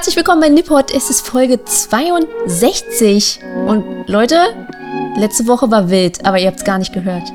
Herzlich 0.00 0.16
willkommen 0.16 0.40
bei 0.40 0.48
Nippot. 0.48 0.94
Es 0.94 1.10
ist 1.10 1.28
Folge 1.28 1.62
62. 1.62 3.40
Und 3.66 3.84
Leute, 4.08 4.36
letzte 5.18 5.46
Woche 5.46 5.70
war 5.70 5.90
wild, 5.90 6.24
aber 6.24 6.38
ihr 6.38 6.46
habt 6.46 6.60
es 6.60 6.64
gar 6.64 6.78
nicht 6.78 6.94
gehört. 6.94 7.30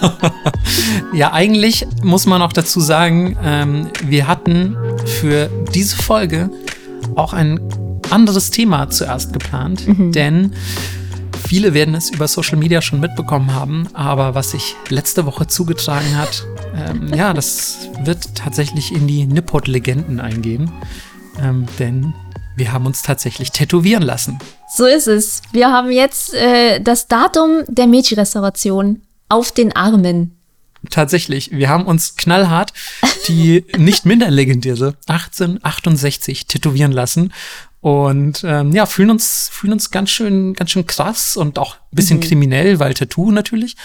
ja, 1.12 1.32
eigentlich 1.32 1.84
muss 2.00 2.26
man 2.26 2.42
auch 2.42 2.52
dazu 2.52 2.78
sagen, 2.78 3.36
ähm, 3.42 3.90
wir 4.04 4.28
hatten 4.28 4.76
für 5.04 5.50
diese 5.74 5.96
Folge 5.96 6.48
auch 7.16 7.32
ein 7.32 7.58
anderes 8.08 8.52
Thema 8.52 8.88
zuerst 8.90 9.32
geplant, 9.32 9.88
mhm. 9.88 10.12
denn 10.12 10.52
viele 11.48 11.74
werden 11.74 11.96
es 11.96 12.08
über 12.08 12.28
Social 12.28 12.56
Media 12.56 12.82
schon 12.82 13.00
mitbekommen 13.00 13.52
haben, 13.52 13.88
aber 13.94 14.36
was 14.36 14.52
sich 14.52 14.76
letzte 14.90 15.26
Woche 15.26 15.48
zugetragen 15.48 16.16
hat, 16.16 16.46
ähm, 16.76 17.12
ja, 17.12 17.34
das 17.34 17.88
wird 18.04 18.36
tatsächlich 18.36 18.94
in 18.94 19.08
die 19.08 19.26
Nippot-Legenden 19.26 20.20
eingehen, 20.20 20.70
ähm, 21.40 21.66
denn 21.78 22.12
wir 22.56 22.72
haben 22.72 22.86
uns 22.86 23.02
tatsächlich 23.02 23.50
tätowieren 23.50 24.02
lassen. 24.02 24.38
So 24.74 24.86
ist 24.86 25.08
es. 25.08 25.42
Wir 25.52 25.72
haben 25.72 25.90
jetzt 25.90 26.34
äh, 26.34 26.80
das 26.80 27.08
Datum 27.08 27.64
der 27.68 27.86
Meiji-Restauration 27.86 29.02
auf 29.28 29.52
den 29.52 29.74
Armen. 29.74 30.36
Tatsächlich, 30.90 31.50
wir 31.50 31.68
haben 31.68 31.86
uns 31.86 32.16
knallhart 32.16 32.72
die 33.26 33.64
nicht 33.76 34.04
minder 34.04 34.30
legendäre 34.30 34.96
1868 35.06 36.46
tätowieren 36.46 36.92
lassen 36.92 37.32
und 37.84 38.42
ähm, 38.44 38.72
ja, 38.72 38.86
fühlen 38.86 39.10
uns, 39.10 39.50
fühlen 39.52 39.74
uns 39.74 39.90
ganz 39.90 40.08
schön, 40.10 40.54
ganz 40.54 40.70
schön 40.70 40.86
krass 40.86 41.36
und 41.36 41.58
auch 41.58 41.74
ein 41.74 41.80
bisschen 41.96 42.16
mhm. 42.16 42.22
kriminell, 42.22 42.78
weil 42.78 42.94
Tattoo 42.94 43.30
natürlich. 43.30 43.76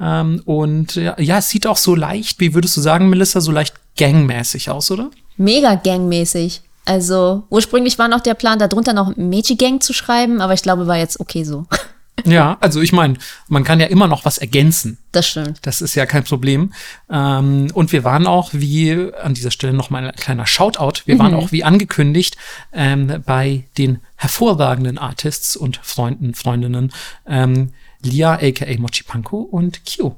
Ähm, 0.00 0.42
und 0.44 0.94
ja, 0.94 1.18
ja, 1.18 1.38
es 1.38 1.48
sieht 1.48 1.66
auch 1.66 1.76
so 1.76 1.96
leicht, 1.96 2.38
wie 2.38 2.54
würdest 2.54 2.76
du 2.76 2.80
sagen, 2.80 3.08
Melissa, 3.08 3.40
so 3.40 3.50
leicht 3.50 3.74
gangmäßig 3.96 4.70
aus, 4.70 4.92
oder? 4.92 5.10
Mega 5.36 5.74
gangmäßig. 5.74 6.62
Also 6.88 7.42
ursprünglich 7.50 7.98
war 7.98 8.08
noch 8.08 8.20
der 8.20 8.32
Plan, 8.32 8.58
darunter 8.58 8.94
noch 8.94 9.14
Meiji 9.16 9.56
Gang 9.56 9.82
zu 9.82 9.92
schreiben, 9.92 10.40
aber 10.40 10.54
ich 10.54 10.62
glaube, 10.62 10.86
war 10.86 10.96
jetzt 10.96 11.20
okay 11.20 11.44
so. 11.44 11.66
Ja, 12.24 12.58
also 12.60 12.80
ich 12.80 12.92
meine, 12.92 13.14
man 13.46 13.62
kann 13.62 13.78
ja 13.78 13.86
immer 13.86 14.08
noch 14.08 14.24
was 14.24 14.38
ergänzen. 14.38 14.98
Das 15.12 15.28
stimmt. 15.28 15.60
Das 15.62 15.80
ist 15.80 15.94
ja 15.94 16.04
kein 16.04 16.24
Problem. 16.24 16.74
Ähm, 17.08 17.68
und 17.74 17.92
wir 17.92 18.02
waren 18.02 18.26
auch, 18.26 18.50
wie 18.52 19.12
an 19.22 19.34
dieser 19.34 19.52
Stelle 19.52 19.72
noch 19.72 19.90
mal 19.90 20.04
ein 20.04 20.16
kleiner 20.16 20.44
Shoutout, 20.44 21.02
wir 21.06 21.14
mhm. 21.14 21.18
waren 21.20 21.34
auch 21.34 21.52
wie 21.52 21.62
angekündigt 21.62 22.36
ähm, 22.72 23.22
bei 23.24 23.68
den 23.78 24.00
hervorragenden 24.16 24.98
Artists 24.98 25.56
und 25.56 25.78
Freunden, 25.80 26.34
Freundinnen 26.34 26.92
ähm, 27.24 27.70
Lia 28.02 28.32
aka 28.32 28.66
Mochipanko 28.78 29.38
und 29.38 29.82
Q. 29.86 30.16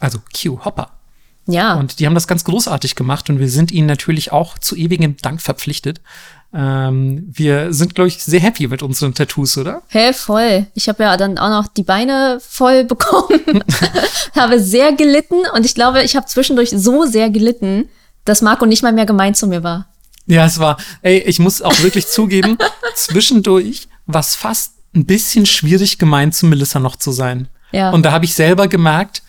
Also 0.00 0.18
Q 0.38 0.62
Hopper. 0.62 0.90
Ja. 1.46 1.74
Und 1.74 2.00
die 2.00 2.06
haben 2.06 2.14
das 2.14 2.26
ganz 2.26 2.44
großartig 2.44 2.94
gemacht 2.94 3.28
und 3.28 3.38
wir 3.38 3.48
sind 3.48 3.70
ihnen 3.70 3.86
natürlich 3.86 4.32
auch 4.32 4.58
zu 4.58 4.76
ewigem 4.76 5.16
Dank 5.18 5.42
verpflichtet. 5.42 6.00
Ähm, 6.54 7.28
wir 7.32 7.72
sind, 7.72 7.94
glaube 7.94 8.08
ich, 8.08 8.22
sehr 8.22 8.40
happy 8.40 8.68
mit 8.68 8.82
unseren 8.82 9.12
Tattoos, 9.12 9.58
oder? 9.58 9.82
Hä, 9.88 9.98
hey, 9.98 10.14
voll. 10.14 10.66
Ich 10.74 10.88
habe 10.88 11.02
ja 11.02 11.16
dann 11.16 11.36
auch 11.36 11.50
noch 11.50 11.68
die 11.68 11.82
Beine 11.82 12.38
voll 12.40 12.84
bekommen. 12.84 13.64
habe 14.36 14.60
sehr 14.60 14.92
gelitten 14.92 15.42
und 15.54 15.66
ich 15.66 15.74
glaube, 15.74 16.02
ich 16.02 16.14
habe 16.16 16.26
zwischendurch 16.26 16.70
so 16.70 17.06
sehr 17.06 17.28
gelitten, 17.30 17.88
dass 18.24 18.40
Marco 18.40 18.66
nicht 18.66 18.82
mal 18.82 18.92
mehr 18.92 19.06
gemeint 19.06 19.36
zu 19.36 19.46
mir 19.46 19.62
war. 19.62 19.88
Ja, 20.26 20.46
es 20.46 20.58
war, 20.58 20.78
ey, 21.02 21.18
ich 21.18 21.38
muss 21.38 21.60
auch 21.60 21.82
wirklich 21.82 22.06
zugeben, 22.06 22.56
zwischendurch 22.94 23.88
war 24.06 24.20
es 24.20 24.34
fast 24.36 24.74
ein 24.94 25.04
bisschen 25.04 25.44
schwierig, 25.46 25.98
gemeint 25.98 26.34
zu 26.34 26.46
Melissa 26.46 26.78
noch 26.78 26.96
zu 26.96 27.10
sein. 27.10 27.48
Ja. 27.72 27.90
Und 27.90 28.04
da 28.04 28.12
habe 28.12 28.24
ich 28.24 28.34
selber 28.34 28.68
gemerkt, 28.68 29.23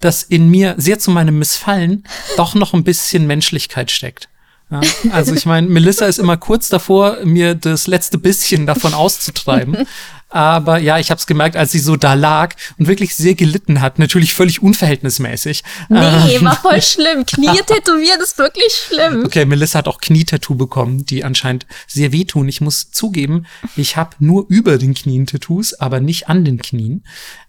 dass 0.00 0.22
in 0.22 0.50
mir 0.50 0.74
sehr 0.78 0.98
zu 0.98 1.10
meinem 1.10 1.38
Missfallen 1.38 2.04
doch 2.36 2.54
noch 2.54 2.74
ein 2.74 2.84
bisschen 2.84 3.26
Menschlichkeit 3.26 3.90
steckt. 3.90 4.28
Ja, 4.70 4.80
also 5.12 5.34
ich 5.34 5.46
meine, 5.46 5.66
Melissa 5.66 6.06
ist 6.06 6.18
immer 6.18 6.36
kurz 6.36 6.68
davor, 6.68 7.18
mir 7.24 7.54
das 7.54 7.86
letzte 7.86 8.18
bisschen 8.18 8.66
davon 8.66 8.92
auszutreiben. 8.94 9.86
Aber 10.30 10.78
ja, 10.78 10.98
ich 10.98 11.10
habe 11.10 11.18
es 11.18 11.26
gemerkt, 11.26 11.56
als 11.56 11.72
sie 11.72 11.78
so 11.78 11.96
da 11.96 12.12
lag 12.12 12.54
und 12.78 12.86
wirklich 12.86 13.14
sehr 13.14 13.34
gelitten 13.34 13.80
hat. 13.80 13.98
Natürlich 13.98 14.34
völlig 14.34 14.62
unverhältnismäßig. 14.62 15.64
Nee, 15.88 16.36
ähm. 16.36 16.44
war 16.44 16.56
voll 16.56 16.82
schlimm. 16.82 17.24
Knie 17.24 17.46
tätowieren 17.66 18.20
ist 18.20 18.36
wirklich 18.36 18.74
schlimm. 18.74 19.24
Okay, 19.24 19.46
Melissa 19.46 19.78
hat 19.78 19.88
auch 19.88 20.00
Knietattoo 20.00 20.54
bekommen, 20.54 21.06
die 21.06 21.24
anscheinend 21.24 21.66
sehr 21.86 22.12
wehtun. 22.12 22.46
Ich 22.48 22.60
muss 22.60 22.90
zugeben, 22.90 23.46
ich 23.74 23.96
habe 23.96 24.16
nur 24.18 24.44
über 24.48 24.76
den 24.76 24.92
Knien 24.92 25.26
Tattoos, 25.26 25.72
aber 25.72 26.00
nicht 26.00 26.28
an 26.28 26.44
den 26.44 26.58
Knien. 26.58 27.04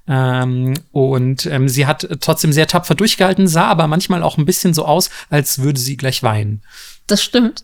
Ähm, 0.09 0.73
und 0.91 1.45
ähm, 1.45 1.69
sie 1.69 1.85
hat 1.85 2.07
trotzdem 2.19 2.51
sehr 2.51 2.67
tapfer 2.67 2.95
durchgehalten, 2.95 3.47
sah 3.47 3.67
aber 3.67 3.85
manchmal 3.87 4.23
auch 4.23 4.37
ein 4.37 4.45
bisschen 4.45 4.73
so 4.73 4.85
aus, 4.85 5.11
als 5.29 5.59
würde 5.59 5.79
sie 5.79 5.97
gleich 5.97 6.23
weinen. 6.23 6.63
Das 7.05 7.23
stimmt. 7.23 7.63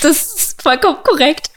Das 0.00 0.34
ist 0.34 0.62
vollkommen 0.62 0.98
korrekt. 1.04 1.50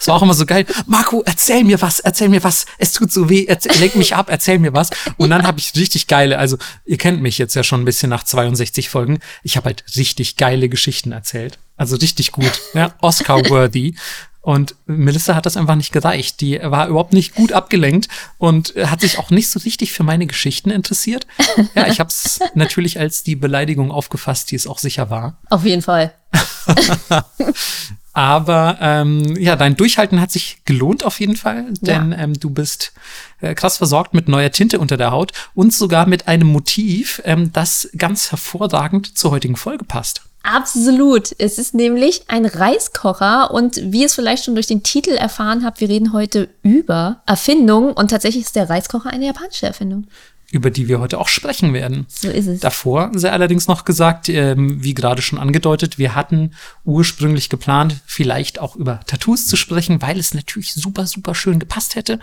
Es 0.00 0.08
war 0.08 0.16
auch 0.16 0.22
immer 0.22 0.34
so 0.34 0.46
geil. 0.46 0.64
Marco, 0.86 1.22
erzähl 1.24 1.64
mir 1.64 1.80
was, 1.82 2.00
erzähl 2.00 2.28
mir 2.28 2.42
was. 2.42 2.64
Es 2.78 2.92
tut 2.92 3.12
so 3.12 3.28
weh, 3.28 3.44
erzähl, 3.46 3.72
lenk 3.78 3.94
mich 3.94 4.14
ab, 4.14 4.28
erzähl 4.30 4.58
mir 4.58 4.72
was. 4.72 4.90
Und 5.18 5.30
dann 5.30 5.46
habe 5.46 5.58
ich 5.60 5.74
richtig 5.76 6.06
geile, 6.06 6.38
also 6.38 6.56
ihr 6.86 6.96
kennt 6.96 7.20
mich 7.20 7.36
jetzt 7.38 7.54
ja 7.54 7.62
schon 7.62 7.82
ein 7.82 7.84
bisschen 7.84 8.08
nach 8.08 8.24
62 8.24 8.88
Folgen. 8.88 9.20
Ich 9.42 9.56
habe 9.56 9.66
halt 9.66 9.84
richtig 9.96 10.36
geile 10.36 10.68
Geschichten 10.68 11.12
erzählt. 11.12 11.58
Also 11.76 11.96
richtig 11.96 12.32
gut, 12.32 12.60
ja, 12.74 12.94
Oscar-worthy. 13.00 13.94
Und 14.42 14.74
Melissa 14.86 15.34
hat 15.34 15.44
das 15.44 15.56
einfach 15.56 15.74
nicht 15.74 15.92
gereicht. 15.92 16.40
Die 16.40 16.58
war 16.62 16.88
überhaupt 16.88 17.12
nicht 17.12 17.34
gut 17.34 17.52
abgelenkt 17.52 18.08
und 18.38 18.74
hat 18.76 19.02
sich 19.02 19.18
auch 19.18 19.30
nicht 19.30 19.50
so 19.50 19.60
richtig 19.60 19.92
für 19.92 20.02
meine 20.02 20.26
Geschichten 20.26 20.70
interessiert. 20.70 21.26
Ja, 21.74 21.86
ich 21.86 22.00
habe 22.00 22.08
es 22.08 22.40
natürlich 22.54 22.98
als 22.98 23.22
die 23.22 23.36
Beleidigung 23.36 23.90
aufgefasst, 23.90 24.50
die 24.50 24.56
es 24.56 24.66
auch 24.66 24.78
sicher 24.78 25.10
war. 25.10 25.38
Auf 25.50 25.64
jeden 25.64 25.82
Fall. 25.82 26.14
Aber 28.12 28.78
ähm, 28.80 29.36
ja, 29.36 29.56
dein 29.56 29.76
Durchhalten 29.76 30.20
hat 30.20 30.32
sich 30.32 30.62
gelohnt 30.64 31.04
auf 31.04 31.20
jeden 31.20 31.36
Fall, 31.36 31.72
denn 31.80 32.12
ja. 32.12 32.18
ähm, 32.18 32.34
du 32.38 32.50
bist 32.50 32.92
äh, 33.40 33.54
krass 33.54 33.76
versorgt 33.76 34.14
mit 34.14 34.28
neuer 34.28 34.50
Tinte 34.50 34.80
unter 34.80 34.96
der 34.96 35.12
Haut 35.12 35.32
und 35.54 35.72
sogar 35.72 36.06
mit 36.06 36.26
einem 36.26 36.48
Motiv, 36.48 37.22
ähm, 37.24 37.52
das 37.52 37.88
ganz 37.96 38.30
hervorragend 38.30 39.16
zur 39.16 39.30
heutigen 39.30 39.56
Folge 39.56 39.84
passt. 39.84 40.22
Absolut. 40.42 41.34
Es 41.38 41.58
ist 41.58 41.74
nämlich 41.74 42.22
ein 42.28 42.46
Reiskocher 42.46 43.50
und 43.52 43.80
wie 43.92 44.00
ihr 44.00 44.06
es 44.06 44.14
vielleicht 44.14 44.44
schon 44.44 44.54
durch 44.54 44.66
den 44.66 44.82
Titel 44.82 45.10
erfahren 45.10 45.64
habt, 45.64 45.80
wir 45.80 45.88
reden 45.88 46.12
heute 46.12 46.48
über 46.62 47.22
Erfindungen 47.26 47.92
und 47.92 48.08
tatsächlich 48.08 48.44
ist 48.44 48.56
der 48.56 48.70
Reiskocher 48.70 49.10
eine 49.10 49.26
japanische 49.26 49.66
Erfindung 49.66 50.06
über 50.52 50.70
die 50.70 50.88
wir 50.88 51.00
heute 51.00 51.18
auch 51.18 51.28
sprechen 51.28 51.72
werden. 51.74 52.06
So 52.08 52.28
ist 52.28 52.46
es. 52.46 52.60
Davor 52.60 53.10
sei 53.14 53.30
allerdings 53.30 53.68
noch 53.68 53.84
gesagt, 53.84 54.28
ähm, 54.28 54.82
wie 54.82 54.94
gerade 54.94 55.22
schon 55.22 55.38
angedeutet, 55.38 55.98
wir 55.98 56.14
hatten 56.14 56.52
ursprünglich 56.84 57.48
geplant, 57.48 57.96
vielleicht 58.04 58.58
auch 58.58 58.76
über 58.76 59.00
Tattoos 59.06 59.46
zu 59.46 59.56
sprechen, 59.56 60.02
weil 60.02 60.18
es 60.18 60.34
natürlich 60.34 60.74
super, 60.74 61.06
super 61.06 61.34
schön 61.34 61.58
gepasst 61.58 61.94
hätte. 61.94 62.18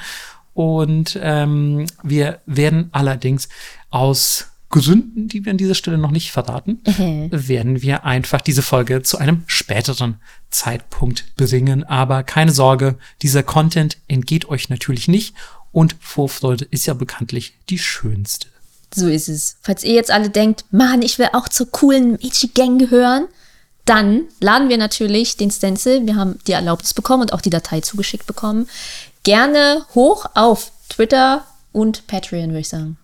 Und 0.54 1.18
ähm, 1.22 1.86
wir 2.04 2.40
werden 2.46 2.90
allerdings 2.92 3.48
aus 3.92 4.48
Gründen, 4.80 5.28
die 5.28 5.46
wir 5.46 5.52
an 5.52 5.58
dieser 5.58 5.76
Stelle 5.76 5.98
noch 5.98 6.12
nicht 6.12 6.32
verraten, 6.32 6.82
mhm. 6.86 7.30
werden 7.32 7.82
wir 7.82 8.06
einfach 8.06 8.42
diese 8.42 8.62
Folge 8.62 9.02
zu 9.04 9.18
einem 9.18 9.44
späteren 9.48 10.18
Zeitpunkt 10.50 11.36
bringen. 11.36 11.84
Aber 11.84 12.24
keine 12.24 12.52
Sorge, 12.52 12.98
dieser 13.22 13.44
Content 13.44 13.98
entgeht 14.08 14.50
euch 14.50 14.70
natürlich 14.70 15.08
nicht 15.08 15.36
und 15.72 15.96
Vorfreude 16.00 16.66
ist 16.70 16.88
ja 16.88 16.94
bekanntlich 16.94 17.54
die 17.70 17.80
schönste. 17.80 18.48
So 18.96 19.08
ist 19.08 19.28
es. 19.28 19.58
Falls 19.62 19.84
ihr 19.84 19.94
jetzt 19.94 20.12
alle 20.12 20.30
denkt, 20.30 20.66
Mann, 20.72 21.02
ich 21.02 21.20
will 21.20 21.30
auch 21.34 21.50
zur 21.50 21.70
coolen 21.70 22.14
Mädchen-Gang 22.14 22.80
gehören, 22.80 23.28
dann 23.86 24.26
laden 24.40 24.70
wir 24.70 24.78
natürlich 24.78 25.38
den 25.38 25.52
Stencil, 25.52 26.06
wir 26.06 26.16
haben 26.16 26.40
die 26.48 26.52
Erlaubnis 26.52 26.94
bekommen 26.94 27.24
und 27.24 27.34
auch 27.34 27.42
die 27.42 27.50
Datei 27.50 27.80
zugeschickt 27.82 28.28
bekommen, 28.28 28.68
gerne 29.24 29.86
hoch 29.96 30.26
auf 30.34 30.72
Twitter 30.90 31.46
und 31.72 32.08
Patreon, 32.08 32.50
würde 32.50 32.60
ich 32.60 32.70
sagen. 32.70 32.98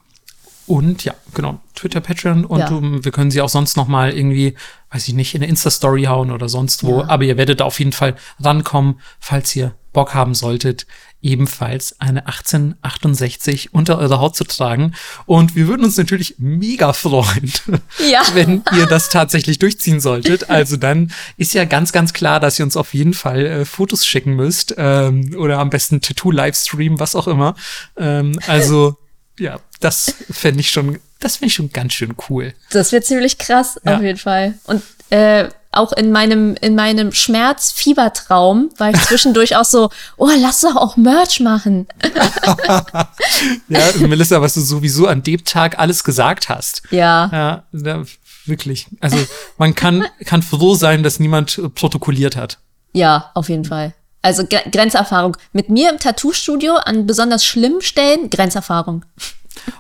Und 0.66 1.04
ja, 1.04 1.14
genau, 1.34 1.60
Twitter, 1.76 2.00
Patreon 2.00 2.46
und 2.46 2.60
ja. 2.60 2.70
wir 2.72 3.12
können 3.12 3.32
sie 3.32 3.42
auch 3.42 3.50
sonst 3.50 3.76
noch 3.76 3.88
mal 3.88 4.12
irgendwie, 4.12 4.56
weiß 4.92 5.08
ich 5.08 5.14
nicht, 5.14 5.36
in 5.36 5.42
eine 5.42 5.50
Insta-Story 5.50 6.04
hauen 6.04 6.32
oder 6.32 6.48
sonst 6.48 6.84
wo. 6.84 7.02
Ja. 7.02 7.10
Aber 7.10 7.24
ihr 7.24 7.38
werdet 7.38 7.62
auf 7.62 7.80
jeden 7.80 7.92
Fall 7.92 8.16
rankommen, 8.40 9.00
falls 9.20 9.56
ihr 9.56 9.76
Bock 9.92 10.14
haben 10.14 10.34
solltet, 10.34 10.88
ebenfalls 11.22 12.00
eine 12.02 12.28
1868 12.28 13.74
unter 13.74 13.98
eurer 13.98 14.20
Haut 14.20 14.36
zu 14.36 14.44
tragen. 14.44 14.94
Und 15.26 15.56
wir 15.56 15.68
würden 15.68 15.86
uns 15.86 15.98
natürlich 15.98 16.36
mega 16.38 16.92
freuen, 16.94 17.52
ja. 18.12 18.22
wenn 18.34 18.64
ihr 18.76 18.88
das 18.88 19.10
tatsächlich 19.10 19.60
durchziehen 19.60 20.02
solltet. 20.02 20.50
Also 20.50 20.76
dann 20.76 21.12
ist 21.38 21.54
ja 21.54 21.66
ganz, 21.66 21.94
ganz 21.94 22.14
klar, 22.14 22.40
dass 22.40 22.60
ihr 22.60 22.66
uns 22.66 22.76
auf 22.76 22.94
jeden 22.94 23.14
Fall 23.14 23.46
äh, 23.46 23.66
Fotos 23.66 24.06
schicken 24.06 24.36
müsst 24.36 24.76
ähm, 24.78 25.34
oder 25.38 25.60
am 25.60 25.70
besten 25.70 26.02
Tattoo-Livestream, 26.02 27.00
was 27.00 27.16
auch 27.16 27.28
immer. 27.28 27.56
Ähm, 27.96 28.38
also 28.48 28.98
ja, 29.44 29.60
das 29.82 30.16
fände 30.32 30.62
ich 30.62 30.72
schon, 30.72 31.00
das 31.20 31.36
finde 31.36 31.48
ich 31.48 31.54
schon 31.54 31.70
ganz 31.70 31.94
schön 31.94 32.16
cool. 32.30 32.54
Das 32.72 32.94
wird 32.94 33.06
ziemlich 33.06 33.38
krass, 33.38 33.78
ja. 33.84 33.98
auf 33.98 34.02
jeden 34.02 34.18
Fall. 34.18 34.54
Und 34.64 34.82
äh, 35.10 35.50
auch 35.72 35.92
in 35.92 36.12
meinem, 36.12 36.56
in 36.62 36.76
meinem 36.76 37.12
Schmerz-Fiebertraum 37.12 38.70
war 38.78 38.92
ich 38.92 39.02
zwischendurch 39.02 39.58
auch 39.58 39.66
so, 39.66 39.90
oh, 40.16 40.30
lass 40.40 40.62
doch 40.62 40.78
auch 40.78 40.96
Merch 40.96 41.42
machen. 41.42 41.88
ja, 43.68 43.82
Melissa, 44.00 44.42
was 44.42 44.54
du 44.54 44.62
sowieso 44.62 45.08
an 45.08 45.24
dem 45.24 45.44
Tag 45.44 45.78
alles 45.78 46.06
gesagt 46.06 46.48
hast. 46.48 46.84
Ja. 46.90 47.64
Ja, 47.74 48.04
wirklich. 48.46 48.88
Also 49.02 49.18
man 49.58 49.76
kann, 49.76 50.06
kann 50.26 50.42
froh 50.42 50.76
sein, 50.76 51.04
dass 51.04 51.20
niemand 51.20 51.60
protokolliert 51.76 52.38
hat. 52.38 52.60
Ja, 52.94 53.32
auf 53.34 53.50
jeden 53.50 53.66
Fall. 53.66 53.94
Also 54.24 54.46
Gre 54.48 54.64
Grenzerfahrung. 54.72 55.38
Mit 55.52 55.70
mir 55.70 55.92
im 55.92 56.00
Tattoo-Studio 56.00 56.78
an 56.78 57.06
besonders 57.06 57.46
schlimmen 57.46 57.82
Stellen 57.82 58.32
Grenzerfahrung. 58.32 59.06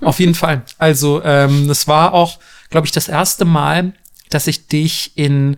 Auf 0.01 0.19
jeden 0.19 0.35
Fall. 0.35 0.63
Also 0.77 1.23
ähm, 1.23 1.67
das 1.67 1.87
war 1.87 2.13
auch, 2.13 2.37
glaube 2.69 2.85
ich, 2.85 2.91
das 2.91 3.07
erste 3.07 3.45
Mal, 3.45 3.93
dass 4.29 4.45
ich 4.45 4.67
dich 4.67 5.13
in 5.15 5.57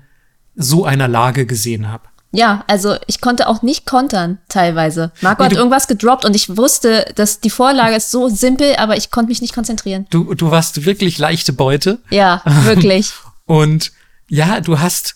so 0.55 0.85
einer 0.85 1.07
Lage 1.07 1.45
gesehen 1.45 1.91
habe. 1.91 2.03
Ja, 2.31 2.63
also 2.67 2.95
ich 3.07 3.21
konnte 3.21 3.47
auch 3.47 3.61
nicht 3.61 3.85
kontern 3.85 4.39
teilweise. 4.49 5.11
Marco 5.21 5.41
nee, 5.41 5.49
hat 5.49 5.55
irgendwas 5.55 5.87
gedroppt 5.87 6.25
und 6.25 6.35
ich 6.35 6.57
wusste, 6.57 7.05
dass 7.15 7.39
die 7.39 7.49
Vorlage 7.49 7.95
ist 7.95 8.11
so 8.11 8.27
simpel, 8.27 8.75
aber 8.75 8.97
ich 8.97 9.09
konnte 9.09 9.29
mich 9.29 9.41
nicht 9.41 9.53
konzentrieren. 9.53 10.05
Du, 10.09 10.33
du 10.33 10.51
warst 10.51 10.85
wirklich 10.85 11.17
leichte 11.17 11.53
Beute. 11.53 11.99
Ja, 12.09 12.41
wirklich. 12.45 13.13
und 13.45 13.93
ja, 14.27 14.59
du 14.59 14.79
hast 14.79 15.14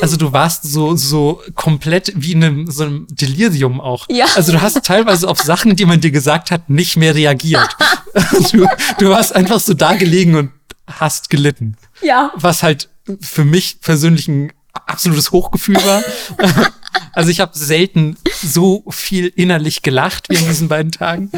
also 0.00 0.16
du 0.16 0.32
warst 0.32 0.64
so 0.64 0.96
so 0.96 1.42
komplett 1.54 2.12
wie 2.16 2.32
in 2.32 2.44
einem, 2.44 2.70
so 2.70 2.84
einem 2.84 3.06
Delirium 3.10 3.80
auch. 3.80 4.06
Ja. 4.08 4.26
Also 4.34 4.52
du 4.52 4.60
hast 4.60 4.82
teilweise 4.84 5.28
auf 5.28 5.40
Sachen, 5.40 5.76
die 5.76 5.84
man 5.84 6.00
dir 6.00 6.10
gesagt 6.10 6.50
hat, 6.50 6.70
nicht 6.70 6.96
mehr 6.96 7.14
reagiert. 7.14 7.76
du, 8.52 8.66
du 8.98 9.10
warst 9.10 9.34
einfach 9.34 9.60
so 9.60 9.74
da 9.74 9.94
gelegen 9.94 10.34
und 10.34 10.50
hast 10.86 11.30
gelitten. 11.30 11.76
Ja. 12.02 12.32
Was 12.36 12.62
halt 12.62 12.88
für 13.20 13.44
mich 13.44 13.80
persönlich 13.80 14.28
ein 14.28 14.52
absolutes 14.72 15.32
Hochgefühl 15.32 15.76
war. 15.76 16.02
Also 17.12 17.30
ich 17.30 17.40
habe 17.40 17.56
selten 17.56 18.16
so 18.42 18.84
viel 18.90 19.26
innerlich 19.26 19.82
gelacht 19.82 20.28
wie 20.28 20.36
in 20.36 20.46
diesen 20.46 20.68
beiden 20.68 20.92
Tagen. 20.92 21.30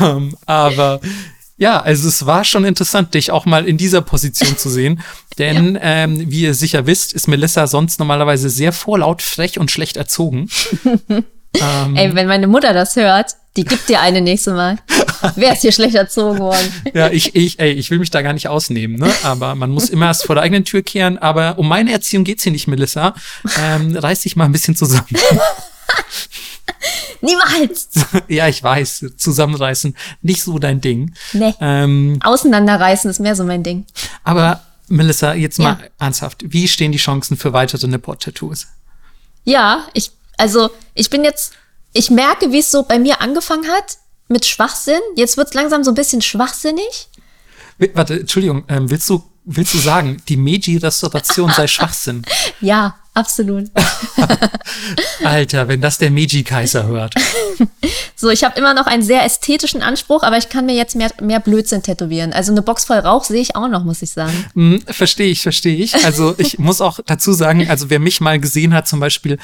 Ähm, 0.00 0.36
aber 0.46 1.00
ja, 1.58 1.80
also 1.80 2.08
es 2.08 2.24
war 2.24 2.44
schon 2.44 2.64
interessant, 2.64 3.14
dich 3.14 3.30
auch 3.32 3.44
mal 3.44 3.66
in 3.66 3.76
dieser 3.76 4.00
Position 4.00 4.56
zu 4.56 4.70
sehen. 4.70 5.02
Denn, 5.38 5.74
ja. 5.74 5.80
ähm, 5.82 6.30
wie 6.30 6.42
ihr 6.42 6.54
sicher 6.54 6.86
wisst, 6.86 7.12
ist 7.12 7.28
Melissa 7.28 7.66
sonst 7.66 7.98
normalerweise 7.98 8.48
sehr 8.48 8.72
vorlaut, 8.72 9.22
frech 9.22 9.58
und 9.58 9.70
schlecht 9.70 9.96
erzogen. 9.96 10.48
ähm, 11.08 11.96
Ey, 11.96 12.14
wenn 12.14 12.26
meine 12.26 12.46
Mutter 12.46 12.72
das 12.72 12.96
hört, 12.96 13.36
die 13.56 13.64
gibt 13.64 13.88
dir 13.88 14.00
eine 14.00 14.20
nächste 14.20 14.52
Mal. 14.52 14.78
Wer 15.34 15.52
ist 15.52 15.62
hier 15.62 15.72
schlecht 15.72 15.96
erzogen 15.96 16.38
worden? 16.38 16.72
ja, 16.94 17.10
ich, 17.10 17.34
ich, 17.34 17.58
ey, 17.58 17.72
ich 17.72 17.90
will 17.90 17.98
mich 17.98 18.10
da 18.10 18.22
gar 18.22 18.32
nicht 18.32 18.48
ausnehmen, 18.48 18.96
ne? 18.96 19.10
Aber 19.24 19.56
man 19.56 19.70
muss 19.70 19.90
immer 19.90 20.06
erst 20.06 20.26
vor 20.26 20.36
der 20.36 20.44
eigenen 20.44 20.64
Tür 20.64 20.82
kehren. 20.82 21.18
Aber 21.18 21.58
um 21.58 21.68
meine 21.68 21.90
Erziehung 21.90 22.22
geht's 22.22 22.44
hier 22.44 22.52
nicht, 22.52 22.68
Melissa. 22.68 23.14
Ähm, 23.60 23.96
reiß 23.96 24.20
dich 24.20 24.36
mal 24.36 24.44
ein 24.44 24.52
bisschen 24.52 24.76
zusammen. 24.76 25.08
Niemals! 27.20 27.88
ja, 28.28 28.48
ich 28.48 28.62
weiß, 28.62 29.06
zusammenreißen, 29.16 29.96
nicht 30.22 30.42
so 30.42 30.58
dein 30.58 30.80
Ding. 30.80 31.14
Nee. 31.32 31.54
Ähm, 31.60 32.18
Auseinanderreißen 32.22 33.10
ist 33.10 33.18
mehr 33.18 33.34
so 33.34 33.44
mein 33.44 33.62
Ding. 33.62 33.86
Aber 34.24 34.62
Melissa, 34.88 35.34
jetzt 35.34 35.58
mal 35.58 35.78
ja. 35.80 35.88
ernsthaft, 35.98 36.44
wie 36.46 36.68
stehen 36.68 36.92
die 36.92 36.98
Chancen 36.98 37.36
für 37.36 37.52
weitere 37.52 37.86
Nipport-Tattoos? 37.86 38.66
Ja, 39.44 39.86
ich, 39.92 40.10
also 40.36 40.70
ich 40.94 41.10
bin 41.10 41.24
jetzt, 41.24 41.52
ich 41.92 42.10
merke, 42.10 42.52
wie 42.52 42.60
es 42.60 42.70
so 42.70 42.82
bei 42.82 42.98
mir 42.98 43.20
angefangen 43.20 43.68
hat 43.68 43.98
mit 44.28 44.44
Schwachsinn. 44.44 45.00
Jetzt 45.16 45.36
wird 45.36 45.48
es 45.48 45.54
langsam 45.54 45.84
so 45.84 45.90
ein 45.90 45.94
bisschen 45.94 46.22
schwachsinnig. 46.22 47.08
Warte, 47.94 48.20
Entschuldigung, 48.20 48.64
ähm, 48.68 48.90
willst 48.90 49.08
du 49.08 49.22
willst 49.48 49.74
du 49.74 49.78
sagen, 49.78 50.18
die 50.28 50.36
Meiji-Restauration 50.36 51.50
sei 51.50 51.66
Schwachsinn? 51.66 52.22
Ja, 52.60 52.96
absolut. 53.14 53.70
Alter, 55.24 55.68
wenn 55.68 55.80
das 55.80 55.98
der 55.98 56.10
Meiji-Kaiser 56.10 56.86
hört. 56.86 57.14
So, 58.20 58.30
ich 58.30 58.42
habe 58.42 58.58
immer 58.58 58.74
noch 58.74 58.88
einen 58.88 59.04
sehr 59.04 59.24
ästhetischen 59.24 59.80
Anspruch, 59.80 60.24
aber 60.24 60.36
ich 60.38 60.48
kann 60.48 60.66
mir 60.66 60.74
jetzt 60.74 60.96
mehr, 60.96 61.12
mehr 61.22 61.38
Blödsinn 61.38 61.84
tätowieren. 61.84 62.32
Also 62.32 62.50
eine 62.50 62.62
Box 62.62 62.84
voll 62.84 62.98
Rauch 62.98 63.22
sehe 63.22 63.40
ich 63.40 63.54
auch 63.54 63.68
noch, 63.68 63.84
muss 63.84 64.02
ich 64.02 64.10
sagen. 64.10 64.44
Hm, 64.54 64.82
verstehe 64.88 65.30
ich, 65.30 65.40
verstehe 65.40 65.76
ich. 65.76 65.94
Also 66.04 66.34
ich 66.36 66.58
muss 66.58 66.80
auch 66.80 66.98
dazu 67.06 67.32
sagen, 67.32 67.70
also 67.70 67.90
wer 67.90 68.00
mich 68.00 68.20
mal 68.20 68.40
gesehen 68.40 68.74
hat, 68.74 68.88
zum 68.88 68.98
Beispiel, 68.98 69.38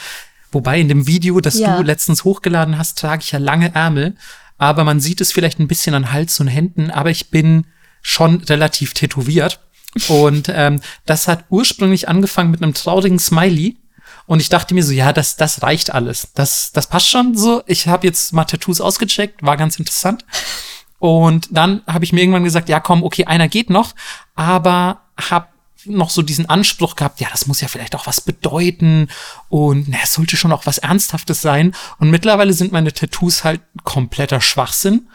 wobei 0.50 0.80
in 0.80 0.88
dem 0.88 1.06
Video, 1.06 1.38
das 1.38 1.56
ja. 1.56 1.76
du 1.76 1.84
letztens 1.84 2.24
hochgeladen 2.24 2.76
hast, 2.76 2.98
trage 2.98 3.22
ich 3.22 3.30
ja 3.30 3.38
lange 3.38 3.72
Ärmel. 3.76 4.16
Aber 4.58 4.82
man 4.82 4.98
sieht 4.98 5.20
es 5.20 5.30
vielleicht 5.30 5.60
ein 5.60 5.68
bisschen 5.68 5.94
an 5.94 6.10
Hals 6.10 6.40
und 6.40 6.48
Händen, 6.48 6.90
aber 6.90 7.10
ich 7.10 7.30
bin 7.30 7.66
schon 8.02 8.42
relativ 8.42 8.92
tätowiert. 8.92 9.60
Und 10.08 10.48
ähm, 10.48 10.80
das 11.06 11.28
hat 11.28 11.44
ursprünglich 11.50 12.08
angefangen 12.08 12.50
mit 12.50 12.62
einem 12.62 12.74
traurigen 12.74 13.18
Smiley. 13.18 13.76
Und 14.26 14.40
ich 14.40 14.48
dachte 14.48 14.74
mir 14.74 14.82
so, 14.82 14.92
ja, 14.92 15.12
das, 15.12 15.36
das 15.36 15.62
reicht 15.62 15.92
alles. 15.92 16.28
Das, 16.34 16.72
das 16.72 16.86
passt 16.86 17.08
schon 17.08 17.36
so. 17.36 17.62
Ich 17.66 17.86
habe 17.86 18.06
jetzt 18.06 18.32
mal 18.32 18.44
Tattoos 18.44 18.80
ausgecheckt, 18.80 19.42
war 19.42 19.56
ganz 19.56 19.78
interessant. 19.78 20.24
Und 20.98 21.48
dann 21.50 21.82
habe 21.86 22.04
ich 22.04 22.12
mir 22.12 22.20
irgendwann 22.20 22.44
gesagt, 22.44 22.68
ja, 22.68 22.80
komm, 22.80 23.02
okay, 23.02 23.26
einer 23.26 23.48
geht 23.48 23.68
noch, 23.68 23.94
aber 24.34 25.02
habe 25.30 25.48
noch 25.86 26.10
so 26.10 26.22
diesen 26.22 26.48
Anspruch 26.48 26.96
gehabt, 26.96 27.20
ja, 27.20 27.28
das 27.30 27.46
muss 27.46 27.60
ja 27.60 27.68
vielleicht 27.68 27.94
auch 27.94 28.06
was 28.06 28.22
bedeuten 28.22 29.08
und 29.50 29.88
na, 29.88 29.98
es 30.02 30.14
sollte 30.14 30.36
schon 30.36 30.52
auch 30.52 30.66
was 30.66 30.78
Ernsthaftes 30.78 31.42
sein. 31.42 31.74
Und 31.98 32.10
mittlerweile 32.10 32.52
sind 32.52 32.72
meine 32.72 32.92
Tattoos 32.92 33.44
halt 33.44 33.60
kompletter 33.82 34.40
Schwachsinn. 34.40 35.08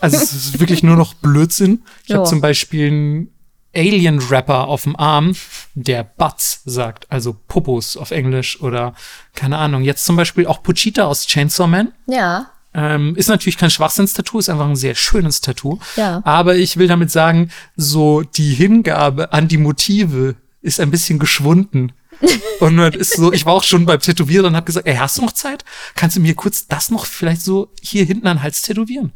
Also 0.00 0.16
es 0.16 0.32
ist 0.32 0.60
wirklich 0.60 0.82
nur 0.82 0.96
noch 0.96 1.14
Blödsinn. 1.14 1.84
Ich 2.06 2.12
habe 2.14 2.24
zum 2.24 2.40
Beispiel 2.40 2.90
ein 2.90 3.31
Alien-Rapper 3.74 4.68
auf 4.68 4.82
dem 4.82 4.96
Arm, 4.96 5.34
der 5.74 6.04
Butts 6.04 6.62
sagt, 6.64 7.10
also 7.10 7.36
Popos 7.48 7.96
auf 7.96 8.10
Englisch 8.10 8.60
oder 8.60 8.94
keine 9.34 9.58
Ahnung. 9.58 9.82
Jetzt 9.82 10.04
zum 10.04 10.16
Beispiel 10.16 10.46
auch 10.46 10.62
Puchita 10.62 11.04
aus 11.04 11.26
Chainsaw 11.26 11.66
Man. 11.66 11.92
Ja. 12.06 12.50
Ähm, 12.74 13.14
ist 13.16 13.28
natürlich 13.28 13.58
kein 13.58 13.70
Schwachsinnstattoo, 13.70 14.38
ist 14.38 14.48
einfach 14.48 14.66
ein 14.66 14.76
sehr 14.76 14.94
schönes 14.94 15.40
Tattoo. 15.40 15.78
Ja. 15.96 16.22
Aber 16.24 16.56
ich 16.56 16.76
will 16.76 16.88
damit 16.88 17.10
sagen, 17.10 17.50
so 17.76 18.22
die 18.22 18.54
Hingabe 18.54 19.32
an 19.32 19.48
die 19.48 19.58
Motive 19.58 20.36
ist 20.62 20.80
ein 20.80 20.90
bisschen 20.90 21.18
geschwunden. 21.18 21.92
und 22.60 22.76
man 22.76 22.92
ist 22.92 23.16
so, 23.16 23.32
ich 23.32 23.46
war 23.46 23.54
auch 23.54 23.64
schon 23.64 23.84
beim 23.84 24.00
Tätowieren 24.00 24.46
und 24.46 24.56
habe 24.56 24.66
gesagt, 24.66 24.86
ey, 24.86 24.94
hast 24.94 25.18
du 25.18 25.22
noch 25.22 25.32
Zeit? 25.32 25.64
Kannst 25.94 26.16
du 26.16 26.20
mir 26.20 26.34
kurz 26.34 26.68
das 26.68 26.90
noch 26.90 27.06
vielleicht 27.06 27.42
so 27.42 27.72
hier 27.80 28.04
hinten 28.04 28.26
an 28.26 28.36
den 28.36 28.42
Hals 28.42 28.62
tätowieren? 28.62 29.12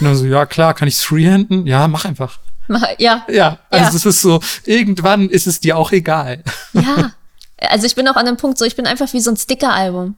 Und 0.00 0.06
dann 0.06 0.16
so, 0.16 0.26
ja 0.26 0.46
klar, 0.46 0.74
kann 0.74 0.88
ich's 0.88 1.02
freehanden? 1.02 1.66
Ja, 1.66 1.86
mach 1.88 2.04
einfach. 2.04 2.40
Ja. 2.98 3.26
Ja, 3.28 3.58
also 3.70 3.84
ja. 3.84 3.96
es 3.96 4.06
ist 4.06 4.22
so, 4.22 4.40
irgendwann 4.64 5.28
ist 5.28 5.46
es 5.46 5.60
dir 5.60 5.76
auch 5.76 5.92
egal. 5.92 6.42
Ja. 6.72 7.12
Also 7.58 7.86
ich 7.86 7.94
bin 7.94 8.08
auch 8.08 8.16
an 8.16 8.26
dem 8.26 8.36
Punkt 8.36 8.58
so, 8.58 8.64
ich 8.64 8.76
bin 8.76 8.86
einfach 8.86 9.12
wie 9.12 9.20
so 9.20 9.30
ein 9.30 9.36
Sticker-Album. 9.36 10.16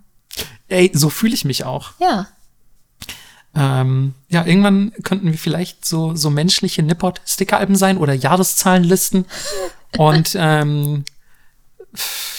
Ey, 0.68 0.90
so 0.94 1.10
fühle 1.10 1.34
ich 1.34 1.44
mich 1.44 1.64
auch. 1.64 1.90
Ja. 1.98 2.28
Ähm, 3.54 4.14
ja, 4.28 4.46
irgendwann 4.46 4.92
könnten 5.02 5.26
wir 5.26 5.38
vielleicht 5.38 5.84
so, 5.84 6.14
so 6.14 6.30
menschliche 6.30 6.82
Nippot-Sticker-Alben 6.82 7.76
sein 7.76 7.98
oder 7.98 8.14
Jahreszahlenlisten. 8.14 9.26
Und 9.98 10.36
ähm, 10.38 11.04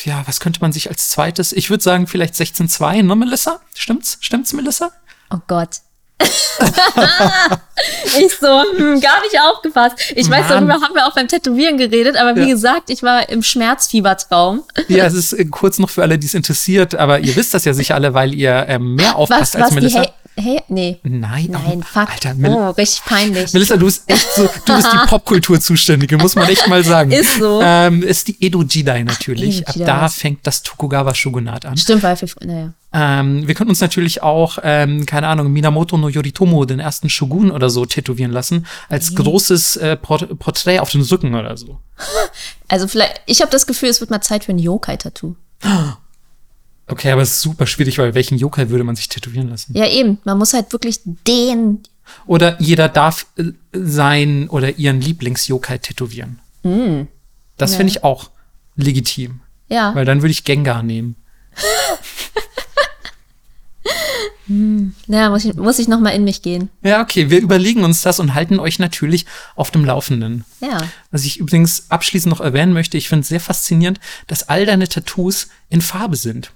ja, 0.05 0.23
was 0.25 0.39
könnte 0.39 0.61
man 0.61 0.71
sich 0.71 0.89
als 0.89 1.09
zweites? 1.09 1.53
Ich 1.53 1.69
würde 1.69 1.83
sagen, 1.83 2.07
vielleicht 2.07 2.33
16.2, 2.33 3.03
ne, 3.03 3.15
Melissa? 3.15 3.59
Stimmt's? 3.75 4.17
Stimmt's, 4.21 4.53
Melissa? 4.53 4.91
Oh 5.29 5.39
Gott. 5.47 5.81
ich 8.19 8.33
so, 8.39 8.63
hm, 8.77 9.01
gar 9.01 9.21
nicht 9.21 9.39
aufgepasst. 9.41 9.95
Ich 10.15 10.27
Mann. 10.27 10.41
weiß, 10.41 10.49
darüber 10.49 10.73
haben 10.73 10.93
wir 10.93 11.07
auch 11.07 11.13
beim 11.13 11.27
Tätowieren 11.27 11.77
geredet, 11.77 12.17
aber 12.17 12.35
wie 12.35 12.41
ja. 12.41 12.47
gesagt, 12.47 12.89
ich 12.89 13.03
war 13.03 13.29
im 13.29 13.43
Schmerzfiebertraum. 13.43 14.63
Ja, 14.87 15.05
es 15.05 15.13
ist 15.13 15.33
äh, 15.33 15.45
kurz 15.45 15.79
noch 15.79 15.89
für 15.89 16.01
alle, 16.01 16.17
die 16.17 16.27
es 16.27 16.33
interessiert, 16.33 16.95
aber 16.95 17.19
ihr 17.19 17.35
wisst 17.35 17.53
das 17.53 17.65
ja 17.65 17.73
sicher 17.73 17.95
alle, 17.95 18.13
weil 18.13 18.33
ihr 18.33 18.65
ähm, 18.67 18.95
mehr 18.95 19.15
aufpasst 19.15 19.55
was, 19.55 19.61
als 19.61 19.65
was 19.67 19.75
Melissa. 19.75 20.05
Hey, 20.35 20.61
nee. 20.67 20.99
Nein, 21.03 21.47
Nein, 21.51 21.83
fuck. 21.83 22.09
Alter, 22.09 22.33
Mel 22.33 22.51
oh, 22.51 22.69
richtig 22.71 23.03
peinlich. 23.05 23.53
Melissa, 23.53 23.77
du 23.77 23.85
bist 23.85 24.03
echt 24.07 24.27
so, 24.35 24.49
du 24.65 24.75
bist 24.75 24.87
die 24.91 24.97
Popkultur 25.07 25.59
zuständige, 25.59 26.17
muss 26.17 26.35
man 26.35 26.49
echt 26.49 26.67
mal 26.67 26.83
sagen. 26.83 27.11
Ist 27.11 27.37
so. 27.39 27.61
Ähm, 27.63 28.01
ist 28.01 28.27
die 28.27 28.43
Edo 28.43 28.63
Jidai 28.63 29.03
natürlich. 29.03 29.67
Ab 29.67 29.75
da 29.77 30.09
fängt 30.09 30.45
das 30.47 30.63
Tokugawa 30.63 31.13
Shogunat 31.13 31.65
an. 31.65 31.77
Stimmt, 31.77 32.01
weil 32.03 32.19
wir, 32.19 32.27
naja. 32.41 32.73
Ähm, 32.93 33.47
wir 33.47 33.55
können 33.55 33.69
uns 33.69 33.81
natürlich 33.81 34.21
auch, 34.21 34.59
ähm, 34.63 35.05
keine 35.05 35.27
Ahnung, 35.27 35.51
Minamoto 35.51 35.97
no 35.97 36.09
Yoritomo, 36.09 36.65
den 36.65 36.79
ersten 36.79 37.09
Shogun 37.09 37.51
oder 37.51 37.69
so, 37.69 37.85
tätowieren 37.85 38.31
lassen, 38.31 38.65
als 38.89 39.11
mhm. 39.11 39.15
großes 39.15 39.77
äh, 39.77 39.97
Port 39.97 40.39
Porträt 40.39 40.79
auf 40.79 40.89
den 40.89 41.01
Rücken 41.01 41.35
oder 41.35 41.57
so. 41.57 41.79
Also 42.69 42.87
vielleicht, 42.87 43.21
ich 43.27 43.41
habe 43.41 43.51
das 43.51 43.67
Gefühl, 43.67 43.89
es 43.89 43.99
wird 44.01 44.09
mal 44.09 44.21
Zeit 44.21 44.45
für 44.45 44.51
ein 44.51 44.57
Yokai-Tattoo. 44.57 45.35
Okay, 46.87 47.11
aber 47.11 47.21
es 47.21 47.31
ist 47.31 47.41
super 47.41 47.65
schwierig, 47.65 47.97
weil 47.97 48.13
welchen 48.13 48.37
Yokai 48.37 48.69
würde 48.69 48.83
man 48.83 48.95
sich 48.95 49.07
tätowieren 49.07 49.49
lassen? 49.49 49.75
Ja, 49.75 49.87
eben. 49.87 50.19
Man 50.25 50.37
muss 50.37 50.53
halt 50.53 50.71
wirklich 50.73 50.99
den. 51.03 51.79
Oder 52.25 52.61
jeder 52.61 52.89
darf 52.89 53.25
äh, 53.37 53.51
sein 53.71 54.49
oder 54.49 54.77
ihren 54.77 54.99
Lieblings-Yokai 54.99 55.77
tätowieren. 55.77 56.39
Mm. 56.63 57.03
Das 57.57 57.71
ja. 57.71 57.77
finde 57.77 57.91
ich 57.91 58.03
auch 58.03 58.29
legitim. 58.75 59.39
Ja. 59.69 59.95
Weil 59.95 60.05
dann 60.05 60.21
würde 60.21 60.31
ich 60.31 60.43
Gengar 60.43 60.83
nehmen. 60.83 61.15
hm. 64.47 64.93
Ja, 65.07 65.29
muss 65.29 65.45
ich, 65.45 65.53
muss 65.55 65.79
ich 65.79 65.87
noch 65.87 66.01
mal 66.01 66.09
in 66.09 66.25
mich 66.25 66.41
gehen. 66.41 66.69
Ja, 66.81 67.01
okay. 67.01 67.29
Wir 67.29 67.39
überlegen 67.39 67.85
uns 67.85 68.01
das 68.01 68.19
und 68.19 68.33
halten 68.33 68.59
euch 68.59 68.77
natürlich 68.77 69.25
auf 69.55 69.71
dem 69.71 69.85
Laufenden. 69.85 70.43
Ja. 70.59 70.79
Was 71.11 71.23
ich 71.23 71.39
übrigens 71.39 71.85
abschließend 71.89 72.29
noch 72.29 72.41
erwähnen 72.41 72.73
möchte, 72.73 72.97
ich 72.97 73.07
finde 73.07 73.21
es 73.21 73.29
sehr 73.29 73.39
faszinierend, 73.39 74.01
dass 74.27 74.49
all 74.49 74.65
deine 74.65 74.89
Tattoos 74.89 75.47
in 75.69 75.79
Farbe 75.79 76.17
sind. 76.17 76.51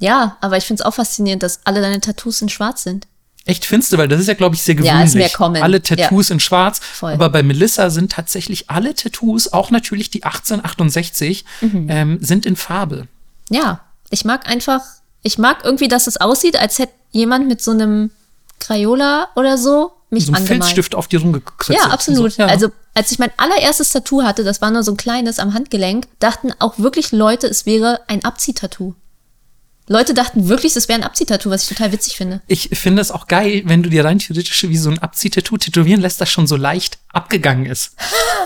Ja, 0.00 0.36
aber 0.40 0.56
ich 0.56 0.64
finde 0.64 0.82
es 0.82 0.86
auch 0.86 0.94
faszinierend, 0.94 1.42
dass 1.42 1.60
alle 1.64 1.80
deine 1.80 2.00
Tattoos 2.00 2.42
in 2.42 2.48
schwarz 2.48 2.82
sind. 2.82 3.06
Echt 3.46 3.66
findest 3.66 3.92
du, 3.92 3.98
weil 3.98 4.08
das 4.08 4.20
ist 4.20 4.28
ja, 4.28 4.34
glaube 4.34 4.54
ich, 4.54 4.62
sehr 4.62 4.74
gewöhnlich. 4.74 4.98
Ja, 4.98 5.04
ist 5.04 5.14
mehr 5.14 5.28
common. 5.28 5.62
Alle 5.62 5.82
Tattoos 5.82 6.30
ja. 6.30 6.34
in 6.34 6.40
schwarz. 6.40 6.80
Voll. 6.80 7.12
Aber 7.12 7.28
bei 7.28 7.42
Melissa 7.42 7.90
sind 7.90 8.12
tatsächlich 8.12 8.70
alle 8.70 8.94
Tattoos, 8.94 9.52
auch 9.52 9.70
natürlich 9.70 10.10
die 10.10 10.24
1868, 10.24 11.44
mhm. 11.60 11.86
ähm, 11.90 12.18
sind 12.22 12.46
in 12.46 12.56
Farbe. 12.56 13.06
Ja, 13.50 13.80
ich 14.10 14.24
mag 14.24 14.48
einfach 14.48 14.80
Ich 15.22 15.36
mag 15.38 15.58
irgendwie, 15.62 15.88
dass 15.88 16.06
es 16.06 16.16
aussieht, 16.18 16.58
als 16.58 16.78
hätte 16.78 16.94
jemand 17.10 17.46
mit 17.46 17.60
so 17.60 17.72
einem 17.72 18.10
Crayola 18.60 19.28
oder 19.36 19.58
so 19.58 19.92
mich 20.10 20.26
So 20.26 20.32
ein 20.32 20.36
angemalt. 20.36 20.64
Filzstift 20.64 20.94
auf 20.94 21.08
dir 21.08 21.20
rumgekritzelt. 21.20 21.78
Ja, 21.78 21.90
absolut. 21.90 22.32
So, 22.32 22.42
ja. 22.42 22.48
Also, 22.48 22.68
als 22.94 23.12
ich 23.12 23.18
mein 23.18 23.30
allererstes 23.36 23.90
Tattoo 23.90 24.22
hatte, 24.22 24.44
das 24.44 24.62
war 24.62 24.70
nur 24.70 24.82
so 24.82 24.92
ein 24.92 24.96
kleines 24.96 25.38
am 25.38 25.52
Handgelenk, 25.52 26.06
dachten 26.18 26.52
auch 26.58 26.78
wirklich 26.78 27.12
Leute, 27.12 27.46
es 27.46 27.66
wäre 27.66 28.00
ein 28.06 28.24
Abziehtattoo. 28.24 28.94
Leute 29.86 30.14
dachten 30.14 30.48
wirklich, 30.48 30.74
es 30.76 30.88
wäre 30.88 30.98
ein 30.98 31.04
Abziehtattoo, 31.04 31.50
was 31.50 31.62
ich 31.64 31.68
total 31.68 31.92
witzig 31.92 32.16
finde. 32.16 32.40
ich 32.46 32.70
finde 32.72 33.02
es 33.02 33.10
auch 33.10 33.26
geil, 33.26 33.62
wenn 33.66 33.82
du 33.82 33.90
dir 33.90 34.04
rein 34.04 34.18
theoretisch 34.18 34.62
wie 34.62 34.76
so 34.78 34.88
ein 34.90 34.98
Abziehtattoo 34.98 35.58
tätowieren 35.58 36.00
lässt, 36.00 36.20
das 36.22 36.30
schon 36.30 36.46
so 36.46 36.56
leicht 36.56 36.98
abgegangen 37.12 37.66
ist. 37.66 37.92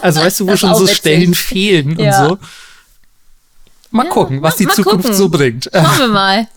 Also 0.02 0.20
weißt 0.20 0.40
du, 0.40 0.46
wo 0.46 0.50
Das 0.50 0.60
schon 0.60 0.74
so 0.74 0.82
witzig. 0.82 0.96
Stellen 0.96 1.34
fehlen 1.34 1.98
Ja. 1.98 2.26
und 2.26 2.28
so. 2.30 2.38
Mal 3.90 4.08
gucken, 4.08 4.42
was 4.42 4.54
mal- 4.54 4.58
die 4.58 4.66
mal 4.66 4.74
Zukunft 4.74 5.02
gucken. 5.04 5.16
so 5.16 5.28
bringt. 5.28 5.70
Schauen 5.72 5.98
wir 5.98 6.08
mal. 6.08 6.48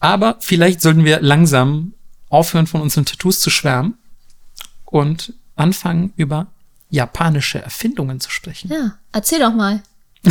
Aber 0.00 0.36
vielleicht 0.40 0.80
sollten 0.80 1.04
wir 1.04 1.20
langsam 1.20 1.92
aufhören, 2.28 2.66
von 2.66 2.80
unseren 2.80 3.04
Tattoos 3.04 3.40
zu 3.40 3.50
schwärmen 3.50 3.94
und 4.84 5.32
anfangen, 5.56 6.12
über 6.16 6.46
japanische 6.90 7.60
Erfindungen 7.60 8.20
zu 8.20 8.30
sprechen. 8.30 8.70
Ja, 8.72 8.98
erzähl 9.12 9.40
doch 9.40 9.52
mal. 9.52 9.82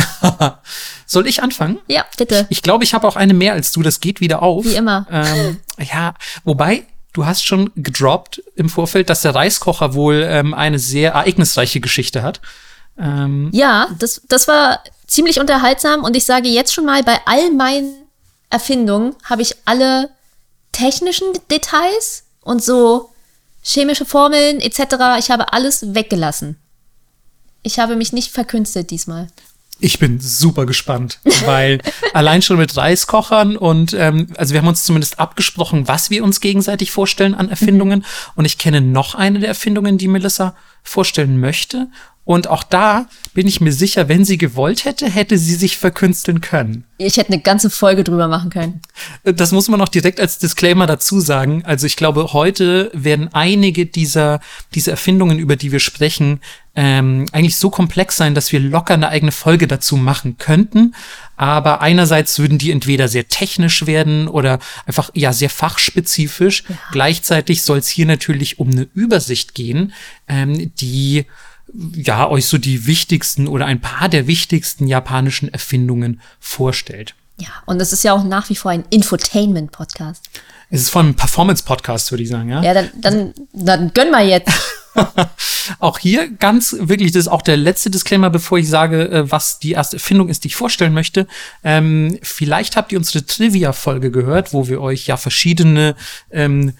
Soll 1.06 1.26
ich 1.26 1.42
anfangen? 1.42 1.78
Ja, 1.88 2.04
bitte. 2.16 2.46
Ich 2.50 2.62
glaube, 2.62 2.84
ich 2.84 2.94
habe 2.94 3.06
auch 3.06 3.16
eine 3.16 3.34
mehr 3.34 3.52
als 3.52 3.72
du. 3.72 3.82
Das 3.82 4.00
geht 4.00 4.20
wieder 4.20 4.42
auf. 4.42 4.64
Wie 4.64 4.74
immer. 4.74 5.06
Ähm, 5.10 5.60
ja, 5.78 6.14
wobei, 6.44 6.84
du 7.12 7.26
hast 7.26 7.44
schon 7.44 7.70
gedroppt 7.76 8.42
im 8.56 8.68
Vorfeld, 8.68 9.08
dass 9.08 9.22
der 9.22 9.34
Reiskocher 9.34 9.94
wohl 9.94 10.26
ähm, 10.28 10.52
eine 10.54 10.78
sehr 10.78 11.12
ereignisreiche 11.12 11.80
Geschichte 11.80 12.22
hat. 12.22 12.40
Ähm, 12.98 13.50
Ja, 13.52 13.88
das, 13.98 14.22
das 14.28 14.48
war 14.48 14.80
ziemlich 15.06 15.38
unterhaltsam 15.38 16.02
und 16.02 16.16
ich 16.16 16.24
sage 16.24 16.48
jetzt 16.48 16.74
schon 16.74 16.84
mal, 16.84 17.02
bei 17.02 17.18
all 17.26 17.52
meinen 17.52 17.94
Erfindungen 18.50 19.14
habe 19.24 19.42
ich 19.42 19.54
alle 19.64 20.10
technischen 20.72 21.26
Details 21.50 22.24
und 22.42 22.62
so 22.62 23.10
chemische 23.62 24.04
Formeln 24.04 24.60
etc. 24.60 25.18
Ich 25.18 25.30
habe 25.30 25.52
alles 25.52 25.94
weggelassen. 25.94 26.58
Ich 27.62 27.78
habe 27.78 27.96
mich 27.96 28.12
nicht 28.12 28.30
verkünstelt 28.30 28.90
diesmal. 28.90 29.28
Ich 29.78 29.98
bin 29.98 30.20
super 30.20 30.64
gespannt, 30.64 31.20
weil 31.44 31.80
allein 32.14 32.40
schon 32.40 32.56
mit 32.56 32.74
Reiskochern 32.76 33.56
und 33.56 33.92
ähm, 33.92 34.28
also 34.36 34.54
wir 34.54 34.60
haben 34.60 34.68
uns 34.68 34.84
zumindest 34.84 35.18
abgesprochen, 35.18 35.86
was 35.86 36.08
wir 36.08 36.24
uns 36.24 36.40
gegenseitig 36.40 36.90
vorstellen 36.90 37.34
an 37.34 37.50
Erfindungen. 37.50 38.04
Und 38.36 38.46
ich 38.46 38.56
kenne 38.56 38.80
noch 38.80 39.14
eine 39.14 39.38
der 39.38 39.48
Erfindungen, 39.48 39.98
die 39.98 40.08
Melissa 40.08 40.56
vorstellen 40.82 41.40
möchte. 41.40 41.88
Und 42.26 42.48
auch 42.48 42.64
da 42.64 43.06
bin 43.34 43.46
ich 43.46 43.60
mir 43.60 43.72
sicher, 43.72 44.08
wenn 44.08 44.24
sie 44.24 44.36
gewollt 44.36 44.84
hätte, 44.84 45.08
hätte 45.08 45.38
sie 45.38 45.54
sich 45.54 45.78
verkünsteln 45.78 46.40
können. 46.40 46.82
Ich 46.98 47.18
hätte 47.18 47.32
eine 47.32 47.40
ganze 47.40 47.70
Folge 47.70 48.02
drüber 48.02 48.26
machen 48.26 48.50
können. 48.50 48.80
Das 49.22 49.52
muss 49.52 49.68
man 49.68 49.80
auch 49.80 49.88
direkt 49.88 50.18
als 50.18 50.38
Disclaimer 50.38 50.88
dazu 50.88 51.20
sagen. 51.20 51.62
Also 51.64 51.86
ich 51.86 51.94
glaube, 51.94 52.32
heute 52.32 52.90
werden 52.92 53.28
einige 53.32 53.86
dieser, 53.86 54.40
dieser 54.74 54.90
Erfindungen, 54.90 55.38
über 55.38 55.54
die 55.54 55.70
wir 55.70 55.78
sprechen, 55.78 56.40
ähm, 56.74 57.26
eigentlich 57.30 57.58
so 57.58 57.70
komplex 57.70 58.16
sein, 58.16 58.34
dass 58.34 58.50
wir 58.50 58.58
locker 58.58 58.94
eine 58.94 59.08
eigene 59.08 59.30
Folge 59.30 59.68
dazu 59.68 59.96
machen 59.96 60.36
könnten. 60.36 60.96
Aber 61.36 61.80
einerseits 61.80 62.40
würden 62.40 62.58
die 62.58 62.72
entweder 62.72 63.06
sehr 63.06 63.28
technisch 63.28 63.86
werden 63.86 64.26
oder 64.26 64.58
einfach 64.84 65.10
ja 65.14 65.32
sehr 65.32 65.50
fachspezifisch. 65.50 66.64
Gleichzeitig 66.90 67.62
soll 67.62 67.78
es 67.78 67.88
hier 67.88 68.06
natürlich 68.06 68.58
um 68.58 68.72
eine 68.72 68.88
Übersicht 68.94 69.54
gehen, 69.54 69.92
ähm, 70.26 70.72
die 70.74 71.26
ja 71.94 72.28
euch 72.28 72.46
so 72.46 72.58
die 72.58 72.86
wichtigsten 72.86 73.48
oder 73.48 73.66
ein 73.66 73.80
paar 73.80 74.08
der 74.08 74.26
wichtigsten 74.26 74.86
japanischen 74.86 75.52
Erfindungen 75.52 76.20
vorstellt. 76.40 77.14
Ja, 77.38 77.48
und 77.66 77.80
es 77.80 77.92
ist 77.92 78.02
ja 78.02 78.12
auch 78.14 78.24
nach 78.24 78.48
wie 78.48 78.56
vor 78.56 78.70
ein 78.70 78.84
Infotainment-Podcast. 78.88 80.24
Es 80.70 80.82
ist 80.82 80.90
vor 80.90 81.02
allem 81.02 81.10
ein 81.10 81.16
Performance-Podcast, 81.16 82.10
würde 82.10 82.22
ich 82.22 82.28
sagen, 82.28 82.48
ja. 82.48 82.62
Ja, 82.62 82.74
dann, 82.74 82.90
dann, 83.00 83.34
dann 83.52 83.92
gönn 83.92 84.10
mal 84.10 84.26
jetzt. 84.26 84.52
Auch 85.78 85.98
hier 85.98 86.30
ganz 86.30 86.74
wirklich, 86.78 87.12
das 87.12 87.22
ist 87.22 87.28
auch 87.28 87.42
der 87.42 87.56
letzte 87.56 87.90
Disclaimer, 87.90 88.30
bevor 88.30 88.58
ich 88.58 88.68
sage, 88.68 89.08
äh, 89.10 89.30
was 89.30 89.58
die 89.58 89.72
erste 89.72 89.96
Erfindung 89.96 90.28
ist, 90.28 90.44
die 90.44 90.48
ich 90.48 90.56
vorstellen 90.56 90.94
möchte. 90.94 91.26
Ähm, 91.64 92.18
vielleicht 92.22 92.76
habt 92.76 92.92
ihr 92.92 92.98
unsere 92.98 93.26
Trivia-Folge 93.26 94.10
gehört, 94.10 94.52
wo 94.52 94.68
wir 94.68 94.80
euch 94.80 95.06
ja 95.06 95.16
verschiedene 95.16 95.96
ähm, 96.30 96.72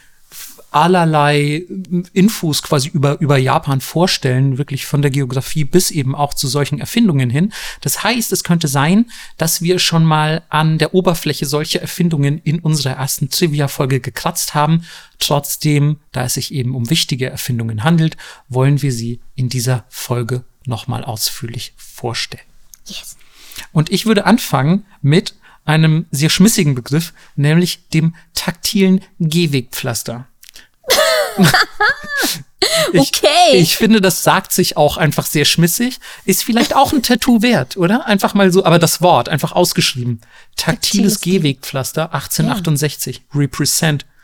allerlei 0.76 1.64
Infos 2.12 2.62
quasi 2.62 2.88
über, 2.88 3.18
über 3.20 3.38
Japan 3.38 3.80
vorstellen, 3.80 4.58
wirklich 4.58 4.84
von 4.84 5.00
der 5.00 5.10
Geografie 5.10 5.64
bis 5.64 5.90
eben 5.90 6.14
auch 6.14 6.34
zu 6.34 6.48
solchen 6.48 6.78
Erfindungen 6.78 7.30
hin. 7.30 7.54
Das 7.80 8.04
heißt, 8.04 8.30
es 8.30 8.44
könnte 8.44 8.68
sein, 8.68 9.06
dass 9.38 9.62
wir 9.62 9.78
schon 9.78 10.04
mal 10.04 10.42
an 10.50 10.76
der 10.76 10.92
Oberfläche 10.92 11.46
solcher 11.46 11.80
Erfindungen 11.80 12.42
in 12.44 12.58
unserer 12.58 12.92
ersten 12.92 13.30
Trivia-Folge 13.30 14.00
gekratzt 14.00 14.54
haben. 14.54 14.84
Trotzdem, 15.18 15.98
da 16.12 16.24
es 16.24 16.34
sich 16.34 16.52
eben 16.52 16.74
um 16.74 16.90
wichtige 16.90 17.30
Erfindungen 17.30 17.82
handelt, 17.82 18.18
wollen 18.50 18.82
wir 18.82 18.92
sie 18.92 19.20
in 19.34 19.48
dieser 19.48 19.86
Folge 19.88 20.44
nochmal 20.66 21.04
ausführlich 21.04 21.72
vorstellen. 21.78 22.44
Yes. 22.86 23.16
Und 23.72 23.90
ich 23.90 24.04
würde 24.04 24.26
anfangen 24.26 24.84
mit 25.00 25.34
einem 25.64 26.04
sehr 26.10 26.28
schmissigen 26.28 26.74
Begriff, 26.74 27.14
nämlich 27.34 27.88
dem 27.88 28.14
taktilen 28.34 29.00
Gehwegpflaster. 29.18 30.26
Ich, 32.92 33.00
Okay. 33.12 33.52
Ich 33.58 33.76
finde, 33.76 34.00
das 34.00 34.22
sagt 34.24 34.50
sich 34.52 34.76
auch 34.76 34.96
einfach 34.96 35.26
sehr 35.26 35.44
schmissig. 35.44 35.98
Ist 36.24 36.42
vielleicht 36.42 36.74
auch 36.74 36.92
ein 36.92 37.02
Tattoo 37.02 37.42
wert, 37.42 37.76
oder? 37.76 38.06
Einfach 38.06 38.34
mal 38.34 38.50
so, 38.50 38.64
aber 38.64 38.78
das 38.78 39.00
Wort 39.00 39.28
einfach 39.28 39.52
ausgeschrieben. 39.52 40.20
Taktiles 40.56 41.14
Taktiles 41.14 41.20
Gehwegpflaster 41.20 42.12
1868. 42.14 43.22
Represent. 43.34 44.06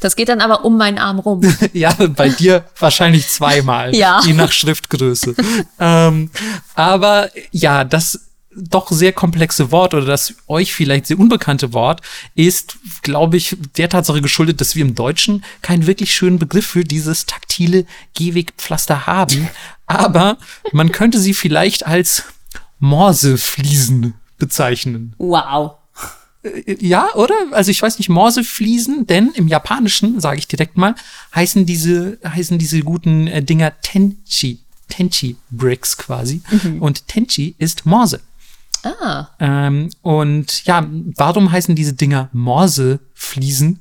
Das 0.00 0.16
geht 0.16 0.30
dann 0.30 0.40
aber 0.40 0.64
um 0.64 0.78
meinen 0.78 0.96
Arm 0.98 1.18
rum. 1.18 1.42
Ja, 1.74 1.94
bei 2.16 2.30
dir 2.30 2.64
wahrscheinlich 2.78 3.28
zweimal, 3.28 3.94
Ja. 3.94 4.22
je 4.24 4.32
nach 4.32 4.50
Schriftgröße. 4.50 5.34
ähm, 5.78 6.30
aber 6.74 7.28
ja, 7.50 7.84
das 7.84 8.20
doch 8.56 8.90
sehr 8.90 9.12
komplexe 9.12 9.70
Wort 9.70 9.94
oder 9.94 10.06
das 10.06 10.34
euch 10.46 10.74
vielleicht 10.74 11.06
sehr 11.06 11.18
unbekannte 11.18 11.72
Wort 11.72 12.00
ist, 12.34 12.76
glaube 13.02 13.36
ich, 13.36 13.56
der 13.76 13.88
Tatsache 13.88 14.22
geschuldet, 14.22 14.60
dass 14.60 14.76
wir 14.76 14.84
im 14.84 14.94
Deutschen 14.94 15.44
keinen 15.62 15.86
wirklich 15.86 16.14
schönen 16.14 16.38
Begriff 16.38 16.66
für 16.66 16.84
dieses 16.84 17.26
taktile 17.26 17.86
Gehwegpflaster 18.14 19.06
haben. 19.06 19.48
Aber 19.86 20.38
man 20.72 20.92
könnte 20.92 21.18
sie 21.18 21.34
vielleicht 21.34 21.86
als 21.86 22.24
Morsefliesen 22.78 24.14
bezeichnen. 24.38 25.14
Wow. 25.18 25.76
Ja, 26.66 27.14
oder? 27.14 27.34
Also 27.52 27.70
ich 27.70 27.80
weiß 27.80 27.98
nicht, 27.98 28.10
Morsefliesen, 28.10 29.06
denn 29.06 29.32
im 29.34 29.48
Japanischen, 29.48 30.20
sage 30.20 30.38
ich 30.38 30.46
direkt 30.46 30.76
mal, 30.76 30.94
heißen 31.34 31.64
diese, 31.64 32.18
heißen 32.26 32.58
diese 32.58 32.80
guten 32.80 33.26
äh, 33.26 33.42
Dinger 33.42 33.72
Tenchi. 33.80 34.60
Tenchi 34.88 35.36
Bricks 35.50 35.96
quasi. 35.96 36.42
Und 36.80 37.08
Tenchi 37.08 37.54
ist 37.58 37.86
Morse. 37.86 38.20
Ah. 38.84 39.28
Ähm, 39.40 39.90
und 40.02 40.64
ja, 40.66 40.86
warum 41.16 41.50
heißen 41.50 41.74
diese 41.74 41.94
Dinger 41.94 42.28
Morsefliesen? 42.32 43.80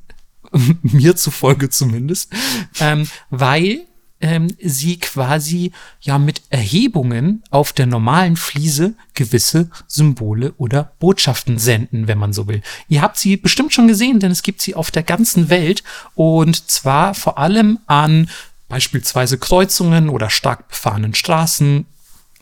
Mir 0.82 1.16
zufolge 1.16 1.70
zumindest. 1.70 2.32
Ähm, 2.80 3.08
weil 3.30 3.82
ähm, 4.24 4.48
sie 4.62 5.00
quasi 5.00 5.74
ja 6.02 6.18
mit 6.18 6.44
Erhebungen 6.50 7.44
auf 7.50 7.74
der 7.74 7.86
normalen 7.86 8.38
Fliese 8.38 8.96
gewisse 9.14 9.70
Symbole 9.88 10.54
oder 10.58 10.94
Botschaften 11.00 11.58
senden, 11.58 12.08
wenn 12.08 12.18
man 12.18 12.32
so 12.32 12.48
will. 12.48 12.62
Ihr 12.88 13.02
habt 13.02 13.18
sie 13.18 13.36
bestimmt 13.36 13.74
schon 13.74 13.90
gesehen, 13.90 14.22
denn 14.22 14.32
es 14.32 14.42
gibt 14.42 14.62
sie 14.62 14.76
auf 14.76 14.92
der 14.92 15.04
ganzen 15.04 15.50
Welt 15.50 15.84
und 16.16 16.72
zwar 16.72 17.14
vor 17.14 17.38
allem 17.38 17.80
an 17.86 18.30
beispielsweise 18.70 19.38
Kreuzungen 19.38 20.08
oder 20.08 20.30
stark 20.30 20.70
befahrenen 20.70 21.14
Straßen, 21.14 21.86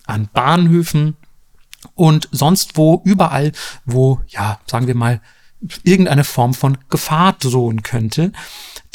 an 0.05 0.29
Bahnhöfen 0.33 1.15
und 1.95 2.29
sonst 2.31 2.77
wo, 2.77 3.01
überall, 3.05 3.51
wo, 3.85 4.19
ja, 4.27 4.59
sagen 4.65 4.87
wir 4.87 4.95
mal, 4.95 5.21
irgendeine 5.83 6.23
Form 6.23 6.53
von 6.53 6.77
Gefahr 6.89 7.33
drohen 7.33 7.83
könnte. 7.83 8.31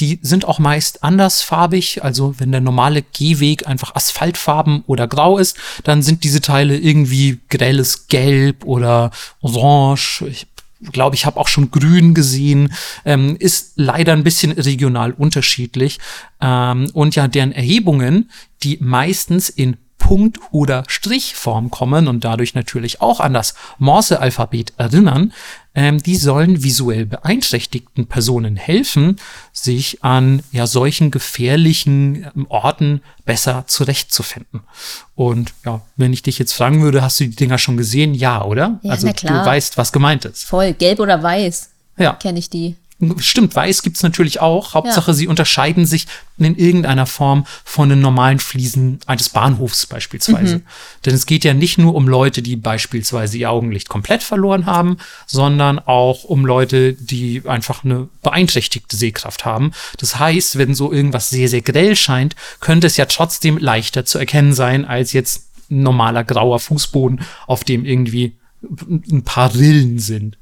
Die 0.00 0.18
sind 0.22 0.44
auch 0.44 0.58
meist 0.58 1.04
andersfarbig, 1.04 2.02
also 2.04 2.34
wenn 2.38 2.52
der 2.52 2.60
normale 2.60 3.02
Gehweg 3.02 3.66
einfach 3.66 3.94
asphaltfarben 3.94 4.82
oder 4.86 5.08
grau 5.08 5.38
ist, 5.38 5.56
dann 5.84 6.02
sind 6.02 6.24
diese 6.24 6.40
Teile 6.40 6.76
irgendwie 6.76 7.40
grelles 7.48 8.08
Gelb 8.08 8.64
oder 8.64 9.10
Orange. 9.40 10.26
Ich 10.26 10.46
glaube, 10.92 11.16
ich 11.16 11.24
habe 11.24 11.40
auch 11.40 11.48
schon 11.48 11.70
grün 11.70 12.12
gesehen. 12.12 12.74
Ähm, 13.06 13.36
ist 13.38 13.72
leider 13.76 14.12
ein 14.12 14.24
bisschen 14.24 14.52
regional 14.52 15.12
unterschiedlich. 15.12 15.98
Ähm, 16.42 16.90
und 16.92 17.16
ja, 17.16 17.28
deren 17.28 17.52
Erhebungen, 17.52 18.30
die 18.62 18.78
meistens 18.80 19.48
in 19.48 19.78
Punkt- 19.98 20.38
oder 20.52 20.84
Strichform 20.86 21.70
kommen 21.70 22.06
und 22.06 22.24
dadurch 22.24 22.54
natürlich 22.54 23.00
auch 23.00 23.20
an 23.20 23.34
das 23.34 23.54
Morse-Alphabet 23.78 24.74
erinnern, 24.76 25.32
ähm, 25.74 26.02
die 26.02 26.16
sollen 26.16 26.62
visuell 26.62 27.06
beeinträchtigten 27.06 28.06
Personen 28.06 28.56
helfen, 28.56 29.16
sich 29.52 30.04
an 30.04 30.42
ja 30.52 30.66
solchen 30.66 31.10
gefährlichen 31.10 32.26
ähm, 32.36 32.46
Orten 32.48 33.02
besser 33.24 33.64
zurechtzufinden. 33.66 34.60
Und 35.14 35.52
ja, 35.64 35.82
wenn 35.96 36.12
ich 36.12 36.22
dich 36.22 36.38
jetzt 36.38 36.52
fragen 36.52 36.82
würde, 36.82 37.02
hast 37.02 37.20
du 37.20 37.24
die 37.24 37.36
Dinger 37.36 37.58
schon 37.58 37.76
gesehen? 37.76 38.14
Ja, 38.14 38.44
oder? 38.44 38.80
Ja, 38.82 38.92
also 38.92 39.08
du 39.08 39.28
weißt, 39.28 39.76
was 39.76 39.92
gemeint 39.92 40.24
ist. 40.24 40.44
Voll. 40.44 40.72
Gelb 40.72 41.00
oder 41.00 41.22
weiß. 41.22 41.70
ja. 41.98 42.12
kenne 42.14 42.38
ich 42.38 42.48
die. 42.48 42.76
Stimmt, 43.18 43.54
weiß 43.54 43.82
gibt's 43.82 44.02
natürlich 44.02 44.40
auch. 44.40 44.72
Hauptsache, 44.72 45.10
ja. 45.10 45.14
sie 45.14 45.26
unterscheiden 45.26 45.84
sich 45.84 46.06
in 46.38 46.56
irgendeiner 46.56 47.04
Form 47.04 47.46
von 47.62 47.90
den 47.90 48.00
normalen 48.00 48.38
Fliesen 48.38 49.00
eines 49.04 49.28
Bahnhofs 49.28 49.84
beispielsweise. 49.84 50.56
Mhm. 50.56 50.62
Denn 51.04 51.14
es 51.14 51.26
geht 51.26 51.44
ja 51.44 51.52
nicht 51.52 51.76
nur 51.76 51.94
um 51.94 52.08
Leute, 52.08 52.40
die 52.40 52.56
beispielsweise 52.56 53.36
ihr 53.36 53.50
Augenlicht 53.50 53.90
komplett 53.90 54.22
verloren 54.22 54.64
haben, 54.64 54.96
sondern 55.26 55.78
auch 55.78 56.24
um 56.24 56.46
Leute, 56.46 56.94
die 56.94 57.42
einfach 57.44 57.84
eine 57.84 58.08
beeinträchtigte 58.22 58.96
Sehkraft 58.96 59.44
haben. 59.44 59.72
Das 59.98 60.18
heißt, 60.18 60.56
wenn 60.56 60.74
so 60.74 60.90
irgendwas 60.90 61.28
sehr, 61.28 61.50
sehr 61.50 61.62
grell 61.62 61.96
scheint, 61.96 62.34
könnte 62.60 62.86
es 62.86 62.96
ja 62.96 63.04
trotzdem 63.04 63.58
leichter 63.58 64.06
zu 64.06 64.18
erkennen 64.18 64.54
sein 64.54 64.86
als 64.86 65.12
jetzt 65.12 65.44
ein 65.70 65.82
normaler 65.82 66.24
grauer 66.24 66.60
Fußboden, 66.60 67.20
auf 67.46 67.62
dem 67.62 67.84
irgendwie 67.84 68.36
ein 68.88 69.22
paar 69.22 69.54
Rillen 69.54 69.98
sind. 69.98 70.38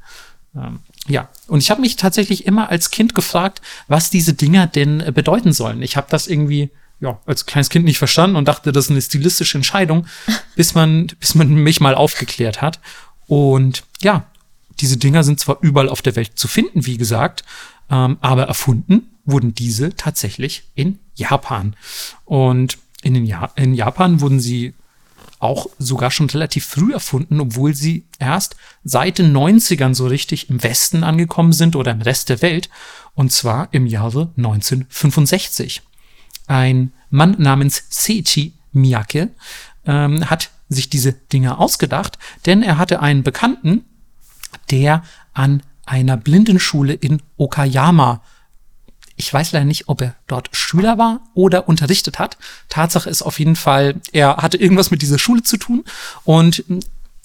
Ähm, 0.55 0.81
ja, 1.07 1.29
und 1.49 1.61
ich 1.61 1.71
habe 1.71 1.81
mich 1.81 1.97
tatsächlich 1.97 2.47
immer 2.47 2.71
als 2.71 2.91
Kind 2.91 3.15
gefragt, 3.15 3.61
was 3.89 4.11
diese 4.11 4.35
Dinger 4.35 4.67
denn 4.67 5.01
äh, 5.01 5.13
bedeuten 5.13 5.53
sollen. 5.53 5.83
Ich 5.83 5.97
habe 5.97 6.07
das 6.11 6.27
irgendwie 6.27 6.71
ja, 7.01 7.21
als 7.27 7.47
kleines 7.47 7.69
Kind 7.69 7.85
nicht 7.85 7.99
verstanden 7.99 8.37
und 8.37 8.49
dachte, 8.49 8.73
das 8.73 8.87
ist 8.87 8.91
eine 8.91 9.03
stilistische 9.03 9.59
Entscheidung, 9.59 10.07
bis 10.57 10.75
man, 10.75 11.09
bis 11.21 11.35
man 11.35 11.49
mich 11.49 11.81
mal 11.81 11.95
aufgeklärt 11.95 12.63
hat. 12.63 12.81
Und 13.27 13.85
ja, 14.01 14.27
diese 14.81 14.97
Dinger 14.97 15.25
sind 15.25 15.41
zwar 15.41 15.59
überall 15.61 15.89
auf 15.89 16.03
der 16.03 16.17
Welt 16.17 16.33
zu 16.39 16.49
finden, 16.49 16.87
wie 16.87 16.97
gesagt, 16.97 17.45
ähm, 17.91 18.19
aber 18.21 18.45
erfunden 18.45 19.11
wurden 19.25 19.55
diese 19.55 19.95
tatsächlich 19.95 20.65
in 20.75 20.99
Japan. 21.15 21.77
Und 22.25 22.79
in, 23.03 23.15
den 23.15 23.27
ja 23.27 23.51
in 23.57 23.75
Japan 23.75 24.21
wurden 24.21 24.41
sie 24.41 24.75
auch 25.45 25.67
sogar 25.79 26.11
schon 26.11 26.31
relativ 26.31 26.65
früh 26.65 26.93
erfunden, 26.95 27.39
obwohl 27.39 27.75
sie 27.75 28.07
erst 28.19 28.57
seit 28.83 29.19
den 29.19 29.37
90ern 29.37 29.95
so 29.95 30.07
richtig 30.07 30.49
im 30.49 30.63
Westen 30.63 31.05
angekommen 31.05 31.53
sind 31.53 31.77
oder 31.77 31.93
im 31.93 32.01
Rest 32.01 32.31
der 32.31 32.41
Welt, 32.41 32.71
und 33.15 33.31
zwar 33.31 33.69
im 33.73 33.87
Jahre 33.87 34.33
1965. 34.39 35.83
Ein 36.47 36.93
Mann 37.11 37.37
namens 37.39 37.85
Seiichi 37.91 38.55
Miyake 38.73 39.31
ähm, 39.87 40.29
hat 40.31 40.51
sich 40.69 40.89
diese 40.89 41.13
Dinge 41.13 41.59
ausgedacht, 41.59 42.19
denn 42.47 42.63
er 42.63 42.79
hatte 42.79 43.01
einen 43.01 43.23
Bekannten, 43.23 43.85
der 44.71 45.03
an 45.35 45.63
einer 45.85 46.17
Blindenschule 46.17 46.95
in 46.95 47.21
Okayama 47.37 48.23
ich 49.16 49.33
weiß 49.33 49.52
leider 49.52 49.64
nicht, 49.64 49.88
ob 49.88 50.02
er 50.02 50.14
dort 50.26 50.49
Schüler 50.52 50.99
war 50.99 51.21
oder 51.35 51.68
unterrichtet 51.68 52.18
hat. 52.18 52.37
Tatsache 52.68 53.09
ist 53.09 53.23
auf 53.23 53.38
jeden 53.38 53.56
Fall, 53.56 53.97
er 54.12 54.38
hatte 54.38 54.56
irgendwas 54.56 54.90
mit 54.90 55.02
dieser 55.02 55.18
Schule 55.18 55.42
zu 55.42 55.56
tun. 55.56 55.85
Und 56.25 56.64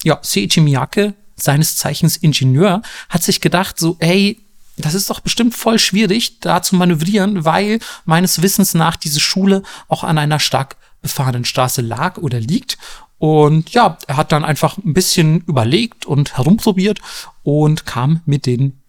ja, 0.04 0.20
Seiichi 0.22 0.62
Miyake, 0.62 1.14
seines 1.36 1.78
Zeichens 1.78 2.18
Ingenieur, 2.18 2.82
hat 3.10 3.24
sich 3.24 3.42
gedacht, 3.42 3.80
so, 3.80 3.98
ey, 4.00 4.40
das 4.78 4.94
ist 4.94 5.10
doch 5.10 5.20
bestimmt 5.20 5.56
voll 5.56 5.80
schwierig, 5.80 6.40
da 6.40 6.62
zu 6.62 6.76
manövrieren, 6.76 7.44
weil 7.44 7.80
meines 8.06 8.42
Wissens 8.42 8.74
nach 8.74 8.96
diese 8.96 9.20
Schule 9.20 9.64
auch 9.88 10.04
an 10.04 10.18
einer 10.18 10.40
stark 10.40 10.78
befahrenen 11.02 11.46
Straße 11.46 11.82
lag 11.82 12.18
oder 12.18 12.40
liegt. 12.40 12.78
Und 13.18 13.72
ja, 13.72 13.98
er 14.08 14.16
hat 14.16 14.32
dann 14.32 14.46
einfach 14.46 14.78
ein 14.78 14.94
bisschen 14.94 15.42
überlegt 15.42 16.06
und 16.06 16.38
herumprobiert 16.38 17.00
und 17.44 17.86
kam 17.86 18.22
mit 18.26 18.46
den 18.46 18.80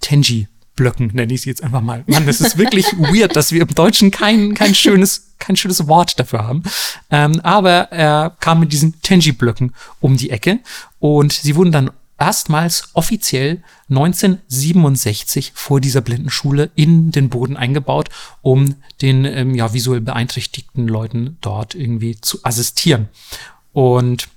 Tenji 0.00 0.46
Blöcken, 0.80 1.10
nenne 1.12 1.34
ich 1.34 1.42
sie 1.42 1.50
jetzt 1.50 1.62
einfach 1.62 1.82
mal. 1.82 2.04
Mann, 2.06 2.24
das 2.24 2.40
ist 2.40 2.56
wirklich 2.56 2.86
weird, 2.96 3.36
dass 3.36 3.52
wir 3.52 3.60
im 3.60 3.74
Deutschen 3.74 4.10
kein, 4.10 4.54
kein 4.54 4.74
schönes, 4.74 5.34
kein 5.38 5.54
schönes 5.54 5.86
Wort 5.88 6.18
dafür 6.18 6.42
haben. 6.48 6.62
Ähm, 7.10 7.38
aber 7.42 7.92
er 7.92 8.34
kam 8.40 8.60
mit 8.60 8.72
diesen 8.72 8.98
Tenji-Blöcken 9.02 9.74
um 10.00 10.16
die 10.16 10.30
Ecke 10.30 10.60
und 10.98 11.34
sie 11.34 11.54
wurden 11.54 11.70
dann 11.70 11.90
erstmals 12.18 12.88
offiziell 12.94 13.62
1967 13.90 15.52
vor 15.54 15.82
dieser 15.82 16.00
Blindenschule 16.00 16.70
in 16.76 17.10
den 17.10 17.28
Boden 17.28 17.58
eingebaut, 17.58 18.08
um 18.40 18.76
den 19.02 19.26
ähm, 19.26 19.54
ja, 19.54 19.74
visuell 19.74 20.00
beeinträchtigten 20.00 20.88
Leuten 20.88 21.36
dort 21.42 21.74
irgendwie 21.74 22.18
zu 22.18 22.42
assistieren. 22.42 23.10
Und 23.72 24.28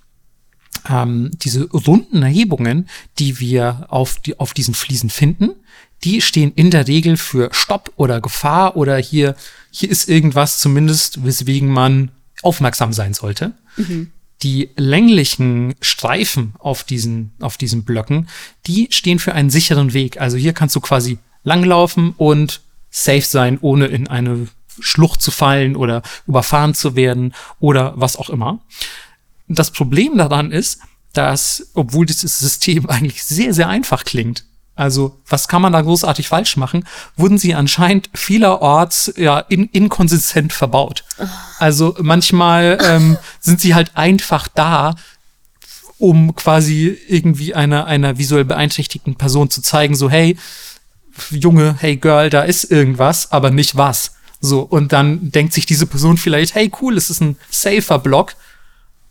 ähm, 0.89 1.31
diese 1.35 1.69
runden 1.71 2.21
Erhebungen, 2.21 2.89
die 3.17 3.39
wir 3.39 3.85
auf, 3.87 4.19
die, 4.19 4.37
auf 4.41 4.53
diesen 4.53 4.73
Fliesen 4.73 5.09
finden, 5.09 5.51
die 6.03 6.21
stehen 6.21 6.51
in 6.55 6.71
der 6.71 6.87
Regel 6.87 7.17
für 7.17 7.49
Stopp 7.53 7.91
oder 7.95 8.21
Gefahr 8.21 8.75
oder 8.75 8.97
hier, 8.97 9.35
hier 9.71 9.89
ist 9.89 10.09
irgendwas 10.09 10.59
zumindest, 10.59 11.25
weswegen 11.25 11.69
man 11.69 12.11
aufmerksam 12.41 12.93
sein 12.93 13.13
sollte. 13.13 13.53
Mhm. 13.77 14.11
Die 14.41 14.69
länglichen 14.75 15.75
Streifen 15.79 16.53
auf 16.59 16.83
diesen, 16.83 17.31
auf 17.39 17.57
diesen 17.57 17.83
Blöcken, 17.83 18.27
die 18.67 18.87
stehen 18.91 19.19
für 19.19 19.33
einen 19.33 19.49
sicheren 19.49 19.93
Weg. 19.93 20.19
Also 20.19 20.35
hier 20.35 20.53
kannst 20.53 20.75
du 20.75 20.81
quasi 20.81 21.17
langlaufen 21.43 22.13
und 22.17 22.61
safe 22.89 23.21
sein, 23.21 23.57
ohne 23.61 23.87
in 23.87 24.07
eine 24.07 24.47
Schlucht 24.79 25.21
zu 25.21 25.31
fallen 25.31 25.75
oder 25.75 26.01
überfahren 26.27 26.73
zu 26.73 26.95
werden 26.95 27.33
oder 27.59 27.93
was 27.95 28.17
auch 28.17 28.29
immer. 28.29 28.59
Das 29.47 29.71
Problem 29.71 30.17
daran 30.17 30.51
ist, 30.51 30.79
dass, 31.13 31.69
obwohl 31.73 32.05
dieses 32.05 32.39
System 32.39 32.89
eigentlich 32.89 33.23
sehr, 33.23 33.53
sehr 33.53 33.69
einfach 33.69 34.03
klingt, 34.03 34.45
also, 34.75 35.19
was 35.27 35.47
kann 35.47 35.61
man 35.61 35.71
da 35.71 35.81
großartig 35.81 36.27
falsch 36.27 36.57
machen? 36.57 36.85
Wurden 37.15 37.37
sie 37.37 37.53
anscheinend 37.53 38.09
vielerorts 38.15 39.13
ja 39.17 39.39
in, 39.39 39.65
inkonsistent 39.65 40.51
verbaut. 40.51 41.03
Also 41.59 41.95
manchmal 41.99 42.79
ähm, 42.83 43.17
sind 43.39 43.61
sie 43.61 43.75
halt 43.75 43.91
einfach 43.95 44.47
da, 44.47 44.95
um 45.99 46.35
quasi 46.35 46.97
irgendwie 47.07 47.53
einer 47.53 47.85
einer 47.85 48.17
visuell 48.17 48.45
beeinträchtigten 48.45 49.15
Person 49.15 49.49
zu 49.49 49.61
zeigen, 49.61 49.95
so 49.95 50.09
hey 50.09 50.37
Junge, 51.29 51.75
hey 51.79 51.95
Girl, 51.97 52.31
da 52.31 52.41
ist 52.41 52.63
irgendwas, 52.63 53.31
aber 53.31 53.51
nicht 53.51 53.77
was. 53.77 54.15
So 54.41 54.61
und 54.61 54.91
dann 54.91 55.31
denkt 55.31 55.53
sich 55.53 55.67
diese 55.67 55.85
Person 55.85 56.17
vielleicht, 56.17 56.55
hey 56.55 56.71
cool, 56.81 56.97
es 56.97 57.11
ist 57.11 57.21
ein 57.21 57.37
safer 57.51 57.99
Block 57.99 58.33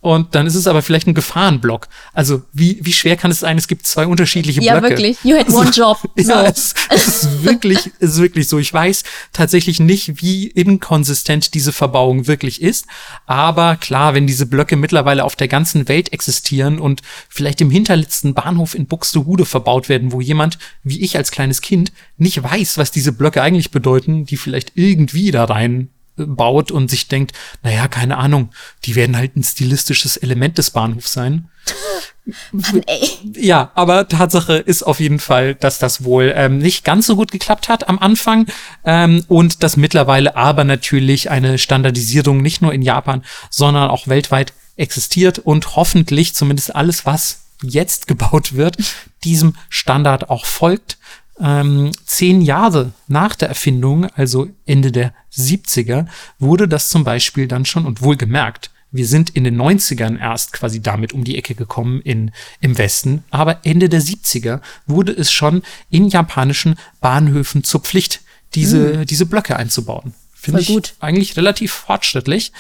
und 0.03 0.35
dann 0.35 0.49
ist 0.49 0.57
es 0.57 0.67
aber 0.67 0.83
vielleicht 0.83 1.07
ein 1.07 1.15
Gefahrenblock. 1.15 1.87
Also 2.13 2.43
wie, 2.53 2.81
wie 2.83 2.93
schwer 2.93 3.17
kann 3.17 3.31
es 3.31 3.39
sein? 3.39 3.57
Es 3.57 3.69
gibt 3.69 3.87
zwei 3.87 4.05
unterschiedliche 4.05 4.61
ja, 4.61 4.81
Blöcke. 4.81 4.95
Ja, 4.95 4.99
wirklich. 4.99 5.19
You 5.23 5.37
had 5.37 5.49
one 5.49 5.71
job. 5.75 5.97
So. 6.17 6.33
Ja, 6.33 6.43
es, 6.43 6.75
es 6.91 7.07
ist 7.07 7.45
wirklich, 7.45 7.79
es 8.01 8.15
ist 8.15 8.19
wirklich 8.19 8.49
so. 8.49 8.59
Ich 8.59 8.75
weiß 8.75 9.05
tatsächlich 9.33 9.79
nicht, 9.79 10.21
wie 10.21 10.49
inkonsistent 10.49 11.55
diese 11.55 11.73
Verbauung 11.73 12.27
wirklich 12.27 12.61
ist. 12.61 12.87
Aber 13.27 13.77
klar, 13.77 14.13
wenn 14.13 14.27
diese 14.27 14.47
Blöcke 14.47 14.75
mittlerweile 14.75 15.23
auf 15.23 15.37
der 15.37 15.47
ganzen 15.47 15.87
Welt 15.87 16.13
existieren 16.13 16.81
und 16.81 17.03
vielleicht 17.29 17.61
im 17.61 17.71
hinterletzten 17.71 18.35
Bahnhof 18.35 18.75
in 18.75 18.87
Buxtehude 18.87 19.45
verbaut 19.45 19.89
werden, 19.89 20.11
wo 20.11 20.21
jemand, 20.21 20.59
wie 20.83 21.01
ich 21.01 21.17
als 21.17 21.31
kleines 21.31 21.61
Kind, 21.61 21.93
nicht 22.17 22.43
weiß, 22.43 22.77
was 22.77 22.91
diese 22.91 23.13
Blöcke 23.13 23.41
eigentlich 23.41 23.71
bedeuten, 23.71 24.27
die 24.27 24.37
vielleicht 24.37 24.73
irgendwie 24.75 25.31
da 25.31 25.45
rein 25.45 25.91
baut 26.27 26.71
und 26.71 26.91
sich 26.91 27.09
denkt, 27.09 27.33
naja, 27.63 27.89
keine 27.89 28.19
Ahnung, 28.19 28.51
die 28.85 28.95
werden 28.95 29.17
halt 29.17 29.37
ein 29.37 29.45
stilistisches 29.45 30.17
Element 30.17 30.59
des 30.59 30.71
Bahnhofs 30.71 31.13
sein. 31.13 31.49
Mann, 32.53 32.83
ey. 32.87 33.11
Ja, 33.35 33.73
aber 33.75 34.09
Tatsache 34.09 34.55
ist 34.55 34.83
auf 34.83 35.01
jeden 35.01 35.19
Fall, 35.19 35.55
dass 35.55 35.79
das 35.79 36.05
wohl 36.05 36.33
ähm, 36.37 36.59
nicht 36.59 36.85
ganz 36.85 37.07
so 37.07 37.17
gut 37.17 37.33
geklappt 37.33 37.69
hat 37.69 37.89
am 37.89 37.99
Anfang 37.99 38.47
ähm, 38.85 39.25
und 39.29 39.63
dass 39.63 39.77
mittlerweile 39.77 40.37
aber 40.37 40.65
natürlich 40.65 41.31
eine 41.31 41.59
Standardisierung 41.59 42.41
nicht 42.41 42.63
nur 42.63 42.73
in 42.73 42.83
Japan, 42.83 43.25
sondern 43.51 43.91
auch 43.91 44.07
weltweit 44.07 44.53
existiert 44.77 45.39
und 45.41 45.77
hoffentlich 45.77 46.35
zumindest 46.35 46.75
alles, 46.75 47.07
was 47.07 47.43
jetzt 47.63 48.07
gebaut 48.07 48.55
wird, 48.55 48.77
diesem 49.25 49.57
Standard 49.69 50.31
auch 50.31 50.47
folgt 50.47 50.99
ähm, 51.41 51.91
zehn 52.05 52.41
Jahre 52.41 52.93
nach 53.09 53.35
der 53.35 53.49
Erfindung, 53.49 54.07
also 54.15 54.49
Ende 54.67 54.93
der 54.93 55.15
70er, 55.35 56.07
wurde 56.39 56.69
das 56.69 56.89
zum 56.89 57.05
Beispiel 57.05 57.49
dann 57.49 57.65
schon 57.65 57.87
und 57.87 58.03
wohlgemerkt, 58.03 58.71
wir 58.93 59.07
sind 59.07 59.31
in 59.31 59.45
den 59.45 59.61
90ern 59.61 60.19
erst 60.19 60.53
quasi 60.53 60.83
damit 60.83 61.15
um 61.15 61.25
die 61.25 61.39
Ecke 61.39 61.55
gekommen 61.55 62.03
in, 62.03 62.31
im 62.61 62.77
Westen, 62.77 63.25
aber 63.31 63.65
Ende 63.65 63.89
der 63.89 64.03
70er 64.03 64.61
wurde 64.87 65.13
es 65.13 65.33
schon 65.33 65.63
in 65.89 66.09
japanischen 66.09 66.77
Bahnhöfen 67.01 67.65
zur 67.65 67.81
Pflicht, 67.81 68.21
diese, 68.55 68.99
mhm. 68.99 69.07
diese 69.07 69.25
Blöcke 69.25 69.57
einzubauen. 69.57 70.13
Finde 70.35 70.61
ich 70.61 70.69
gut. 70.69 70.95
eigentlich 71.01 71.37
relativ 71.37 71.73
fortschrittlich. 71.73 72.53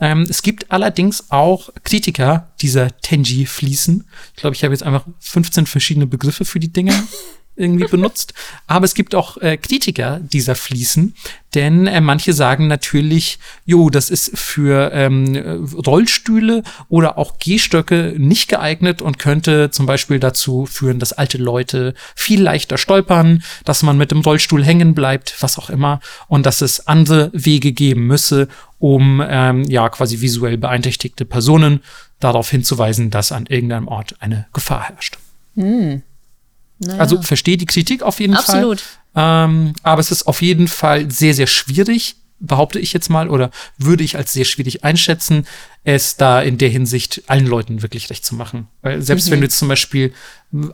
Ähm, 0.00 0.26
es 0.28 0.42
gibt 0.42 0.70
allerdings 0.70 1.30
auch 1.30 1.70
Kritiker 1.84 2.52
dieser 2.60 3.00
Tenji-Fliesen. 3.00 4.08
Ich 4.34 4.40
glaube, 4.40 4.54
ich 4.54 4.64
habe 4.64 4.74
jetzt 4.74 4.82
einfach 4.82 5.06
15 5.20 5.66
verschiedene 5.66 6.06
Begriffe 6.06 6.44
für 6.44 6.60
die 6.60 6.72
Dinge 6.72 6.92
irgendwie 7.58 7.86
benutzt. 7.90 8.34
Aber 8.66 8.84
es 8.84 8.94
gibt 8.94 9.14
auch 9.14 9.36
äh, 9.38 9.56
Kritiker 9.56 10.20
dieser 10.20 10.54
Fliesen, 10.54 11.14
denn 11.54 11.86
äh, 11.86 12.00
manche 12.00 12.32
sagen 12.32 12.66
natürlich, 12.66 13.38
jo, 13.64 13.90
das 13.90 14.10
ist 14.10 14.36
für 14.38 14.90
ähm, 14.92 15.68
Rollstühle 15.86 16.62
oder 16.88 17.18
auch 17.18 17.38
Gehstöcke 17.38 18.14
nicht 18.16 18.48
geeignet 18.48 19.02
und 19.02 19.18
könnte 19.18 19.70
zum 19.70 19.86
Beispiel 19.86 20.20
dazu 20.20 20.66
führen, 20.66 20.98
dass 20.98 21.12
alte 21.12 21.38
Leute 21.38 21.94
viel 22.14 22.42
leichter 22.42 22.78
stolpern, 22.78 23.42
dass 23.64 23.82
man 23.82 23.96
mit 23.96 24.10
dem 24.10 24.20
Rollstuhl 24.20 24.64
hängen 24.64 24.94
bleibt, 24.94 25.36
was 25.40 25.58
auch 25.58 25.70
immer, 25.70 26.00
und 26.28 26.46
dass 26.46 26.60
es 26.60 26.86
andere 26.86 27.30
Wege 27.32 27.72
geben 27.72 28.06
müsse, 28.06 28.48
um 28.78 29.22
ähm, 29.26 29.64
ja 29.64 29.88
quasi 29.88 30.20
visuell 30.20 30.58
beeinträchtigte 30.58 31.24
Personen 31.24 31.80
darauf 32.20 32.50
hinzuweisen, 32.50 33.10
dass 33.10 33.32
an 33.32 33.46
irgendeinem 33.46 33.88
Ort 33.88 34.16
eine 34.20 34.46
Gefahr 34.52 34.82
herrscht. 34.88 35.18
Hm. 35.56 36.02
Naja. 36.78 37.00
Also 37.00 37.22
verstehe 37.22 37.56
die 37.56 37.66
Kritik 37.66 38.02
auf 38.02 38.20
jeden 38.20 38.34
Absolut. 38.34 38.80
Fall. 38.80 39.44
Ähm, 39.44 39.72
aber 39.82 40.00
es 40.00 40.10
ist 40.10 40.26
auf 40.26 40.42
jeden 40.42 40.68
Fall 40.68 41.10
sehr, 41.10 41.34
sehr 41.34 41.46
schwierig, 41.46 42.16
behaupte 42.40 42.78
ich 42.78 42.92
jetzt 42.92 43.08
mal, 43.08 43.28
oder 43.28 43.50
würde 43.78 44.04
ich 44.04 44.16
als 44.16 44.32
sehr 44.32 44.44
schwierig 44.44 44.84
einschätzen, 44.84 45.46
es 45.84 46.16
da 46.16 46.40
in 46.40 46.58
der 46.58 46.68
Hinsicht 46.68 47.22
allen 47.26 47.46
Leuten 47.46 47.82
wirklich 47.82 48.10
recht 48.10 48.24
zu 48.24 48.34
machen. 48.34 48.68
Weil 48.82 49.02
selbst 49.02 49.26
mhm. 49.26 49.32
wenn 49.32 49.40
du 49.40 49.46
jetzt 49.46 49.58
zum 49.58 49.68
Beispiel 49.68 50.12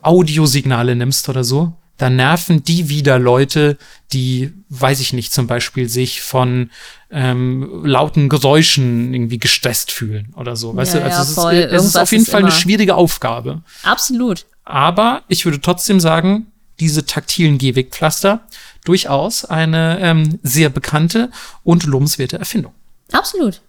Audiosignale 0.02 0.94
nimmst 0.94 1.28
oder 1.28 1.42
so, 1.42 1.72
dann 1.96 2.16
nerven 2.16 2.64
die 2.64 2.88
wieder 2.88 3.18
Leute, 3.18 3.78
die, 4.12 4.52
weiß 4.68 5.00
ich 5.00 5.12
nicht, 5.12 5.32
zum 5.32 5.46
Beispiel 5.46 5.88
sich 5.88 6.22
von 6.22 6.70
ähm, 7.10 7.84
lauten 7.84 8.28
Geräuschen 8.28 9.14
irgendwie 9.14 9.38
gestresst 9.38 9.92
fühlen 9.92 10.34
oder 10.36 10.56
so. 10.56 10.74
Weißt 10.74 10.94
ja, 10.94 11.00
du, 11.00 11.06
also 11.06 11.50
ja, 11.50 11.60
es, 11.60 11.66
ist, 11.66 11.72
es 11.72 11.84
ist 11.84 11.96
auf 11.96 12.12
jeden 12.12 12.26
Fall 12.26 12.42
eine 12.42 12.50
schwierige 12.50 12.96
Aufgabe. 12.96 13.62
Absolut. 13.84 14.44
Aber 14.64 15.22
ich 15.28 15.44
würde 15.44 15.60
trotzdem 15.60 16.00
sagen, 16.00 16.52
diese 16.80 17.06
taktilen 17.06 17.58
Gehwegpflaster 17.58 18.46
durchaus 18.84 19.44
eine 19.44 19.98
ähm, 20.00 20.38
sehr 20.42 20.70
bekannte 20.70 21.30
und 21.62 21.84
lobenswerte 21.84 22.38
Erfindung. 22.38 22.74
Absolut. 23.12 23.60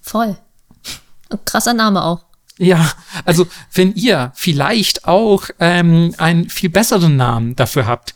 Voll. 0.00 0.36
Krasser 1.44 1.74
Name 1.74 2.02
auch. 2.02 2.24
Ja, 2.58 2.92
also 3.24 3.46
wenn 3.72 3.94
ihr 3.94 4.32
vielleicht 4.34 5.06
auch 5.06 5.48
ähm, 5.58 6.14
einen 6.18 6.50
viel 6.50 6.68
besseren 6.68 7.16
Namen 7.16 7.56
dafür 7.56 7.86
habt, 7.86 8.14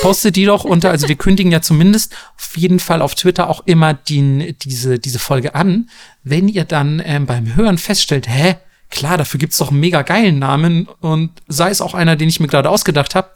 postet 0.00 0.36
die 0.36 0.46
doch 0.46 0.64
unter, 0.64 0.90
also 0.90 1.08
wir 1.08 1.16
kündigen 1.16 1.52
ja 1.52 1.60
zumindest 1.60 2.14
auf 2.36 2.56
jeden 2.56 2.80
Fall 2.80 3.02
auf 3.02 3.14
Twitter 3.14 3.48
auch 3.48 3.62
immer 3.66 3.94
die, 3.94 4.56
diese, 4.58 4.98
diese 4.98 5.18
Folge 5.18 5.54
an. 5.54 5.90
Wenn 6.24 6.48
ihr 6.48 6.64
dann 6.64 7.00
ähm, 7.04 7.26
beim 7.26 7.54
Hören 7.54 7.78
feststellt, 7.78 8.28
hä, 8.28 8.56
klar, 8.90 9.18
dafür 9.18 9.38
gibt's 9.38 9.58
doch 9.58 9.70
einen 9.70 9.80
mega 9.80 10.02
geilen 10.02 10.38
Namen 10.38 10.88
und 11.00 11.30
sei 11.48 11.70
es 11.70 11.80
auch 11.80 11.94
einer, 11.94 12.16
den 12.16 12.28
ich 12.28 12.40
mir 12.40 12.48
gerade 12.48 12.70
ausgedacht 12.70 13.14
habe, 13.14 13.30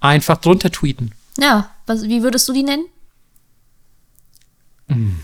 einfach 0.00 0.38
drunter 0.38 0.70
tweeten. 0.70 1.12
Ja, 1.38 1.70
was, 1.86 2.02
wie 2.04 2.22
würdest 2.22 2.48
du 2.48 2.52
die 2.52 2.62
nennen? 2.62 2.84
Hm, 4.88 5.20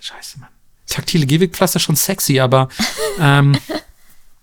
scheiße, 0.00 0.38
Mann. 0.40 0.48
Taktile 0.86 1.26
Gehwegpflaster 1.26 1.80
schon 1.80 1.96
sexy, 1.96 2.38
aber 2.38 2.68
ähm, 3.18 3.58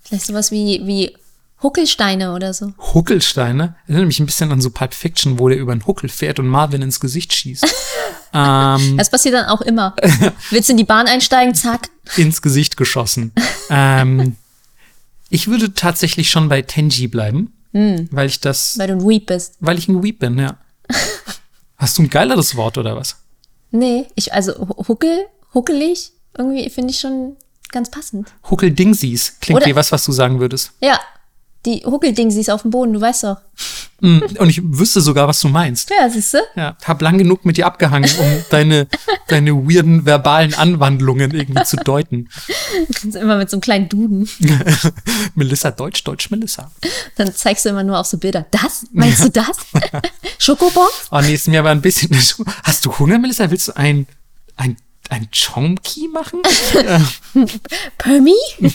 Vielleicht 0.04 0.28
sowas 0.28 0.52
wie, 0.52 0.82
wie 0.86 1.16
Huckelsteine 1.62 2.34
oder 2.34 2.54
so. 2.54 2.74
Huckelsteine? 2.94 3.76
Erinnert 3.88 4.08
mich 4.08 4.20
ein 4.20 4.26
bisschen 4.26 4.52
an 4.52 4.62
so 4.62 4.70
Pulp 4.70 4.94
Fiction, 4.94 5.40
wo 5.40 5.48
der 5.48 5.58
über 5.58 5.72
einen 5.72 5.88
Huckel 5.88 6.10
fährt 6.10 6.40
und 6.40 6.48
Marvin 6.48 6.82
ins 6.82 7.00
Gesicht 7.00 7.34
schießt. 7.34 7.66
ähm, 8.34 8.98
das 8.98 9.10
passiert 9.10 9.36
dann 9.36 9.46
auch 9.46 9.62
immer. 9.62 9.96
Willst 10.52 10.70
du 10.70 10.74
in 10.74 10.78
die 10.78 10.84
Bahn 10.84 11.08
einsteigen? 11.08 11.56
Zack. 11.56 11.90
Ins 12.18 12.42
Gesicht 12.42 12.76
geschossen. 12.76 13.32
ähm, 13.70 14.36
ich 15.34 15.48
würde 15.48 15.74
tatsächlich 15.74 16.30
schon 16.30 16.48
bei 16.48 16.62
Tenji 16.62 17.08
bleiben, 17.08 17.54
hm. 17.72 18.08
weil 18.12 18.28
ich 18.28 18.40
das. 18.40 18.78
Weil 18.78 18.90
du 18.90 18.94
ein 18.94 19.08
Weep 19.08 19.26
bist. 19.26 19.56
Weil 19.60 19.80
ich 19.80 19.88
ein 19.88 20.04
Weep 20.04 20.20
bin, 20.20 20.38
ja. 20.38 20.58
Hast 21.78 21.98
du 21.98 22.04
ein 22.04 22.10
geileres 22.12 22.56
Wort 22.56 22.78
oder 22.78 22.96
was? 22.96 23.18
Nee, 23.72 24.06
ich, 24.14 24.32
also 24.32 24.54
Huckel, 24.88 25.26
huckelig, 25.56 26.12
irgendwie 26.38 26.70
finde 26.70 26.92
ich 26.92 27.00
schon 27.00 27.36
ganz 27.72 27.90
passend. 27.90 28.32
Huckeldingsies 28.48 29.40
klingt 29.42 29.62
Oder 29.62 29.66
wie 29.66 29.76
was, 29.76 29.92
was 29.92 30.06
du 30.06 30.12
sagen 30.12 30.40
würdest. 30.40 30.72
Ja, 30.82 31.00
die 31.66 31.84
Huckeldingsies 31.84 32.50
auf 32.50 32.62
dem 32.62 32.70
Boden, 32.70 32.94
du 32.94 33.02
weißt 33.02 33.24
doch. 33.24 33.38
Mm, 34.02 34.20
und 34.38 34.50
ich 34.50 34.62
wüsste 34.64 35.02
sogar, 35.02 35.28
was 35.28 35.40
du 35.40 35.48
meinst. 35.48 35.90
Ja, 35.90 36.10
siehst 36.10 36.34
du? 36.34 36.40
Ja, 36.56 36.76
hab 36.84 37.02
lang 37.02 37.18
genug 37.18 37.46
mit 37.46 37.58
dir 37.58 37.66
abgehangen, 37.66 38.10
um 38.20 38.44
deine, 38.50 38.88
deine 39.28 39.52
weirden 39.52 40.06
verbalen 40.06 40.54
Anwandlungen 40.54 41.32
irgendwie 41.32 41.64
zu 41.64 41.78
deuten. 41.78 42.30
Du 42.88 42.94
kannst 42.94 43.16
immer 43.16 43.38
mit 43.38 43.50
so 43.50 43.58
einem 43.58 43.62
kleinen 43.62 43.90
Duden. 43.90 44.30
Melissa 45.36 45.72
Deutsch, 45.72 46.04
Deutsch 46.04 46.30
Melissa. 46.32 46.72
Dann 47.16 47.34
zeigst 47.34 47.66
du 47.66 47.70
immer 47.70 47.84
nur 47.84 48.00
auf 48.00 48.08
so 48.08 48.18
Bilder. 48.18 48.46
Das? 48.52 48.86
Meinst 48.92 49.24
du 49.24 49.30
das? 49.30 49.58
Schokobon? 50.38 50.88
Oh 51.12 51.22
nee, 51.22 51.34
ist 51.34 51.48
mir 51.48 51.60
aber 51.60 51.72
ein 51.72 51.82
bisschen. 51.82 52.10
Hast 52.64 52.86
du 52.86 52.98
Hunger, 53.00 53.20
Melissa? 53.20 53.50
Willst 53.50 53.70
du 53.70 53.78
ein, 53.78 54.08
ein 54.58 54.78
ein 55.10 55.28
Chomki 55.32 56.08
machen? 56.08 56.42
Permi? 57.98 58.36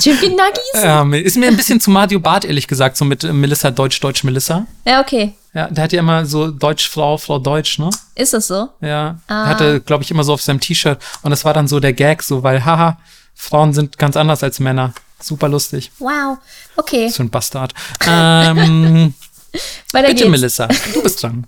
Chicken 0.00 0.32
Nuggies? 0.32 0.74
Ähm, 0.74 1.12
ist 1.14 1.36
mir 1.36 1.48
ein 1.48 1.56
bisschen 1.56 1.80
zu 1.80 1.90
Mario 1.90 2.20
Bart, 2.20 2.44
ehrlich 2.44 2.66
gesagt, 2.66 2.96
so 2.96 3.04
mit 3.04 3.22
Melissa 3.22 3.70
Deutsch, 3.70 4.00
Deutsch 4.00 4.24
Melissa. 4.24 4.66
Ja, 4.84 5.00
okay. 5.00 5.34
Ja, 5.54 5.68
der 5.68 5.84
hat 5.84 5.92
ja 5.92 6.00
immer 6.00 6.26
so 6.26 6.50
Deutsch, 6.50 6.88
Frau, 6.90 7.16
Frau 7.16 7.38
Deutsch, 7.38 7.78
ne? 7.78 7.88
Ist 8.14 8.34
das 8.34 8.46
so? 8.46 8.68
Ja. 8.82 9.18
Ah. 9.26 9.44
Er 9.44 9.46
hatte, 9.46 9.80
glaube 9.80 10.04
ich, 10.04 10.10
immer 10.10 10.22
so 10.22 10.34
auf 10.34 10.42
seinem 10.42 10.60
T-Shirt. 10.60 10.98
Und 11.22 11.30
das 11.30 11.44
war 11.46 11.54
dann 11.54 11.66
so 11.66 11.80
der 11.80 11.94
Gag, 11.94 12.22
so, 12.22 12.42
weil, 12.42 12.64
haha, 12.64 12.98
Frauen 13.34 13.72
sind 13.72 13.96
ganz 13.96 14.16
anders 14.16 14.42
als 14.42 14.60
Männer. 14.60 14.92
Super 15.18 15.48
lustig. 15.48 15.90
Wow. 15.98 16.38
Okay. 16.76 17.08
So 17.08 17.22
ein 17.22 17.30
Bastard. 17.30 17.72
ähm, 18.06 19.14
bitte, 19.92 20.14
geht's. 20.14 20.28
Melissa, 20.28 20.68
du 20.92 21.02
bist 21.02 21.22
dran. 21.22 21.46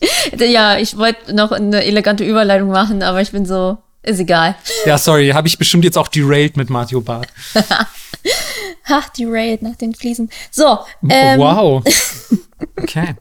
ja, 0.38 0.78
ich 0.78 0.96
wollte 0.96 1.34
noch 1.34 1.52
eine 1.52 1.84
elegante 1.84 2.24
Überleitung 2.24 2.68
machen, 2.68 3.02
aber 3.02 3.20
ich 3.20 3.32
bin 3.32 3.46
so, 3.46 3.78
ist 4.02 4.20
egal. 4.20 4.54
Ja, 4.86 4.98
sorry, 4.98 5.30
habe 5.30 5.48
ich 5.48 5.58
bestimmt 5.58 5.84
jetzt 5.84 5.98
auch 5.98 6.08
derailed 6.08 6.56
mit 6.56 6.70
Mario 6.70 7.00
Bart. 7.00 7.28
ha, 8.88 9.04
derailed 9.18 9.62
nach 9.62 9.76
den 9.76 9.94
Fliesen. 9.94 10.30
So. 10.50 10.78
Ähm, 11.08 11.40
wow. 11.40 11.82
Okay. 12.76 13.14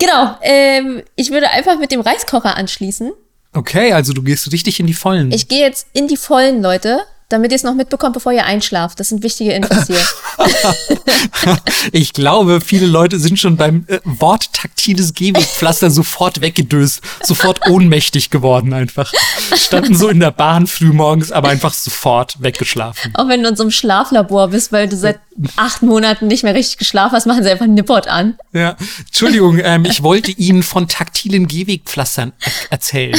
Genau, 0.00 0.36
ähm, 0.42 1.02
ich 1.14 1.30
würde 1.30 1.50
einfach 1.50 1.78
mit 1.78 1.92
dem 1.92 2.00
Reiskocher 2.00 2.56
anschließen. 2.56 3.12
Okay, 3.52 3.92
also 3.92 4.12
du 4.12 4.22
gehst 4.22 4.50
richtig 4.50 4.80
in 4.80 4.86
die 4.86 4.94
Vollen. 4.94 5.30
Ich 5.30 5.46
gehe 5.46 5.60
jetzt 5.60 5.86
in 5.92 6.08
die 6.08 6.16
Vollen, 6.16 6.60
Leute 6.60 7.02
damit 7.30 7.52
ihr 7.52 7.56
es 7.56 7.62
noch 7.62 7.74
mitbekommt, 7.74 8.12
bevor 8.12 8.32
ihr 8.32 8.44
einschlaft. 8.44 9.00
Das 9.00 9.08
sind 9.08 9.22
wichtige 9.22 9.52
Infos 9.52 9.86
hier. 9.86 10.04
ich 11.92 12.12
glaube, 12.12 12.60
viele 12.60 12.86
Leute 12.86 13.18
sind 13.18 13.38
schon 13.38 13.56
beim 13.56 13.84
äh, 13.86 14.00
Wort 14.04 14.52
taktiles 14.52 15.14
Gehwegpflaster 15.14 15.90
sofort 15.90 16.40
weggedöst, 16.40 17.00
sofort 17.22 17.66
ohnmächtig 17.70 18.30
geworden 18.30 18.72
einfach. 18.72 19.12
Standen 19.56 19.96
so 19.96 20.08
in 20.08 20.20
der 20.20 20.32
Bahn 20.32 20.66
früh 20.66 20.92
morgens, 20.92 21.30
aber 21.30 21.48
einfach 21.48 21.72
sofort 21.72 22.42
weggeschlafen. 22.42 23.12
Auch 23.14 23.28
wenn 23.28 23.42
du 23.42 23.48
in 23.48 23.56
so 23.56 23.62
einem 23.62 23.70
Schlaflabor 23.70 24.48
bist, 24.48 24.72
weil 24.72 24.88
du 24.88 24.96
seit 24.96 25.20
acht 25.56 25.82
Monaten 25.82 26.26
nicht 26.26 26.42
mehr 26.42 26.54
richtig 26.54 26.78
geschlafen 26.78 27.12
hast, 27.12 27.26
machen 27.26 27.44
sie 27.44 27.50
einfach 27.50 27.66
Nippot 27.66 28.08
an. 28.08 28.36
Ja, 28.52 28.76
Entschuldigung, 29.06 29.60
ähm, 29.62 29.84
ich 29.84 30.02
wollte 30.02 30.32
Ihnen 30.32 30.64
von 30.64 30.88
taktilen 30.88 31.46
Gehwegpflastern 31.46 32.32
erzählen. 32.70 33.18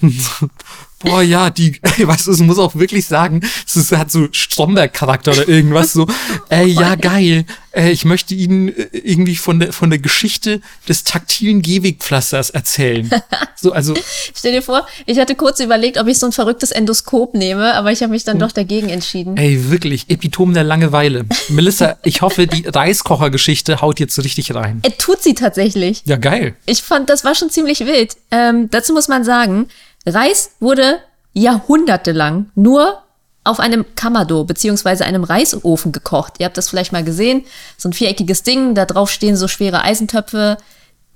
boah, 0.98 1.22
ja, 1.22 1.50
die, 1.50 1.80
weißt 1.98 2.26
du, 2.26 2.32
es 2.32 2.40
muss 2.40 2.58
auch 2.58 2.74
wirklich 2.74 3.06
sagen, 3.06 3.40
es 3.66 3.76
ist, 3.76 3.92
hat 3.92 4.10
so 4.10 4.28
Stromberg-Charakter 4.30 5.32
oder 5.32 5.48
irgendwas 5.48 5.92
so, 5.92 6.06
ey, 6.48 6.66
ja, 6.66 6.94
geil, 6.94 7.44
äh, 7.78 7.90
ich 7.90 8.04
möchte 8.04 8.34
Ihnen 8.34 8.68
äh, 8.68 8.88
irgendwie 8.92 9.36
von 9.36 9.60
der, 9.60 9.72
von 9.72 9.90
der 9.90 9.98
Geschichte 9.98 10.60
des 10.88 11.04
taktilen 11.04 11.62
Gehwegpflasters 11.62 12.50
erzählen. 12.50 13.10
So, 13.60 13.72
also. 13.72 13.94
Stell 14.36 14.52
dir 14.52 14.62
vor, 14.62 14.86
ich 15.04 15.18
hatte 15.18 15.34
kurz 15.34 15.58
überlegt, 15.58 15.98
ob 15.98 16.06
ich 16.06 16.20
so 16.20 16.26
ein 16.26 16.32
verrücktes 16.32 16.70
Endoskop 16.70 17.34
nehme, 17.34 17.74
aber 17.74 17.90
ich 17.90 18.04
habe 18.04 18.12
mich 18.12 18.22
dann 18.22 18.38
doch 18.38 18.52
dagegen 18.52 18.88
entschieden. 18.88 19.36
Ey, 19.36 19.72
wirklich, 19.72 20.08
Epitom 20.08 20.54
der 20.54 20.62
Langeweile. 20.62 21.26
Melissa, 21.48 21.98
ich 22.04 22.22
hoffe, 22.22 22.46
die 22.46 22.68
Reiskocher-Geschichte 22.68 23.80
haut 23.80 23.98
jetzt 23.98 24.14
so 24.14 24.22
richtig 24.22 24.54
rein. 24.54 24.78
Er 24.84 24.96
tut 24.96 25.24
sie 25.24 25.34
tatsächlich. 25.34 26.02
Ja, 26.04 26.18
geil. 26.18 26.54
Ich 26.66 26.82
fand, 26.84 27.10
das 27.10 27.24
war 27.24 27.34
schon 27.34 27.50
ziemlich 27.50 27.80
wild. 27.80 28.16
Ähm, 28.30 28.70
dazu 28.70 28.92
muss 28.92 29.08
man 29.08 29.24
sagen, 29.24 29.66
Reis 30.08 30.52
wurde 30.60 30.98
jahrhundertelang 31.32 32.50
nur 32.54 33.02
auf 33.44 33.60
einem 33.60 33.84
Kamado 33.94 34.44
beziehungsweise 34.44 35.04
einem 35.04 35.24
Reisofen 35.24 35.92
gekocht. 35.92 36.34
Ihr 36.38 36.46
habt 36.46 36.56
das 36.56 36.68
vielleicht 36.68 36.92
mal 36.92 37.04
gesehen. 37.04 37.44
So 37.76 37.88
ein 37.88 37.94
viereckiges 37.94 38.42
Ding, 38.42 38.74
da 38.74 38.84
drauf 38.84 39.10
stehen 39.10 39.36
so 39.36 39.48
schwere 39.48 39.82
Eisentöpfe. 39.82 40.58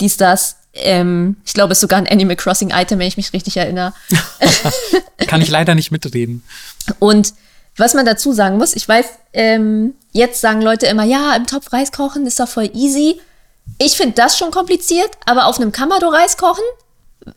Dies, 0.01 0.17
das. 0.17 0.57
Ähm, 0.75 1.37
ich 1.45 1.53
glaube, 1.53 1.73
es 1.73 1.79
ist 1.79 1.83
sogar 1.83 1.99
ein 1.99 2.09
Animal 2.09 2.37
Crossing 2.37 2.71
Item, 2.71 2.99
wenn 2.99 3.07
ich 3.07 3.19
mich 3.19 3.35
richtig 3.35 3.59
erinnere. 3.59 3.93
Kann 5.27 5.43
ich 5.43 5.51
leider 5.51 5.75
nicht 5.75 5.91
mitreden. 5.91 6.43
Und 6.99 7.35
was 7.77 7.93
man 7.93 8.07
dazu 8.07 8.33
sagen 8.33 8.57
muss, 8.57 8.75
ich 8.75 8.89
weiß, 8.89 9.07
ähm, 9.35 9.95
jetzt 10.13 10.41
sagen 10.41 10.63
Leute 10.63 10.87
immer, 10.87 11.05
ja, 11.05 11.35
im 11.37 11.47
Topf 11.47 11.73
Reis 11.73 11.93
kochen 11.93 12.27
ist 12.27 12.41
doch 12.41 12.49
voll 12.49 12.71
easy. 12.75 13.21
Ich 13.79 13.93
finde 13.93 14.15
das 14.15 14.39
schon 14.39 14.51
kompliziert, 14.51 15.11
aber 15.27 15.47
auf 15.47 15.61
einem 15.61 15.73
Kamado 15.73 16.09
Reis 16.09 16.39
kochen 16.39 16.65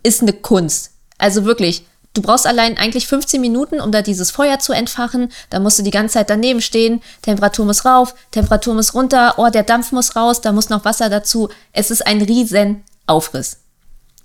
ist 0.04 0.22
eine 0.22 0.34
Kunst. 0.34 0.92
Also 1.18 1.46
wirklich, 1.46 1.86
du 2.14 2.22
brauchst 2.22 2.48
allein 2.48 2.78
eigentlich 2.78 3.08
15 3.08 3.40
Minuten, 3.40 3.80
um 3.80 3.92
da 3.92 4.02
dieses 4.02 4.32
Feuer 4.32 4.60
zu 4.60 4.74
entfachen. 4.74 5.32
Da 5.50 5.60
musst 5.60 5.80
du 5.80 5.84
die 5.84 5.92
ganze 5.92 6.14
Zeit 6.14 6.30
daneben 6.30 6.62
stehen. 6.62 7.02
Temperatur 7.22 7.66
muss 7.66 7.86
rauf, 7.86 8.16
Temperatur 8.32 8.74
muss 8.74 8.94
runter, 8.94 9.36
oh, 9.38 9.50
der 9.50 9.64
Dampf 9.64 9.92
muss 9.92 10.16
raus, 10.16 10.42
da 10.42 10.52
muss 10.52 10.70
noch 10.70 10.86
Wasser 10.86 11.10
dazu. 11.10 11.50
Es 11.74 11.92
ist 11.92 12.06
ein 12.06 12.22
riesen 12.22 12.84
Aufriss. 13.08 13.58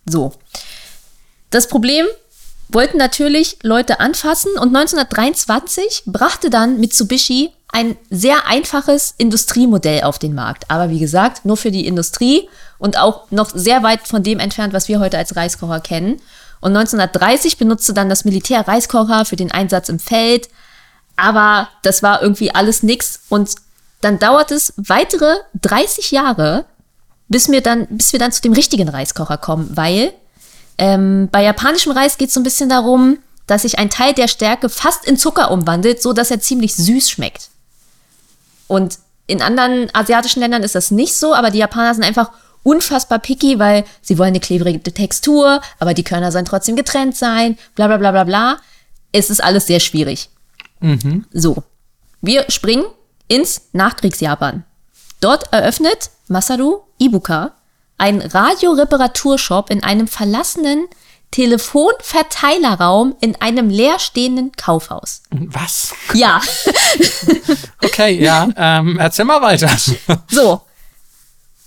So. 0.06 0.32
Das 1.50 1.68
Problem 1.68 2.06
wollten 2.68 2.98
natürlich 2.98 3.58
Leute 3.62 4.00
anfassen 4.00 4.52
und 4.52 4.74
1923 4.74 6.04
brachte 6.06 6.50
dann 6.50 6.78
Mitsubishi 6.78 7.50
ein 7.72 7.96
sehr 8.10 8.46
einfaches 8.46 9.14
Industriemodell 9.16 10.02
auf 10.02 10.18
den 10.18 10.34
Markt. 10.34 10.64
Aber 10.68 10.90
wie 10.90 10.98
gesagt, 10.98 11.44
nur 11.44 11.56
für 11.56 11.70
die 11.70 11.86
Industrie 11.86 12.48
und 12.78 12.98
auch 12.98 13.30
noch 13.30 13.50
sehr 13.54 13.82
weit 13.82 14.06
von 14.06 14.22
dem 14.22 14.38
entfernt, 14.40 14.72
was 14.72 14.88
wir 14.88 15.00
heute 15.00 15.18
als 15.18 15.36
Reiskocher 15.36 15.80
kennen. 15.80 16.20
Und 16.60 16.76
1930 16.76 17.56
benutzte 17.56 17.94
dann 17.94 18.08
das 18.08 18.24
Militär 18.24 18.66
Reiskocher 18.66 19.24
für 19.24 19.36
den 19.36 19.50
Einsatz 19.50 19.88
im 19.88 19.98
Feld. 19.98 20.48
Aber 21.16 21.68
das 21.82 22.02
war 22.02 22.22
irgendwie 22.22 22.54
alles 22.54 22.82
nix. 22.82 23.20
Und 23.28 23.54
dann 24.00 24.18
dauert 24.18 24.50
es 24.50 24.72
weitere 24.76 25.36
30 25.60 26.10
Jahre, 26.10 26.66
bis 27.28 27.50
wir 27.50 27.60
dann, 27.60 27.86
bis 27.88 28.12
wir 28.12 28.18
dann 28.18 28.32
zu 28.32 28.42
dem 28.42 28.52
richtigen 28.52 28.88
Reiskocher 28.88 29.38
kommen, 29.38 29.70
weil 29.74 30.12
ähm, 30.78 31.28
bei 31.30 31.42
japanischem 31.42 31.92
Reis 31.92 32.18
geht 32.18 32.28
es 32.28 32.34
so 32.34 32.40
ein 32.40 32.44
bisschen 32.44 32.68
darum, 32.68 33.18
dass 33.46 33.62
sich 33.62 33.78
ein 33.78 33.90
Teil 33.90 34.14
der 34.14 34.28
Stärke 34.28 34.68
fast 34.68 35.04
in 35.04 35.16
Zucker 35.16 35.50
umwandelt, 35.50 36.00
so 36.00 36.12
dass 36.12 36.30
er 36.30 36.40
ziemlich 36.40 36.74
süß 36.74 37.10
schmeckt. 37.10 37.50
Und 38.66 38.98
in 39.26 39.42
anderen 39.42 39.94
asiatischen 39.94 40.40
Ländern 40.40 40.62
ist 40.62 40.74
das 40.74 40.90
nicht 40.90 41.16
so, 41.16 41.34
aber 41.34 41.50
die 41.50 41.58
Japaner 41.58 41.94
sind 41.94 42.04
einfach 42.04 42.30
unfassbar 42.62 43.18
picky, 43.18 43.58
weil 43.58 43.84
sie 44.02 44.18
wollen 44.18 44.28
eine 44.28 44.40
klebrige 44.40 44.82
Textur, 44.82 45.60
aber 45.78 45.94
die 45.94 46.04
Körner 46.04 46.32
sollen 46.32 46.44
trotzdem 46.44 46.76
getrennt 46.76 47.16
sein, 47.16 47.58
bla 47.74 47.86
bla 47.86 47.96
bla 47.96 48.10
bla 48.10 48.24
bla. 48.24 48.56
Es 49.12 49.30
ist 49.30 49.42
alles 49.42 49.66
sehr 49.66 49.80
schwierig. 49.80 50.30
Mhm. 50.80 51.24
So, 51.32 51.62
wir 52.20 52.44
springen 52.50 52.84
ins 53.28 53.62
Nachkriegsjapan. 53.72 54.64
Dort 55.20 55.52
eröffnet 55.52 56.10
Masaru 56.28 56.80
Ibuka 56.98 57.52
einen 57.98 58.22
Radioreparaturshop 58.22 59.70
in 59.70 59.84
einem 59.84 60.08
verlassenen 60.08 60.88
Telefonverteilerraum 61.30 63.14
in 63.20 63.36
einem 63.40 63.70
leerstehenden 63.70 64.52
Kaufhaus. 64.52 65.22
Was? 65.30 65.92
Ja. 66.14 66.40
okay, 67.84 68.20
ja. 68.20 68.48
Ähm, 68.56 68.98
erzähl 68.98 69.26
mal 69.26 69.40
weiter. 69.42 69.70
So. 70.28 70.62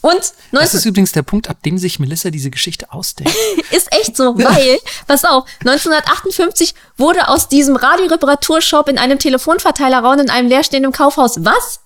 Und 0.03 0.15
19 0.15 0.33
das 0.51 0.73
ist 0.73 0.85
übrigens 0.85 1.13
der 1.13 1.23
Punkt, 1.23 1.49
ab 1.49 1.63
dem 1.63 1.77
sich 1.77 1.97
Melissa 1.97 2.29
diese 2.29 2.51
Geschichte 2.51 2.91
ausdenkt. 2.91 3.33
ist 3.71 3.89
echt 3.93 4.17
so, 4.17 4.37
weil, 4.37 4.77
pass 5.07 5.23
auf, 5.23 5.45
1958 5.61 6.75
wurde 6.97 7.29
aus 7.29 7.47
diesem 7.47 7.77
Radioreparaturshop 7.77 8.89
in 8.89 8.97
einem 8.97 9.17
Telefonverteilerraum 9.17 10.19
in 10.19 10.29
einem 10.29 10.49
leerstehenden 10.49 10.91
Kaufhaus 10.91 11.45
was? 11.45 11.79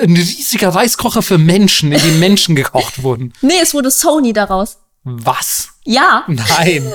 Ein 0.00 0.16
riesiger 0.16 0.70
Reiskocher 0.70 1.20
für 1.20 1.36
Menschen, 1.36 1.92
in 1.92 2.00
dem 2.00 2.18
Menschen 2.18 2.56
gekocht 2.56 3.02
wurden. 3.02 3.34
Nee, 3.42 3.60
es 3.60 3.74
wurde 3.74 3.90
Sony 3.90 4.32
daraus. 4.32 4.78
Was? 5.02 5.68
Ja. 5.84 6.24
Nein. 6.28 6.90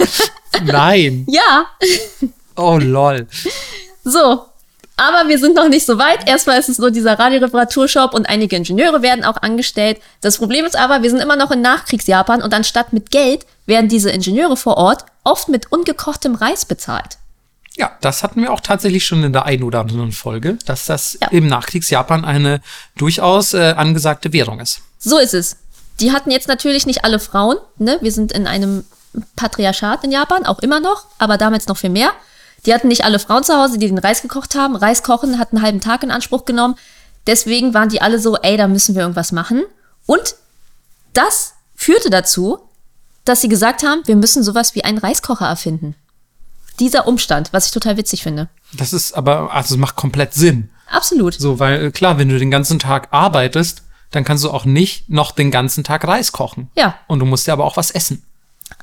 Nein. 0.64 1.28
Ja. 1.30 1.68
Oh 2.56 2.80
lol. 2.82 3.28
So. 4.04 4.49
Aber 5.00 5.30
wir 5.30 5.40
sind 5.40 5.56
noch 5.56 5.70
nicht 5.70 5.86
so 5.86 5.98
weit. 5.98 6.28
Erstmal 6.28 6.60
ist 6.60 6.68
es 6.68 6.78
nur 6.78 6.92
dieser 6.92 7.18
Radioreparaturshop 7.18 8.14
und 8.14 8.28
einige 8.28 8.58
Ingenieure 8.58 9.02
werden 9.02 9.24
auch 9.24 9.38
angestellt. 9.38 10.02
Das 10.20 10.38
Problem 10.38 10.66
ist 10.66 10.78
aber, 10.78 11.02
wir 11.02 11.10
sind 11.10 11.22
immer 11.22 11.38
noch 11.38 11.52
in 11.52 11.62
Nachkriegsjapan 11.62 12.42
und 12.42 12.54
anstatt 12.54 12.92
mit 12.92 13.10
Geld 13.10 13.46
werden 13.66 13.88
diese 13.88 14.10
Ingenieure 14.10 14.58
vor 14.58 14.76
Ort 14.76 15.06
oft 15.24 15.48
mit 15.48 15.72
ungekochtem 15.72 16.36
Reis 16.36 16.66
bezahlt. 16.66 17.18
Ja, 17.78 17.94
das 18.02 18.24
hatten 18.24 18.42
wir 18.42 18.52
auch 18.52 18.60
tatsächlich 18.60 19.06
schon 19.06 19.24
in 19.24 19.32
der 19.32 19.46
einen 19.46 19.64
oder 19.64 19.80
anderen 19.80 20.12
Folge, 20.12 20.58
dass 20.66 20.86
das 20.86 21.18
ja. 21.22 21.30
im 21.30 21.48
Nachkriegsjapan 21.48 22.26
eine 22.26 22.60
durchaus 22.98 23.54
äh, 23.54 23.74
angesagte 23.78 24.34
Währung 24.34 24.60
ist. 24.60 24.82
So 24.98 25.18
ist 25.18 25.34
es. 25.34 25.56
Die 26.02 26.12
hatten 26.12 26.30
jetzt 26.30 26.50
natürlich 26.50 26.86
nicht 26.86 27.06
alle 27.06 27.20
Frauen. 27.20 27.56
Ne? 27.78 28.00
Wir 28.02 28.12
sind 28.12 28.34
in 28.34 28.48
einem 28.48 28.84
Patriarchat 29.38 30.04
in 30.04 30.12
Japan, 30.12 30.46
auch 30.46 30.60
immer 30.60 30.82
noch, 30.82 31.06
aber 31.20 31.38
damals 31.38 31.68
noch 31.68 31.78
viel 31.78 31.90
mehr. 31.90 32.12
Die 32.66 32.74
hatten 32.74 32.88
nicht 32.88 33.06
alle 33.06 33.20
Frauen 33.20 33.44
zu 33.44 33.54
Hause, 33.54 33.78
die 33.78 33.88
den 33.88 33.98
Reis 33.98 34.22
gekocht 34.22 34.56
haben. 34.56 34.76
Reis 34.76 35.04
kochen 35.04 35.40
hat 35.40 35.54
einen 35.54 35.62
halben 35.62 35.82
Tag 35.82 36.04
in 36.04 36.12
Anspruch 36.12 36.46
genommen. 36.46 36.76
Deswegen 37.28 37.74
waren 37.74 37.90
die 37.90 38.02
alle 38.02 38.20
so, 38.20 38.36
ey, 38.38 38.58
da 38.58 38.68
müssen 38.68 38.96
wir 38.96 39.02
irgendwas 39.04 39.32
machen. 39.32 39.64
Und 40.06 40.36
das 41.14 41.54
führte 41.76 42.10
dazu, 42.10 42.60
dass 43.26 43.42
sie 43.42 43.50
gesagt 43.50 43.84
haben, 43.84 44.02
wir 44.06 44.16
müssen 44.16 44.44
sowas 44.44 44.76
wie 44.76 44.84
einen 44.84 44.98
Reiskocher 44.98 45.48
erfinden. 45.48 45.96
Dieser 46.80 47.08
Umstand, 47.08 47.52
was 47.52 47.68
ich 47.68 47.72
total 47.72 47.98
witzig 47.98 48.24
finde. 48.24 48.50
Das 48.74 48.94
ist 48.94 49.14
aber, 49.14 49.54
also 49.54 49.76
es 49.76 49.80
macht 49.80 49.96
komplett 49.96 50.34
Sinn. 50.34 50.70
Absolut. 50.90 51.36
So, 51.36 51.60
weil 51.60 51.92
klar, 51.92 52.18
wenn 52.18 52.30
du 52.30 52.40
den 52.40 52.52
ganzen 52.52 52.80
Tag 52.80 53.10
arbeitest, 53.12 53.84
dann 54.12 54.24
kannst 54.24 54.44
du 54.44 54.50
auch 54.50 54.66
nicht 54.66 55.10
noch 55.10 55.32
den 55.32 55.52
ganzen 55.52 55.84
Tag 55.84 56.08
Reis 56.08 56.32
kochen. 56.32 56.70
Ja. 56.76 56.96
Und 57.08 57.20
du 57.20 57.26
musst 57.26 57.48
ja 57.48 57.54
aber 57.54 57.66
auch 57.66 57.78
was 57.78 57.92
essen. 57.92 58.24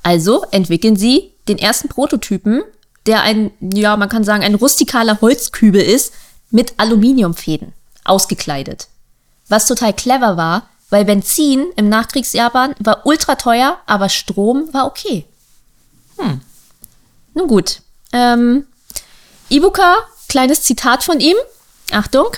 Also 0.02 0.44
entwickeln 0.50 0.96
sie 0.96 1.32
den 1.48 1.58
ersten 1.58 1.88
Prototypen, 1.88 2.62
der 3.06 3.22
ein, 3.22 3.50
ja, 3.60 3.96
man 3.96 4.08
kann 4.08 4.24
sagen, 4.24 4.42
ein 4.42 4.54
rustikaler 4.54 5.20
Holzkübel 5.20 5.80
ist, 5.80 6.12
mit 6.50 6.74
Aluminiumfäden 6.78 7.72
ausgekleidet. 8.04 8.88
Was 9.48 9.66
total 9.66 9.92
clever 9.92 10.36
war, 10.36 10.68
weil 10.90 11.04
Benzin 11.04 11.66
im 11.76 11.88
Nachkriegsjapan 11.88 12.74
war 12.78 13.06
ultra 13.06 13.34
teuer, 13.34 13.78
aber 13.86 14.08
Strom 14.08 14.72
war 14.72 14.86
okay. 14.86 15.24
Hm. 16.18 16.40
Nun 17.34 17.48
gut. 17.48 17.82
Ähm, 18.12 18.66
Ibuka, 19.48 19.96
kleines 20.28 20.62
Zitat 20.62 21.02
von 21.02 21.20
ihm. 21.20 21.36
Achtung. 21.90 22.28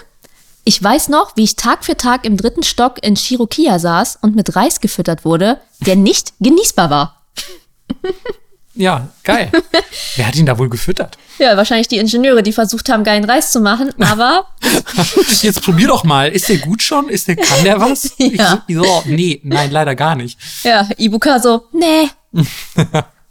Ich 0.64 0.82
weiß 0.82 1.08
noch, 1.08 1.36
wie 1.36 1.44
ich 1.44 1.56
Tag 1.56 1.84
für 1.84 1.96
Tag 1.96 2.26
im 2.26 2.36
dritten 2.36 2.62
Stock 2.62 3.02
in 3.02 3.16
Shirokiya 3.16 3.78
saß 3.78 4.18
und 4.20 4.36
mit 4.36 4.54
Reis 4.54 4.80
gefüttert 4.80 5.24
wurde, 5.24 5.60
der 5.80 5.96
nicht 5.96 6.34
genießbar 6.40 6.90
war. 6.90 7.22
Ja, 8.78 9.08
geil. 9.24 9.50
Wer 10.16 10.26
hat 10.26 10.36
ihn 10.36 10.46
da 10.46 10.56
wohl 10.56 10.68
gefüttert? 10.68 11.18
Ja, 11.38 11.56
wahrscheinlich 11.56 11.88
die 11.88 11.98
Ingenieure, 11.98 12.42
die 12.42 12.52
versucht 12.52 12.88
haben, 12.88 13.02
geilen 13.02 13.24
Reis 13.24 13.50
zu 13.50 13.60
machen, 13.60 13.92
aber. 14.00 14.46
Jetzt 15.42 15.62
probier 15.62 15.88
doch 15.88 16.04
mal. 16.04 16.30
Ist 16.30 16.48
der 16.48 16.58
gut 16.58 16.80
schon? 16.80 17.08
Ist 17.08 17.26
der, 17.26 17.36
kann 17.36 17.64
der 17.64 17.80
was? 17.80 18.12
ja. 18.18 18.64
Ich 18.68 18.76
so, 18.76 19.02
nee, 19.06 19.40
nein, 19.42 19.72
leider 19.72 19.96
gar 19.96 20.14
nicht. 20.14 20.38
Ja, 20.62 20.88
Ibuka 20.96 21.40
so, 21.40 21.64
nee. 21.72 22.08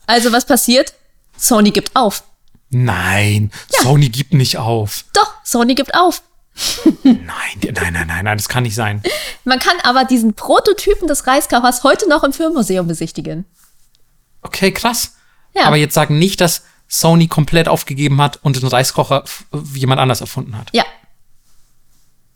also 0.05 0.31
was 0.33 0.45
passiert? 0.45 0.93
Sony 1.37 1.71
gibt 1.71 1.95
auf. 1.95 2.23
Nein, 2.69 3.51
ja. 3.71 3.83
Sony 3.83 4.09
gibt 4.09 4.33
nicht 4.33 4.57
auf. 4.57 5.05
Doch, 5.13 5.33
Sony 5.45 5.75
gibt 5.75 5.95
auf 5.95 6.21
nein, 7.03 7.23
nein, 7.23 7.93
nein, 7.93 8.07
nein, 8.07 8.25
nein, 8.25 8.37
das 8.37 8.49
kann 8.49 8.63
nicht 8.63 8.75
sein. 8.75 9.01
Man 9.43 9.59
kann 9.59 9.77
aber 9.83 10.05
diesen 10.05 10.33
Prototypen 10.33 11.07
des 11.07 11.27
Reiskochers 11.27 11.83
heute 11.83 12.09
noch 12.09 12.23
im 12.23 12.33
Filmmuseum 12.33 12.87
besichtigen. 12.87 13.45
Okay, 14.41 14.71
krass. 14.71 15.13
Ja. 15.57 15.65
Aber 15.65 15.75
jetzt 15.75 15.93
sagen 15.93 16.17
nicht, 16.19 16.39
dass 16.41 16.63
Sony 16.87 17.27
komplett 17.27 17.67
aufgegeben 17.67 18.21
hat 18.21 18.39
und 18.43 18.55
den 18.55 18.67
Reiskocher 18.67 19.23
jemand 19.73 19.99
anders 19.99 20.21
erfunden 20.21 20.57
hat. 20.57 20.69
Ja. 20.73 20.85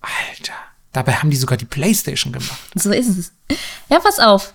Alter, 0.02 0.54
dabei 0.92 1.14
haben 1.14 1.30
die 1.30 1.38
sogar 1.38 1.58
die 1.58 1.66
Playstation 1.66 2.34
gemacht. 2.34 2.60
So 2.76 2.92
ist 2.92 3.08
es. 3.18 3.32
Ja, 3.90 4.00
pass 4.00 4.20
auf. 4.20 4.54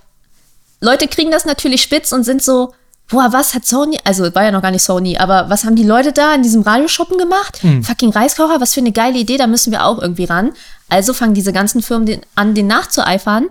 Leute 0.80 1.08
kriegen 1.08 1.30
das 1.30 1.44
natürlich 1.44 1.82
spitz 1.82 2.12
und 2.12 2.24
sind 2.24 2.42
so, 2.42 2.74
boah, 3.08 3.32
was 3.32 3.54
hat 3.54 3.64
Sony, 3.64 3.98
also 4.04 4.34
war 4.34 4.44
ja 4.44 4.50
noch 4.50 4.62
gar 4.62 4.70
nicht 4.70 4.82
Sony, 4.82 5.16
aber 5.16 5.48
was 5.48 5.64
haben 5.64 5.76
die 5.76 5.84
Leute 5.84 6.12
da 6.12 6.34
in 6.34 6.42
diesem 6.42 6.62
Radioshoppen 6.62 7.16
gemacht? 7.16 7.62
Hm. 7.62 7.82
Fucking 7.82 8.10
Reiskocher, 8.10 8.60
was 8.60 8.74
für 8.74 8.80
eine 8.80 8.92
geile 8.92 9.18
Idee, 9.18 9.38
da 9.38 9.46
müssen 9.46 9.72
wir 9.72 9.84
auch 9.84 10.00
irgendwie 10.00 10.24
ran. 10.24 10.52
Also 10.88 11.14
fangen 11.14 11.34
diese 11.34 11.52
ganzen 11.52 11.82
Firmen 11.82 12.06
den, 12.06 12.20
an, 12.34 12.54
den 12.54 12.66
nachzueifern. 12.66 13.48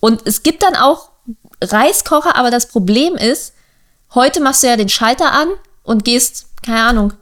Und 0.00 0.26
es 0.26 0.42
gibt 0.42 0.62
dann 0.62 0.76
auch 0.76 1.10
Reiskocher, 1.62 2.36
aber 2.36 2.50
das 2.50 2.68
Problem 2.68 3.14
ist, 3.14 3.54
heute 4.14 4.40
machst 4.40 4.62
du 4.62 4.68
ja 4.68 4.76
den 4.76 4.88
Schalter 4.88 5.32
an 5.32 5.48
und 5.82 6.04
gehst, 6.04 6.46
keine 6.64 6.82
Ahnung, 6.82 7.12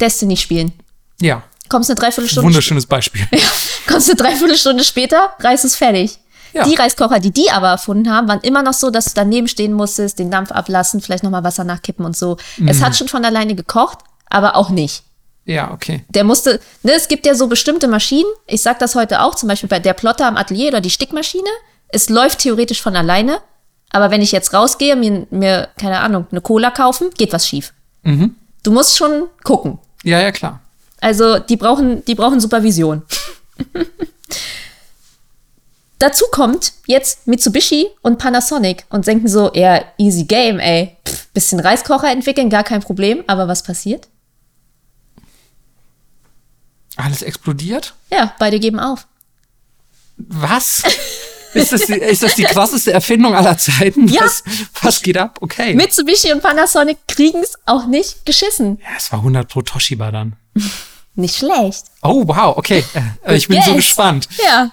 Destiny 0.00 0.36
spielen. 0.36 0.72
Ja. 1.20 1.42
Kommst 1.68 1.90
eine 1.90 1.98
Dreiviertelstunde. 1.98 2.46
Wunderschönes 2.46 2.86
Beispiel. 2.86 3.26
Ja, 3.32 3.48
kommst 3.88 4.08
eine 4.08 4.16
Dreiviertelstunde 4.16 4.84
später, 4.84 5.34
Reis 5.40 5.64
ist 5.64 5.76
fertig. 5.76 6.18
Ja. 6.52 6.64
Die 6.64 6.74
Reiskocher, 6.74 7.18
die 7.18 7.30
die 7.30 7.50
aber 7.50 7.68
erfunden 7.68 8.10
haben, 8.10 8.28
waren 8.28 8.40
immer 8.40 8.62
noch 8.62 8.74
so, 8.74 8.90
dass 8.90 9.06
du 9.06 9.12
daneben 9.14 9.48
stehen 9.48 9.72
musstest, 9.72 10.18
den 10.18 10.30
Dampf 10.30 10.50
ablassen, 10.52 11.00
vielleicht 11.00 11.24
nochmal 11.24 11.44
Wasser 11.44 11.64
nachkippen 11.64 12.04
und 12.04 12.16
so. 12.16 12.36
Mhm. 12.58 12.68
Es 12.68 12.82
hat 12.82 12.94
schon 12.94 13.08
von 13.08 13.24
alleine 13.24 13.54
gekocht, 13.54 13.98
aber 14.26 14.56
auch 14.56 14.68
nicht. 14.68 15.02
Ja, 15.44 15.72
okay. 15.72 16.04
Der 16.10 16.24
musste, 16.24 16.60
ne, 16.82 16.92
es 16.92 17.08
gibt 17.08 17.26
ja 17.26 17.34
so 17.34 17.48
bestimmte 17.48 17.88
Maschinen. 17.88 18.30
Ich 18.46 18.62
sag 18.62 18.78
das 18.78 18.94
heute 18.94 19.22
auch, 19.22 19.34
zum 19.34 19.48
Beispiel 19.48 19.68
bei 19.68 19.80
der 19.80 19.94
Plotter 19.94 20.26
am 20.26 20.36
Atelier 20.36 20.68
oder 20.68 20.80
die 20.80 20.90
Stickmaschine. 20.90 21.48
Es 21.88 22.08
läuft 22.08 22.40
theoretisch 22.40 22.80
von 22.80 22.96
alleine, 22.96 23.40
aber 23.92 24.10
wenn 24.10 24.22
ich 24.22 24.32
jetzt 24.32 24.54
rausgehe, 24.54 24.96
mir, 24.96 25.26
mir 25.30 25.68
keine 25.78 26.00
Ahnung, 26.00 26.26
eine 26.30 26.40
Cola 26.40 26.70
kaufen, 26.70 27.10
geht 27.16 27.32
was 27.32 27.46
schief. 27.46 27.72
Mhm. 28.02 28.34
Du 28.62 28.72
musst 28.72 28.96
schon 28.96 29.28
gucken. 29.44 29.78
Ja, 30.02 30.20
ja, 30.20 30.32
klar. 30.32 30.60
Also, 31.00 31.38
die 31.38 31.56
brauchen, 31.56 32.04
die 32.04 32.14
brauchen 32.14 32.40
Supervision. 32.40 33.02
Dazu 35.98 36.24
kommt 36.32 36.72
jetzt 36.86 37.28
Mitsubishi 37.28 37.86
und 38.02 38.18
Panasonic 38.18 38.84
und 38.88 39.06
denken 39.06 39.28
so, 39.28 39.52
ja, 39.54 39.84
easy 39.98 40.24
game, 40.24 40.58
ey. 40.58 40.96
Pff, 41.06 41.28
bisschen 41.28 41.60
Reiskocher 41.60 42.10
entwickeln, 42.10 42.50
gar 42.50 42.64
kein 42.64 42.80
Problem. 42.80 43.22
Aber 43.26 43.46
was 43.46 43.62
passiert? 43.62 44.08
Alles 46.96 47.22
explodiert? 47.22 47.94
Ja, 48.10 48.34
beide 48.38 48.58
geben 48.58 48.80
auf. 48.80 49.06
Was? 50.16 50.82
Ist 51.54 51.72
das, 51.72 51.86
die, 51.86 51.94
ist 51.94 52.22
das 52.22 52.34
die 52.34 52.44
krasseste 52.44 52.92
Erfindung 52.92 53.34
aller 53.34 53.58
Zeiten? 53.58 54.08
Ja. 54.08 54.22
Was, 54.22 54.42
was 54.80 55.02
geht 55.02 55.18
ab? 55.18 55.38
Okay. 55.40 55.74
Mitsubishi 55.74 56.32
und 56.32 56.42
Panasonic 56.42 56.98
kriegen 57.06 57.42
es 57.42 57.58
auch 57.66 57.86
nicht 57.86 58.24
geschissen. 58.24 58.78
Ja, 58.82 58.90
es 58.96 59.12
war 59.12 59.18
100 59.20 59.48
pro 59.48 59.62
Toshiba 59.62 60.10
dann. 60.10 60.36
nicht 61.14 61.36
schlecht. 61.36 61.84
Oh, 62.02 62.26
wow, 62.26 62.56
okay. 62.56 62.84
Äh, 63.26 63.36
ich 63.36 63.48
bin 63.48 63.58
yes. 63.58 63.66
so 63.66 63.74
gespannt. 63.74 64.28
Ja. 64.42 64.70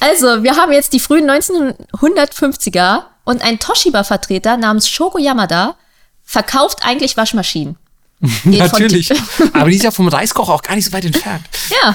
Also, 0.00 0.42
wir 0.42 0.56
haben 0.56 0.72
jetzt 0.72 0.92
die 0.92 1.00
frühen 1.00 1.30
1950er 1.30 3.04
und 3.24 3.42
ein 3.42 3.58
Toshiba-Vertreter 3.58 4.56
namens 4.56 4.88
Shogo 4.88 5.18
Yamada 5.18 5.76
verkauft 6.24 6.80
eigentlich 6.82 7.16
Waschmaschinen. 7.16 7.76
Natürlich. 8.44 9.12
Aber 9.52 9.70
die 9.70 9.76
ist 9.76 9.84
ja 9.84 9.90
vom 9.92 10.08
Reiskocher 10.08 10.52
auch 10.52 10.62
gar 10.62 10.74
nicht 10.74 10.86
so 10.86 10.92
weit 10.92 11.04
entfernt. 11.04 11.44
Ja, 11.82 11.94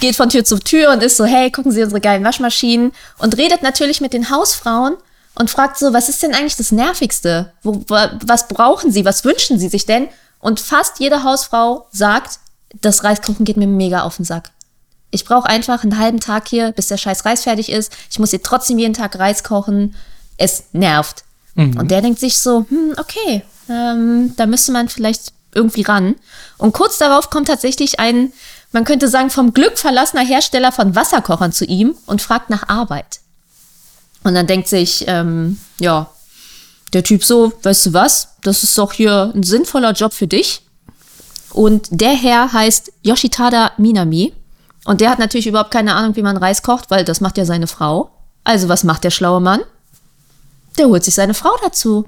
geht 0.00 0.16
von 0.16 0.28
Tür 0.28 0.44
zu 0.44 0.58
Tür 0.58 0.90
und 0.92 1.02
ist 1.02 1.16
so, 1.16 1.24
hey, 1.24 1.50
gucken 1.50 1.72
Sie 1.72 1.82
unsere 1.82 2.00
geilen 2.00 2.24
Waschmaschinen 2.24 2.92
und 3.18 3.36
redet 3.36 3.62
natürlich 3.62 4.00
mit 4.00 4.12
den 4.12 4.30
Hausfrauen 4.30 4.96
und 5.34 5.50
fragt 5.50 5.78
so, 5.78 5.92
was 5.92 6.08
ist 6.08 6.22
denn 6.22 6.34
eigentlich 6.34 6.56
das 6.56 6.72
Nervigste? 6.72 7.52
Wo, 7.62 7.82
was 7.88 8.48
brauchen 8.48 8.92
Sie? 8.92 9.04
Was 9.04 9.24
wünschen 9.24 9.58
Sie 9.58 9.68
sich 9.68 9.86
denn? 9.86 10.08
Und 10.38 10.60
fast 10.60 11.00
jede 11.00 11.22
Hausfrau 11.22 11.86
sagt, 11.92 12.38
das 12.80 13.04
Reiskochen 13.04 13.44
geht 13.44 13.56
mir 13.56 13.66
mega 13.66 14.02
auf 14.02 14.16
den 14.16 14.24
Sack. 14.24 14.50
Ich 15.10 15.24
brauche 15.24 15.48
einfach 15.48 15.82
einen 15.82 15.98
halben 15.98 16.20
Tag 16.20 16.48
hier, 16.48 16.72
bis 16.72 16.88
der 16.88 16.96
scheiß 16.96 17.24
Reis 17.24 17.42
fertig 17.42 17.70
ist. 17.70 17.92
Ich 18.10 18.18
muss 18.18 18.30
hier 18.30 18.42
trotzdem 18.42 18.78
jeden 18.78 18.94
Tag 18.94 19.18
Reis 19.18 19.44
kochen. 19.44 19.94
Es 20.38 20.64
nervt. 20.72 21.24
Mhm. 21.54 21.78
Und 21.78 21.90
der 21.90 22.00
denkt 22.00 22.18
sich 22.18 22.38
so, 22.38 22.64
hm, 22.68 22.94
okay, 22.98 23.42
ähm, 23.68 24.34
da 24.36 24.46
müsste 24.46 24.72
man 24.72 24.88
vielleicht 24.88 25.32
irgendwie 25.54 25.82
ran. 25.82 26.16
Und 26.56 26.72
kurz 26.72 26.98
darauf 26.98 27.30
kommt 27.30 27.48
tatsächlich 27.48 28.00
ein, 28.00 28.32
man 28.72 28.84
könnte 28.84 29.08
sagen, 29.08 29.30
vom 29.30 29.52
Glück 29.52 29.78
verlassener 29.78 30.24
Hersteller 30.24 30.72
von 30.72 30.94
Wasserkochern 30.94 31.52
zu 31.52 31.64
ihm 31.64 31.94
und 32.06 32.22
fragt 32.22 32.50
nach 32.50 32.68
Arbeit. 32.68 33.20
Und 34.24 34.34
dann 34.34 34.46
denkt 34.46 34.68
sich, 34.68 35.04
ähm, 35.08 35.58
ja, 35.78 36.10
der 36.92 37.04
Typ 37.04 37.24
so, 37.24 37.52
weißt 37.62 37.86
du 37.86 37.92
was, 37.92 38.28
das 38.42 38.62
ist 38.62 38.76
doch 38.76 38.92
hier 38.92 39.32
ein 39.34 39.42
sinnvoller 39.42 39.92
Job 39.92 40.12
für 40.12 40.26
dich. 40.26 40.62
Und 41.52 41.88
der 41.90 42.12
Herr 42.12 42.52
heißt 42.52 42.92
Yoshitada 43.02 43.72
Minami. 43.76 44.32
Und 44.84 45.00
der 45.00 45.10
hat 45.10 45.18
natürlich 45.18 45.46
überhaupt 45.46 45.70
keine 45.70 45.94
Ahnung, 45.94 46.16
wie 46.16 46.22
man 46.22 46.36
Reis 46.36 46.62
kocht, 46.62 46.90
weil 46.90 47.04
das 47.04 47.20
macht 47.20 47.38
ja 47.38 47.44
seine 47.44 47.66
Frau. 47.66 48.10
Also 48.44 48.68
was 48.68 48.84
macht 48.84 49.04
der 49.04 49.10
schlaue 49.10 49.40
Mann? 49.40 49.60
Der 50.78 50.86
holt 50.86 51.04
sich 51.04 51.14
seine 51.14 51.34
Frau 51.34 51.52
dazu. 51.62 52.06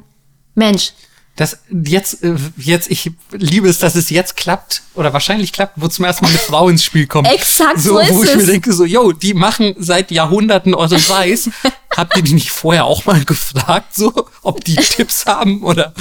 Mensch. 0.54 0.92
Das 1.36 1.58
jetzt, 1.68 2.22
äh, 2.22 2.36
jetzt, 2.56 2.90
ich 2.90 3.10
liebe 3.32 3.68
es, 3.68 3.80
dass 3.80 3.96
es 3.96 4.08
jetzt 4.10 4.36
klappt 4.36 4.82
oder 4.94 5.12
wahrscheinlich 5.12 5.52
klappt, 5.52 5.72
wo 5.76 5.88
zum 5.88 6.04
ersten 6.04 6.24
Mal 6.24 6.30
eine 6.30 6.38
Frau 6.46 6.68
ins 6.68 6.84
Spiel 6.84 7.08
kommt. 7.08 7.28
Exakt 7.28 7.80
so, 7.80 8.00
so 8.02 8.14
Wo 8.14 8.22
ich 8.22 8.30
es. 8.30 8.36
mir 8.36 8.46
denke, 8.46 8.72
so, 8.72 8.84
yo, 8.84 9.10
die 9.10 9.34
machen 9.34 9.74
seit 9.78 10.12
Jahrhunderten 10.12 10.74
euren 10.74 11.02
Reis. 11.08 11.50
Habt 11.96 12.16
ihr 12.16 12.22
die 12.22 12.34
nicht 12.34 12.50
vorher 12.50 12.84
auch 12.84 13.04
mal 13.04 13.24
gefragt, 13.24 13.94
so, 13.94 14.12
ob 14.42 14.64
die 14.64 14.74
Tipps 14.96 15.26
haben 15.26 15.62
oder? 15.64 15.92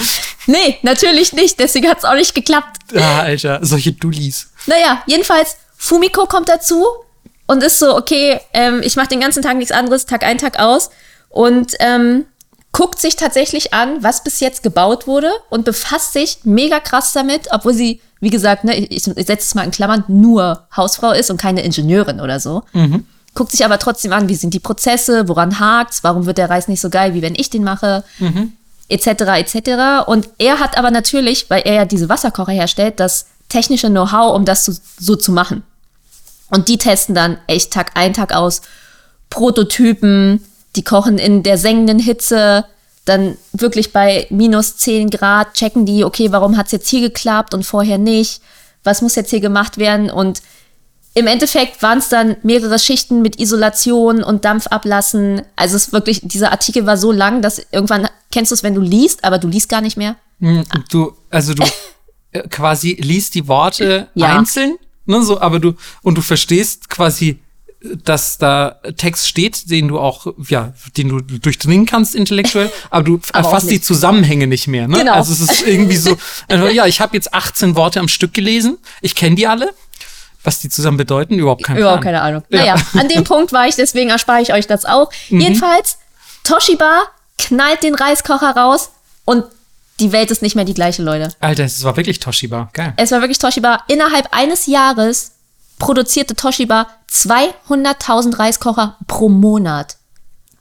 Nee, 0.46 0.78
natürlich 0.84 1.34
nicht. 1.34 1.60
Deswegen 1.60 1.88
hat 1.88 2.00
es 2.00 2.06
auch 2.06 2.16
nicht 2.16 2.36
geklappt. 2.36 2.78
Ah, 2.96 3.22
Alter, 3.22 3.60
solche 3.64 3.94
Dullis. 3.94 4.50
Naja, 4.68 5.04
jedenfalls, 5.08 5.58
Fumiko 5.78 6.26
kommt 6.28 6.50
dazu 6.50 6.86
und 7.48 7.64
ist 7.64 7.80
so, 7.80 7.96
okay, 7.96 8.40
ähm, 8.54 8.82
ich 8.84 8.96
mache 8.96 9.10
den 9.10 9.20
ganzen 9.20 9.42
Tag 9.44 9.58
nichts 9.58 9.72
anderes, 9.72 10.06
Tag 10.06 10.24
ein, 10.24 10.38
Tag 10.38 10.60
aus. 10.60 10.90
Und 11.30 11.74
ähm, 11.80 12.26
guckt 12.74 13.00
sich 13.00 13.16
tatsächlich 13.16 13.74
an, 13.74 14.04
was 14.04 14.24
bis 14.24 14.40
jetzt 14.40 14.64
gebaut 14.64 15.08
wurde 15.08 15.32
und 15.50 15.64
befasst 15.64 16.12
sich 16.12 16.40
mega 16.44 16.80
krass 16.80 17.14
damit, 17.14 17.48
obwohl 17.52 17.74
sie, 17.74 18.02
wie 18.20 18.32
gesagt, 18.32 18.66
ne, 18.66 18.76
ich, 18.76 18.90
ich 18.92 19.04
setze 19.04 19.34
es 19.34 19.56
mal 19.56 19.64
in 19.64 19.72
Klammern, 19.72 20.04
nur 20.08 20.68
Hausfrau 20.76 21.12
ist 21.12 21.30
und 21.30 21.40
keine 21.40 21.62
Ingenieurin 21.62 22.20
oder 22.20 22.40
so. 22.40 22.64
Mhm. 22.74 23.06
Guckt 23.36 23.52
sich 23.52 23.64
aber 23.64 23.78
trotzdem 23.78 24.12
an, 24.12 24.28
wie 24.28 24.36
sind 24.36 24.56
die 24.56 24.60
Prozesse, 24.60 25.28
woran 25.28 25.60
hakt's, 25.60 26.04
warum 26.04 26.26
wird 26.26 26.40
der 26.40 26.50
Reis 26.50 26.68
nicht 26.68 26.82
so 26.82 26.90
geil, 26.90 27.14
wie 27.14 27.22
wenn 27.22 27.36
ich 27.36 27.52
den 27.52 27.64
mache, 27.64 28.04
mhm. 28.18 28.54
etc. 28.90 29.08
etc. 29.08 30.08
Und 30.08 30.30
er 30.40 30.60
hat 30.60 30.76
aber 30.76 30.90
natürlich, 30.90 31.52
weil 31.52 31.62
er 31.66 31.74
ja 31.76 31.86
diese 31.86 32.10
Wasserkocher 32.10 32.52
herstellt, 32.52 33.00
das 33.00 33.28
technische 33.50 33.90
Know-how, 33.90 34.36
um 34.36 34.46
das 34.46 34.66
so, 34.66 34.74
so 35.00 35.16
zu 35.16 35.32
machen. 35.32 35.62
Und 36.50 36.70
die 36.70 36.80
testen 36.80 37.14
dann 37.14 37.38
echt 37.46 37.72
Tag 37.72 37.92
ein, 37.94 38.14
Tag 38.14 38.34
aus 38.34 38.62
Prototypen, 39.30 40.44
die 40.76 40.84
kochen 40.84 41.18
in 41.18 41.44
der 41.44 41.58
sengenden 41.58 42.00
Hitze, 42.00 42.66
dann 43.06 43.38
wirklich 43.52 43.92
bei 43.92 44.28
minus 44.30 44.78
10 44.78 45.10
Grad, 45.10 45.54
checken 45.54 45.86
die, 45.86 46.04
okay, 46.04 46.32
warum 46.32 46.58
hat 46.58 46.68
es 46.68 46.72
jetzt 46.72 46.90
hier 46.90 47.02
geklappt 47.02 47.54
und 47.54 47.66
vorher 47.66 47.98
nicht? 47.98 48.42
Was 48.84 49.02
muss 49.02 49.16
jetzt 49.16 49.30
hier 49.30 49.42
gemacht 49.42 49.78
werden? 49.78 50.10
Und 50.10 50.42
im 51.14 51.28
Endeffekt 51.28 51.82
waren 51.84 52.00
es 52.00 52.10
dann 52.10 52.38
mehrere 52.44 52.80
Schichten 52.80 53.22
mit 53.22 53.40
Isolation 53.40 54.24
und 54.24 54.46
Dampf 54.46 54.68
ablassen. 54.68 55.44
Also 55.56 55.76
es 55.76 55.88
ist 55.88 55.94
wirklich, 55.94 56.22
dieser 56.24 56.52
Artikel 56.52 56.86
war 56.86 56.98
so 56.98 57.12
lang, 57.12 57.42
dass 57.42 57.62
irgendwann 57.72 58.08
kennst 58.32 58.52
du 58.52 58.56
es, 58.56 58.64
wenn 58.64 58.74
du 58.74 58.82
liest, 58.82 59.24
aber 59.24 59.38
du 59.38 59.48
liest 59.48 59.70
gar 59.70 59.82
nicht 59.82 59.98
mehr. 59.98 60.16
Hm, 60.40 60.64
du, 60.90 61.14
also 61.30 61.54
du 61.54 61.64
äh, 62.32 62.48
quasi 62.48 62.98
liest 63.00 63.36
die 63.36 63.48
Worte 63.48 64.08
ja. 64.16 64.38
einzeln 64.38 64.78
Ne, 65.06 65.22
so, 65.24 65.40
aber 65.42 65.60
du, 65.60 65.74
und 66.02 66.18
du 66.18 66.22
verstehst 66.22 66.90
quasi, 66.90 67.40
dass 68.04 68.38
da 68.38 68.80
Text 68.96 69.28
steht, 69.28 69.70
den 69.70 69.90
du 69.90 70.00
auch, 70.00 70.28
ja, 70.48 70.74
den 70.96 71.10
du 71.10 71.20
durchdringen 71.20 71.86
kannst 71.86 72.16
intellektuell, 72.16 72.72
aber 72.90 73.04
du 73.04 73.20
aber 73.34 73.48
erfasst 73.48 73.70
die 73.70 73.82
Zusammenhänge 73.82 74.48
nicht 74.48 74.68
mehr. 74.68 74.88
Ne? 74.88 75.00
Genau. 75.00 75.14
Also 75.14 75.34
es 75.34 75.42
ist 75.42 75.68
irgendwie 75.68 75.98
so, 75.98 76.18
also, 76.48 76.68
ja, 76.68 76.86
ich 76.86 77.02
habe 77.02 77.16
jetzt 77.16 77.34
18 77.34 77.76
Worte 77.76 78.00
am 78.00 78.08
Stück 78.08 78.34
gelesen, 78.34 78.78
ich 79.02 79.16
kenne 79.16 79.36
die 79.36 79.48
alle. 79.48 79.74
Was 80.46 80.60
die 80.60 80.68
zusammen 80.68 80.98
bedeuten, 80.98 81.36
überhaupt 81.40 81.64
keine 81.64 81.80
Überhaupt 81.80 82.04
keine 82.04 82.22
Ahnung. 82.22 82.44
Ja. 82.50 82.60
Naja, 82.60 82.76
an 83.00 83.08
dem 83.08 83.24
Punkt 83.24 83.54
war 83.54 83.66
ich, 83.66 83.76
deswegen 83.76 84.10
erspare 84.10 84.42
ich 84.42 84.52
euch 84.52 84.68
das 84.68 84.84
auch. 84.84 85.10
Mhm. 85.30 85.40
Jedenfalls, 85.40 86.00
Toshiba 86.44 87.04
knallt 87.38 87.82
den 87.82 87.96
Reiskocher 87.96 88.54
raus 88.54 88.90
und 89.24 89.46
die 90.02 90.12
Welt 90.12 90.32
ist 90.32 90.42
nicht 90.42 90.56
mehr 90.56 90.66
die 90.66 90.74
gleiche, 90.74 91.02
Leute. 91.02 91.30
Alter, 91.40 91.64
es 91.64 91.84
war 91.84 91.96
wirklich 91.96 92.20
Toshiba. 92.20 92.70
Geil. 92.74 92.94
Es 92.98 93.12
war 93.12 93.22
wirklich 93.22 93.40
Toshiba. 93.40 93.84
Innerhalb 93.88 94.28
eines 94.32 94.66
Jahres 94.66 95.33
produzierte 95.84 96.36
Toshiba 96.36 96.88
200.000 97.12 98.40
Reiskocher 98.40 98.98
pro 99.08 99.28
Monat. 99.28 99.98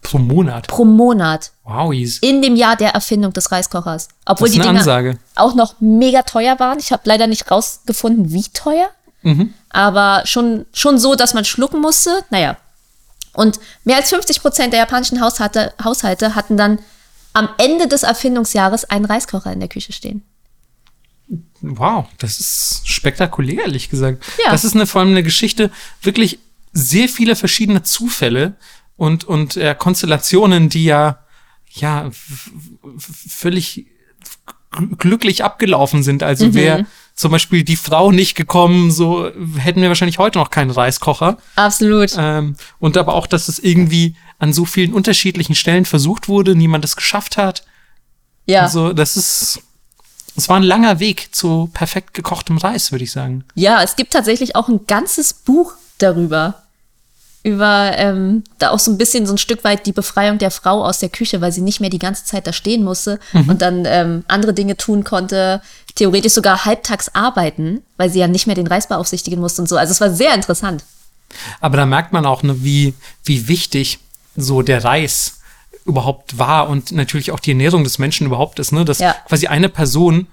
Pro 0.03 0.19
Monat? 0.19 0.67
Pro 0.67 0.85
Monat. 0.85 1.53
Wow. 1.63 1.95
In 2.23 2.43
dem 2.43 2.57
Jahr 2.57 2.75
der 2.75 2.91
Erfindung 2.91 3.33
des 3.33 3.53
Reiskochers. 3.53 4.09
Obwohl 4.27 4.51
die 4.51 4.59
Dinger 4.59 4.81
Ansage. 4.81 5.19
auch 5.37 5.55
noch 5.55 5.77
mega 5.79 6.23
teuer 6.23 6.59
waren. 6.59 6.81
Ich 6.81 6.91
habe 6.91 7.03
leider 7.05 7.29
nicht 7.29 7.49
rausgefunden, 7.49 8.33
wie 8.33 8.43
teuer. 8.53 8.89
Mhm. 9.23 9.55
Aber 9.71 10.23
schon, 10.25 10.67
schon 10.73 10.99
so, 10.99 11.15
dass 11.15 11.35
man 11.35 11.45
schlucken 11.45 11.81
musste. 11.81 12.25
Naja. 12.31 12.57
Und 13.33 13.61
mehr 13.85 13.99
als 13.99 14.11
50 14.11 14.43
Prozent 14.43 14.73
der 14.73 14.81
japanischen 14.81 15.21
Haushalte, 15.21 15.73
Haushalte 15.83 16.35
hatten 16.35 16.57
dann 16.57 16.81
am 17.33 17.49
Ende 17.59 17.87
des 17.87 18.03
Erfindungsjahres 18.03 18.85
einen 18.87 19.05
Reiskocher 19.05 19.53
in 19.53 19.61
der 19.61 19.69
Küche 19.69 19.93
stehen. 19.93 20.25
Wow, 21.61 22.07
das 22.19 22.41
ist 22.41 22.83
spektakulär, 22.89 23.63
ehrlich 23.63 23.89
gesagt. 23.89 24.25
Ja. 24.45 24.51
Das 24.51 24.65
ist 24.65 24.75
eine, 24.75 24.87
vor 24.87 25.01
allem 25.01 25.11
eine 25.11 25.23
Geschichte, 25.23 25.71
wirklich 26.03 26.39
sehr 26.73 27.09
viele 27.09 27.37
verschiedene 27.37 27.83
Zufälle 27.83 28.57
und, 28.97 29.25
und 29.25 29.57
äh, 29.57 29.75
Konstellationen, 29.79 30.69
die 30.69 30.85
ja, 30.85 31.25
ja, 31.71 32.11
völlig 33.29 33.87
glücklich 34.99 35.45
abgelaufen 35.45 36.03
sind. 36.03 36.23
Also 36.23 36.47
mhm. 36.47 36.55
wäre 36.55 36.87
zum 37.15 37.31
Beispiel 37.31 37.63
die 37.63 37.77
Frau 37.77 38.11
nicht 38.11 38.35
gekommen, 38.35 38.91
so 38.91 39.31
hätten 39.59 39.83
wir 39.83 39.89
wahrscheinlich 39.89 40.19
heute 40.19 40.39
noch 40.39 40.51
keinen 40.51 40.71
Reiskocher. 40.71 41.37
Absolut. 41.57 42.15
Ähm, 42.17 42.57
und 42.79 42.97
aber 42.97 43.15
auch, 43.15 43.27
dass 43.27 43.49
es 43.49 43.59
irgendwie 43.59 44.17
an 44.39 44.53
so 44.53 44.65
vielen 44.65 44.93
unterschiedlichen 44.93 45.55
Stellen 45.55 45.85
versucht 45.85 46.29
wurde, 46.29 46.57
niemand 46.57 46.85
es 46.85 46.97
geschafft 46.97 47.37
hat. 47.37 47.65
Ja. 48.47 48.63
Also 48.63 48.93
das 48.93 49.17
ist, 49.17 49.63
es 50.37 50.49
war 50.49 50.57
ein 50.57 50.63
langer 50.63 50.99
Weg 51.01 51.35
zu 51.35 51.71
perfekt 51.73 52.15
gekochtem 52.15 52.59
Reis, 52.59 52.93
würde 52.93 53.05
ich 53.05 53.13
sagen. 53.13 53.45
Ja, 53.55 53.83
es 53.83 53.97
gibt 53.97 54.13
tatsächlich 54.13 54.57
auch 54.57 54.69
ein 54.69 54.87
ganzes 54.87 55.33
Buch 55.35 55.75
darüber 55.99 56.63
über 57.45 57.93
ähm, 57.97 58.45
da 58.59 58.71
auch 58.71 58.79
so 58.79 58.91
ein 58.91 58.99
bisschen 58.99 59.27
so 59.27 59.35
ein 59.35 59.39
Stück 59.39 59.65
weit 59.65 59.87
die 59.87 59.93
Befreiung 59.93 60.39
der 60.39 60.53
Frau 60.53 60.85
aus 60.85 61.01
der 61.01 61.09
Küche, 61.09 61.41
weil 61.41 61.51
sie 61.51 61.61
nicht 61.61 61.81
mehr 61.81 61.91
die 61.91 61.99
ganze 61.99 62.25
Zeit 62.25 62.47
da 62.47 62.53
stehen 62.53 62.85
musste 62.85 63.19
mhm. 63.33 63.49
und 63.49 63.63
dann 63.63 63.85
ähm, 63.85 64.25
andere 64.29 64.55
Dinge 64.55 64.77
tun 64.77 65.03
konnte, 65.03 65.61
theoretisch 65.97 66.35
sogar 66.35 66.65
halbtags 66.65 67.13
arbeiten, 67.15 67.83
weil 67.97 68.11
sie 68.11 68.21
ja 68.21 68.29
nicht 68.29 68.47
mehr 68.47 68.55
den 68.55 68.69
Reis 68.69 68.87
beaufsichtigen 68.87 69.41
musste 69.41 69.63
und 69.63 69.69
so. 69.69 69.77
Also 69.77 69.91
es 69.91 70.01
war 70.01 70.11
sehr 70.11 70.35
interessant. 70.35 70.85
Aber 71.61 71.77
da 71.77 71.87
merkt 71.87 72.13
man 72.13 72.27
auch, 72.27 72.43
ne, 72.45 72.63
wie, 72.63 72.95
wie 73.25 73.49
wichtig 73.49 73.99
so 74.37 74.63
der 74.63 74.85
Reis 74.85 75.41
überhaupt 75.85 76.39
war 76.39 76.69
und 76.69 76.93
natürlich 76.93 77.33
auch 77.33 77.41
die 77.41 77.51
Ernährung 77.51 77.85
des 77.85 77.99
Menschen 77.99 78.27
überhaupt 78.27 78.59
ist, 78.59 78.73
ne? 78.73 78.85
Dass 78.85 78.99
ja. 78.99 79.15
quasi 79.27 79.47
eine 79.47 79.69
Person 79.69 80.29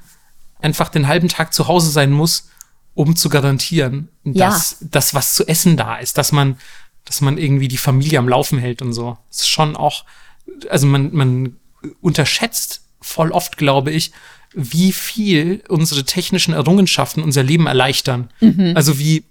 einfach 0.61 0.89
den 0.89 1.07
halben 1.07 1.27
Tag 1.27 1.53
zu 1.53 1.67
Hause 1.67 1.89
sein 1.89 2.11
muss, 2.11 2.49
um 2.93 3.15
zu 3.15 3.29
garantieren, 3.29 4.09
dass 4.23 4.77
ja. 4.79 4.87
das 4.91 5.13
was 5.13 5.35
zu 5.35 5.47
essen 5.47 5.77
da 5.77 5.97
ist, 5.97 6.17
dass 6.17 6.31
man 6.31 6.57
dass 7.09 7.21
man 7.21 7.39
irgendwie 7.39 7.67
die 7.67 7.77
Familie 7.77 8.19
am 8.19 8.29
Laufen 8.29 8.59
hält 8.59 8.83
und 8.83 8.93
so. 8.93 9.17
Das 9.29 9.39
ist 9.39 9.49
schon 9.49 9.75
auch, 9.75 10.05
also 10.69 10.85
man, 10.85 11.11
man 11.11 11.55
unterschätzt 12.01 12.83
voll 13.01 13.31
oft, 13.31 13.57
glaube 13.57 13.89
ich, 13.89 14.11
wie 14.53 14.91
viel 14.91 15.63
unsere 15.69 16.05
technischen 16.05 16.53
Errungenschaften 16.53 17.23
unser 17.23 17.41
Leben 17.41 17.65
erleichtern. 17.65 18.29
Mhm. 18.41 18.73
Also 18.75 18.99
wie 18.99 19.23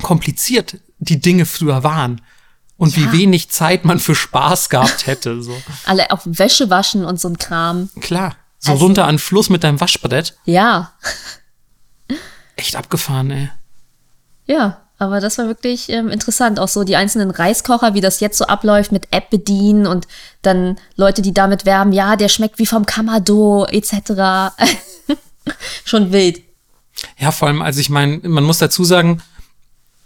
kompliziert 0.00 0.78
die 0.98 1.20
Dinge 1.20 1.44
früher 1.44 1.82
waren 1.82 2.20
und 2.76 2.96
ja. 2.96 3.02
wie 3.02 3.18
wenig 3.18 3.50
Zeit 3.50 3.84
man 3.84 3.98
für 3.98 4.14
Spaß 4.14 4.68
gehabt 4.68 5.06
hätte. 5.06 5.42
So. 5.42 5.56
Alle 5.86 6.10
auch 6.10 6.22
Wäsche 6.24 6.70
waschen 6.70 7.04
und 7.04 7.20
so 7.20 7.28
ein 7.28 7.38
Kram. 7.38 7.90
Klar. 8.00 8.36
So 8.58 8.72
also, 8.72 8.84
runter 8.84 9.06
an 9.06 9.18
Fluss 9.18 9.50
mit 9.50 9.64
deinem 9.64 9.80
Waschbrett. 9.80 10.36
Ja. 10.44 10.92
Echt 12.56 12.76
abgefahren, 12.76 13.30
ey. 13.30 13.50
Ja. 14.46 14.82
Aber 14.98 15.20
das 15.20 15.36
war 15.36 15.46
wirklich 15.46 15.90
ähm, 15.90 16.08
interessant. 16.08 16.58
Auch 16.58 16.68
so 16.68 16.82
die 16.82 16.96
einzelnen 16.96 17.30
Reiskocher, 17.30 17.94
wie 17.94 18.00
das 18.00 18.20
jetzt 18.20 18.38
so 18.38 18.46
abläuft 18.46 18.92
mit 18.92 19.08
App 19.10 19.28
bedienen 19.28 19.86
und 19.86 20.06
dann 20.40 20.78
Leute, 20.96 21.20
die 21.20 21.34
damit 21.34 21.66
werben, 21.66 21.92
ja, 21.92 22.16
der 22.16 22.28
schmeckt 22.28 22.58
wie 22.58 22.66
vom 22.66 22.86
Kamado 22.86 23.66
etc. 23.66 24.54
Schon 25.84 26.12
wild. 26.12 26.42
Ja, 27.18 27.30
vor 27.30 27.48
allem, 27.48 27.60
also 27.60 27.78
ich 27.80 27.90
meine, 27.90 28.20
man 28.26 28.44
muss 28.44 28.58
dazu 28.58 28.84
sagen, 28.84 29.22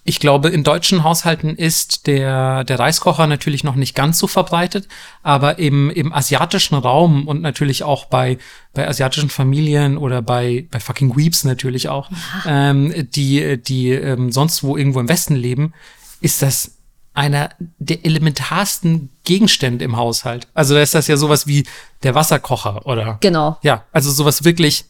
ich 0.02 0.18
glaube, 0.18 0.48
in 0.48 0.64
deutschen 0.64 1.04
Haushalten 1.04 1.56
ist 1.56 2.06
der, 2.06 2.64
der 2.64 2.78
Reiskocher 2.78 3.26
natürlich 3.26 3.64
noch 3.64 3.74
nicht 3.74 3.94
ganz 3.94 4.18
so 4.18 4.26
verbreitet, 4.26 4.88
aber 5.22 5.58
im, 5.58 5.90
im 5.90 6.12
asiatischen 6.12 6.74
Raum 6.76 7.28
und 7.28 7.42
natürlich 7.42 7.82
auch 7.82 8.06
bei, 8.06 8.38
bei 8.72 8.88
asiatischen 8.88 9.28
Familien 9.28 9.98
oder 9.98 10.22
bei, 10.22 10.66
bei 10.70 10.80
fucking 10.80 11.16
Weeps 11.16 11.44
natürlich 11.44 11.88
auch, 11.88 12.10
ja. 12.44 12.70
ähm, 12.70 12.94
die, 13.10 13.62
die 13.62 13.90
ähm, 13.90 14.32
sonst 14.32 14.62
wo 14.62 14.76
irgendwo 14.76 15.00
im 15.00 15.08
Westen 15.08 15.36
leben, 15.36 15.74
ist 16.22 16.40
das 16.40 16.78
einer 17.12 17.50
der 17.78 18.04
elementarsten 18.06 19.10
Gegenstände 19.24 19.84
im 19.84 19.96
Haushalt. 19.96 20.48
Also 20.54 20.74
da 20.74 20.80
ist 20.80 20.94
das 20.94 21.08
ja 21.08 21.16
sowas 21.16 21.46
wie 21.46 21.66
der 22.02 22.14
Wasserkocher 22.14 22.86
oder. 22.86 23.18
Genau. 23.20 23.58
Ja, 23.62 23.84
also 23.92 24.10
sowas 24.10 24.44
wirklich 24.44 24.86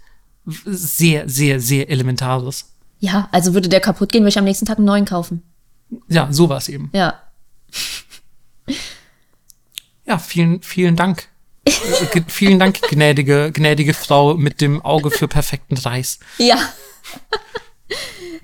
sehr, 0.46 1.28
sehr, 1.28 1.61
sehr 1.61 1.90
Elementares. 1.90 2.69
Ja, 3.01 3.28
also 3.32 3.55
würde 3.55 3.68
der 3.68 3.80
kaputt 3.80 4.12
gehen, 4.12 4.22
würde 4.22 4.30
ich 4.30 4.38
am 4.38 4.44
nächsten 4.44 4.66
Tag 4.66 4.78
einen 4.78 4.86
neuen 4.86 5.07
kaufen. 5.07 5.42
Ja, 6.09 6.28
sowas 6.30 6.68
eben. 6.68 6.90
Ja. 6.92 7.20
Ja, 10.07 10.18
vielen, 10.18 10.62
vielen 10.62 10.96
Dank. 10.96 11.28
Äh, 11.64 11.72
vielen 12.28 12.59
Dank, 12.59 12.80
gnädige, 12.82 13.51
gnädige 13.53 13.94
Frau 13.94 14.34
mit 14.34 14.61
dem 14.61 14.82
Auge 14.82 15.11
für 15.11 15.28
perfekten 15.28 15.76
Reis. 15.76 16.18
Ja. 16.38 16.57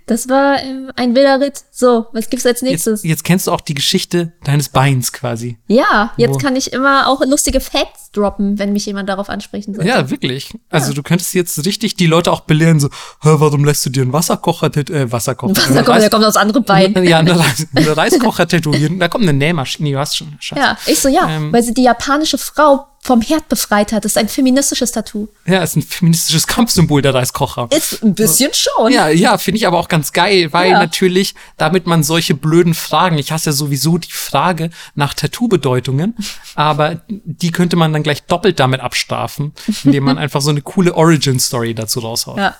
Das 0.06 0.28
war 0.28 0.62
ähm, 0.62 0.90
ein 0.96 1.14
wilder 1.14 1.40
Ritt. 1.40 1.64
So, 1.78 2.06
was 2.12 2.30
gibt's 2.30 2.46
als 2.46 2.62
nächstes? 2.62 3.02
Jetzt, 3.02 3.10
jetzt 3.10 3.24
kennst 3.24 3.46
du 3.46 3.52
auch 3.52 3.60
die 3.60 3.74
Geschichte 3.74 4.32
deines 4.44 4.70
Beins 4.70 5.12
quasi. 5.12 5.58
Ja, 5.66 6.10
jetzt 6.16 6.36
Wo? 6.36 6.38
kann 6.38 6.56
ich 6.56 6.72
immer 6.72 7.06
auch 7.06 7.20
lustige 7.26 7.60
Facts 7.60 8.10
droppen, 8.12 8.58
wenn 8.58 8.72
mich 8.72 8.86
jemand 8.86 9.10
darauf 9.10 9.28
ansprechen 9.28 9.74
soll. 9.74 9.84
Ja, 9.84 10.08
wirklich. 10.08 10.54
Also 10.70 10.92
ja. 10.92 10.94
du 10.94 11.02
könntest 11.02 11.34
jetzt 11.34 11.66
richtig 11.66 11.94
die 11.96 12.06
Leute 12.06 12.32
auch 12.32 12.40
belehren, 12.40 12.80
so, 12.80 12.88
warum 13.20 13.66
lässt 13.66 13.84
du 13.84 13.90
dir 13.90 14.04
einen 14.04 14.14
Wasserkocher, 14.14 14.74
äh, 14.74 15.12
Wasserkocher, 15.12 15.54
Wasserkocher, 15.54 15.88
Reis, 15.88 16.00
der 16.00 16.10
kommt 16.10 16.24
aus 16.24 16.36
anderen 16.36 16.64
Beinen. 16.64 16.96
Ja, 17.06 17.18
eine, 17.18 17.38
Reis, 17.38 17.66
eine 17.74 17.94
Reiskocher 17.94 18.48
tätowieren. 18.48 18.98
Da 18.98 19.08
kommt 19.08 19.24
eine 19.24 19.34
Nähmaschine, 19.34 19.92
du 19.92 19.98
hast 19.98 20.16
schon. 20.16 20.34
Schatz. 20.40 20.58
Ja, 20.58 20.78
ich 20.86 20.98
so, 20.98 21.10
ja, 21.10 21.28
ähm, 21.28 21.52
weil 21.52 21.62
sie 21.62 21.74
die 21.74 21.82
japanische 21.82 22.38
Frau 22.38 22.86
vom 23.06 23.22
Herd 23.22 23.48
befreit 23.48 23.92
hat. 23.92 24.04
Das 24.04 24.12
ist 24.12 24.18
ein 24.18 24.28
feministisches 24.28 24.92
Tattoo. 24.92 25.28
Ja, 25.46 25.62
ist 25.62 25.76
ein 25.76 25.82
feministisches 25.82 26.46
Kampfsymbol, 26.46 27.02
der 27.02 27.14
Reiskocher. 27.14 27.68
Ist 27.70 28.02
ein 28.02 28.14
bisschen 28.14 28.52
schon. 28.52 28.92
Ja, 28.92 29.08
ja, 29.08 29.38
finde 29.38 29.58
ich 29.58 29.66
aber 29.66 29.78
auch 29.78 29.88
ganz 29.88 30.12
geil, 30.12 30.52
weil 30.52 30.72
ja. 30.72 30.78
natürlich, 30.80 31.34
damit 31.66 31.88
man 31.88 32.04
solche 32.04 32.34
blöden 32.34 32.74
Fragen, 32.74 33.18
ich 33.18 33.32
hasse 33.32 33.50
ja 33.50 33.52
sowieso 33.52 33.98
die 33.98 34.12
Frage 34.12 34.70
nach 34.94 35.14
Tattoo-Bedeutungen, 35.14 36.14
aber 36.54 37.02
die 37.08 37.50
könnte 37.50 37.74
man 37.74 37.92
dann 37.92 38.04
gleich 38.04 38.22
doppelt 38.22 38.60
damit 38.60 38.80
abstrafen, 38.80 39.52
indem 39.82 40.04
man 40.04 40.16
einfach 40.16 40.40
so 40.40 40.50
eine 40.50 40.62
coole 40.62 40.94
Origin-Story 40.94 41.74
dazu 41.74 41.98
raushaut. 41.98 42.38
Ja. 42.38 42.54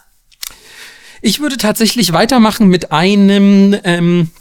Ich 1.22 1.38
würde 1.38 1.56
tatsächlich 1.56 2.12
weitermachen 2.12 2.66
mit 2.66 2.90
einem, 2.90 3.76
ähm, 3.84 4.32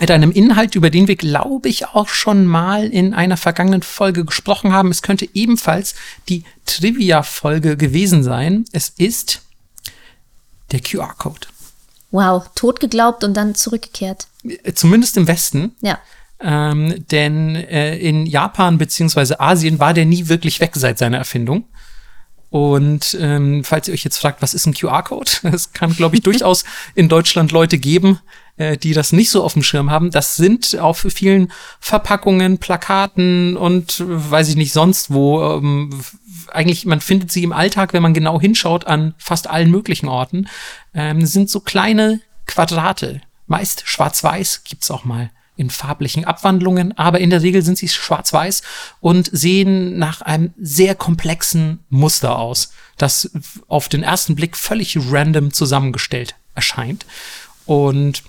mit 0.00 0.10
einem 0.10 0.32
Inhalt, 0.32 0.74
über 0.76 0.88
den 0.88 1.08
wir, 1.08 1.16
glaube 1.16 1.68
ich, 1.68 1.88
auch 1.88 2.08
schon 2.08 2.46
mal 2.46 2.86
in 2.86 3.12
einer 3.12 3.36
vergangenen 3.36 3.82
Folge 3.82 4.24
gesprochen 4.24 4.72
haben. 4.72 4.90
Es 4.90 5.02
könnte 5.02 5.28
ebenfalls 5.34 5.94
die 6.30 6.42
Trivia-Folge 6.64 7.76
gewesen 7.76 8.22
sein. 8.22 8.64
Es 8.72 8.88
ist 8.88 9.42
der 10.72 10.80
QR-Code. 10.80 11.48
Wow, 12.10 12.44
tot 12.54 12.80
geglaubt 12.80 13.24
und 13.24 13.34
dann 13.34 13.54
zurückgekehrt. 13.54 14.26
Zumindest 14.74 15.16
im 15.16 15.26
Westen. 15.26 15.74
Ja. 15.80 15.98
Ähm, 16.38 17.04
denn 17.10 17.56
äh, 17.56 17.96
in 17.96 18.26
Japan 18.26 18.78
beziehungsweise 18.78 19.40
Asien 19.40 19.78
war 19.78 19.94
der 19.94 20.04
nie 20.04 20.28
wirklich 20.28 20.60
weg 20.60 20.72
seit 20.74 20.98
seiner 20.98 21.18
Erfindung. 21.18 21.64
Und 22.50 23.16
ähm, 23.20 23.64
falls 23.64 23.88
ihr 23.88 23.94
euch 23.94 24.04
jetzt 24.04 24.18
fragt, 24.18 24.40
was 24.40 24.54
ist 24.54 24.66
ein 24.66 24.74
QR-Code? 24.74 25.30
Es 25.52 25.72
kann, 25.72 25.94
glaube 25.94 26.16
ich, 26.16 26.22
durchaus 26.22 26.64
in 26.94 27.08
Deutschland 27.08 27.52
Leute 27.52 27.78
geben, 27.78 28.20
äh, 28.56 28.76
die 28.76 28.92
das 28.92 29.12
nicht 29.12 29.30
so 29.30 29.42
auf 29.42 29.54
dem 29.54 29.62
Schirm 29.62 29.90
haben. 29.90 30.10
Das 30.10 30.36
sind 30.36 30.78
auf 30.78 31.06
vielen 31.10 31.52
Verpackungen, 31.80 32.58
Plakaten 32.58 33.56
und 33.56 34.02
weiß 34.06 34.48
ich 34.48 34.56
nicht 34.56 34.72
sonst 34.72 35.12
wo. 35.12 35.42
Ähm, 35.42 36.00
eigentlich, 36.56 36.86
man 36.86 37.00
findet 37.00 37.30
sie 37.30 37.44
im 37.44 37.52
Alltag, 37.52 37.92
wenn 37.92 38.02
man 38.02 38.14
genau 38.14 38.40
hinschaut, 38.40 38.86
an 38.86 39.14
fast 39.18 39.48
allen 39.48 39.70
möglichen 39.70 40.08
Orten. 40.08 40.48
Ähm, 40.94 41.24
sind 41.26 41.50
so 41.50 41.60
kleine 41.60 42.20
Quadrate. 42.46 43.20
Meist 43.46 43.82
schwarz-weiß, 43.86 44.64
gibt's 44.64 44.90
auch 44.90 45.04
mal 45.04 45.30
in 45.56 45.70
farblichen 45.70 46.24
Abwandlungen, 46.24 46.96
aber 46.98 47.18
in 47.20 47.30
der 47.30 47.42
Regel 47.42 47.62
sind 47.62 47.78
sie 47.78 47.88
schwarz-weiß 47.88 48.62
und 49.00 49.30
sehen 49.32 49.98
nach 49.98 50.20
einem 50.20 50.52
sehr 50.58 50.94
komplexen 50.94 51.80
Muster 51.88 52.38
aus, 52.38 52.72
das 52.98 53.30
auf 53.66 53.88
den 53.88 54.02
ersten 54.02 54.34
Blick 54.34 54.56
völlig 54.56 54.98
random 55.10 55.52
zusammengestellt 55.52 56.34
erscheint. 56.54 57.06
Und 57.64 58.22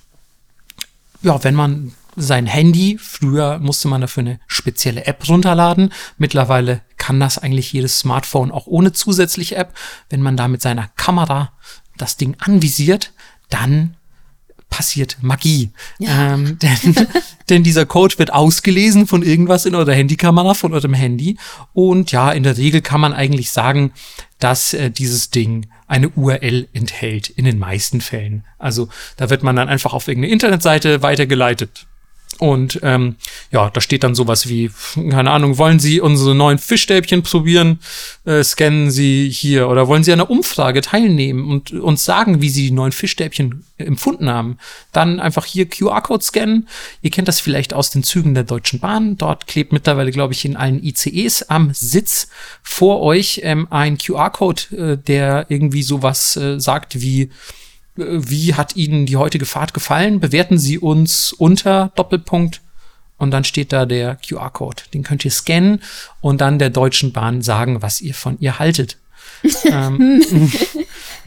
ja, 1.21 1.43
wenn 1.43 1.55
man 1.55 1.93
sein 2.19 2.47
Handy, 2.47 2.97
früher 2.99 3.59
musste 3.59 3.87
man 3.87 4.01
dafür 4.01 4.21
eine 4.21 4.39
spezielle 4.47 5.05
App 5.05 5.29
runterladen. 5.29 5.93
Mittlerweile 6.17 6.81
kann 6.97 7.19
das 7.19 7.37
eigentlich 7.37 7.71
jedes 7.71 7.99
Smartphone 7.99 8.51
auch 8.51 8.65
ohne 8.65 8.91
zusätzliche 8.91 9.55
App. 9.55 9.73
Wenn 10.09 10.21
man 10.21 10.35
da 10.35 10.47
mit 10.47 10.61
seiner 10.61 10.87
Kamera 10.95 11.53
das 11.95 12.17
Ding 12.17 12.35
anvisiert, 12.39 13.13
dann 13.49 13.95
passiert 14.69 15.17
Magie. 15.21 15.71
Ja. 15.99 16.33
Ähm, 16.33 16.59
denn, 16.61 17.07
denn 17.49 17.63
dieser 17.63 17.85
Code 17.85 18.17
wird 18.19 18.33
ausgelesen 18.33 19.07
von 19.07 19.23
irgendwas 19.23 19.65
in 19.65 19.75
eurer 19.75 19.93
Handykamera, 19.93 20.53
von 20.53 20.73
eurem 20.73 20.93
Handy. 20.93 21.37
Und 21.73 22.11
ja, 22.11 22.31
in 22.31 22.43
der 22.43 22.57
Regel 22.57 22.81
kann 22.81 22.99
man 22.99 23.13
eigentlich 23.13 23.51
sagen, 23.51 23.91
dass 24.39 24.73
äh, 24.73 24.91
dieses 24.91 25.29
Ding 25.29 25.67
eine 25.87 26.09
URL 26.09 26.67
enthält, 26.73 27.29
in 27.29 27.45
den 27.45 27.59
meisten 27.59 28.01
Fällen. 28.01 28.43
Also 28.57 28.89
da 29.15 29.29
wird 29.29 29.41
man 29.41 29.55
dann 29.55 29.69
einfach 29.69 29.93
auf 29.93 30.07
irgendeine 30.07 30.33
Internetseite 30.33 31.01
weitergeleitet. 31.01 31.86
Und 32.39 32.79
ähm, 32.83 33.15
ja, 33.51 33.69
da 33.69 33.81
steht 33.81 34.03
dann 34.03 34.15
sowas 34.15 34.47
wie, 34.47 34.71
keine 34.95 35.31
Ahnung, 35.31 35.57
wollen 35.57 35.79
Sie 35.79 36.01
unsere 36.01 36.35
neuen 36.35 36.57
Fischstäbchen 36.57 37.23
probieren? 37.23 37.79
Äh, 38.25 38.43
scannen 38.43 38.91
Sie 38.91 39.29
hier. 39.29 39.69
Oder 39.69 39.87
wollen 39.87 40.03
Sie 40.03 40.13
an 40.13 40.19
einer 40.19 40.29
Umfrage 40.29 40.81
teilnehmen 40.81 41.49
und 41.49 41.71
uns 41.71 42.05
sagen, 42.05 42.41
wie 42.41 42.49
Sie 42.49 42.67
die 42.67 42.71
neuen 42.71 42.91
Fischstäbchen 42.91 43.63
empfunden 43.77 44.29
haben? 44.29 44.57
Dann 44.91 45.19
einfach 45.19 45.45
hier 45.45 45.67
QR-Code 45.67 46.23
scannen. 46.23 46.67
Ihr 47.01 47.11
kennt 47.11 47.27
das 47.27 47.39
vielleicht 47.39 47.73
aus 47.73 47.89
den 47.89 48.03
Zügen 48.03 48.33
der 48.33 48.43
Deutschen 48.43 48.79
Bahn. 48.79 49.17
Dort 49.17 49.47
klebt 49.47 49.73
mittlerweile, 49.73 50.11
glaube 50.11 50.33
ich, 50.33 50.45
in 50.45 50.55
allen 50.55 50.83
ICEs 50.83 51.43
am 51.43 51.71
Sitz 51.73 52.29
vor 52.63 53.01
euch 53.01 53.41
ähm, 53.43 53.67
ein 53.69 53.97
QR-Code, 53.97 54.61
äh, 54.75 54.97
der 54.97 55.45
irgendwie 55.49 55.83
sowas 55.83 56.35
äh, 56.37 56.59
sagt 56.59 57.01
wie 57.01 57.29
wie 57.97 58.53
hat 58.53 58.75
Ihnen 58.75 59.05
die 59.05 59.17
heutige 59.17 59.45
Fahrt 59.45 59.73
gefallen? 59.73 60.19
Bewerten 60.19 60.57
Sie 60.57 60.79
uns 60.79 61.33
unter 61.33 61.91
Doppelpunkt 61.95 62.61
und 63.17 63.31
dann 63.31 63.43
steht 63.43 63.73
da 63.73 63.85
der 63.85 64.15
QR-Code. 64.15 64.83
Den 64.93 65.03
könnt 65.03 65.25
ihr 65.25 65.31
scannen 65.31 65.81
und 66.21 66.41
dann 66.41 66.59
der 66.59 66.69
Deutschen 66.69 67.13
Bahn 67.13 67.41
sagen, 67.41 67.81
was 67.81 68.01
ihr 68.01 68.13
von 68.13 68.39
ihr 68.39 68.59
haltet. 68.59 68.97
ähm, 69.65 70.23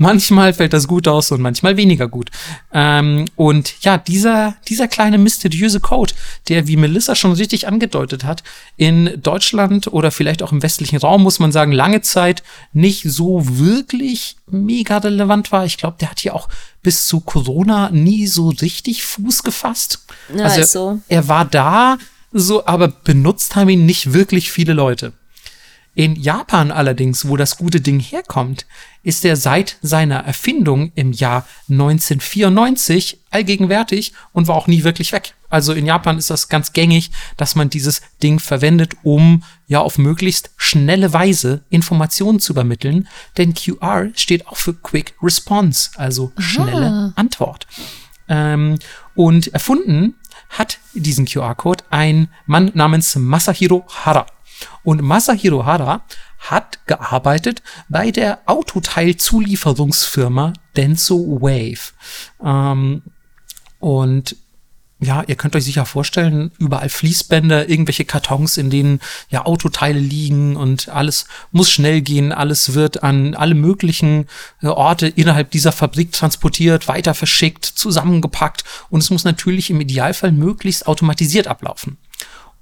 manchmal 0.01 0.55
fällt 0.55 0.72
das 0.72 0.88
gut 0.88 1.07
aus 1.07 1.30
und 1.30 1.42
manchmal 1.42 1.76
weniger 1.76 2.09
gut. 2.09 2.30
Ähm, 2.72 3.26
und 3.36 3.74
ja, 3.82 3.98
dieser, 3.98 4.57
dieser 4.66 4.88
kleine 4.88 5.18
mysteriöse 5.18 5.78
Code, 5.78 6.14
der, 6.48 6.66
wie 6.66 6.76
Melissa 6.76 7.14
schon 7.14 7.32
richtig 7.32 7.68
angedeutet 7.68 8.24
hat, 8.24 8.42
in 8.76 9.20
Deutschland 9.22 9.92
oder 9.92 10.11
vielleicht 10.11 10.42
auch 10.42 10.53
im 10.53 10.62
westlichen 10.62 10.98
Raum, 10.98 11.22
muss 11.22 11.38
man 11.38 11.53
sagen, 11.53 11.70
lange 11.70 12.01
Zeit 12.01 12.42
nicht 12.72 13.03
so 13.05 13.42
wirklich 13.44 14.36
mega 14.46 14.98
relevant 14.98 15.53
war. 15.53 15.66
Ich 15.66 15.76
glaube, 15.76 15.98
der 16.01 16.11
hat 16.11 16.20
hier 16.20 16.34
auch 16.34 16.48
bis 16.82 17.07
zu 17.07 17.20
Corona 17.20 17.90
nie 17.90 18.26
so 18.26 18.48
richtig 18.48 19.05
Fuß 19.05 19.42
gefasst. 19.42 20.07
Ja, 20.34 20.44
also 20.44 20.62
so. 20.62 21.01
er 21.09 21.28
war 21.28 21.44
da, 21.44 21.98
so, 22.32 22.64
aber 22.64 22.88
benutzt 22.88 23.55
haben 23.55 23.68
ihn 23.68 23.84
nicht 23.84 24.14
wirklich 24.14 24.51
viele 24.51 24.72
Leute. 24.72 25.12
In 25.95 26.14
Japan 26.14 26.70
allerdings, 26.70 27.26
wo 27.26 27.36
das 27.36 27.57
gute 27.57 27.80
Ding 27.80 27.99
herkommt, 27.99 28.66
ist 29.03 29.24
er 29.24 29.36
seit 29.36 29.76
seiner 29.82 30.20
Erfindung 30.20 30.93
im 30.95 31.12
Jahr 31.12 31.47
1994 31.68 33.20
allgegenwärtig 33.30 34.12
und 34.32 34.47
war 34.47 34.55
auch 34.55 34.68
nie 34.68 34.84
wirklich 34.84 35.12
weg. 35.12 35.34
Also 35.49 35.72
in 35.72 35.86
Japan 35.86 36.16
ist 36.16 36.30
das 36.30 36.49
ganz 36.49 36.72
gängig, 36.72 37.11
dass 37.36 37.57
man 37.57 37.70
dieses 37.70 38.03
Ding 38.22 38.38
verwendet, 38.38 38.95
um 39.03 39.43
ja 39.66 39.80
auf 39.80 39.99
möglichst 39.99 40.51
schnelle 40.57 41.12
Weise 41.12 41.64
Informationen 41.70 42.38
zu 42.38 42.53
übermitteln, 42.53 43.09
denn 43.36 43.55
QR 43.55 44.11
steht 44.14 44.47
auch 44.47 44.57
für 44.57 44.74
Quick 44.74 45.14
Response, 45.20 45.91
also 45.97 46.30
schnelle 46.38 46.86
Aha. 46.86 47.12
Antwort. 47.16 47.66
Ähm, 48.28 48.78
und 49.16 49.49
erfunden 49.49 50.14
hat 50.51 50.78
diesen 50.95 51.26
QR-Code 51.26 51.84
ein 51.91 52.28
Mann 52.47 52.70
namens 52.74 53.16
Masahiro 53.16 53.84
Hara. 53.88 54.26
Und 54.82 55.02
Masahiro 55.02 55.66
Hara 55.66 56.02
hat 56.38 56.86
gearbeitet 56.86 57.62
bei 57.88 58.11
der 58.11 58.40
Autoteilzulieferungsfirma 58.46 60.54
Denso 60.76 61.40
Wave. 61.40 61.92
Ähm, 62.42 63.02
und 63.78 64.34
ja, 65.02 65.24
ihr 65.26 65.34
könnt 65.34 65.56
euch 65.56 65.64
sicher 65.64 65.86
vorstellen, 65.86 66.50
überall 66.58 66.90
Fließbänder, 66.90 67.70
irgendwelche 67.70 68.04
Kartons, 68.04 68.58
in 68.58 68.68
denen 68.68 69.00
ja 69.30 69.46
Autoteile 69.46 69.98
liegen 69.98 70.56
und 70.56 70.90
alles 70.90 71.24
muss 71.52 71.70
schnell 71.70 72.02
gehen, 72.02 72.32
alles 72.32 72.74
wird 72.74 73.02
an 73.02 73.34
alle 73.34 73.54
möglichen 73.54 74.26
äh, 74.62 74.66
Orte 74.66 75.08
innerhalb 75.08 75.50
dieser 75.52 75.72
Fabrik 75.72 76.12
transportiert, 76.12 76.86
weiter 76.86 77.14
verschickt, 77.14 77.64
zusammengepackt 77.64 78.64
und 78.90 79.02
es 79.02 79.08
muss 79.08 79.24
natürlich 79.24 79.70
im 79.70 79.80
Idealfall 79.80 80.32
möglichst 80.32 80.86
automatisiert 80.86 81.46
ablaufen. 81.46 81.96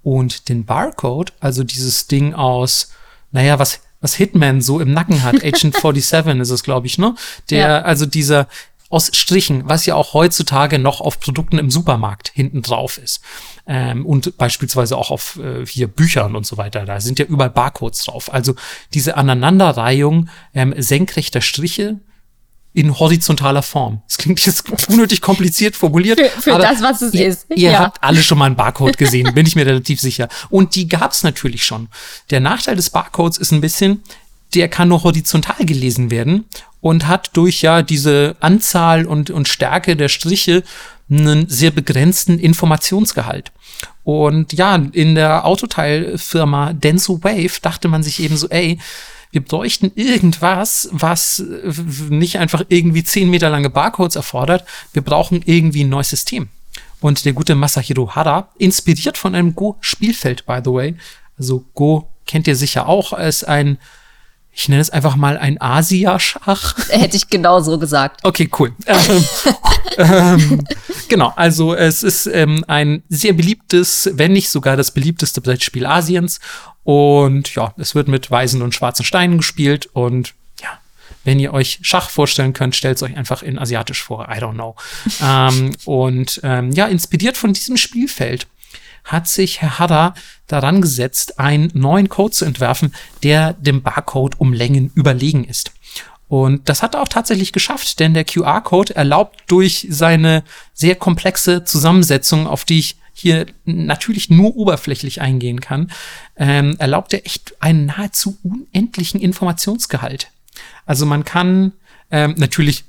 Und 0.08 0.48
den 0.48 0.64
Barcode, 0.64 1.34
also 1.38 1.64
dieses 1.64 2.06
Ding 2.06 2.32
aus, 2.32 2.92
naja, 3.30 3.58
was 3.58 3.80
was 4.00 4.14
Hitman 4.14 4.62
so 4.62 4.80
im 4.80 4.92
Nacken 4.94 5.22
hat, 5.22 5.34
Agent 5.44 5.76
47 5.76 6.40
ist 6.40 6.50
es, 6.50 6.62
glaube 6.62 6.86
ich, 6.86 6.96
ne? 6.96 7.14
Der, 7.50 7.58
ja. 7.58 7.82
also 7.82 8.06
dieser 8.06 8.46
aus 8.88 9.10
Strichen, 9.12 9.68
was 9.68 9.84
ja 9.84 9.96
auch 9.96 10.14
heutzutage 10.14 10.78
noch 10.78 11.02
auf 11.02 11.20
Produkten 11.20 11.58
im 11.58 11.70
Supermarkt 11.70 12.30
hinten 12.32 12.62
drauf 12.62 12.96
ist. 12.96 13.20
Ähm, 13.66 14.06
und 14.06 14.38
beispielsweise 14.38 14.96
auch 14.96 15.10
auf 15.10 15.38
äh, 15.42 15.66
hier 15.66 15.88
Büchern 15.88 16.34
und 16.34 16.46
so 16.46 16.56
weiter. 16.56 16.86
Da 16.86 16.98
sind 17.00 17.18
ja 17.18 17.26
überall 17.26 17.50
Barcodes 17.50 18.04
drauf. 18.04 18.32
Also 18.32 18.54
diese 18.94 19.18
Aneinanderreihung 19.18 20.30
ähm, 20.54 20.72
senkrechter 20.78 21.42
Striche 21.42 21.98
in 22.78 22.96
horizontaler 22.96 23.62
Form. 23.62 24.02
Das 24.06 24.18
klingt 24.18 24.44
jetzt 24.46 24.88
unnötig 24.88 25.20
kompliziert 25.20 25.74
formuliert. 25.74 26.20
Für, 26.20 26.52
für 26.52 26.58
das, 26.58 26.80
was 26.80 27.02
es 27.02 27.12
ihr, 27.12 27.26
ist. 27.26 27.46
Ihr 27.50 27.72
ja. 27.72 27.78
habt 27.80 28.04
alle 28.04 28.22
schon 28.22 28.38
mal 28.38 28.44
einen 28.44 28.54
Barcode 28.54 28.96
gesehen, 28.96 29.34
bin 29.34 29.46
ich 29.46 29.56
mir 29.56 29.66
relativ 29.66 30.00
sicher. 30.00 30.28
Und 30.48 30.76
die 30.76 30.86
gab's 30.86 31.24
natürlich 31.24 31.64
schon. 31.64 31.88
Der 32.30 32.38
Nachteil 32.38 32.76
des 32.76 32.90
Barcodes 32.90 33.36
ist 33.36 33.50
ein 33.50 33.60
bisschen, 33.60 34.04
der 34.54 34.68
kann 34.68 34.88
nur 34.88 35.02
horizontal 35.02 35.66
gelesen 35.66 36.12
werden 36.12 36.44
und 36.80 37.08
hat 37.08 37.30
durch 37.32 37.62
ja 37.62 37.82
diese 37.82 38.36
Anzahl 38.38 39.06
und, 39.06 39.30
und 39.30 39.48
Stärke 39.48 39.96
der 39.96 40.08
Striche 40.08 40.62
einen 41.10 41.48
sehr 41.48 41.72
begrenzten 41.72 42.38
Informationsgehalt. 42.38 43.50
Und 44.04 44.52
ja, 44.52 44.76
in 44.92 45.16
der 45.16 45.46
Autoteilfirma 45.46 46.74
Denso 46.74 47.24
Wave 47.24 47.60
dachte 47.60 47.88
man 47.88 48.04
sich 48.04 48.22
eben 48.22 48.36
so, 48.36 48.48
ey, 48.50 48.78
wir 49.30 49.44
bräuchten 49.44 49.92
irgendwas, 49.94 50.88
was 50.92 51.42
nicht 52.08 52.38
einfach 52.38 52.64
irgendwie 52.68 53.04
zehn 53.04 53.30
Meter 53.30 53.50
lange 53.50 53.70
Barcodes 53.70 54.16
erfordert. 54.16 54.64
Wir 54.92 55.02
brauchen 55.02 55.42
irgendwie 55.44 55.84
ein 55.84 55.90
neues 55.90 56.10
System. 56.10 56.48
Und 57.00 57.24
der 57.24 57.32
gute 57.32 57.54
Masahiro 57.54 58.14
Hara, 58.14 58.48
inspiriert 58.58 59.18
von 59.18 59.34
einem 59.34 59.54
Go-Spielfeld, 59.54 60.46
by 60.46 60.60
the 60.64 60.72
way, 60.72 60.96
also 61.38 61.64
Go 61.74 62.08
kennt 62.26 62.46
ihr 62.48 62.56
sicher 62.56 62.88
auch 62.88 63.12
als 63.12 63.44
ein 63.44 63.78
ich 64.60 64.68
nenne 64.68 64.82
es 64.82 64.90
einfach 64.90 65.14
mal 65.14 65.38
ein 65.38 65.60
Asia-Schach. 65.60 66.74
Hätte 66.88 67.16
ich 67.16 67.28
genau 67.28 67.60
so 67.60 67.78
gesagt. 67.78 68.24
Okay, 68.24 68.50
cool. 68.58 68.72
ähm, 68.86 69.24
ähm, 69.98 70.64
genau, 71.08 71.32
also 71.36 71.74
es 71.74 72.02
ist 72.02 72.26
ähm, 72.26 72.64
ein 72.66 73.04
sehr 73.08 73.34
beliebtes, 73.34 74.10
wenn 74.14 74.32
nicht 74.32 74.50
sogar 74.50 74.76
das 74.76 74.90
beliebteste 74.90 75.40
Brettspiel 75.40 75.86
Asiens. 75.86 76.40
Und 76.88 77.54
ja, 77.54 77.74
es 77.76 77.94
wird 77.94 78.08
mit 78.08 78.30
weißen 78.30 78.62
und 78.62 78.74
schwarzen 78.74 79.04
Steinen 79.04 79.36
gespielt. 79.36 79.90
Und 79.92 80.32
ja, 80.62 80.70
wenn 81.22 81.38
ihr 81.38 81.52
euch 81.52 81.80
Schach 81.82 82.08
vorstellen 82.08 82.54
könnt, 82.54 82.74
stellt 82.74 82.96
es 82.96 83.02
euch 83.02 83.14
einfach 83.14 83.42
in 83.42 83.58
asiatisch 83.58 84.02
vor. 84.02 84.26
I 84.30 84.38
don't 84.38 84.54
know. 84.54 84.74
ähm, 85.22 85.76
und 85.84 86.40
ähm, 86.44 86.72
ja, 86.72 86.86
inspiriert 86.86 87.36
von 87.36 87.52
diesem 87.52 87.76
Spielfeld 87.76 88.46
hat 89.04 89.28
sich 89.28 89.60
Herr 89.60 89.78
Hadda 89.78 90.14
daran 90.46 90.80
gesetzt, 90.80 91.38
einen 91.38 91.70
neuen 91.74 92.08
Code 92.08 92.32
zu 92.32 92.46
entwerfen, 92.46 92.94
der 93.22 93.52
dem 93.52 93.82
Barcode 93.82 94.40
um 94.40 94.54
Längen 94.54 94.90
überlegen 94.94 95.44
ist. 95.44 95.72
Und 96.26 96.70
das 96.70 96.82
hat 96.82 96.94
er 96.94 97.02
auch 97.02 97.08
tatsächlich 97.08 97.52
geschafft, 97.52 98.00
denn 98.00 98.14
der 98.14 98.24
QR-Code 98.24 98.96
erlaubt 98.96 99.40
durch 99.46 99.86
seine 99.90 100.42
sehr 100.72 100.94
komplexe 100.94 101.64
Zusammensetzung, 101.64 102.46
auf 102.46 102.64
die 102.64 102.78
ich 102.78 102.96
hier 103.18 103.46
natürlich 103.64 104.30
nur 104.30 104.56
oberflächlich 104.56 105.20
eingehen 105.20 105.60
kann, 105.60 105.90
ähm, 106.36 106.76
erlaubt 106.78 107.12
er 107.12 107.26
echt 107.26 107.60
einen 107.60 107.86
nahezu 107.86 108.38
unendlichen 108.42 109.20
Informationsgehalt. 109.20 110.30
Also 110.86 111.04
man 111.04 111.24
kann 111.24 111.72
ähm, 112.10 112.34
natürlich 112.36 112.84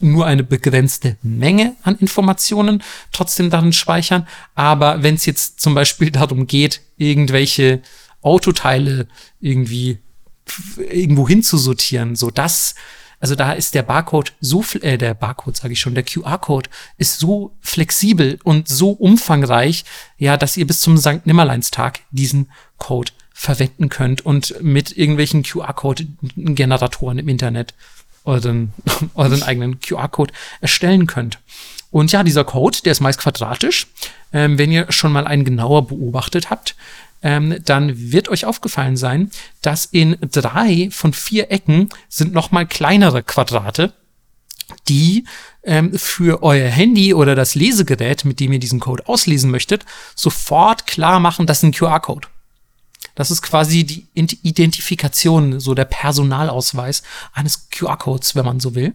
nur 0.00 0.26
eine 0.26 0.44
begrenzte 0.44 1.16
Menge 1.22 1.74
an 1.82 1.96
Informationen 1.96 2.82
trotzdem 3.12 3.50
darin 3.50 3.72
speichern. 3.72 4.26
Aber 4.54 5.02
wenn 5.02 5.14
es 5.14 5.26
jetzt 5.26 5.60
zum 5.60 5.74
Beispiel 5.74 6.10
darum 6.10 6.46
geht, 6.46 6.80
irgendwelche 6.96 7.82
Autoteile 8.22 9.08
irgendwie 9.40 9.98
irgendwo 10.76 11.28
hinzusortieren, 11.28 12.16
so 12.16 12.30
das, 12.30 12.74
also 13.24 13.36
da 13.36 13.52
ist 13.52 13.74
der 13.74 13.82
Barcode 13.82 14.34
so, 14.42 14.62
äh, 14.82 14.98
der 14.98 15.14
Barcode 15.14 15.56
sage 15.56 15.72
ich 15.72 15.80
schon, 15.80 15.94
der 15.94 16.04
QR-Code 16.04 16.68
ist 16.98 17.18
so 17.18 17.56
flexibel 17.62 18.38
und 18.44 18.68
so 18.68 18.90
umfangreich, 18.90 19.86
ja, 20.18 20.36
dass 20.36 20.58
ihr 20.58 20.66
bis 20.66 20.82
zum 20.82 20.98
St. 20.98 21.24
Nimmerleinstag 21.24 22.00
diesen 22.10 22.50
Code 22.76 23.12
verwenden 23.32 23.88
könnt 23.88 24.26
und 24.26 24.62
mit 24.62 24.94
irgendwelchen 24.94 25.42
QR-Code-Generatoren 25.42 27.18
im 27.18 27.30
Internet 27.30 27.72
euren, 28.26 28.74
euren 29.14 29.42
eigenen 29.42 29.80
QR-Code 29.80 30.34
erstellen 30.60 31.06
könnt. 31.06 31.38
Und 31.90 32.12
ja, 32.12 32.24
dieser 32.24 32.44
Code, 32.44 32.76
der 32.84 32.92
ist 32.92 33.00
meist 33.00 33.20
quadratisch. 33.20 33.86
Ähm, 34.34 34.58
wenn 34.58 34.70
ihr 34.70 34.92
schon 34.92 35.12
mal 35.12 35.26
einen 35.26 35.46
genauer 35.46 35.86
beobachtet 35.86 36.50
habt, 36.50 36.76
ähm, 37.24 37.56
dann 37.64 38.12
wird 38.12 38.28
euch 38.28 38.44
aufgefallen 38.44 38.96
sein, 38.96 39.30
dass 39.62 39.86
in 39.86 40.16
drei 40.20 40.90
von 40.92 41.12
vier 41.12 41.50
Ecken 41.50 41.88
sind 42.08 42.34
noch 42.34 42.52
mal 42.52 42.66
kleinere 42.66 43.22
Quadrate, 43.22 43.94
die 44.88 45.24
ähm, 45.64 45.98
für 45.98 46.42
euer 46.42 46.68
Handy 46.68 47.14
oder 47.14 47.34
das 47.34 47.54
Lesegerät, 47.54 48.26
mit 48.26 48.40
dem 48.40 48.52
ihr 48.52 48.58
diesen 48.58 48.78
Code 48.78 49.08
auslesen 49.08 49.50
möchtet, 49.50 49.86
sofort 50.14 50.86
klar 50.86 51.18
machen, 51.18 51.46
das 51.46 51.58
ist 51.58 51.62
ein 51.64 51.72
QR-Code. 51.72 52.28
Das 53.14 53.30
ist 53.30 53.42
quasi 53.42 53.84
die 53.84 54.06
Identifikation, 54.12 55.60
so 55.60 55.74
der 55.74 55.84
Personalausweis 55.86 57.02
eines 57.32 57.70
QR-Codes, 57.70 58.34
wenn 58.34 58.44
man 58.44 58.60
so 58.60 58.74
will. 58.74 58.92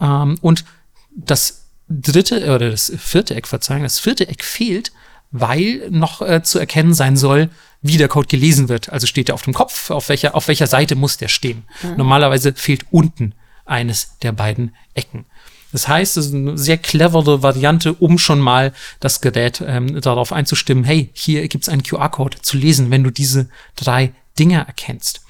Ähm, 0.00 0.38
und 0.42 0.64
das 1.10 1.64
dritte 1.88 2.54
oder 2.54 2.70
das 2.70 2.92
vierte 2.98 3.34
Eck, 3.34 3.48
Verzeihung, 3.48 3.82
das 3.82 3.98
vierte 3.98 4.28
Eck 4.28 4.44
fehlt, 4.44 4.92
weil 5.36 5.88
noch 5.90 6.22
äh, 6.22 6.44
zu 6.44 6.60
erkennen 6.60 6.94
sein 6.94 7.16
soll, 7.16 7.50
wie 7.82 7.96
der 7.96 8.06
Code 8.06 8.28
gelesen 8.28 8.68
wird. 8.68 8.90
Also 8.90 9.08
steht 9.08 9.28
er 9.28 9.34
auf 9.34 9.42
dem 9.42 9.52
Kopf, 9.52 9.90
auf 9.90 10.08
welcher, 10.08 10.36
auf 10.36 10.46
welcher 10.46 10.68
Seite 10.68 10.94
muss 10.94 11.16
der 11.16 11.26
stehen. 11.26 11.64
Mhm. 11.82 11.96
Normalerweise 11.96 12.54
fehlt 12.54 12.86
unten 12.92 13.34
eines 13.66 14.16
der 14.22 14.30
beiden 14.30 14.76
Ecken. 14.94 15.26
Das 15.72 15.88
heißt, 15.88 16.16
es 16.18 16.26
ist 16.26 16.34
eine 16.34 16.56
sehr 16.56 16.78
clevere 16.78 17.42
Variante, 17.42 17.94
um 17.94 18.16
schon 18.16 18.38
mal 18.38 18.72
das 19.00 19.20
Gerät 19.20 19.60
ähm, 19.66 20.00
darauf 20.00 20.32
einzustimmen, 20.32 20.84
hey, 20.84 21.10
hier 21.14 21.48
gibt's 21.48 21.68
einen 21.68 21.82
QR-Code 21.82 22.40
zu 22.40 22.56
lesen, 22.56 22.92
wenn 22.92 23.02
du 23.02 23.10
diese 23.10 23.48
drei 23.74 24.12
Dinge 24.38 24.64
erkennst. 24.64 25.22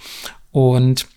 Und 0.52 1.08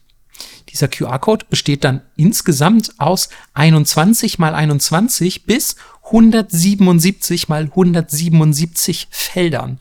dieser 0.70 0.88
QR-Code 0.88 1.46
besteht 1.50 1.84
dann 1.84 2.04
insgesamt 2.16 2.94
aus 3.00 3.28
21 3.54 4.40
mal 4.40 4.56
21 4.56 5.46
bis 5.46 5.76
177 6.08 7.49
mal 7.49 7.64
177 7.64 9.08
Feldern. 9.10 9.80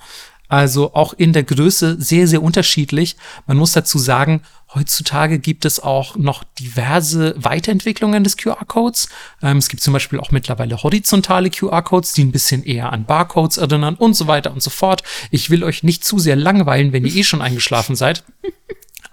Also 0.49 0.95
auch 0.95 1.13
in 1.13 1.33
der 1.33 1.43
Größe 1.43 2.01
sehr, 2.01 2.29
sehr 2.29 2.43
unterschiedlich. 2.43 3.17
Man 3.47 3.57
muss 3.57 3.73
dazu 3.73 3.99
sagen, 3.99 4.43
heutzutage 4.75 5.41
gibt 5.41 5.65
es 5.65 5.81
auch 5.81 6.17
noch 6.17 6.45
diverse 6.61 7.35
Weiterentwicklungen 7.37 8.23
des 8.23 8.37
QR-Codes. 8.37 9.09
Ähm, 9.43 9.57
es 9.57 9.69
gibt 9.69 9.83
zum 9.83 9.93
Beispiel 9.93 10.21
auch 10.21 10.31
mittlerweile 10.31 10.83
horizontale 10.83 11.51
QR-Codes, 11.51 12.13
die 12.13 12.25
ein 12.25 12.33
bisschen 12.33 12.63
eher 12.63 12.93
an 12.93 13.07
Barcodes 13.07 13.57
erinnern 13.57 13.97
und 13.97 14.15
so 14.15 14.29
weiter 14.29 14.53
und 14.53 14.63
so 14.63 14.71
fort. 14.71 15.03
Ich 15.33 15.51
will 15.51 15.65
euch 15.65 15.83
nicht 15.83 16.05
zu 16.05 16.19
sehr 16.21 16.37
langweilen, 16.37 16.93
wenn 16.93 17.05
ihr 17.05 17.15
eh 17.17 17.25
schon 17.25 17.43
eingeschlafen 17.43 17.97
seid. 17.97 18.23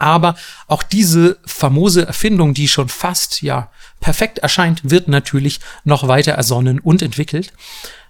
Aber 0.03 0.35
auch 0.67 0.83
diese 0.83 1.37
famose 1.45 2.05
Erfindung, 2.05 2.53
die 2.53 2.67
schon 2.67 2.89
fast, 2.89 3.41
ja, 3.41 3.69
perfekt 4.01 4.39
erscheint, 4.39 4.81
wird 4.83 5.07
natürlich 5.07 5.61
noch 5.85 6.09
weiter 6.09 6.33
ersonnen 6.33 6.79
und 6.79 7.01
entwickelt. 7.01 7.53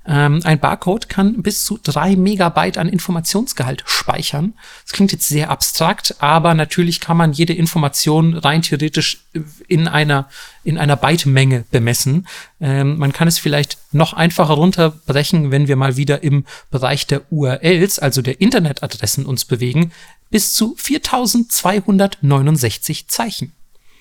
Ähm, 0.06 0.42
ein 0.44 0.60
Barcode 0.60 1.08
kann 1.08 1.42
bis 1.44 1.64
zu 1.64 1.80
drei 1.82 2.16
Megabyte 2.16 2.78
an 2.78 2.90
Informationsgehalt 2.90 3.84
speichern. 3.86 4.54
Das 4.84 4.92
klingt 4.92 5.14
jetzt 5.14 5.30
sehr 5.30 5.50
abstrakt, 5.50 6.16
aber 6.20 6.54
natürlich 6.54 7.00
kann 7.00 7.16
man 7.16 7.32
jede 7.32 7.54
Information 7.54 8.36
rein 8.36 8.62
theoretisch 8.64 9.26
in 9.68 9.88
einer, 9.88 10.28
in 10.66 10.78
einer 10.78 10.98
Byte-Menge 10.98 11.64
bemessen. 11.72 12.28
Ähm, 12.60 12.98
man 12.98 13.14
kann 13.14 13.30
es 13.30 13.40
vielleicht 13.40 13.78
noch 13.94 14.12
einfacher 14.14 14.56
runterbrechen, 14.56 15.52
wenn 15.52 15.70
wir 15.70 15.78
mal 15.78 15.96
wieder 15.96 16.22
im 16.22 16.44
Bereich 16.70 17.08
der 17.08 17.32
URLs, 17.32 18.00
also 18.00 18.22
der 18.22 18.42
Internetadressen 18.42 19.26
uns 19.26 19.46
bewegen, 19.46 19.94
bis 20.34 20.54
zu 20.56 20.76
4269 20.76 23.08
Zeichen. 23.08 23.54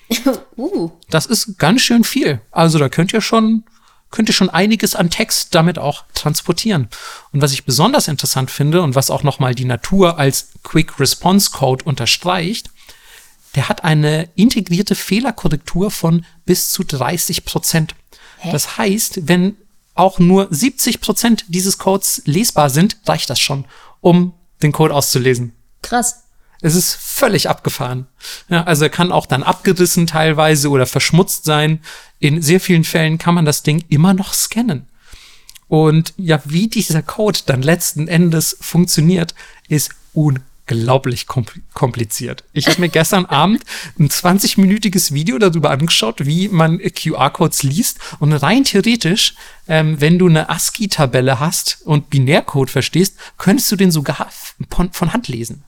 uh. 0.57 0.91
Das 1.11 1.27
ist 1.27 1.59
ganz 1.59 1.83
schön 1.83 2.05
viel. 2.05 2.41
Also 2.51 2.79
da 2.79 2.89
könnt 2.89 3.13
ihr 3.13 3.21
schon 3.21 3.65
könnt 4.11 4.31
ihr 4.31 4.35
schon 4.35 4.49
einiges 4.49 4.95
an 4.95 5.11
Text 5.11 5.55
damit 5.55 5.79
auch 5.79 6.05
transportieren. 6.15 6.89
Und 7.33 7.43
was 7.43 7.53
ich 7.53 7.67
besonders 7.67 8.09
interessant 8.09 8.51
finde 8.51 8.81
und 8.81 8.95
was 8.95 9.11
auch 9.11 9.23
nochmal 9.23 9.55
die 9.55 9.67
Natur 9.67 10.19
als 10.19 10.53
Quick 10.63 10.99
Response 10.99 11.51
Code 11.51 11.85
unterstreicht, 11.85 12.71
der 13.55 13.69
hat 13.69 13.85
eine 13.85 14.31
integrierte 14.35 14.95
Fehlerkorrektur 14.95 15.91
von 15.91 16.25
bis 16.47 16.71
zu 16.71 16.83
30 16.83 17.45
Prozent. 17.45 17.95
Das 18.51 18.79
heißt, 18.79 19.29
wenn 19.29 19.59
auch 19.95 20.19
nur 20.19 20.49
70 20.51 21.03
Prozent 21.03 21.45
dieses 21.49 21.77
Codes 21.77 22.23
lesbar 22.25 22.71
sind, 22.71 22.97
reicht 23.05 23.29
das 23.29 23.39
schon, 23.39 23.67
um 24.01 24.33
den 24.63 24.73
Code 24.73 24.95
auszulesen. 24.95 25.53
Krass. 25.83 26.22
Es 26.63 26.77
ist 26.77 26.95
völlig 26.95 27.49
abgefahren. 27.49 28.07
Ja, 28.49 28.63
also 28.63 28.85
er 28.85 28.91
kann 28.91 29.11
auch 29.11 29.27
dann 29.27 29.43
abgerissen 29.43 30.07
teilweise 30.07 30.71
oder 30.71 30.87
verschmutzt 30.87 31.45
sein. 31.45 31.81
In 32.21 32.41
sehr 32.41 32.61
vielen 32.61 32.85
Fällen 32.85 33.19
kann 33.19 33.35
man 33.35 33.45
das 33.45 33.65
Ding 33.65 33.85
immer 33.89 34.15
noch 34.15 34.33
scannen. 34.33 34.87
Und 35.67 36.15
ja, 36.17 36.41
wie 36.45 36.69
dieser 36.69 37.03
Code 37.03 37.41
dann 37.47 37.63
letzten 37.63 38.07
Endes 38.07 38.57
funktioniert, 38.61 39.35
ist 39.69 39.91
unglaublich 40.13 41.27
kompliziert. 41.27 42.45
Ich 42.53 42.69
habe 42.69 42.81
mir 42.81 42.89
gestern 42.91 43.27
Abend 43.27 43.65
ein 43.99 44.09
20-minütiges 44.09 45.13
Video 45.13 45.39
darüber 45.39 45.71
angeschaut, 45.71 46.27
wie 46.27 46.49
man 46.49 46.79
QR-Codes 46.79 47.65
liest. 47.65 47.99
Und 48.21 48.35
rein 48.35 48.63
theoretisch, 48.63 49.35
ähm, 49.67 50.01
wenn 50.01 50.19
du 50.19 50.29
eine 50.29 50.49
ASCII-Tabelle 50.49 51.41
hast 51.41 51.79
und 51.85 52.09
Binärcode 52.09 52.71
verstehst, 52.71 53.17
könntest 53.37 53.73
du 53.73 53.77
den 53.77 53.91
sogar 53.91 54.29
von, 54.71 54.93
von 54.93 55.13
Hand 55.13 55.27
lesen. 55.27 55.65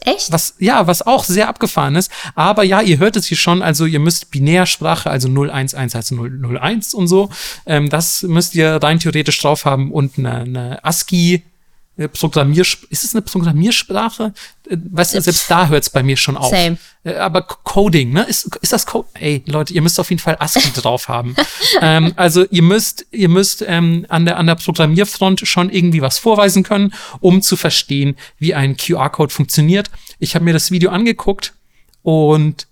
Echt? 0.00 0.30
Was, 0.30 0.54
ja, 0.58 0.86
was 0.86 1.06
auch 1.06 1.24
sehr 1.24 1.48
abgefahren 1.48 1.96
ist. 1.96 2.10
Aber 2.34 2.62
ja, 2.62 2.80
ihr 2.80 2.98
hört 2.98 3.16
es 3.16 3.26
hier 3.26 3.36
schon, 3.36 3.62
also 3.62 3.86
ihr 3.86 3.98
müsst 3.98 4.30
Binärsprache, 4.30 5.10
also 5.10 5.28
011 5.28 5.94
heißt 5.94 6.12
001 6.12 6.94
und 6.94 7.08
so, 7.08 7.30
ähm, 7.64 7.88
das 7.88 8.22
müsst 8.22 8.54
ihr 8.54 8.76
rein 8.76 9.00
theoretisch 9.00 9.40
drauf 9.40 9.64
haben 9.64 9.90
und 9.90 10.18
eine, 10.18 10.34
eine 10.34 10.84
ASCII 10.84 11.42
Programmiersprache. 11.96 12.86
Ist 12.90 13.04
es 13.04 13.14
eine 13.14 13.22
Programmiersprache? 13.22 14.34
Äh, 14.68 14.76
weißt 14.90 15.14
du, 15.14 15.20
selbst 15.20 15.50
da 15.50 15.68
hört 15.68 15.82
es 15.82 15.90
bei 15.90 16.02
mir 16.02 16.16
schon 16.16 16.36
auf. 16.36 16.50
Same. 16.50 16.76
Äh, 17.04 17.14
aber 17.14 17.42
Coding, 17.42 18.12
ne? 18.12 18.24
Ist, 18.24 18.56
ist 18.60 18.72
das 18.72 18.84
Code? 18.84 19.08
Ey, 19.14 19.42
Leute, 19.46 19.72
ihr 19.72 19.82
müsst 19.82 19.98
auf 19.98 20.10
jeden 20.10 20.20
Fall 20.20 20.36
ASCII 20.38 20.72
drauf 20.74 21.08
haben. 21.08 21.34
ähm, 21.80 22.12
also 22.16 22.44
ihr 22.50 22.62
müsst, 22.62 23.06
ihr 23.10 23.28
müsst 23.28 23.64
ähm, 23.66 24.04
an, 24.08 24.26
der, 24.26 24.36
an 24.36 24.46
der 24.46 24.56
Programmierfront 24.56 25.40
schon 25.48 25.70
irgendwie 25.70 26.02
was 26.02 26.18
vorweisen 26.18 26.62
können, 26.62 26.92
um 27.20 27.40
zu 27.40 27.56
verstehen, 27.56 28.16
wie 28.38 28.54
ein 28.54 28.76
QR-Code 28.76 29.32
funktioniert. 29.32 29.90
Ich 30.18 30.34
habe 30.34 30.44
mir 30.44 30.52
das 30.52 30.70
Video 30.70 30.90
angeguckt 30.90 31.54
und 32.02 32.66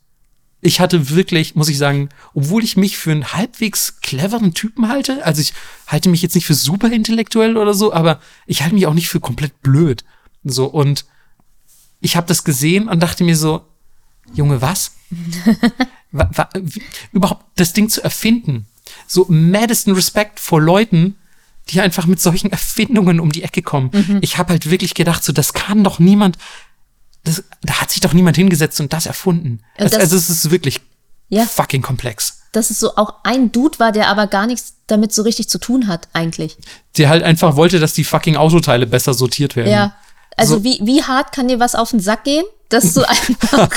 ich 0.64 0.80
hatte 0.80 1.10
wirklich, 1.10 1.54
muss 1.54 1.68
ich 1.68 1.76
sagen, 1.76 2.08
obwohl 2.32 2.64
ich 2.64 2.78
mich 2.78 2.96
für 2.96 3.10
einen 3.10 3.34
halbwegs 3.34 4.00
cleveren 4.00 4.54
Typen 4.54 4.88
halte, 4.88 5.24
also 5.24 5.42
ich 5.42 5.52
halte 5.86 6.08
mich 6.08 6.22
jetzt 6.22 6.34
nicht 6.34 6.46
für 6.46 6.54
super 6.54 6.90
intellektuell 6.90 7.58
oder 7.58 7.74
so, 7.74 7.92
aber 7.92 8.18
ich 8.46 8.62
halte 8.62 8.74
mich 8.74 8.86
auch 8.86 8.94
nicht 8.94 9.10
für 9.10 9.20
komplett 9.20 9.60
blöd. 9.60 10.04
So, 10.42 10.64
und 10.64 11.04
ich 12.00 12.16
habe 12.16 12.26
das 12.26 12.44
gesehen 12.44 12.88
und 12.88 13.02
dachte 13.02 13.24
mir 13.24 13.36
so, 13.36 13.60
Junge, 14.32 14.62
was? 14.62 14.96
wa, 16.12 16.30
wa, 16.32 16.48
wie, 16.54 16.82
überhaupt 17.12 17.44
das 17.56 17.74
Ding 17.74 17.90
zu 17.90 18.02
erfinden. 18.02 18.64
So 19.06 19.26
maddest 19.28 19.86
Respect 19.88 20.40
vor 20.40 20.62
Leuten, 20.62 21.16
die 21.68 21.82
einfach 21.82 22.06
mit 22.06 22.22
solchen 22.22 22.50
Erfindungen 22.50 23.20
um 23.20 23.32
die 23.32 23.42
Ecke 23.42 23.60
kommen. 23.60 23.90
Mhm. 23.92 24.18
Ich 24.22 24.38
habe 24.38 24.48
halt 24.48 24.70
wirklich 24.70 24.94
gedacht, 24.94 25.24
so 25.24 25.34
das 25.34 25.52
kann 25.52 25.84
doch 25.84 25.98
niemand 25.98 26.38
das, 27.24 27.42
da 27.62 27.80
hat 27.80 27.90
sich 27.90 28.00
doch 28.00 28.12
niemand 28.12 28.36
hingesetzt 28.36 28.80
und 28.80 28.92
das 28.92 29.06
erfunden. 29.06 29.60
Das, 29.76 29.92
also, 29.92 29.98
also 29.98 30.16
es 30.16 30.30
ist 30.30 30.50
wirklich 30.50 30.80
ja, 31.28 31.44
fucking 31.44 31.82
komplex. 31.82 32.42
Dass 32.52 32.70
es 32.70 32.78
so 32.78 32.96
auch 32.96 33.14
ein 33.24 33.50
Dude 33.50 33.78
war, 33.78 33.92
der 33.92 34.08
aber 34.08 34.26
gar 34.26 34.46
nichts 34.46 34.74
damit 34.86 35.12
so 35.12 35.22
richtig 35.22 35.48
zu 35.48 35.58
tun 35.58 35.88
hat, 35.88 36.08
eigentlich. 36.12 36.56
Der 36.96 37.08
halt 37.08 37.22
einfach 37.22 37.56
wollte, 37.56 37.80
dass 37.80 37.94
die 37.94 38.04
fucking 38.04 38.36
Autoteile 38.36 38.86
besser 38.86 39.14
sortiert 39.14 39.56
werden. 39.56 39.70
Ja. 39.70 39.96
Also 40.36 40.56
so. 40.56 40.64
wie, 40.64 40.80
wie 40.82 41.02
hart 41.02 41.32
kann 41.32 41.48
dir 41.48 41.58
was 41.60 41.74
auf 41.74 41.90
den 41.90 42.00
Sack 42.00 42.24
gehen, 42.24 42.44
dass 42.68 42.92
du 42.92 43.02
einfach 43.08 43.70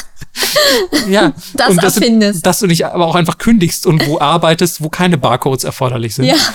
ja, 1.10 1.34
das 1.54 1.70
und 1.70 1.84
dass 1.84 1.98
erfindest. 1.98 2.40
Du, 2.40 2.42
dass 2.42 2.60
du 2.60 2.68
nicht 2.68 2.86
aber 2.86 3.06
auch 3.06 3.16
einfach 3.16 3.38
kündigst 3.38 3.86
und 3.86 4.06
wo 4.08 4.20
arbeitest, 4.20 4.84
wo 4.84 4.90
keine 4.90 5.18
Barcodes 5.18 5.64
erforderlich 5.64 6.16
sind. 6.16 6.26
Ja. 6.26 6.36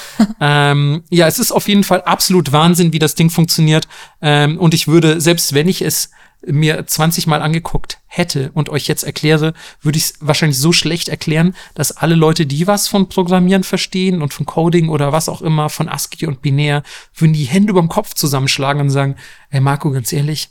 Ähm, 0.45 1.05
ja, 1.09 1.29
es 1.29 1.39
ist 1.39 1.53
auf 1.53 1.69
jeden 1.69 1.85
Fall 1.85 2.03
absolut 2.03 2.51
Wahnsinn, 2.51 2.93
wie 2.93 2.99
das 2.99 3.15
Ding 3.15 3.31
funktioniert. 3.31 3.87
Ähm, 4.21 4.59
und 4.59 4.75
ich 4.75 4.89
würde, 4.89 5.21
selbst 5.21 5.55
wenn 5.55 5.69
ich 5.69 5.83
es 5.83 6.11
mir 6.47 6.87
20 6.87 7.27
Mal 7.27 7.43
angeguckt 7.43 7.99
hätte 8.07 8.51
und 8.55 8.69
euch 8.69 8.89
jetzt 8.89 9.05
erkläre, 9.05 9.55
würde 9.81 9.99
ich 9.99 10.05
es 10.05 10.15
wahrscheinlich 10.21 10.59
so 10.59 10.73
schlecht 10.73 11.09
erklären, 11.09 11.55
dass 11.75 11.97
alle 11.97 12.15
Leute, 12.15 12.47
die 12.47 12.67
was 12.67 12.89
von 12.89 13.09
Programmieren 13.09 13.65
verstehen 13.65 14.23
und 14.23 14.35
von 14.35 14.47
Coding 14.47 14.89
oder 14.89 15.13
was 15.13 15.29
auch 15.29 15.43
immer, 15.43 15.69
von 15.69 15.89
ASCII 15.89 16.27
und 16.27 16.43
Binär, 16.43 16.83
würden 17.15 17.33
die 17.33 17.45
Hände 17.45 17.71
überm 17.71 17.89
Kopf 17.89 18.15
zusammenschlagen 18.15 18.83
und 18.83 18.91
sagen, 18.91 19.17
ey 19.51 19.61
Marco, 19.61 19.91
ganz 19.91 20.13
ehrlich, 20.13 20.51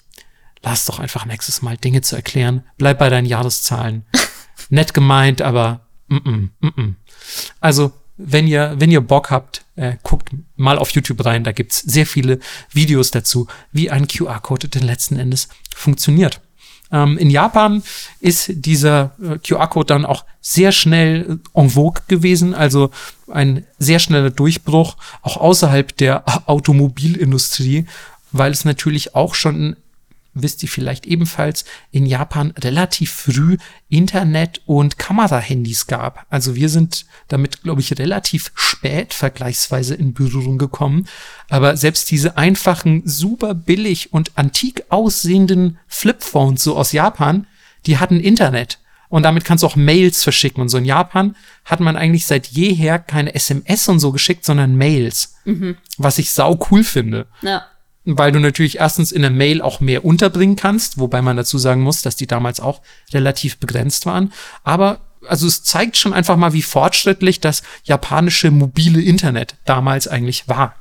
lass 0.63 0.85
doch 0.85 0.99
einfach 0.99 1.25
nächstes 1.25 1.61
Mal 1.61 1.77
Dinge 1.77 2.01
zu 2.01 2.15
erklären, 2.15 2.63
bleib 2.77 2.99
bei 2.99 3.09
deinen 3.09 3.27
Jahreszahlen. 3.27 4.05
Nett 4.69 4.93
gemeint, 4.93 5.41
aber 5.41 5.87
mm 6.07 6.17
-mm, 6.17 6.49
mm 6.61 6.67
-mm. 6.67 6.93
Also 7.59 7.91
wenn 8.23 8.47
ihr, 8.47 8.75
wenn 8.77 8.91
ihr 8.91 9.01
Bock 9.01 9.31
habt, 9.31 9.65
äh, 9.75 9.97
guckt 10.03 10.29
mal 10.55 10.77
auf 10.77 10.91
YouTube 10.91 11.25
rein. 11.25 11.43
Da 11.43 11.51
gibt's 11.51 11.79
sehr 11.79 12.05
viele 12.05 12.39
Videos 12.71 13.11
dazu, 13.11 13.47
wie 13.71 13.89
ein 13.89 14.07
QR-Code 14.07 14.67
denn 14.69 14.83
letzten 14.83 15.17
Endes 15.17 15.49
funktioniert. 15.75 16.41
Ähm, 16.91 17.17
in 17.17 17.29
Japan 17.29 17.83
ist 18.19 18.51
dieser 18.53 19.11
äh, 19.21 19.37
QR-Code 19.37 19.87
dann 19.87 20.05
auch 20.05 20.25
sehr 20.41 20.71
schnell 20.71 21.39
äh, 21.55 21.59
en 21.59 21.69
vogue 21.69 22.03
gewesen, 22.07 22.53
also 22.53 22.91
ein 23.31 23.65
sehr 23.79 23.99
schneller 23.99 24.29
Durchbruch, 24.29 24.97
auch 25.21 25.37
außerhalb 25.37 25.95
der 25.97 26.23
Automobilindustrie, 26.49 27.85
weil 28.31 28.51
es 28.51 28.65
natürlich 28.65 29.15
auch 29.15 29.35
schon 29.35 29.77
wisst 30.33 30.63
ihr 30.63 30.69
vielleicht 30.69 31.05
ebenfalls, 31.05 31.65
in 31.91 32.05
Japan 32.05 32.51
relativ 32.57 33.11
früh 33.11 33.57
Internet- 33.89 34.61
und 34.65 34.97
Kamerahandys 34.97 35.87
gab. 35.87 36.25
Also 36.29 36.55
wir 36.55 36.69
sind 36.69 37.05
damit, 37.27 37.63
glaube 37.63 37.81
ich, 37.81 37.97
relativ 37.99 38.51
spät 38.55 39.13
vergleichsweise 39.13 39.95
in 39.95 40.13
Berührung 40.13 40.57
gekommen. 40.57 41.07
Aber 41.49 41.75
selbst 41.75 42.09
diese 42.11 42.37
einfachen, 42.37 43.03
super 43.05 43.53
billig 43.53 44.13
und 44.13 44.31
antik 44.35 44.85
aussehenden 44.89 45.77
Flipphones 45.87 46.63
so 46.63 46.77
aus 46.77 46.91
Japan, 46.91 47.47
die 47.85 47.97
hatten 47.97 48.19
Internet. 48.19 48.79
Und 49.09 49.23
damit 49.23 49.43
kannst 49.43 49.63
du 49.63 49.67
auch 49.67 49.75
Mails 49.75 50.23
verschicken. 50.23 50.61
Und 50.61 50.69
so 50.69 50.77
in 50.77 50.85
Japan 50.85 51.35
hat 51.65 51.81
man 51.81 51.97
eigentlich 51.97 52.25
seit 52.25 52.47
jeher 52.47 52.97
keine 52.97 53.35
SMS 53.35 53.89
und 53.89 53.99
so 53.99 54.13
geschickt, 54.13 54.45
sondern 54.45 54.77
Mails. 54.77 55.35
Mhm. 55.43 55.75
Was 55.97 56.17
ich 56.17 56.31
sau 56.31 56.57
cool 56.69 56.85
finde. 56.85 57.27
Ja 57.41 57.65
weil 58.05 58.31
du 58.31 58.39
natürlich 58.39 58.79
erstens 58.79 59.11
in 59.11 59.21
der 59.21 59.31
Mail 59.31 59.61
auch 59.61 59.79
mehr 59.79 60.05
unterbringen 60.05 60.55
kannst, 60.55 60.97
wobei 60.97 61.21
man 61.21 61.37
dazu 61.37 61.57
sagen 61.57 61.81
muss, 61.81 62.01
dass 62.01 62.15
die 62.15 62.27
damals 62.27 62.59
auch 62.59 62.81
relativ 63.13 63.57
begrenzt 63.57 64.05
waren. 64.05 64.33
Aber 64.63 65.01
also 65.27 65.47
es 65.47 65.63
zeigt 65.63 65.97
schon 65.97 66.13
einfach 66.13 66.35
mal, 66.35 66.53
wie 66.53 66.63
fortschrittlich 66.63 67.39
das 67.39 67.61
japanische 67.83 68.49
mobile 68.49 69.01
Internet 69.01 69.55
damals 69.65 70.07
eigentlich 70.07 70.47
war. 70.47 70.75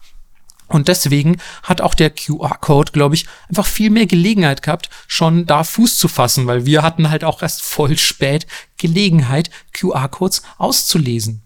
Und 0.67 0.87
deswegen 0.87 1.39
hat 1.65 1.81
auch 1.81 1.95
der 1.95 2.11
QR-Code, 2.11 2.93
glaube 2.93 3.17
ich, 3.17 3.27
einfach 3.49 3.67
viel 3.67 3.91
mehr 3.91 4.07
Gelegenheit 4.07 4.63
gehabt, 4.63 4.89
schon 5.09 5.45
da 5.45 5.65
Fuß 5.65 5.99
zu 5.99 6.07
fassen, 6.07 6.47
weil 6.47 6.65
wir 6.65 6.83
hatten 6.83 7.11
halt 7.11 7.25
auch 7.25 7.43
erst 7.43 7.63
voll 7.63 7.99
spät 7.99 8.47
Gelegenheit, 8.79 9.51
QR-Codes 9.73 10.43
auszulesen. 10.59 11.43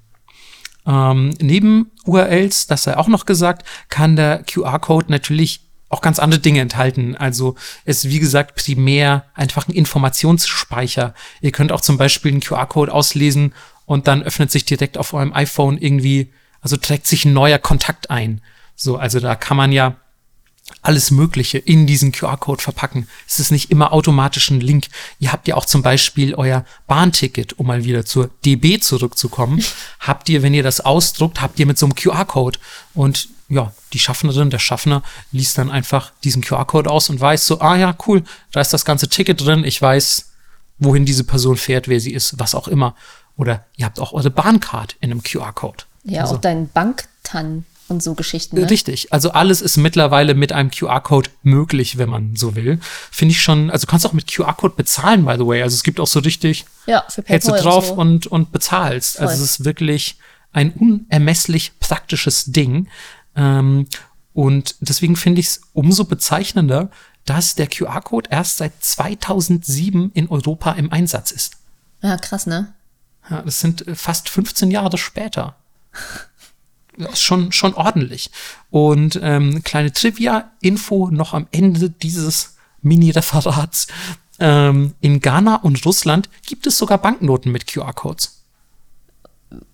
Ähm, 0.86 1.34
neben 1.40 1.90
URLs, 2.04 2.66
das 2.66 2.82
sei 2.82 2.96
auch 2.96 3.08
noch 3.08 3.26
gesagt, 3.26 3.66
kann 3.88 4.16
der 4.16 4.42
QR-Code 4.44 5.10
natürlich 5.10 5.60
auch 5.88 6.00
ganz 6.00 6.18
andere 6.18 6.40
Dinge 6.40 6.60
enthalten. 6.60 7.16
Also 7.16 7.54
es 7.84 8.04
ist, 8.04 8.10
wie 8.10 8.18
gesagt, 8.18 8.56
primär 8.56 9.26
einfach 9.34 9.68
ein 9.68 9.74
Informationsspeicher. 9.74 11.14
Ihr 11.40 11.52
könnt 11.52 11.72
auch 11.72 11.80
zum 11.80 11.98
Beispiel 11.98 12.32
einen 12.32 12.40
QR-Code 12.40 12.92
auslesen 12.92 13.54
und 13.86 14.08
dann 14.08 14.22
öffnet 14.22 14.50
sich 14.50 14.64
direkt 14.64 14.98
auf 14.98 15.14
eurem 15.14 15.32
iPhone 15.32 15.78
irgendwie, 15.78 16.32
also 16.60 16.76
trägt 16.76 17.06
sich 17.06 17.24
ein 17.24 17.32
neuer 17.32 17.58
Kontakt 17.58 18.10
ein. 18.10 18.40
So, 18.74 18.96
also 18.96 19.20
da 19.20 19.36
kann 19.36 19.56
man 19.56 19.70
ja 19.70 19.96
alles 20.84 21.10
Mögliche 21.10 21.58
in 21.58 21.86
diesen 21.86 22.12
QR-Code 22.12 22.62
verpacken. 22.62 23.08
Es 23.26 23.38
ist 23.38 23.50
nicht 23.50 23.70
immer 23.70 23.92
automatisch 23.92 24.50
ein 24.50 24.60
Link. 24.60 24.88
Ihr 25.18 25.32
habt 25.32 25.48
ja 25.48 25.56
auch 25.56 25.64
zum 25.64 25.82
Beispiel 25.82 26.34
euer 26.34 26.64
Bahnticket, 26.86 27.58
um 27.58 27.66
mal 27.66 27.84
wieder 27.84 28.04
zur 28.04 28.30
DB 28.44 28.78
zurückzukommen. 28.78 29.64
habt 30.00 30.28
ihr, 30.28 30.42
wenn 30.42 30.54
ihr 30.54 30.62
das 30.62 30.80
ausdruckt, 30.80 31.40
habt 31.40 31.58
ihr 31.58 31.66
mit 31.66 31.78
so 31.78 31.86
einem 31.86 31.94
QR-Code. 31.94 32.58
Und 32.94 33.28
ja, 33.48 33.72
die 33.92 33.98
Schaffnerin, 33.98 34.50
der 34.50 34.58
Schaffner 34.58 35.02
liest 35.32 35.56
dann 35.58 35.70
einfach 35.70 36.12
diesen 36.22 36.42
QR-Code 36.42 36.90
aus 36.90 37.08
und 37.08 37.20
weiß 37.20 37.46
so, 37.46 37.60
ah 37.60 37.76
ja, 37.76 37.96
cool, 38.06 38.22
da 38.52 38.60
ist 38.60 38.72
das 38.72 38.84
ganze 38.84 39.08
Ticket 39.08 39.40
drin, 39.40 39.64
ich 39.64 39.80
weiß, 39.80 40.32
wohin 40.78 41.06
diese 41.06 41.24
Person 41.24 41.56
fährt, 41.56 41.88
wer 41.88 42.00
sie 42.00 42.12
ist, 42.12 42.38
was 42.38 42.54
auch 42.54 42.68
immer. 42.68 42.94
Oder 43.36 43.64
ihr 43.76 43.86
habt 43.86 44.00
auch 44.00 44.12
eure 44.12 44.30
Bahncard 44.30 44.96
in 45.00 45.10
einem 45.10 45.22
QR-Code. 45.22 45.84
Ja, 46.04 46.22
also, 46.22 46.36
auch 46.36 46.40
dein 46.40 46.68
Banktan 46.68 47.64
und 47.88 48.02
so 48.02 48.14
Geschichten. 48.14 48.56
Ne? 48.58 48.70
Richtig. 48.70 49.12
Also 49.12 49.30
alles 49.30 49.60
ist 49.60 49.76
mittlerweile 49.76 50.34
mit 50.34 50.52
einem 50.52 50.70
QR-Code 50.70 51.30
möglich, 51.42 51.98
wenn 51.98 52.08
man 52.08 52.36
so 52.36 52.54
will. 52.54 52.78
Finde 53.10 53.32
ich 53.32 53.42
schon, 53.42 53.70
also 53.70 53.86
du 53.86 53.90
kannst 53.90 54.06
auch 54.06 54.12
mit 54.12 54.32
QR-Code 54.32 54.74
bezahlen, 54.76 55.24
by 55.24 55.34
the 55.34 55.46
way. 55.46 55.62
Also 55.62 55.74
es 55.74 55.82
gibt 55.82 56.00
auch 56.00 56.06
so 56.06 56.20
richtig, 56.20 56.64
ja, 56.86 57.04
für 57.08 57.22
hältst 57.26 57.48
du 57.48 57.52
drauf 57.52 57.90
und, 57.90 58.24
so. 58.24 58.30
und, 58.30 58.44
und 58.44 58.52
bezahlst. 58.52 59.16
Voll. 59.16 59.26
Also 59.26 59.44
es 59.44 59.58
ist 59.58 59.64
wirklich 59.64 60.18
ein 60.52 60.72
unermesslich 60.72 61.78
praktisches 61.78 62.46
Ding. 62.46 62.88
Ähm, 63.36 63.86
und 64.32 64.76
deswegen 64.80 65.16
finde 65.16 65.40
ich 65.40 65.46
es 65.46 65.60
umso 65.72 66.04
bezeichnender, 66.04 66.90
dass 67.24 67.54
der 67.54 67.66
QR-Code 67.66 68.30
erst 68.30 68.58
seit 68.58 68.72
2007 68.80 70.10
in 70.14 70.28
Europa 70.28 70.72
im 70.72 70.92
Einsatz 70.92 71.30
ist. 71.30 71.56
Ja, 72.02 72.16
krass, 72.16 72.46
ne? 72.46 72.74
Ja, 73.30 73.42
das 73.42 73.60
sind 73.60 73.86
äh, 73.86 73.94
fast 73.94 74.28
15 74.28 74.70
Jahre 74.70 74.98
später. 74.98 75.56
schon, 77.14 77.52
schon 77.52 77.74
ordentlich. 77.74 78.30
Und 78.70 79.18
ähm, 79.22 79.62
kleine 79.64 79.92
Trivia-Info 79.92 81.10
noch 81.10 81.34
am 81.34 81.46
Ende 81.50 81.90
dieses 81.90 82.56
Mini-Referats. 82.82 83.86
Ähm, 84.38 84.94
in 85.00 85.20
Ghana 85.20 85.56
und 85.56 85.84
Russland 85.86 86.28
gibt 86.46 86.66
es 86.66 86.78
sogar 86.78 86.98
Banknoten 86.98 87.52
mit 87.52 87.66
QR-Codes. 87.66 88.42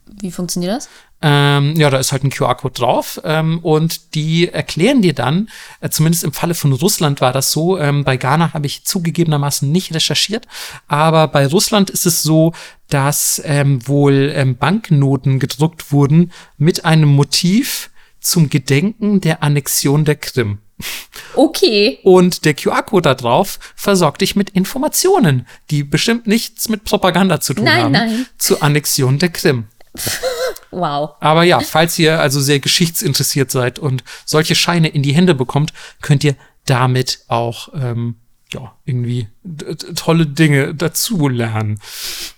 Wie 0.07 0.31
funktioniert 0.31 0.77
das? 0.77 0.89
Ähm, 1.23 1.77
ja, 1.77 1.91
da 1.91 1.99
ist 1.99 2.12
halt 2.12 2.25
ein 2.25 2.31
QR-Code 2.31 2.73
drauf 2.75 3.21
ähm, 3.25 3.59
und 3.59 4.14
die 4.14 4.49
erklären 4.49 5.03
dir 5.03 5.12
dann, 5.12 5.51
äh, 5.81 5.91
zumindest 5.91 6.25
im 6.25 6.33
Falle 6.33 6.55
von 6.55 6.73
Russland 6.73 7.21
war 7.21 7.33
das 7.33 7.53
so, 7.53 7.79
ähm, 7.79 8.05
bei 8.05 8.16
Ghana 8.16 8.55
habe 8.55 8.66
ich 8.66 8.85
zugegebenermaßen 8.85 9.71
nicht 9.71 9.95
recherchiert, 9.95 10.47
aber 10.89 11.29
bei 11.29 11.47
Russland 11.47 11.91
ist 11.91 12.07
es 12.07 12.23
so, 12.23 12.55
dass 12.89 13.41
ähm, 13.45 13.87
wohl 13.87 14.33
ähm, 14.35 14.57
Banknoten 14.57 15.39
gedruckt 15.41 15.93
wurden 15.93 16.33
mit 16.57 16.87
einem 16.87 17.11
Motiv 17.11 17.91
zum 18.21 18.49
Gedenken 18.49 19.21
der 19.21 19.43
Annexion 19.43 20.07
der 20.07 20.16
Krim. 20.16 20.59
Okay. 21.37 21.99
Und 22.03 22.45
der 22.45 22.55
QR-Code 22.55 23.03
da 23.03 23.14
drauf 23.14 23.59
versorgt 23.77 24.23
dich 24.23 24.37
mit 24.37 24.51
Informationen, 24.51 25.47
die 25.71 25.85
bestimmt 25.85 26.27
nichts 26.27 26.68
mit 26.68 26.85
Propaganda 26.85 27.41
zu 27.41 27.55
tun 27.55 27.64
Nein, 27.64 27.83
haben, 27.85 27.93
nein. 27.93 28.27
zur 28.39 28.62
Annexion 28.62 29.18
der 29.18 29.29
Krim. 29.29 29.64
Wow. 30.70 31.16
Aber 31.20 31.43
ja, 31.43 31.59
falls 31.61 31.99
ihr 31.99 32.20
also 32.20 32.41
sehr 32.41 32.61
geschichtsinteressiert 32.61 33.51
seid 33.51 33.80
und 33.80 34.05
solche 34.24 34.55
Scheine 34.55 34.88
in 34.88 35.03
die 35.03 35.14
Hände 35.14 35.34
bekommt, 35.34 35.72
könnt 36.01 36.22
ihr 36.22 36.36
damit 36.64 37.24
auch 37.26 37.70
ähm, 37.74 38.16
ja, 38.53 38.75
irgendwie 38.85 39.29
tolle 39.95 40.27
Dinge 40.27 40.75
dazu 40.75 41.29
lernen. 41.29 41.79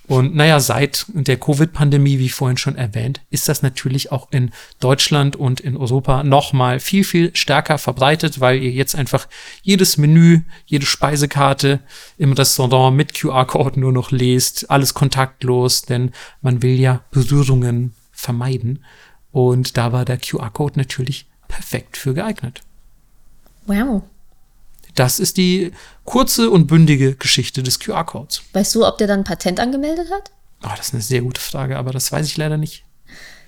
Und 0.06 0.34
naja, 0.34 0.60
seit 0.60 1.06
der 1.08 1.38
Covid-Pandemie, 1.38 2.18
wie 2.18 2.28
vorhin 2.28 2.58
schon 2.58 2.76
erwähnt, 2.76 3.22
ist 3.30 3.48
das 3.48 3.62
natürlich 3.62 4.12
auch 4.12 4.28
in 4.30 4.50
Deutschland 4.78 5.36
und 5.36 5.60
in 5.60 5.76
Europa 5.76 6.22
noch 6.22 6.52
mal 6.52 6.80
viel, 6.80 7.04
viel 7.04 7.34
stärker 7.34 7.78
verbreitet, 7.78 8.40
weil 8.40 8.62
ihr 8.62 8.72
jetzt 8.72 8.94
einfach 8.94 9.26
jedes 9.62 9.96
Menü, 9.96 10.42
jede 10.66 10.84
Speisekarte 10.84 11.80
im 12.18 12.32
Restaurant 12.32 12.96
mit 12.96 13.14
QR-Code 13.14 13.80
nur 13.80 13.92
noch 13.92 14.10
lest, 14.10 14.70
alles 14.70 14.92
kontaktlos, 14.92 15.82
denn 15.82 16.10
man 16.42 16.62
will 16.62 16.78
ja 16.78 17.02
Berührungen 17.10 17.94
vermeiden. 18.12 18.84
Und 19.30 19.78
da 19.78 19.92
war 19.92 20.04
der 20.04 20.18
QR-Code 20.18 20.78
natürlich 20.78 21.26
perfekt 21.48 21.96
für 21.96 22.12
geeignet. 22.12 22.60
Wow. 23.66 24.02
Das 24.94 25.18
ist 25.18 25.36
die 25.36 25.72
kurze 26.04 26.50
und 26.50 26.66
bündige 26.66 27.14
Geschichte 27.14 27.62
des 27.62 27.78
QR-Codes. 27.80 28.42
Weißt 28.52 28.74
du, 28.74 28.86
ob 28.86 28.98
der 28.98 29.06
dann 29.06 29.20
ein 29.20 29.24
Patent 29.24 29.58
angemeldet 29.60 30.08
hat? 30.12 30.30
Oh, 30.64 30.68
das 30.76 30.88
ist 30.88 30.94
eine 30.94 31.02
sehr 31.02 31.22
gute 31.22 31.40
Frage, 31.40 31.76
aber 31.78 31.92
das 31.92 32.12
weiß 32.12 32.26
ich 32.26 32.36
leider 32.36 32.56
nicht. 32.56 32.84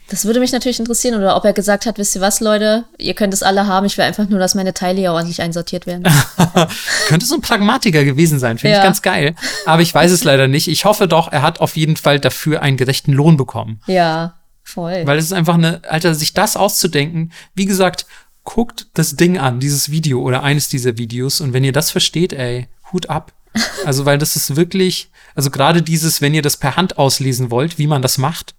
Das 0.08 0.26
würde 0.26 0.38
mich 0.40 0.52
natürlich 0.52 0.78
interessieren. 0.78 1.14
Oder 1.16 1.34
ob 1.36 1.44
er 1.46 1.54
gesagt 1.54 1.86
hat, 1.86 1.96
wisst 1.96 2.14
ihr 2.14 2.20
was, 2.20 2.40
Leute, 2.40 2.84
ihr 2.98 3.14
könnt 3.14 3.32
es 3.32 3.42
alle 3.42 3.66
haben, 3.66 3.86
ich 3.86 3.96
will 3.96 4.04
einfach 4.04 4.28
nur, 4.28 4.38
dass 4.38 4.54
meine 4.54 4.74
Teile 4.74 4.98
hier 5.00 5.12
ordentlich 5.12 5.40
einsortiert 5.40 5.86
werden. 5.86 6.02
Könnte 7.08 7.24
so 7.24 7.36
ein 7.36 7.40
Pragmatiker 7.40 8.04
gewesen 8.04 8.38
sein, 8.38 8.58
finde 8.58 8.72
Ja. 8.76 8.80
ich 8.80 8.84
ganz 8.84 9.00
geil. 9.02 9.34
Aber 9.64 9.80
ich 9.82 9.94
weiß 9.94 10.10
es 10.10 10.24
leider 10.24 10.46
nicht. 10.48 10.68
Ich 10.68 10.84
hoffe 10.84 11.08
doch, 11.08 11.32
er 11.32 11.40
hat 11.42 11.60
auf 11.60 11.76
jeden 11.76 11.96
Fall 11.96 12.20
dafür 12.20 12.60
einen 12.62 12.76
gerechten 12.76 13.12
Lohn 13.12 13.36
bekommen. 13.36 13.80
ja, 13.86 14.34
voll. 14.62 15.02
Weil 15.06 15.18
es 15.18 15.26
ist 15.26 15.32
einfach 15.32 15.54
eine, 15.54 15.80
Alter, 15.88 16.14
sich 16.14 16.32
das 16.34 16.56
auszudenken. 16.56 17.32
Wie 17.54 17.66
gesagt, 17.66 18.06
guckt 18.44 18.86
das 18.94 19.16
Ding 19.16 19.38
an, 19.38 19.58
dieses 19.58 19.90
Video 19.90 20.20
oder 20.20 20.42
eines 20.42 20.68
dieser 20.68 20.96
Videos. 20.98 21.40
Und 21.40 21.52
wenn 21.52 21.64
ihr 21.64 21.72
das 21.72 21.90
versteht, 21.90 22.32
ey, 22.32 22.68
Hut 22.92 23.10
ab. 23.10 23.32
Also, 23.84 24.04
weil 24.04 24.18
das 24.18 24.34
ist 24.34 24.56
wirklich, 24.56 25.10
also 25.36 25.50
gerade 25.50 25.80
dieses, 25.80 26.20
wenn 26.20 26.34
ihr 26.34 26.42
das 26.42 26.56
per 26.56 26.76
Hand 26.76 26.98
auslesen 26.98 27.50
wollt, 27.50 27.78
wie 27.78 27.86
man 27.86 28.02
das 28.02 28.18
macht. 28.18 28.54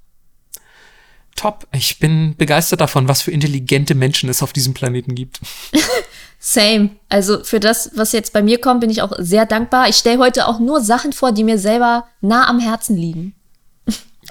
Top. 1.36 1.68
Ich 1.74 2.00
bin 2.00 2.36
begeistert 2.38 2.80
davon, 2.80 3.10
was 3.10 3.22
für 3.22 3.32
intelligente 3.32 3.94
Menschen 3.94 4.30
es 4.30 4.42
auf 4.42 4.54
diesem 4.54 4.74
Planeten 4.74 5.14
gibt. 5.14 5.42
Same. 6.40 6.92
Also 7.10 7.44
für 7.44 7.60
das, 7.60 7.92
was 7.96 8.14
jetzt 8.14 8.32
bei 8.32 8.42
mir 8.42 8.62
kommt, 8.62 8.82
bin 8.82 8.90
ich 8.90 9.02
auch 9.02 9.14
sehr 9.18 9.46
dankbar. 9.46 9.90
Ich 9.90 9.98
stelle 9.98 10.20
heute 10.20 10.48
auch 10.48 10.60
nur 10.60 10.80
Sachen 10.80 11.12
vor, 11.12 11.34
die 11.34 11.44
mir 11.44 11.58
selber 11.58 12.08
nah 12.22 12.48
am 12.48 12.60
Herzen 12.60 12.96
liegen. 12.96 13.36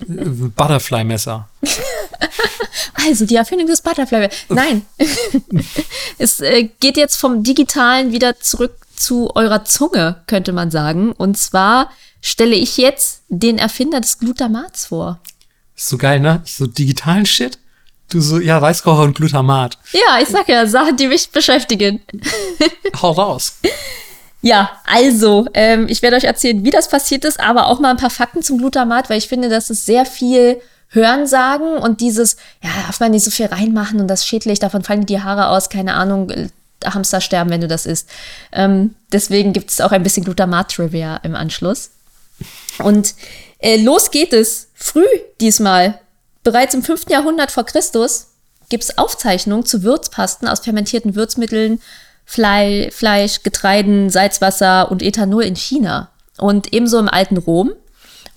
Butterfly-Messer. 0.06 1.48
Also 2.94 3.26
die 3.26 3.36
Erfindung 3.36 3.66
des 3.66 3.82
Butterfly. 3.82 4.28
Nein. 4.48 4.86
es 6.18 6.40
äh, 6.40 6.68
geht 6.80 6.96
jetzt 6.96 7.16
vom 7.16 7.42
Digitalen 7.42 8.12
wieder 8.12 8.38
zurück 8.38 8.76
zu 8.96 9.34
eurer 9.34 9.64
Zunge, 9.64 10.22
könnte 10.26 10.52
man 10.52 10.70
sagen. 10.70 11.12
Und 11.12 11.36
zwar 11.36 11.90
stelle 12.20 12.54
ich 12.54 12.76
jetzt 12.76 13.22
den 13.28 13.58
Erfinder 13.58 14.00
des 14.00 14.18
Glutamats 14.18 14.86
vor. 14.86 15.20
Ist 15.76 15.88
so 15.88 15.98
geil, 15.98 16.20
ne? 16.20 16.42
So 16.44 16.66
digitalen 16.66 17.26
Shit. 17.26 17.58
Du 18.08 18.20
so, 18.20 18.38
ja, 18.38 18.60
Weißkocher 18.60 19.02
und 19.02 19.16
Glutamat. 19.16 19.78
Ja, 19.92 20.20
ich 20.20 20.28
sag 20.28 20.48
ja, 20.48 20.66
Sachen, 20.66 20.96
die 20.96 21.08
mich 21.08 21.30
beschäftigen. 21.30 22.00
Hau 23.02 23.10
raus. 23.12 23.54
Ja, 24.40 24.70
also, 24.84 25.46
ähm, 25.54 25.86
ich 25.88 26.02
werde 26.02 26.16
euch 26.16 26.24
erzählen, 26.24 26.64
wie 26.64 26.70
das 26.70 26.88
passiert 26.88 27.24
ist, 27.24 27.40
aber 27.40 27.66
auch 27.66 27.80
mal 27.80 27.90
ein 27.90 27.96
paar 27.96 28.10
Fakten 28.10 28.42
zum 28.42 28.58
Glutamat, 28.58 29.08
weil 29.08 29.18
ich 29.18 29.26
finde, 29.26 29.48
das 29.48 29.70
ist 29.70 29.86
sehr 29.86 30.04
viel 30.04 30.60
Hörensagen 30.94 31.76
und 31.76 32.00
dieses, 32.00 32.36
ja, 32.62 32.70
darf 32.86 33.00
man 33.00 33.10
nicht 33.10 33.24
so 33.24 33.30
viel 33.30 33.46
reinmachen 33.46 34.00
und 34.00 34.08
das 34.08 34.26
schädlich, 34.26 34.58
davon 34.58 34.82
fallen 34.82 35.06
die 35.06 35.20
Haare 35.20 35.48
aus, 35.48 35.68
keine 35.68 35.94
Ahnung, 35.94 36.30
äh, 36.30 36.48
Hamster 36.84 37.20
sterben, 37.20 37.50
wenn 37.50 37.60
du 37.60 37.68
das 37.68 37.86
isst. 37.86 38.08
Ähm, 38.52 38.94
deswegen 39.12 39.52
gibt 39.52 39.70
es 39.70 39.80
auch 39.80 39.92
ein 39.92 40.02
bisschen 40.02 40.24
Glutamat-Trivia 40.24 41.16
im 41.18 41.34
Anschluss. 41.34 41.90
Und 42.78 43.14
äh, 43.58 43.80
los 43.80 44.10
geht 44.10 44.32
es, 44.32 44.68
früh 44.74 45.06
diesmal. 45.40 45.98
Bereits 46.42 46.74
im 46.74 46.82
5. 46.82 47.08
Jahrhundert 47.08 47.50
vor 47.50 47.64
Christus 47.64 48.28
gibt 48.68 48.84
es 48.84 48.98
Aufzeichnungen 48.98 49.64
zu 49.64 49.82
Würzpasten 49.82 50.48
aus 50.48 50.60
fermentierten 50.60 51.14
Würzmitteln, 51.14 51.80
Flei 52.26 52.90
Fleisch, 52.92 53.42
Getreiden, 53.42 54.10
Salzwasser 54.10 54.90
und 54.90 55.02
Ethanol 55.02 55.44
in 55.44 55.56
China. 55.56 56.10
Und 56.38 56.72
ebenso 56.72 56.98
im 56.98 57.08
alten 57.08 57.36
Rom. 57.36 57.72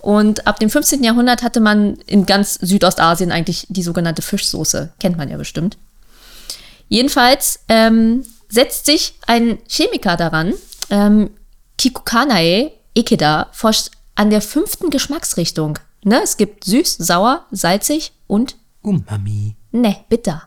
Und 0.00 0.46
ab 0.46 0.60
dem 0.60 0.70
15. 0.70 1.02
Jahrhundert 1.02 1.42
hatte 1.42 1.60
man 1.60 1.96
in 2.06 2.24
ganz 2.26 2.54
Südostasien 2.54 3.32
eigentlich 3.32 3.66
die 3.68 3.82
sogenannte 3.82 4.22
Fischsoße. 4.22 4.92
Kennt 5.00 5.16
man 5.16 5.28
ja 5.28 5.36
bestimmt. 5.36 5.76
Jedenfalls 6.88 7.60
ähm, 7.68 8.24
setzt 8.48 8.86
sich 8.86 9.14
ein 9.26 9.58
Chemiker 9.68 10.16
daran, 10.16 10.54
ähm, 10.90 11.30
Kikukanae 11.76 12.72
Ikeda 12.96 13.48
forscht 13.52 13.90
an 14.14 14.30
der 14.30 14.40
fünften 14.40 14.90
Geschmacksrichtung. 14.90 15.78
Ne, 16.04 16.20
es 16.22 16.36
gibt 16.36 16.64
süß, 16.64 16.96
sauer, 16.98 17.44
salzig 17.50 18.12
und 18.26 18.56
Umami. 18.82 19.56
ne, 19.72 19.96
bitter. 20.08 20.44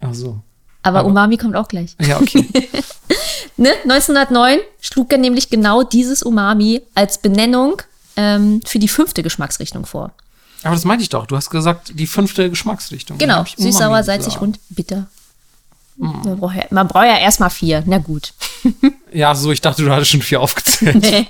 Ach 0.00 0.14
so. 0.14 0.40
Aber, 0.82 1.00
Aber- 1.00 1.08
Umami 1.08 1.36
kommt 1.36 1.56
auch 1.56 1.68
gleich. 1.68 1.96
Ja, 2.00 2.20
okay. 2.20 2.48
Ne? 3.56 3.70
1909 3.84 4.58
schlug 4.80 5.12
er 5.12 5.18
nämlich 5.18 5.48
genau 5.48 5.84
dieses 5.84 6.24
Umami 6.24 6.82
als 6.96 7.18
Benennung 7.18 7.80
ähm, 8.16 8.60
für 8.64 8.78
die 8.78 8.88
fünfte 8.88 9.22
Geschmacksrichtung 9.22 9.86
vor. 9.86 10.12
Aber 10.62 10.74
das 10.74 10.84
meinte 10.84 11.02
ich 11.02 11.10
doch. 11.10 11.26
Du 11.26 11.36
hast 11.36 11.50
gesagt, 11.50 11.92
die 11.94 12.06
fünfte 12.06 12.48
Geschmacksrichtung. 12.48 13.18
Genau, 13.18 13.44
süß, 13.56 13.76
sauer, 13.76 14.02
salzig 14.02 14.40
und 14.40 14.58
bitter. 14.70 15.08
Man 15.96 16.38
braucht 16.40 16.56
ja, 16.56 16.64
man 16.70 16.88
braucht 16.88 17.04
ja 17.04 17.18
erstmal 17.18 17.50
vier. 17.50 17.82
Na 17.86 17.98
gut. 17.98 18.32
Ja, 19.12 19.32
so, 19.36 19.52
ich 19.52 19.60
dachte, 19.60 19.84
du 19.84 19.92
hattest 19.92 20.10
schon 20.10 20.22
vier 20.22 20.40
aufgezählt. 20.40 20.96
Nee. 20.96 21.28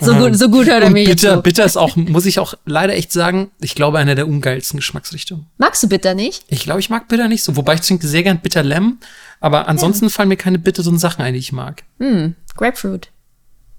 so, 0.00 0.14
gut 0.14 0.36
so 0.38 0.48
gut 0.48 0.66
hört 0.68 0.82
er 0.82 0.86
Und 0.86 0.92
mir 0.92 1.02
jetzt 1.02 1.22
bitter, 1.22 1.34
zu. 1.34 1.42
bitter 1.42 1.64
ist 1.64 1.76
auch, 1.76 1.96
muss 1.96 2.26
ich 2.26 2.38
auch 2.38 2.54
leider 2.64 2.94
echt 2.94 3.10
sagen, 3.10 3.50
ich 3.60 3.74
glaube, 3.74 3.98
eine 3.98 4.14
der 4.14 4.28
ungeilsten 4.28 4.78
Geschmacksrichtungen. 4.78 5.46
Magst 5.56 5.82
du 5.82 5.88
bitter 5.88 6.14
nicht? 6.14 6.44
Ich 6.46 6.62
glaube, 6.62 6.78
ich 6.78 6.90
mag 6.90 7.08
bitter 7.08 7.26
nicht 7.26 7.42
so. 7.42 7.56
Wobei 7.56 7.74
ich 7.74 7.80
trinke 7.80 8.06
sehr 8.06 8.22
gern 8.22 8.38
Bitter 8.38 8.62
Lemon. 8.62 8.98
Aber 9.40 9.66
ansonsten 9.66 10.10
fallen 10.10 10.28
mir 10.28 10.36
keine 10.36 10.60
bitteren 10.60 10.96
Sachen 10.96 11.22
ein, 11.22 11.32
die 11.32 11.40
ich 11.40 11.50
mag. 11.50 11.82
Hm, 11.98 12.36
Grapefruit. 12.56 13.08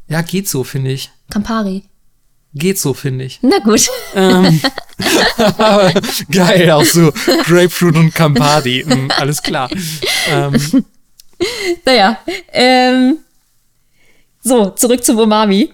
Ja, 0.09 0.21
geht 0.21 0.49
so, 0.49 0.65
finde 0.65 0.91
ich. 0.91 1.11
Campari. 1.29 1.83
Geht 2.53 2.79
so, 2.79 2.93
finde 2.93 3.25
ich. 3.25 3.39
Na 3.41 3.59
gut. 3.59 3.87
Aber 5.57 5.93
geil, 6.31 6.71
auch 6.71 6.83
so 6.83 7.11
Grapefruit 7.45 7.95
und 7.95 8.13
Campari. 8.13 8.83
Mm, 8.85 9.11
alles 9.17 9.41
klar. 9.41 9.69
Ähm, 10.29 10.85
Naja, 11.85 12.19
ähm, 12.51 13.19
so, 14.43 14.71
zurück 14.71 15.03
zum 15.03 15.19
Umami. 15.19 15.73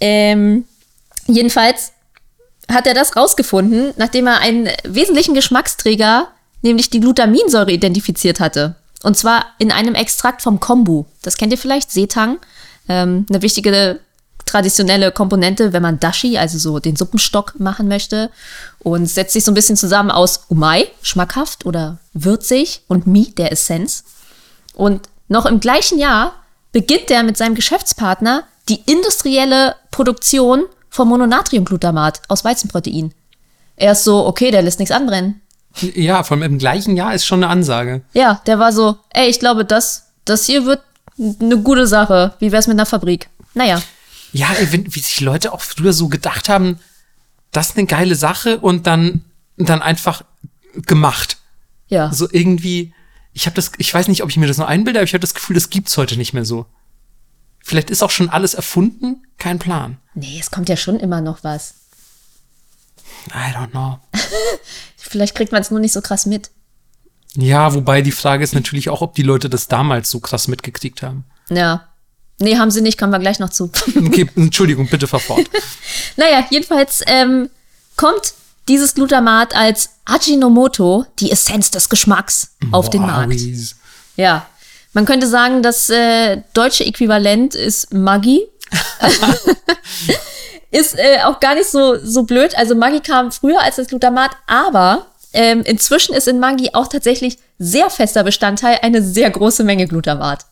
Ähm, 0.00 0.64
jedenfalls 1.26 1.92
hat 2.70 2.86
er 2.86 2.94
das 2.94 3.16
rausgefunden, 3.16 3.92
nachdem 3.96 4.26
er 4.26 4.40
einen 4.40 4.68
wesentlichen 4.84 5.34
Geschmacksträger, 5.34 6.28
nämlich 6.62 6.90
die 6.90 7.00
Glutaminsäure, 7.00 7.72
identifiziert 7.72 8.40
hatte. 8.40 8.76
Und 9.02 9.16
zwar 9.16 9.46
in 9.58 9.70
einem 9.70 9.94
Extrakt 9.94 10.42
vom 10.42 10.60
Kombu. 10.60 11.04
Das 11.22 11.36
kennt 11.36 11.52
ihr 11.52 11.58
vielleicht, 11.58 11.90
Seetang. 11.90 12.38
Ähm, 12.88 13.26
eine 13.28 13.42
wichtige 13.42 14.00
traditionelle 14.46 15.12
Komponente, 15.12 15.72
wenn 15.72 15.82
man 15.82 16.00
Dashi, 16.00 16.38
also 16.38 16.58
so 16.58 16.78
den 16.78 16.96
Suppenstock 16.96 17.58
machen 17.58 17.88
möchte. 17.88 18.30
Und 18.80 19.06
setzt 19.06 19.32
sich 19.32 19.44
so 19.44 19.50
ein 19.50 19.54
bisschen 19.54 19.76
zusammen 19.76 20.10
aus 20.10 20.44
Umai, 20.48 20.88
schmackhaft 21.02 21.66
oder 21.66 21.98
würzig, 22.12 22.82
und 22.88 23.06
Mi, 23.06 23.32
der 23.36 23.52
Essenz. 23.52 24.04
Und 24.74 25.08
noch 25.28 25.46
im 25.46 25.60
gleichen 25.60 25.98
Jahr 25.98 26.32
beginnt 26.72 27.10
er 27.10 27.22
mit 27.22 27.36
seinem 27.36 27.54
Geschäftspartner 27.54 28.44
die 28.68 28.80
industrielle 28.86 29.76
Produktion 29.90 30.64
von 30.90 31.08
Mononatriumglutamat 31.08 32.22
aus 32.28 32.44
Weizenprotein. 32.44 33.12
Er 33.76 33.92
ist 33.92 34.04
so, 34.04 34.26
okay, 34.26 34.50
der 34.50 34.62
lässt 34.62 34.78
nichts 34.78 34.94
anbrennen. 34.94 35.40
Ja, 35.80 36.22
vor 36.22 36.36
allem 36.36 36.44
im 36.44 36.58
gleichen 36.58 36.96
Jahr 36.96 37.14
ist 37.14 37.24
schon 37.24 37.42
eine 37.42 37.50
Ansage. 37.50 38.02
Ja, 38.12 38.40
der 38.46 38.58
war 38.58 38.72
so, 38.72 38.96
ey, 39.10 39.28
ich 39.28 39.40
glaube, 39.40 39.64
das, 39.64 40.06
das 40.24 40.44
hier 40.44 40.66
wird 40.66 40.80
eine 41.40 41.58
gute 41.58 41.86
Sache. 41.86 42.34
Wie 42.38 42.52
wär's 42.52 42.66
mit 42.66 42.76
einer 42.76 42.86
Fabrik? 42.86 43.28
Naja. 43.54 43.80
Ja, 44.34 44.52
ey, 44.52 44.72
wenn, 44.72 44.92
wie 44.94 45.00
sich 45.00 45.20
Leute 45.20 45.52
auch 45.52 45.60
früher 45.60 45.92
so 45.92 46.08
gedacht 46.08 46.48
haben, 46.48 46.80
das 47.52 47.70
ist 47.70 47.78
eine 47.78 47.86
geile 47.86 48.16
Sache 48.16 48.58
und 48.58 48.86
dann, 48.86 49.24
dann 49.56 49.80
einfach 49.80 50.24
gemacht. 50.74 51.38
Ja. 51.86 52.08
Also 52.08 52.28
irgendwie, 52.30 52.92
ich 53.32 53.46
habe 53.46 53.54
das, 53.54 53.70
ich 53.78 53.94
weiß 53.94 54.08
nicht, 54.08 54.24
ob 54.24 54.30
ich 54.30 54.36
mir 54.36 54.48
das 54.48 54.58
nur 54.58 54.66
einbilde, 54.66 54.98
aber 54.98 55.04
ich 55.04 55.14
habe 55.14 55.20
das 55.20 55.34
Gefühl, 55.34 55.54
das 55.54 55.70
gibt's 55.70 55.96
heute 55.96 56.16
nicht 56.16 56.34
mehr 56.34 56.44
so. 56.44 56.66
Vielleicht 57.60 57.90
ist 57.90 58.02
auch 58.02 58.10
schon 58.10 58.28
alles 58.28 58.54
erfunden, 58.54 59.22
kein 59.38 59.60
Plan. 59.60 59.98
Nee, 60.14 60.38
es 60.40 60.50
kommt 60.50 60.68
ja 60.68 60.76
schon 60.76 60.98
immer 60.98 61.20
noch 61.20 61.44
was. 61.44 61.74
I 63.28 63.54
don't 63.54 63.70
know. 63.70 64.00
Vielleicht 64.96 65.36
kriegt 65.36 65.52
man 65.52 65.62
es 65.62 65.70
nur 65.70 65.80
nicht 65.80 65.92
so 65.92 66.02
krass 66.02 66.26
mit. 66.26 66.50
Ja, 67.36 67.72
wobei 67.72 68.02
die 68.02 68.12
Frage 68.12 68.42
ist 68.42 68.54
natürlich 68.54 68.90
auch, 68.90 69.00
ob 69.00 69.14
die 69.14 69.22
Leute 69.22 69.48
das 69.48 69.68
damals 69.68 70.10
so 70.10 70.18
krass 70.18 70.48
mitgekriegt 70.48 71.02
haben. 71.02 71.24
Ja. 71.50 71.88
Nee, 72.40 72.58
haben 72.58 72.70
sie 72.70 72.80
nicht, 72.80 72.98
kommen 72.98 73.12
wir 73.12 73.18
gleich 73.18 73.38
noch 73.38 73.50
zu. 73.50 73.70
Okay, 74.06 74.28
Entschuldigung, 74.36 74.88
bitte 74.88 75.06
fahr 75.06 75.20
fort. 75.20 75.46
naja, 76.16 76.44
jedenfalls 76.50 77.02
ähm, 77.06 77.48
kommt 77.96 78.34
dieses 78.68 78.94
Glutamat 78.94 79.54
als 79.54 79.90
Ajinomoto, 80.04 81.06
die 81.20 81.30
Essenz 81.30 81.70
des 81.70 81.88
Geschmacks, 81.88 82.56
auf 82.72 82.90
den 82.90 83.02
Markt. 83.02 83.32
Wowies. 83.32 83.76
Ja. 84.16 84.46
Man 84.92 85.06
könnte 85.06 85.26
sagen, 85.26 85.62
das 85.62 85.88
äh, 85.90 86.42
deutsche 86.54 86.84
Äquivalent 86.84 87.54
ist 87.54 87.92
Maggi. 87.92 88.42
ist 90.70 90.98
äh, 90.98 91.22
auch 91.24 91.40
gar 91.40 91.54
nicht 91.54 91.68
so, 91.68 91.96
so 92.02 92.22
blöd. 92.22 92.56
Also 92.56 92.74
Maggi 92.74 93.00
kam 93.00 93.32
früher 93.32 93.60
als 93.60 93.76
das 93.76 93.88
Glutamat, 93.88 94.30
aber 94.46 95.06
ähm, 95.32 95.62
inzwischen 95.62 96.14
ist 96.14 96.28
in 96.28 96.38
Maggi 96.38 96.70
auch 96.72 96.86
tatsächlich 96.88 97.38
sehr 97.58 97.90
fester 97.90 98.22
Bestandteil 98.22 98.78
eine 98.82 99.02
sehr 99.02 99.30
große 99.30 99.64
Menge 99.64 99.86
Glutamat. 99.88 100.46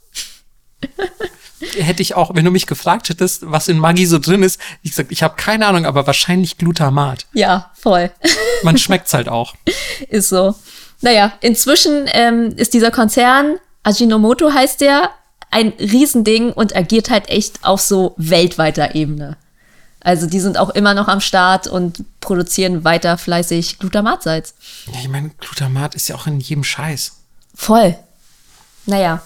Hätte 1.76 2.02
ich 2.02 2.14
auch, 2.14 2.34
wenn 2.34 2.44
du 2.44 2.50
mich 2.50 2.66
gefragt 2.66 3.08
hättest, 3.08 3.50
was 3.50 3.68
in 3.68 3.78
Maggi 3.78 4.06
so 4.06 4.18
drin 4.18 4.42
ist, 4.42 4.60
ich 4.82 4.90
gesagt, 4.90 5.12
ich 5.12 5.22
habe 5.22 5.34
keine 5.36 5.66
Ahnung, 5.66 5.86
aber 5.86 6.06
wahrscheinlich 6.06 6.58
Glutamat. 6.58 7.26
Ja, 7.32 7.70
voll. 7.74 8.10
Man 8.62 8.78
schmeckt's 8.78 9.14
halt 9.14 9.28
auch. 9.28 9.54
ist 10.08 10.28
so. 10.28 10.54
Naja, 11.00 11.32
inzwischen 11.40 12.08
ähm, 12.12 12.54
ist 12.56 12.74
dieser 12.74 12.90
Konzern, 12.90 13.56
Ajinomoto 13.82 14.52
heißt 14.52 14.80
der, 14.80 15.10
ein 15.50 15.72
Riesending 15.78 16.52
und 16.52 16.74
agiert 16.74 17.10
halt 17.10 17.28
echt 17.28 17.64
auf 17.64 17.80
so 17.80 18.14
weltweiter 18.16 18.94
Ebene. 18.94 19.36
Also 20.00 20.26
die 20.26 20.40
sind 20.40 20.58
auch 20.58 20.70
immer 20.70 20.94
noch 20.94 21.08
am 21.08 21.20
Start 21.20 21.66
und 21.68 22.04
produzieren 22.20 22.84
weiter 22.84 23.18
fleißig 23.18 23.78
Glutamatsalz. 23.78 24.54
Ja, 24.86 24.98
ich 25.00 25.08
meine, 25.08 25.30
Glutamat 25.30 25.94
ist 25.94 26.08
ja 26.08 26.16
auch 26.16 26.26
in 26.26 26.40
jedem 26.40 26.64
Scheiß. 26.64 27.12
Voll. 27.54 27.96
Naja, 28.86 29.22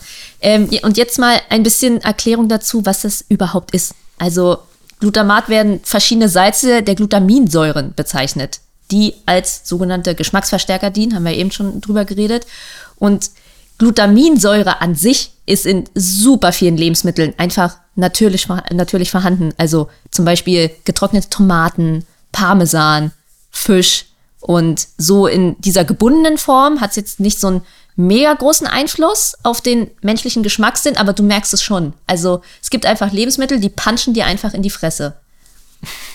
ähm, 0.46 0.70
und 0.84 0.96
jetzt 0.96 1.18
mal 1.18 1.40
ein 1.48 1.64
bisschen 1.64 2.00
Erklärung 2.02 2.48
dazu, 2.48 2.86
was 2.86 3.02
das 3.02 3.24
überhaupt 3.28 3.72
ist. 3.72 3.96
Also 4.16 4.58
Glutamat 5.00 5.48
werden 5.48 5.80
verschiedene 5.82 6.28
Salze 6.28 6.84
der 6.84 6.94
Glutaminsäuren 6.94 7.94
bezeichnet, 7.96 8.60
die 8.92 9.14
als 9.26 9.62
sogenannte 9.64 10.14
Geschmacksverstärker 10.14 10.90
dienen, 10.90 11.16
haben 11.16 11.24
wir 11.24 11.32
eben 11.32 11.50
schon 11.50 11.80
drüber 11.80 12.04
geredet. 12.04 12.46
Und 12.94 13.30
Glutaminsäure 13.78 14.80
an 14.80 14.94
sich 14.94 15.32
ist 15.46 15.66
in 15.66 15.88
super 15.96 16.52
vielen 16.52 16.76
Lebensmitteln 16.76 17.34
einfach 17.38 17.78
natürlich, 17.96 18.46
natürlich 18.70 19.10
vorhanden. 19.10 19.52
Also 19.58 19.88
zum 20.12 20.24
Beispiel 20.24 20.70
getrocknete 20.84 21.28
Tomaten, 21.28 22.06
Parmesan, 22.30 23.10
Fisch. 23.50 24.04
Und 24.40 24.86
so 24.96 25.26
in 25.26 25.60
dieser 25.60 25.84
gebundenen 25.84 26.38
Form 26.38 26.80
hat 26.80 26.90
es 26.90 26.96
jetzt 26.96 27.18
nicht 27.18 27.40
so 27.40 27.48
einen 27.48 27.62
mega 27.96 28.32
großen 28.32 28.66
Einfluss 28.66 29.36
auf 29.42 29.60
den 29.60 29.90
menschlichen 30.02 30.42
Geschmackssinn, 30.42 30.96
aber 30.96 31.12
du 31.12 31.22
merkst 31.22 31.52
es 31.54 31.62
schon. 31.62 31.94
Also 32.06 32.42
es 32.62 32.70
gibt 32.70 32.86
einfach 32.86 33.10
Lebensmittel, 33.12 33.58
die 33.58 33.70
punchen 33.70 34.14
dir 34.14 34.26
einfach 34.26 34.54
in 34.54 34.62
die 34.62 34.70
Fresse. 34.70 35.16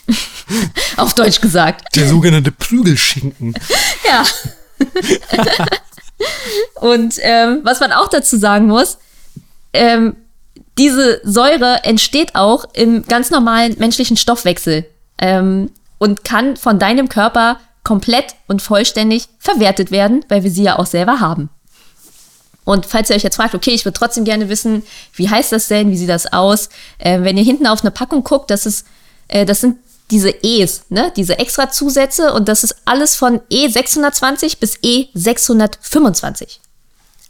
auf 0.97 1.13
Deutsch 1.15 1.41
gesagt. 1.41 1.95
Der 1.95 2.07
sogenannte 2.07 2.51
Prügelschinken. 2.51 3.53
Ja. 4.03 4.25
Und 6.75 7.15
ähm, 7.19 7.61
was 7.63 7.79
man 7.79 7.91
auch 7.91 8.09
dazu 8.09 8.37
sagen 8.37 8.67
muss, 8.67 8.97
ähm, 9.73 10.15
diese 10.77 11.21
Säure 11.23 11.83
entsteht 11.83 12.35
auch 12.35 12.65
im 12.73 13.03
ganz 13.03 13.29
normalen 13.29 13.77
menschlichen 13.79 14.17
Stoffwechsel 14.17 14.85
ähm, 15.19 15.71
und 15.97 16.23
kann 16.23 16.57
von 16.57 16.79
deinem 16.79 17.09
Körper 17.09 17.59
komplett 17.83 18.35
und 18.47 18.61
vollständig 18.61 19.27
verwertet 19.39 19.91
werden, 19.91 20.25
weil 20.29 20.43
wir 20.43 20.51
sie 20.51 20.63
ja 20.63 20.77
auch 20.77 20.85
selber 20.85 21.19
haben. 21.19 21.49
Und 22.63 22.85
falls 22.85 23.09
ihr 23.09 23.15
euch 23.15 23.23
jetzt 23.23 23.35
fragt, 23.37 23.55
okay, 23.55 23.71
ich 23.71 23.85
würde 23.85 23.97
trotzdem 23.97 24.23
gerne 24.23 24.47
wissen, 24.49 24.83
wie 25.13 25.29
heißt 25.29 25.51
das 25.51 25.67
denn, 25.67 25.89
wie 25.91 25.97
sieht 25.97 26.09
das 26.09 26.31
aus? 26.31 26.69
Äh, 26.99 27.21
wenn 27.21 27.37
ihr 27.37 27.43
hinten 27.43 27.65
auf 27.67 27.81
eine 27.81 27.91
Packung 27.91 28.23
guckt, 28.23 28.51
das 28.51 28.65
ist, 28.65 28.85
äh, 29.27 29.45
das 29.45 29.61
sind 29.61 29.77
diese 30.11 30.29
E's, 30.43 30.83
ne? 30.89 31.11
diese 31.15 31.39
extra 31.39 31.69
Zusätze 31.71 32.33
und 32.33 32.47
das 32.49 32.63
ist 32.63 32.75
alles 32.85 33.15
von 33.15 33.39
E620 33.49 34.59
bis 34.59 34.75
E625. 34.79 36.57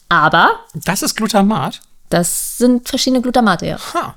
Aber 0.09 0.59
Das 0.73 1.01
ist 1.01 1.15
Glutamat. 1.15 1.79
das 2.09 2.57
sind 2.57 2.89
verschiedene 2.89 3.21
Glutamate, 3.21 3.65
ja. 3.67 3.77
Ha. 3.93 4.15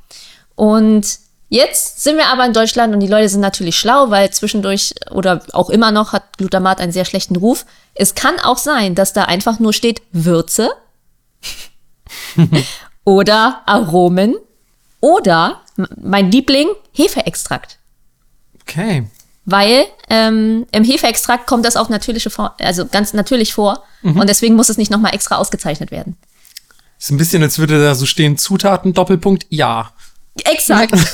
Und 0.57 1.19
jetzt 1.49 2.03
sind 2.03 2.17
wir 2.17 2.27
aber 2.29 2.45
in 2.47 2.53
Deutschland 2.53 2.93
und 2.95 3.01
die 3.01 3.07
Leute 3.07 3.29
sind 3.29 3.41
natürlich 3.41 3.79
schlau, 3.79 4.11
weil 4.11 4.31
zwischendurch 4.31 4.95
oder 5.11 5.43
auch 5.53 5.71
immer 5.71 5.93
noch 5.93 6.13
hat 6.13 6.39
Glutamat 6.39 6.81
einen 6.81 6.91
sehr 6.93 7.05
schlechten 7.05 7.37
Ruf. 7.37 7.67
Es 7.95 8.15
kann 8.15 8.41
auch 8.41 8.59
sein, 8.59 8.95
dass 8.95 9.13
da 9.13 9.25
einfach 9.27 9.61
nur 9.61 9.73
steht 9.73 10.03
Würze 10.11 10.71
oder 13.05 13.63
Aromen 13.67 14.37
oder 15.01 15.63
mein 16.01 16.31
Liebling 16.31 16.69
Hefeextrakt. 16.93 17.79
Okay. 18.63 19.09
Weil 19.45 19.85
ähm, 20.09 20.67
im 20.73 20.85
Hefeextrakt 20.85 21.47
kommt 21.47 21.67
das 21.67 21.77
auf 21.77 21.89
natürliche 21.89 22.31
Form, 22.31 22.51
also 22.61 22.87
ganz 22.87 23.13
natürlich 23.13 23.53
vor 23.53 23.85
und 24.03 24.29
deswegen 24.29 24.55
muss 24.55 24.69
es 24.69 24.77
nicht 24.77 24.91
nochmal 24.91 25.15
extra 25.15 25.37
ausgezeichnet 25.37 25.91
werden. 25.91 26.17
Ist 26.99 27.11
ein 27.11 27.17
bisschen, 27.17 27.43
als 27.43 27.59
würde 27.59 27.83
da 27.83 27.95
so 27.95 28.07
stehen, 28.07 28.39
Zutaten, 28.39 28.93
Doppelpunkt, 28.93 29.47
ja. 29.51 29.93
Exakt. 30.45 30.95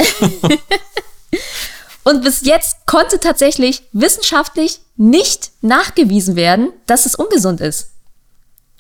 Und 2.05 2.25
bis 2.25 2.43
jetzt 2.43 2.87
konnte 2.87 3.21
tatsächlich 3.21 3.83
wissenschaftlich 3.93 4.81
nicht 4.97 5.51
nachgewiesen 5.61 6.35
werden, 6.35 6.73
dass 6.87 7.07
es 7.07 7.15
ungesund 7.15 7.61
ist. 7.61 7.90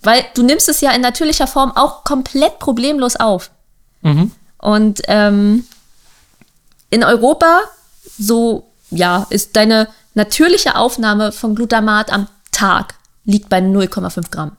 Weil 0.02 0.24
du 0.34 0.42
nimmst 0.42 0.68
es 0.68 0.80
ja 0.80 0.92
in 0.92 1.02
natürlicher 1.02 1.46
Form 1.46 1.72
auch 1.72 2.04
komplett 2.04 2.58
problemlos 2.58 3.16
auf. 3.16 3.50
Und 4.58 5.02
ähm, 5.08 5.66
in 6.90 7.04
Europa, 7.04 7.60
so 8.18 8.70
ja, 8.90 9.26
ist 9.30 9.56
deine 9.56 9.88
natürliche 10.14 10.76
Aufnahme 10.76 11.32
von 11.32 11.54
Glutamat 11.54 12.12
am 12.12 12.28
Tag 12.50 12.94
liegt 13.24 13.48
bei 13.48 13.58
0,5 13.58 14.30
Gramm. 14.30 14.56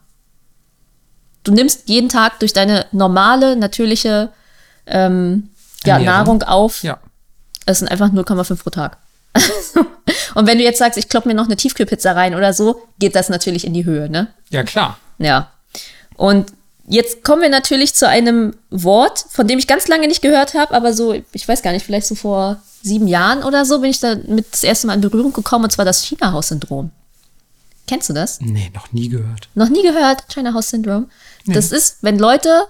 Du 1.44 1.52
nimmst 1.52 1.88
jeden 1.88 2.08
Tag 2.08 2.38
durch 2.38 2.52
deine 2.52 2.86
normale, 2.92 3.56
natürliche 3.56 4.30
ähm, 4.86 5.50
ja. 5.84 5.98
Nahrung 5.98 6.42
auf. 6.42 6.82
Ja. 6.82 6.98
Es 7.66 7.80
sind 7.80 7.88
einfach 7.88 8.10
0,5 8.10 8.62
pro 8.62 8.70
Tag. 8.70 8.98
Und 10.34 10.46
wenn 10.46 10.58
du 10.58 10.64
jetzt 10.64 10.78
sagst, 10.78 10.98
ich 10.98 11.08
klopp 11.08 11.26
mir 11.26 11.34
noch 11.34 11.46
eine 11.46 11.56
Tiefkühlpizza 11.56 12.12
rein 12.12 12.34
oder 12.34 12.52
so, 12.52 12.82
geht 12.98 13.16
das 13.16 13.28
natürlich 13.28 13.66
in 13.66 13.74
die 13.74 13.84
Höhe, 13.84 14.08
ne? 14.08 14.28
Ja, 14.50 14.62
klar. 14.62 14.98
Ja. 15.24 15.50
Und 16.16 16.52
jetzt 16.86 17.24
kommen 17.24 17.42
wir 17.42 17.48
natürlich 17.48 17.94
zu 17.94 18.08
einem 18.08 18.54
Wort, 18.70 19.24
von 19.30 19.46
dem 19.46 19.58
ich 19.58 19.66
ganz 19.66 19.88
lange 19.88 20.08
nicht 20.08 20.22
gehört 20.22 20.54
habe, 20.54 20.74
aber 20.74 20.92
so, 20.92 21.14
ich 21.32 21.48
weiß 21.48 21.62
gar 21.62 21.72
nicht, 21.72 21.86
vielleicht 21.86 22.06
so 22.06 22.14
vor 22.14 22.60
sieben 22.82 23.08
Jahren 23.08 23.44
oder 23.44 23.64
so 23.64 23.80
bin 23.80 23.90
ich 23.90 24.00
damit 24.00 24.46
das 24.52 24.64
erste 24.64 24.86
Mal 24.86 24.94
in 24.94 25.00
Berührung 25.00 25.32
gekommen, 25.32 25.64
und 25.64 25.70
zwar 25.70 25.84
das 25.84 26.04
China-Haus-Syndrom. 26.04 26.90
Kennst 27.86 28.08
du 28.08 28.12
das? 28.12 28.40
Nee, 28.40 28.70
noch 28.74 28.92
nie 28.92 29.08
gehört. 29.08 29.48
Noch 29.54 29.68
nie 29.68 29.82
gehört, 29.82 30.28
China 30.32 30.54
House 30.54 30.70
Syndrome. 30.70 31.08
Das 31.46 31.72
ist, 31.72 31.98
wenn 32.00 32.18
Leute 32.18 32.66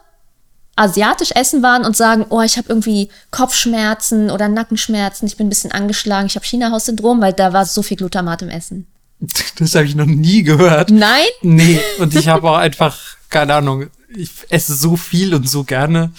asiatisch 0.75 1.33
essen 1.33 1.63
waren 1.63 1.85
und 1.85 1.97
sagen, 1.97 2.27
oh, 2.31 2.41
ich 2.41 2.57
habe 2.57 2.69
irgendwie 2.69 3.11
Kopfschmerzen 3.31 4.31
oder 4.31 4.49
Nackenschmerzen, 4.49 5.27
ich 5.27 5.37
bin 5.37 5.47
ein 5.47 5.51
bisschen 5.51 5.71
angeschlagen, 5.71 6.27
ich 6.27 6.35
habe 6.35 6.47
China 6.47 6.71
Haus 6.71 6.87
Syndrom, 6.87 7.21
weil 7.21 7.35
da 7.35 7.53
war 7.53 7.67
so 7.67 7.83
viel 7.83 7.99
Glutamat 7.99 8.43
im 8.43 8.49
Essen. 8.49 8.87
Das 9.59 9.75
habe 9.75 9.85
ich 9.85 9.95
noch 9.95 10.07
nie 10.07 10.43
gehört. 10.43 10.91
Nein? 10.91 11.27
Nee, 11.43 11.81
und 11.99 12.15
ich 12.15 12.29
habe 12.29 12.51
auch 12.51 12.57
einfach, 12.57 12.99
keine 13.29 13.55
Ahnung, 13.55 13.89
ich 14.17 14.31
esse 14.49 14.75
so 14.75 14.97
viel 14.97 15.35
und 15.35 15.49
so 15.49 15.65
gerne. 15.65 16.13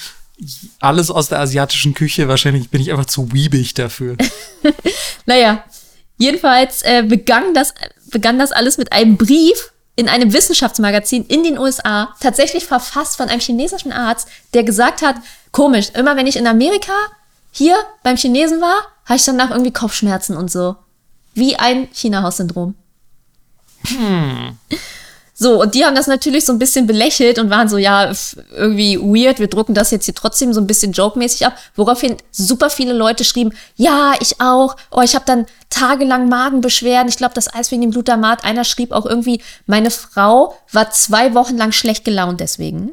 Alles 0.79 1.11
aus 1.11 1.29
der 1.29 1.39
asiatischen 1.39 1.93
Küche. 1.93 2.27
Wahrscheinlich 2.27 2.69
bin 2.69 2.81
ich 2.81 2.91
einfach 2.91 3.05
zu 3.05 3.31
weebig 3.33 3.73
dafür. 3.73 4.17
Naja, 5.25 5.63
jedenfalls 6.17 6.81
äh, 6.81 7.01
begann, 7.07 7.53
das, 7.53 7.73
begann 8.11 8.39
das 8.39 8.51
alles 8.51 8.77
mit 8.77 8.91
einem 8.91 9.15
Brief 9.15 9.71
in 9.95 10.09
einem 10.09 10.33
Wissenschaftsmagazin 10.33 11.25
in 11.27 11.45
den 11.45 11.57
USA, 11.57 12.13
tatsächlich 12.19 12.65
verfasst 12.65 13.15
von 13.15 13.29
einem 13.29 13.39
chinesischen 13.39 13.93
Arzt, 13.93 14.27
der 14.53 14.63
gesagt 14.63 15.01
hat, 15.01 15.15
komisch, 15.53 15.91
immer 15.93 16.17
wenn 16.17 16.27
ich 16.27 16.35
in 16.35 16.45
Amerika 16.45 16.91
hier 17.51 17.77
beim 18.03 18.17
Chinesen 18.17 18.59
war, 18.59 18.75
habe 19.05 19.15
ich 19.15 19.23
danach 19.23 19.51
irgendwie 19.51 19.71
Kopfschmerzen 19.71 20.35
und 20.35 20.51
so. 20.51 20.75
Wie 21.35 21.55
ein 21.55 21.87
China-Haus-Syndrom. 21.93 22.75
Hm. 23.85 24.57
So, 25.35 25.61
und 25.61 25.73
die 25.73 25.83
haben 25.83 25.95
das 25.95 26.07
natürlich 26.07 26.45
so 26.45 26.53
ein 26.53 26.59
bisschen 26.59 26.85
belächelt 26.85 27.39
und 27.39 27.49
waren 27.49 27.67
so, 27.67 27.77
ja, 27.77 28.11
irgendwie 28.55 28.97
weird, 28.97 29.39
wir 29.39 29.47
drucken 29.47 29.73
das 29.73 29.89
jetzt 29.89 30.05
hier 30.05 30.13
trotzdem 30.13 30.53
so 30.53 30.61
ein 30.61 30.67
bisschen 30.67 30.93
joke-mäßig 30.93 31.45
ab, 31.45 31.57
woraufhin 31.75 32.17
super 32.31 32.69
viele 32.69 32.93
Leute 32.93 33.23
schrieben, 33.23 33.53
ja, 33.75 34.13
ich 34.21 34.39
auch, 34.39 34.77
oh, 34.91 35.01
ich 35.01 35.15
habe 35.15 35.25
dann 35.25 35.47
tagelang 35.71 36.29
Magenbeschwerden, 36.29 37.09
ich 37.09 37.17
glaube, 37.17 37.33
das 37.33 37.53
Eis 37.53 37.71
wegen 37.71 37.81
dem 37.81 37.91
Glutamat. 37.91 38.45
Einer 38.45 38.63
schrieb 38.63 38.91
auch 38.91 39.07
irgendwie, 39.07 39.41
meine 39.65 39.89
Frau 39.89 40.55
war 40.71 40.91
zwei 40.91 41.33
Wochen 41.33 41.57
lang 41.57 41.71
schlecht 41.71 42.05
gelaunt 42.05 42.39
deswegen. 42.39 42.91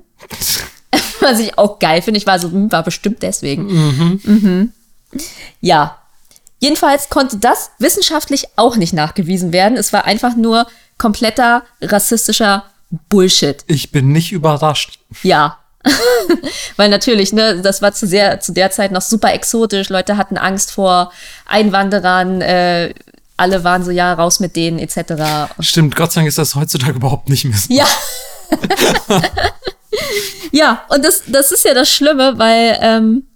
Was 1.20 1.38
ich 1.38 1.58
auch 1.58 1.78
geil 1.78 2.00
finde, 2.00 2.18
ich 2.18 2.26
war 2.26 2.38
so, 2.38 2.50
hm, 2.50 2.72
war 2.72 2.82
bestimmt 2.82 3.22
deswegen. 3.22 3.66
Mhm. 3.66 4.20
Mhm. 4.24 4.72
Ja, 5.60 5.99
Jedenfalls 6.60 7.08
konnte 7.08 7.38
das 7.38 7.70
wissenschaftlich 7.78 8.46
auch 8.56 8.76
nicht 8.76 8.92
nachgewiesen 8.92 9.52
werden. 9.52 9.76
Es 9.76 9.92
war 9.92 10.04
einfach 10.04 10.36
nur 10.36 10.66
kompletter 10.98 11.64
rassistischer 11.80 12.64
Bullshit. 13.08 13.64
Ich 13.66 13.90
bin 13.90 14.12
nicht 14.12 14.30
überrascht. 14.30 15.00
Ja. 15.22 15.58
Weil 16.76 16.90
natürlich, 16.90 17.32
ne, 17.32 17.62
das 17.62 17.80
war 17.80 17.92
zu, 17.92 18.06
sehr, 18.06 18.40
zu 18.40 18.52
der 18.52 18.70
Zeit 18.70 18.92
noch 18.92 19.00
super 19.00 19.32
exotisch. 19.32 19.88
Leute 19.88 20.18
hatten 20.18 20.36
Angst 20.36 20.70
vor 20.72 21.10
Einwanderern. 21.46 22.42
Äh, 22.42 22.92
alle 23.38 23.64
waren 23.64 23.82
so, 23.82 23.90
ja, 23.90 24.12
raus 24.12 24.40
mit 24.40 24.54
denen, 24.54 24.78
etc. 24.78 25.50
Stimmt, 25.60 25.96
Gott 25.96 26.12
sei 26.12 26.20
Dank 26.20 26.28
ist 26.28 26.36
das 26.36 26.54
heutzutage 26.54 26.92
überhaupt 26.92 27.30
nicht 27.30 27.46
mehr 27.46 27.56
so. 27.56 27.72
Ja. 27.72 27.86
ja, 30.52 30.84
und 30.88 31.04
das, 31.04 31.22
das 31.26 31.50
ist 31.52 31.64
ja 31.64 31.72
das 31.72 31.90
Schlimme, 31.90 32.38
weil 32.38 32.78
ähm, 32.82 33.26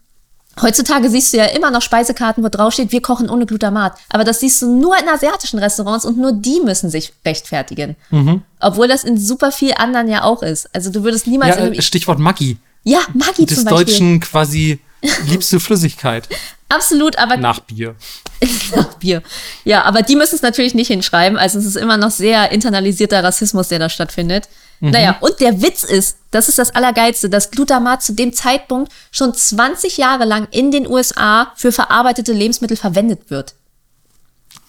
Heutzutage 0.62 1.10
siehst 1.10 1.32
du 1.32 1.38
ja 1.38 1.46
immer 1.46 1.70
noch 1.70 1.82
Speisekarten, 1.82 2.44
wo 2.44 2.48
draufsteht, 2.48 2.92
wir 2.92 3.02
kochen 3.02 3.28
ohne 3.28 3.46
Glutamat. 3.46 3.98
Aber 4.08 4.24
das 4.24 4.40
siehst 4.40 4.62
du 4.62 4.70
nur 4.70 4.96
in 4.98 5.08
asiatischen 5.08 5.58
Restaurants 5.58 6.04
und 6.04 6.16
nur 6.16 6.32
die 6.32 6.60
müssen 6.64 6.90
sich 6.90 7.12
rechtfertigen. 7.24 7.96
Mhm. 8.10 8.42
Obwohl 8.60 8.88
das 8.88 9.04
in 9.04 9.18
super 9.18 9.52
viel 9.52 9.74
anderen 9.76 10.08
ja 10.08 10.22
auch 10.22 10.42
ist. 10.42 10.72
Also 10.74 10.90
du 10.90 11.02
würdest 11.02 11.26
niemals. 11.26 11.56
Ja, 11.56 11.82
Stichwort 11.82 12.18
Maggi. 12.18 12.56
Ja, 12.84 13.00
Maggi 13.14 13.46
Des 13.46 13.58
zum 13.58 13.64
Beispiel. 13.64 13.84
Deutschen 13.84 14.20
quasi 14.20 14.80
liebste 15.26 15.60
Flüssigkeit. 15.60 16.28
Absolut, 16.68 17.18
aber. 17.18 17.36
Nach 17.36 17.60
Bier. 17.60 17.94
Nach 18.74 18.94
Bier. 18.94 19.22
Ja, 19.64 19.82
aber 19.84 20.02
die 20.02 20.16
müssen 20.16 20.34
es 20.34 20.42
natürlich 20.42 20.74
nicht 20.74 20.88
hinschreiben. 20.88 21.38
Also 21.38 21.58
es 21.58 21.66
ist 21.66 21.76
immer 21.76 21.96
noch 21.96 22.10
sehr 22.10 22.50
internalisierter 22.52 23.22
Rassismus, 23.22 23.68
der 23.68 23.78
da 23.78 23.88
stattfindet. 23.88 24.48
Mhm. 24.80 24.90
Naja, 24.90 25.16
und 25.20 25.40
der 25.40 25.62
Witz 25.62 25.84
ist, 25.84 26.18
das 26.30 26.48
ist 26.48 26.58
das 26.58 26.74
Allergeilste, 26.74 27.28
dass 27.28 27.50
Glutamat 27.50 28.02
zu 28.02 28.12
dem 28.12 28.32
Zeitpunkt 28.32 28.92
schon 29.10 29.34
20 29.34 29.96
Jahre 29.96 30.24
lang 30.24 30.48
in 30.50 30.70
den 30.70 30.86
USA 30.86 31.52
für 31.56 31.72
verarbeitete 31.72 32.32
Lebensmittel 32.32 32.76
verwendet 32.76 33.30
wird. 33.30 33.54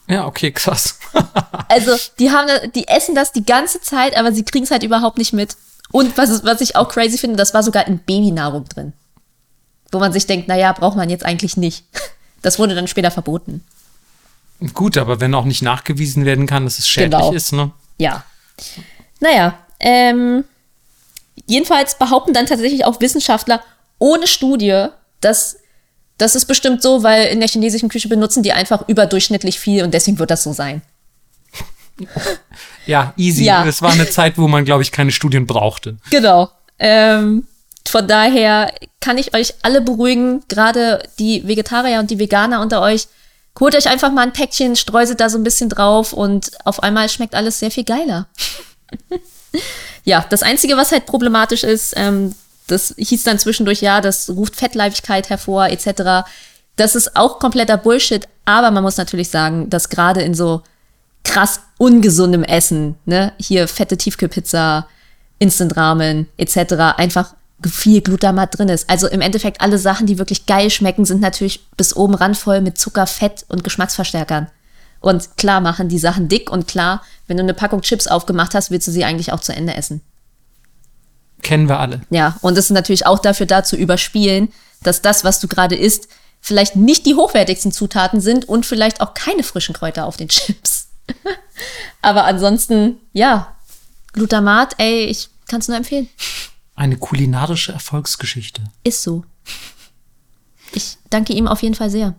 Ja, 0.08 0.26
okay, 0.26 0.52
krass. 0.52 1.00
also, 1.70 1.96
die 2.20 2.32
haben, 2.32 2.50
die 2.74 2.88
essen 2.88 3.16
das 3.16 3.32
die 3.32 3.46
ganze 3.46 3.82
Zeit, 3.82 4.16
aber 4.16 4.32
sie 4.32 4.44
kriegen 4.44 4.66
es 4.66 4.72
halt 4.72 4.84
überhaupt 4.84 5.18
nicht 5.18 5.34
mit. 5.34 5.58
Und 5.92 6.18
was, 6.18 6.44
was 6.44 6.62
ich 6.62 6.76
auch 6.76 6.90
crazy 6.90 7.18
finde, 7.18 7.38
das 7.38 7.54
war 7.54 7.64
sogar 7.64 7.88
in 7.88 8.00
Babynahrung 8.00 8.66
drin. 8.66 8.94
Wo 9.92 10.00
man 10.00 10.14
sich 10.14 10.28
denkt, 10.28 10.48
naja, 10.48 10.74
braucht 10.74 10.98
man 10.98 11.10
jetzt 11.10 11.26
eigentlich 11.26 11.58
nicht. 11.58 11.86
Das 12.42 12.60
wurde 12.60 12.76
dann 12.76 12.88
später 12.88 13.10
verboten. 13.10 13.64
Gut, 14.76 15.00
aber 15.00 15.20
wenn 15.20 15.34
auch 15.34 15.46
nicht 15.46 15.64
nachgewiesen 15.64 16.26
werden 16.26 16.46
kann, 16.46 16.66
dass 16.66 16.78
es 16.78 16.88
schädlich 16.88 17.20
genau. 17.20 17.34
ist, 17.34 17.54
ne? 17.54 17.72
Ja. 17.98 18.24
Naja, 19.20 19.58
ähm, 19.80 20.44
jedenfalls 21.46 21.98
behaupten 21.98 22.34
dann 22.34 22.46
tatsächlich 22.46 22.86
auch 22.86 23.02
Wissenschaftler 23.02 23.62
ohne 24.00 24.28
Studie, 24.28 24.88
dass 25.22 25.58
das 26.18 26.36
ist 26.36 26.46
bestimmt 26.46 26.82
so, 26.82 27.04
weil 27.04 27.28
in 27.28 27.40
der 27.40 27.50
chinesischen 27.50 27.90
Küche 27.90 28.08
benutzen 28.08 28.42
die 28.42 28.54
einfach 28.54 28.88
überdurchschnittlich 28.88 29.60
viel 29.60 29.84
und 29.84 29.94
deswegen 29.94 30.18
wird 30.18 30.32
das 30.32 30.44
so 30.44 30.54
sein. 30.54 30.82
Ja, 32.86 33.14
easy. 33.18 33.46
Ja. 33.46 33.66
Es 33.66 33.82
war 33.82 33.92
eine 33.92 34.10
Zeit, 34.10 34.38
wo 34.38 34.48
man, 34.48 34.66
glaube 34.66 34.84
ich, 34.84 34.92
keine 34.92 35.12
Studien 35.12 35.48
brauchte. 35.48 35.98
Genau. 36.10 36.50
Ähm, 36.78 37.48
von 37.88 38.08
daher 38.08 38.74
kann 39.00 39.18
ich 39.18 39.34
euch 39.34 39.54
alle 39.62 39.82
beruhigen, 39.82 40.44
gerade 40.48 41.04
die 41.20 41.48
Vegetarier 41.48 42.00
und 42.00 42.12
die 42.12 42.20
Veganer 42.20 42.62
unter 42.62 42.82
euch. 42.82 43.08
Holt 43.60 43.76
euch 43.76 43.88
einfach 43.88 44.12
mal 44.12 44.24
ein 44.24 44.34
Päckchen, 44.34 44.76
streuselt 44.76 45.20
da 45.20 45.30
so 45.30 45.38
ein 45.38 45.44
bisschen 45.44 45.70
drauf 45.70 46.12
und 46.12 46.52
auf 46.66 46.84
einmal 46.84 47.08
schmeckt 47.08 47.36
alles 47.36 47.60
sehr 47.60 47.72
viel 47.72 47.86
geiler. 47.86 48.28
ja, 50.04 50.26
das 50.30 50.44
Einzige, 50.44 50.78
was 50.78 50.92
halt 50.92 51.06
problematisch 51.06 51.64
ist, 51.64 51.94
ähm, 51.98 52.36
das 52.68 52.94
hieß 52.98 53.24
dann 53.24 53.40
zwischendurch, 53.40 53.82
ja, 53.82 54.02
das 54.02 54.30
ruft 54.30 54.56
Fettleibigkeit 54.56 55.30
hervor, 55.30 55.68
etc. 55.68 56.28
Das 56.76 56.96
ist 56.96 57.16
auch 57.16 57.40
kompletter 57.40 57.78
Bullshit, 57.78 58.28
aber 58.46 58.72
man 58.72 58.84
muss 58.84 58.98
natürlich 58.98 59.30
sagen, 59.30 59.70
dass 59.70 59.90
gerade 59.90 60.22
in 60.22 60.34
so 60.34 60.62
krass 61.24 61.62
ungesundem 61.78 62.44
Essen, 62.44 62.96
ne, 63.06 63.34
hier 63.40 63.68
fette 63.68 63.98
Tiefkühlpizza, 63.98 64.88
Instant 65.40 65.76
Ramen, 65.76 66.28
etc., 66.38 66.98
einfach 66.98 67.36
viel 67.66 68.02
Glutamat 68.02 68.58
drin 68.58 68.70
ist. 68.70 68.90
Also 68.90 69.08
im 69.08 69.22
Endeffekt 69.22 69.62
alle 69.62 69.78
Sachen, 69.78 70.06
die 70.08 70.18
wirklich 70.18 70.46
geil 70.46 70.70
schmecken, 70.70 71.06
sind 71.06 71.22
natürlich 71.22 71.66
bis 71.78 71.96
oben 71.96 72.14
ran 72.14 72.36
voll 72.36 72.62
mit 72.62 72.78
Zucker, 72.78 73.08
Fett 73.08 73.46
und 73.48 73.64
Geschmacksverstärkern. 73.64 74.48
Und 75.00 75.38
klar 75.38 75.62
machen 75.62 75.90
die 75.90 76.00
Sachen 76.00 76.28
dick 76.28 76.50
und 76.50 76.68
klar, 76.68 77.04
wenn 77.28 77.38
du 77.38 77.44
eine 77.44 77.54
Packung 77.54 77.82
Chips 77.82 78.08
aufgemacht 78.08 78.56
hast, 78.56 78.72
willst 78.72 78.88
du 78.88 78.92
sie 78.92 79.04
eigentlich 79.04 79.32
auch 79.32 79.40
zu 79.40 79.54
Ende 79.54 79.76
essen. 79.76 80.02
Kennen 81.42 81.70
wir 81.70 81.80
alle. 81.80 82.02
Ja, 82.10 82.38
und 82.42 82.58
es 82.58 82.66
ist 82.66 82.72
natürlich 82.72 83.06
auch 83.06 83.20
dafür 83.20 83.46
da 83.46 83.64
zu 83.64 83.76
überspielen, 83.76 84.52
dass 84.82 85.02
das, 85.02 85.24
was 85.24 85.40
du 85.40 85.48
gerade 85.48 85.76
isst, 85.76 86.08
vielleicht 86.42 86.76
nicht 86.76 87.06
die 87.06 87.16
hochwertigsten 87.16 87.72
Zutaten 87.72 88.22
sind 88.22 88.48
und 88.48 88.66
vielleicht 88.66 89.02
auch 89.02 89.14
keine 89.14 89.44
frischen 89.44 89.74
Kräuter 89.74 90.06
auf 90.06 90.18
den 90.18 90.30
Chips. 90.30 90.90
Aber 92.02 92.26
ansonsten, 92.26 92.98
ja, 93.14 93.56
Glutamat, 94.14 94.76
ey, 94.78 95.06
ich 95.06 95.30
kann 95.48 95.60
es 95.60 95.68
nur 95.68 95.78
empfehlen. 95.78 96.10
Eine 96.76 96.98
kulinarische 96.98 97.72
Erfolgsgeschichte. 97.72 98.64
Ist 98.84 99.04
so. 99.04 99.24
Ich 100.72 100.98
danke 101.10 101.34
ihm 101.34 101.48
auf 101.48 101.62
jeden 101.64 101.76
Fall 101.76 101.90
sehr. 101.90 102.16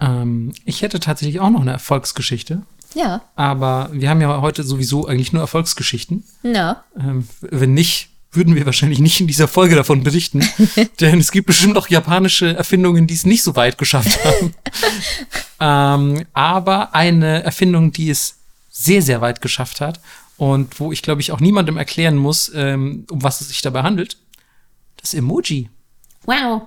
Ähm, 0.00 0.52
ich 0.64 0.82
hätte 0.82 1.00
tatsächlich 1.00 1.40
auch 1.40 1.50
noch 1.50 1.60
eine 1.60 1.72
Erfolgsgeschichte. 1.72 2.62
Ja. 2.94 3.22
Aber 3.36 3.90
wir 3.92 4.10
haben 4.10 4.20
ja 4.20 4.40
heute 4.40 4.64
sowieso 4.64 5.06
eigentlich 5.06 5.32
nur 5.32 5.42
Erfolgsgeschichten. 5.42 6.24
Ja. 6.42 6.84
Ähm, 6.98 7.28
wenn 7.40 7.74
nicht, 7.74 8.08
würden 8.32 8.54
wir 8.54 8.66
wahrscheinlich 8.66 9.00
nicht 9.00 9.20
in 9.20 9.26
dieser 9.26 9.48
Folge 9.48 9.74
davon 9.74 10.02
berichten. 10.02 10.44
denn 11.00 11.18
es 11.18 11.32
gibt 11.32 11.46
bestimmt 11.46 11.76
auch 11.76 11.88
japanische 11.88 12.54
Erfindungen, 12.54 13.06
die 13.06 13.14
es 13.14 13.26
nicht 13.26 13.42
so 13.42 13.56
weit 13.56 13.78
geschafft 13.78 14.18
haben. 14.24 14.54
ähm, 15.60 16.26
aber 16.32 16.94
eine 16.94 17.42
Erfindung, 17.42 17.92
die 17.92 18.10
es 18.10 18.38
sehr, 18.70 19.02
sehr 19.02 19.20
weit 19.20 19.40
geschafft 19.40 19.80
hat 19.80 20.00
und 20.36 20.80
wo 20.80 20.92
ich, 20.92 21.02
glaube 21.02 21.20
ich, 21.20 21.32
auch 21.32 21.40
niemandem 21.40 21.76
erklären 21.76 22.16
muss, 22.16 22.50
ähm, 22.54 23.04
um 23.10 23.22
was 23.22 23.40
es 23.40 23.48
sich 23.48 23.62
dabei 23.62 23.82
handelt, 23.82 24.16
das 24.96 25.12
Emoji. 25.12 25.68
Wow. 26.24 26.62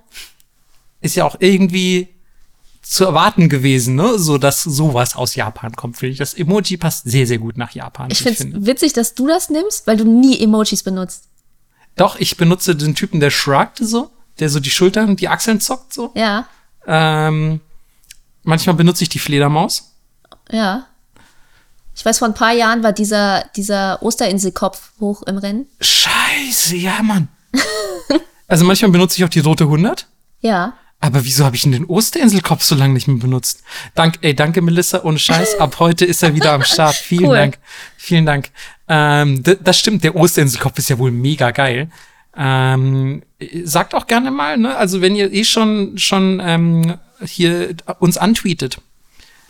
Ist 1.01 1.15
ja 1.15 1.25
auch 1.25 1.37
irgendwie 1.39 2.12
zu 2.83 3.05
erwarten 3.05 3.49
gewesen, 3.49 3.95
ne? 3.95 4.19
So 4.19 4.37
dass 4.37 4.61
sowas 4.61 5.15
aus 5.15 5.35
Japan 5.35 5.75
kommt, 5.75 5.97
finde 5.97 6.11
ich. 6.11 6.19
Das 6.19 6.33
Emoji 6.33 6.77
passt 6.77 7.09
sehr, 7.09 7.25
sehr 7.25 7.39
gut 7.39 7.57
nach 7.57 7.71
Japan. 7.71 8.09
Ich 8.11 8.21
finde 8.21 8.57
es 8.57 8.65
witzig, 8.65 8.93
dass 8.93 9.15
du 9.15 9.25
das 9.27 9.49
nimmst, 9.49 9.87
weil 9.87 9.97
du 9.97 10.03
nie 10.03 10.39
Emojis 10.39 10.83
benutzt. 10.83 11.29
Doch, 11.95 12.17
ich 12.19 12.37
benutze 12.37 12.75
den 12.75 12.93
Typen, 12.93 13.19
der 13.19 13.29
shrugged 13.29 13.77
so, 13.79 14.11
der 14.39 14.49
so 14.49 14.59
die 14.59 14.69
Schultern, 14.69 15.15
die 15.15 15.29
Achseln 15.29 15.61
zockt 15.61 15.93
so. 15.93 16.11
Ja. 16.15 16.47
Ähm, 16.85 17.61
manchmal 18.43 18.75
benutze 18.75 19.03
ich 19.03 19.09
die 19.09 19.19
Fledermaus. 19.19 19.93
Ja. 20.51 20.87
Ich 21.95 22.03
weiß, 22.03 22.19
vor 22.19 22.27
ein 22.27 22.33
paar 22.33 22.53
Jahren 22.53 22.83
war 22.83 22.91
dieser, 22.91 23.45
dieser 23.55 24.01
Osterinselkopf 24.01 24.91
hoch 24.99 25.23
im 25.23 25.37
Rennen. 25.37 25.67
Scheiße, 25.79 26.75
ja, 26.75 27.01
Mann. 27.03 27.27
also 28.47 28.65
manchmal 28.65 28.91
benutze 28.91 29.17
ich 29.17 29.23
auch 29.23 29.29
die 29.29 29.39
rote 29.39 29.65
100. 29.65 30.07
Ja. 30.41 30.73
Aber 31.03 31.25
wieso 31.25 31.43
habe 31.43 31.57
ich 31.57 31.63
denn 31.63 31.73
den 31.73 31.83
Osterinselkopf 31.83 32.63
so 32.63 32.75
lange 32.75 32.93
nicht 32.93 33.09
mehr 33.09 33.17
benutzt? 33.17 33.61
Dank, 33.93 34.19
ey, 34.21 34.33
danke 34.33 34.61
Melissa, 34.61 35.03
ohne 35.03 35.19
Scheiß. 35.19 35.55
Ab 35.59 35.75
heute 35.79 36.05
ist 36.05 36.23
er 36.23 36.33
wieder 36.33 36.53
am 36.53 36.63
Start. 36.63 36.95
Vielen 36.95 37.25
cool. 37.25 37.35
Dank. 37.35 37.57
Vielen 37.97 38.25
Dank. 38.25 38.51
Ähm, 38.87 39.43
das 39.43 39.77
stimmt, 39.77 40.05
der 40.05 40.15
Osterinselkopf 40.15 40.79
ist 40.79 40.89
ja 40.89 40.97
wohl 40.97 41.11
mega 41.11 41.51
geil. 41.51 41.89
Ähm, 42.37 43.21
sagt 43.65 43.95
auch 43.95 44.07
gerne 44.07 44.31
mal, 44.31 44.57
ne? 44.57 44.77
Also 44.77 45.01
wenn 45.01 45.17
ihr 45.17 45.33
eh 45.33 45.43
schon 45.43 45.97
schon 45.97 46.41
ähm, 46.41 46.97
hier 47.21 47.75
uns 47.99 48.17
antweetet, 48.17 48.79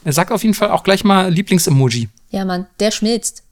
sagt 0.05 0.31
auf 0.31 0.41
jeden 0.41 0.55
Fall 0.55 0.71
auch 0.71 0.83
gleich 0.83 1.03
mal 1.03 1.31
Lieblingsemoji. 1.31 2.09
Ja, 2.31 2.45
Mann, 2.45 2.65
der 2.79 2.89
schmilzt. 2.89 3.43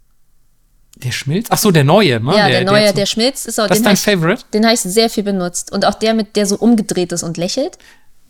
Der 1.03 1.11
schmilzt? 1.11 1.51
Ach 1.51 1.57
so, 1.57 1.71
der 1.71 1.83
neue, 1.83 2.19
ne? 2.19 2.35
Ja, 2.35 2.47
der, 2.47 2.59
der 2.59 2.71
neue, 2.71 2.83
der, 2.83 2.93
der 2.93 3.05
schmilzt. 3.05 3.47
Ist 3.47 3.59
auch, 3.59 3.67
das 3.67 3.79
ist 3.79 3.85
dein 3.85 3.97
Favorite? 3.97 4.43
Den 4.53 4.65
habe 4.65 4.73
ich 4.73 4.81
sehr 4.81 5.09
viel 5.09 5.23
benutzt. 5.23 5.71
Und 5.71 5.85
auch 5.85 5.95
der, 5.95 6.13
mit 6.13 6.35
der 6.35 6.45
so 6.45 6.57
umgedreht 6.57 7.11
ist 7.11 7.23
und 7.23 7.37
lächelt. 7.37 7.77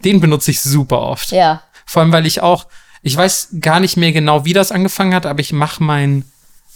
Den 0.06 0.20
benutze 0.20 0.52
ich 0.52 0.62
super 0.62 1.02
oft. 1.02 1.32
Ja. 1.32 1.64
Vor 1.86 2.02
allem, 2.02 2.12
weil 2.12 2.26
ich 2.26 2.42
auch, 2.42 2.68
ich 3.02 3.16
weiß 3.16 3.56
gar 3.60 3.80
nicht 3.80 3.98
mehr 3.98 4.12
genau, 4.12 4.46
wie 4.46 4.54
das 4.54 4.72
angefangen 4.72 5.14
hat, 5.14 5.26
aber 5.26 5.42
ich 5.42 5.52
mache 5.52 5.84
mein, 5.84 6.24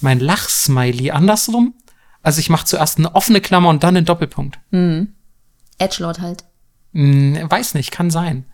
mein 0.02 0.20
Lachsmiley 0.20 1.12
andersrum. 1.12 1.74
Also 2.22 2.40
ich 2.40 2.50
mache 2.50 2.66
zuerst 2.66 2.98
eine 2.98 3.14
offene 3.16 3.40
Klammer 3.40 3.70
und 3.70 3.84
dann 3.84 3.96
einen 3.96 4.06
Doppelpunkt. 4.06 4.60
Mhm. 4.72 5.14
Edgelord 5.78 6.20
halt. 6.20 6.44
Hm, 6.94 7.50
weiß 7.50 7.74
nicht, 7.76 7.92
kann 7.92 8.10
sein. 8.10 8.46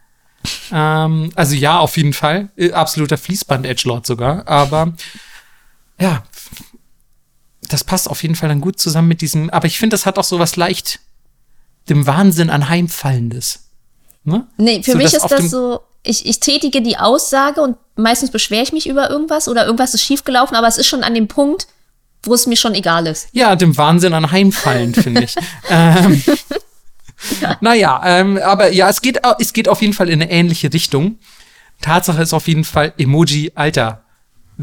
ähm, 0.72 1.32
also 1.36 1.56
ja, 1.56 1.80
auf 1.80 1.98
jeden 1.98 2.14
Fall. 2.14 2.50
Äh, 2.58 2.72
absoluter 2.74 3.18
Fließband-Edgelord 3.18 4.06
sogar. 4.06 4.48
Aber 4.48 4.94
ja, 6.00 6.24
das 7.74 7.84
passt 7.84 8.10
auf 8.10 8.22
jeden 8.24 8.36
Fall 8.36 8.50
dann 8.50 8.62
gut 8.62 8.80
zusammen 8.80 9.08
mit 9.08 9.22
diesem, 9.22 9.50
aber 9.50 9.68
ich 9.68 9.78
finde, 9.78 9.94
das 9.94 10.06
hat 10.06 10.18
auch 10.18 10.24
so 10.24 10.40
was 10.40 10.56
leicht 10.56 11.00
dem 11.90 12.06
Wahnsinn 12.08 12.50
anheimfallendes. 12.50 13.64
Ne? 14.24 14.48
Nee, 14.58 14.84
für 14.84 14.92
so, 14.92 14.98
mich 14.98 15.14
ist 15.14 15.30
das 15.30 15.50
so, 15.50 15.82
ich, 16.04 16.26
ich 16.26 16.40
tätige 16.40 16.82
die 16.82 16.98
Aussage 16.98 17.62
und 17.62 17.78
meistens 17.96 18.32
beschwere 18.32 18.64
ich 18.64 18.74
mich 18.74 18.88
über 18.88 19.10
irgendwas 19.10 19.48
oder 19.48 19.66
irgendwas 19.66 19.94
ist 19.94 20.04
schiefgelaufen, 20.04 20.56
aber 20.56 20.68
es 20.68 20.78
ist 20.78 20.88
schon 20.88 21.04
an 21.04 21.14
dem 21.14 21.28
Punkt, 21.28 21.68
wo 22.24 22.34
es 22.34 22.46
mir 22.46 22.56
schon 22.56 22.76
egal 22.76 23.08
ist. 23.08 23.30
Ja, 23.32 23.56
dem 23.56 23.78
Wahnsinn 23.78 24.14
anheimfallen, 24.14 24.94
finde 24.94 25.24
ich. 25.24 25.36
ähm, 25.70 26.22
ja. 27.42 27.58
Naja, 27.62 28.02
ähm, 28.06 28.38
aber 28.38 28.72
ja, 28.72 28.90
es 28.90 29.02
geht, 29.02 29.22
es 29.40 29.54
geht 29.54 29.68
auf 29.68 29.82
jeden 29.82 29.94
Fall 29.94 30.10
in 30.10 30.22
eine 30.22 30.32
ähnliche 30.32 30.72
Richtung. 30.72 31.18
Tatsache 31.82 32.22
ist 32.22 32.34
auf 32.34 32.48
jeden 32.48 32.64
Fall 32.64 32.94
Emoji, 32.98 33.52
Alter, 33.56 34.04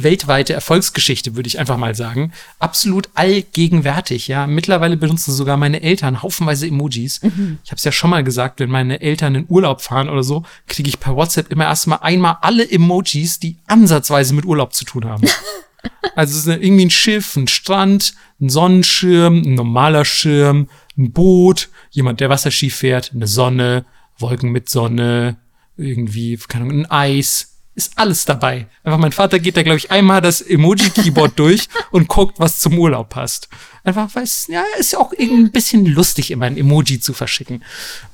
weltweite 0.02 0.52
Erfolgsgeschichte, 0.52 1.36
würde 1.36 1.46
ich 1.46 1.58
einfach 1.58 1.76
mal 1.76 1.94
sagen. 1.94 2.32
Absolut 2.58 3.08
allgegenwärtig, 3.14 4.28
ja. 4.28 4.46
Mittlerweile 4.46 4.96
benutzen 4.96 5.32
sogar 5.32 5.56
meine 5.56 5.82
Eltern 5.82 6.22
haufenweise 6.22 6.66
Emojis. 6.66 7.22
Mhm. 7.22 7.58
Ich 7.64 7.70
habe 7.70 7.78
es 7.78 7.84
ja 7.84 7.92
schon 7.92 8.10
mal 8.10 8.24
gesagt, 8.24 8.60
wenn 8.60 8.70
meine 8.70 9.00
Eltern 9.00 9.34
in 9.34 9.46
Urlaub 9.48 9.80
fahren 9.80 10.08
oder 10.08 10.22
so, 10.22 10.44
kriege 10.66 10.88
ich 10.88 11.00
per 11.00 11.16
WhatsApp 11.16 11.50
immer 11.50 11.64
erstmal 11.64 12.00
einmal 12.02 12.38
alle 12.42 12.68
Emojis, 12.70 13.38
die 13.38 13.56
ansatzweise 13.66 14.34
mit 14.34 14.44
Urlaub 14.44 14.74
zu 14.74 14.84
tun 14.84 15.04
haben. 15.04 15.26
also 16.14 16.36
es 16.36 16.46
ist 16.46 16.62
irgendwie 16.62 16.86
ein 16.86 16.90
Schiff, 16.90 17.36
ein 17.36 17.48
Strand, 17.48 18.14
ein 18.40 18.48
Sonnenschirm, 18.48 19.42
ein 19.42 19.54
normaler 19.54 20.04
Schirm, 20.04 20.68
ein 20.96 21.12
Boot, 21.12 21.68
jemand, 21.90 22.20
der 22.20 22.30
Wasserski 22.30 22.70
fährt, 22.70 23.12
eine 23.14 23.26
Sonne, 23.26 23.84
Wolken 24.18 24.50
mit 24.50 24.68
Sonne, 24.68 25.36
irgendwie, 25.76 26.36
keine 26.48 26.64
Ahnung, 26.64 26.80
ein 26.80 26.90
Eis, 26.90 27.57
ist 27.78 27.92
alles 27.96 28.24
dabei. 28.24 28.66
Einfach 28.82 28.98
mein 28.98 29.12
Vater 29.12 29.38
geht 29.38 29.56
da, 29.56 29.62
glaube 29.62 29.78
ich, 29.78 29.92
einmal 29.92 30.20
das 30.20 30.40
Emoji-Keyboard 30.40 31.32
durch 31.38 31.68
und 31.92 32.08
guckt, 32.08 32.40
was 32.40 32.58
zum 32.58 32.76
Urlaub 32.76 33.08
passt. 33.08 33.48
Einfach, 33.84 34.12
weil 34.14 34.24
es, 34.24 34.48
ja, 34.48 34.64
ist 34.78 34.92
ja 34.92 34.98
auch 34.98 35.12
irgendwie 35.12 35.44
ein 35.44 35.52
bisschen 35.52 35.86
lustig, 35.86 36.32
immer 36.32 36.46
ein 36.46 36.58
Emoji 36.58 36.98
zu 36.98 37.14
verschicken. 37.14 37.62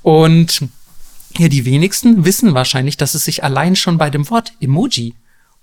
Und 0.03 0.69
ja, 1.39 1.49
die 1.49 1.65
wenigsten 1.65 2.27
wissen 2.27 2.53
wahrscheinlich, 2.53 2.99
dass 2.99 3.15
es 3.15 3.25
sich 3.25 3.43
allein 3.43 3.75
schon 3.75 3.97
bei 3.97 4.11
dem 4.11 4.29
Wort 4.29 4.53
Emoji 4.61 5.15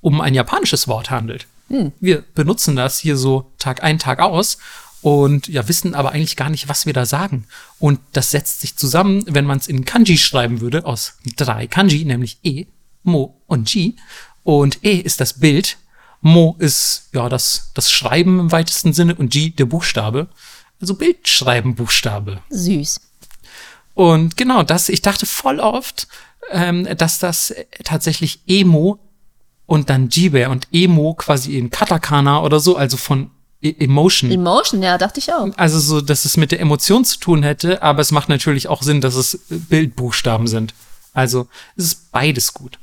um 0.01 0.19
ein 0.19 0.33
japanisches 0.33 0.87
Wort 0.87 1.11
handelt. 1.11 1.45
Hm. 1.69 1.91
Wir 1.99 2.23
benutzen 2.33 2.75
das 2.75 2.97
hier 2.97 3.15
so 3.15 3.51
Tag 3.59 3.83
ein, 3.83 3.99
Tag 3.99 4.19
aus 4.19 4.57
und 5.01 5.47
ja, 5.47 5.67
wissen 5.67 5.93
aber 5.93 6.11
eigentlich 6.11 6.35
gar 6.35 6.49
nicht, 6.49 6.67
was 6.67 6.87
wir 6.87 6.93
da 6.93 7.05
sagen. 7.05 7.45
Und 7.77 7.99
das 8.13 8.31
setzt 8.31 8.61
sich 8.61 8.75
zusammen, 8.75 9.23
wenn 9.27 9.45
man 9.45 9.59
es 9.59 9.67
in 9.67 9.85
Kanji 9.85 10.17
schreiben 10.17 10.59
würde, 10.59 10.85
aus 10.85 11.13
drei 11.37 11.67
Kanji, 11.67 12.03
nämlich 12.03 12.39
E, 12.43 12.65
Mo 13.03 13.41
und 13.47 13.73
Ji. 13.73 13.95
Und 14.43 14.83
E 14.83 14.95
ist 14.95 15.21
das 15.21 15.39
Bild, 15.39 15.77
Mo 16.21 16.55
ist 16.59 17.09
ja 17.13 17.29
das, 17.29 17.71
das 17.73 17.91
Schreiben 17.91 18.39
im 18.39 18.51
weitesten 18.51 18.93
Sinne 18.93 19.15
und 19.15 19.33
Ji 19.35 19.51
der 19.51 19.65
Buchstabe. 19.65 20.27
Also 20.79 20.95
Bildschreiben 20.95 21.75
Buchstabe. 21.75 22.41
Süß. 22.49 23.01
Und 23.93 24.37
genau 24.37 24.63
das, 24.63 24.89
ich 24.89 25.01
dachte 25.01 25.25
voll 25.25 25.59
oft, 25.59 26.07
ähm, 26.51 26.87
dass 26.97 27.19
das 27.19 27.53
tatsächlich 27.83 28.41
Emo 28.47 28.99
und 29.65 29.89
dann 29.89 30.09
Jibe 30.09 30.49
und 30.49 30.67
Emo 30.71 31.13
quasi 31.13 31.57
in 31.57 31.69
Katakana 31.69 32.41
oder 32.41 32.59
so, 32.59 32.75
also 32.75 32.97
von 32.97 33.31
e 33.61 33.73
Emotion. 33.79 34.31
Emotion, 34.31 34.81
ja, 34.81 34.97
dachte 34.97 35.19
ich 35.19 35.31
auch. 35.31 35.47
Also 35.55 35.79
so, 35.79 36.01
dass 36.01 36.25
es 36.25 36.35
mit 36.35 36.51
der 36.51 36.59
Emotion 36.59 37.05
zu 37.05 37.19
tun 37.19 37.43
hätte, 37.43 37.81
aber 37.81 38.01
es 38.01 38.11
macht 38.11 38.27
natürlich 38.27 38.67
auch 38.67 38.81
Sinn, 38.81 39.01
dass 39.01 39.15
es 39.15 39.39
Bildbuchstaben 39.49 40.47
sind. 40.47 40.73
Also 41.13 41.47
es 41.75 41.85
ist 41.85 42.11
beides 42.11 42.53
gut. 42.53 42.79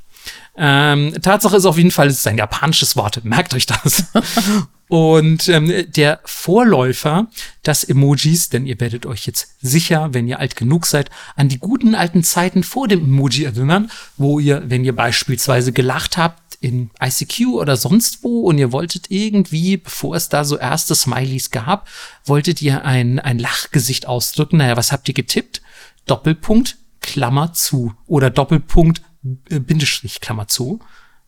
Ähm, 0.57 1.13
Tatsache 1.21 1.57
ist 1.57 1.65
auf 1.65 1.77
jeden 1.77 1.91
Fall, 1.91 2.07
es 2.07 2.17
ist 2.17 2.27
ein 2.27 2.37
japanisches 2.37 2.95
Wort, 2.95 3.23
merkt 3.23 3.53
euch 3.53 3.65
das. 3.65 4.05
Und 4.89 5.47
ähm, 5.49 5.71
der 5.91 6.19
Vorläufer 6.25 7.27
des 7.63 7.83
Emojis, 7.83 8.49
denn 8.49 8.65
ihr 8.65 8.79
werdet 8.79 9.05
euch 9.05 9.27
jetzt 9.27 9.55
sicher, 9.61 10.09
wenn 10.13 10.27
ihr 10.27 10.39
alt 10.39 10.55
genug 10.55 10.87
seid, 10.87 11.11
an 11.35 11.47
die 11.47 11.59
guten 11.59 11.93
alten 11.93 12.23
Zeiten 12.23 12.63
vor 12.63 12.87
dem 12.87 13.01
Emoji 13.01 13.45
erinnern, 13.45 13.91
wo 14.17 14.39
ihr, 14.39 14.63
wenn 14.65 14.83
ihr 14.83 14.95
beispielsweise 14.95 15.73
gelacht 15.73 16.17
habt, 16.17 16.41
in 16.61 16.89
ICQ 17.01 17.53
oder 17.53 17.77
sonst 17.77 18.23
wo 18.23 18.41
und 18.41 18.57
ihr 18.57 18.71
wolltet 18.71 19.05
irgendwie, 19.09 19.77
bevor 19.77 20.15
es 20.15 20.27
da 20.27 20.43
so 20.43 20.57
erste 20.57 20.95
Smileys 20.95 21.51
gab, 21.51 21.87
wolltet 22.25 22.61
ihr 22.61 22.83
ein, 22.83 23.19
ein 23.19 23.39
Lachgesicht 23.39 24.07
ausdrücken. 24.07 24.57
Naja, 24.57 24.75
was 24.75 24.91
habt 24.91 25.07
ihr 25.07 25.13
getippt? 25.13 25.61
Doppelpunkt, 26.05 26.77
Klammer 27.01 27.53
zu 27.53 27.93
oder 28.07 28.29
Doppelpunkt 28.29 29.01
Bindestrich, 29.21 30.21
Klammer 30.21 30.47
zu. 30.47 30.79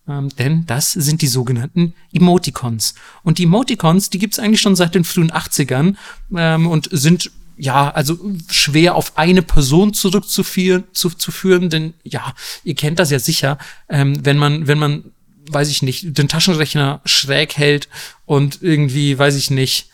Ähm, 0.08 0.30
denn 0.30 0.66
das 0.66 0.92
sind 0.92 1.22
die 1.22 1.28
sogenannten 1.28 1.94
Emoticons. 2.12 2.96
Und 3.24 3.38
die 3.38 3.44
Emoticons, 3.44 4.10
die 4.10 4.20
gibt's 4.20 4.40
eigentlich 4.40 4.62
schon 4.62 4.76
seit 4.76 4.96
den 4.96 5.04
frühen 5.04 5.32
80ern 5.32 5.96
ähm, 6.36 6.68
und 6.68 6.90
sind 6.92 7.32
ja, 7.58 7.92
also 7.92 8.18
schwer 8.50 8.96
auf 8.96 9.18
eine 9.20 9.44
Person 9.44 9.94
zurückzuführen, 9.94 10.86
zu, 10.94 11.10
zu 11.10 11.32
führen, 11.32 11.70
denn 11.70 11.94
ja, 12.04 12.34
ihr 12.64 12.74
kennt 12.74 12.98
das 12.98 13.12
ja 13.12 13.20
sicher, 13.20 13.60
ähm, 13.88 14.26
wenn 14.26 14.38
man, 14.38 14.66
wenn 14.66 14.80
man, 14.80 15.12
weiß 15.52 15.70
ich 15.70 15.84
nicht, 15.84 16.18
den 16.18 16.28
Taschenrechner 16.28 17.02
schräg 17.06 17.58
hält 17.58 17.88
und 18.26 18.64
irgendwie, 18.64 19.20
weiß 19.20 19.36
ich 19.36 19.52
nicht, 19.52 19.91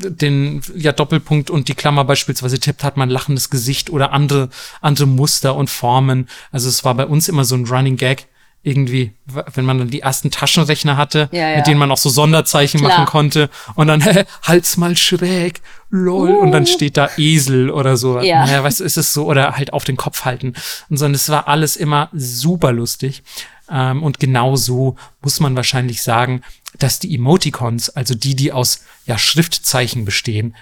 den 0.00 0.62
ja 0.74 0.92
Doppelpunkt 0.92 1.50
und 1.50 1.68
die 1.68 1.74
Klammer 1.74 2.04
beispielsweise 2.04 2.58
tippt, 2.58 2.84
hat 2.84 2.96
man 2.96 3.10
lachendes 3.10 3.50
Gesicht 3.50 3.90
oder 3.90 4.12
andere 4.12 4.48
andere 4.80 5.06
Muster 5.06 5.54
und 5.54 5.70
Formen. 5.70 6.28
Also 6.52 6.68
es 6.68 6.84
war 6.84 6.94
bei 6.94 7.06
uns 7.06 7.28
immer 7.28 7.44
so 7.44 7.54
ein 7.54 7.66
Running 7.66 7.96
Gag 7.96 8.26
irgendwie, 8.62 9.14
wenn 9.54 9.64
man 9.64 9.78
dann 9.78 9.88
die 9.88 10.00
ersten 10.00 10.30
Taschenrechner 10.30 10.98
hatte, 10.98 11.30
ja, 11.32 11.50
ja. 11.50 11.56
mit 11.56 11.66
denen 11.66 11.78
man 11.78 11.90
auch 11.90 11.96
so 11.96 12.10
Sonderzeichen 12.10 12.80
Klar. 12.80 12.92
machen 12.92 13.06
konnte 13.06 13.48
und 13.74 13.86
dann 13.86 14.00
hä, 14.04 14.24
halt's 14.42 14.76
mal 14.76 14.96
schräg, 14.98 15.62
lol 15.88 16.30
uh. 16.30 16.38
und 16.40 16.52
dann 16.52 16.64
uh. 16.64 16.66
steht 16.66 16.98
da 16.98 17.08
Esel 17.16 17.70
oder 17.70 17.96
so. 17.96 18.20
Ja. 18.20 18.44
Naja, 18.44 18.62
weißt 18.62 18.80
du, 18.80 18.84
ist 18.84 18.98
es 18.98 19.14
so 19.14 19.24
oder 19.24 19.56
halt 19.56 19.72
auf 19.72 19.84
den 19.84 19.96
Kopf 19.96 20.26
halten 20.26 20.52
und 20.90 20.98
so 20.98 21.06
und 21.06 21.14
es 21.14 21.30
war 21.30 21.48
alles 21.48 21.76
immer 21.76 22.10
super 22.12 22.72
lustig. 22.72 23.22
Ähm, 23.70 24.02
und 24.02 24.20
genau 24.20 24.56
so 24.56 24.96
muss 25.22 25.40
man 25.40 25.56
wahrscheinlich 25.56 26.02
sagen, 26.02 26.42
dass 26.78 26.98
die 26.98 27.14
Emoticons, 27.14 27.90
also 27.90 28.14
die, 28.14 28.36
die 28.36 28.52
aus 28.52 28.84
ja, 29.06 29.18
Schriftzeichen 29.18 30.04
bestehen, 30.04 30.56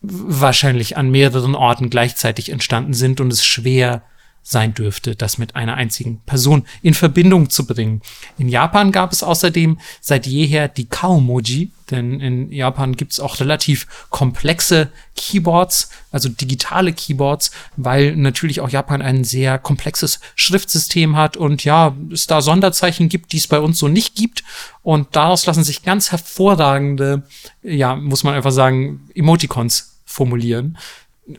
wahrscheinlich 0.00 0.96
an 0.96 1.10
mehreren 1.10 1.54
Orten 1.54 1.90
gleichzeitig 1.90 2.50
entstanden 2.50 2.94
sind 2.94 3.20
und 3.20 3.32
es 3.32 3.44
schwer 3.44 4.02
sein 4.42 4.72
dürfte, 4.72 5.16
das 5.16 5.38
mit 5.38 5.56
einer 5.56 5.74
einzigen 5.74 6.20
Person 6.20 6.64
in 6.82 6.94
Verbindung 6.94 7.50
zu 7.50 7.66
bringen. 7.66 8.02
In 8.38 8.48
Japan 8.48 8.92
gab 8.92 9.12
es 9.12 9.22
außerdem 9.22 9.78
seit 10.00 10.26
jeher 10.26 10.68
die 10.68 10.86
Kaomoji, 10.86 11.70
denn 11.90 12.20
in 12.20 12.52
Japan 12.52 12.96
gibt 12.96 13.12
es 13.12 13.20
auch 13.20 13.40
relativ 13.40 13.86
komplexe 14.10 14.90
Keyboards, 15.16 15.90
also 16.12 16.28
digitale 16.28 16.92
Keyboards, 16.92 17.50
weil 17.76 18.16
natürlich 18.16 18.60
auch 18.60 18.70
Japan 18.70 19.02
ein 19.02 19.24
sehr 19.24 19.58
komplexes 19.58 20.20
Schriftsystem 20.34 21.16
hat 21.16 21.36
und 21.36 21.64
ja, 21.64 21.96
es 22.12 22.26
da 22.26 22.40
Sonderzeichen 22.40 23.08
gibt, 23.08 23.32
die 23.32 23.38
es 23.38 23.46
bei 23.46 23.60
uns 23.60 23.78
so 23.78 23.88
nicht 23.88 24.14
gibt. 24.14 24.44
Und 24.82 25.08
daraus 25.16 25.46
lassen 25.46 25.64
sich 25.64 25.82
ganz 25.82 26.12
hervorragende, 26.12 27.22
ja, 27.62 27.96
muss 27.96 28.24
man 28.24 28.34
einfach 28.34 28.52
sagen, 28.52 29.08
Emoticons 29.14 29.98
formulieren. 30.04 30.78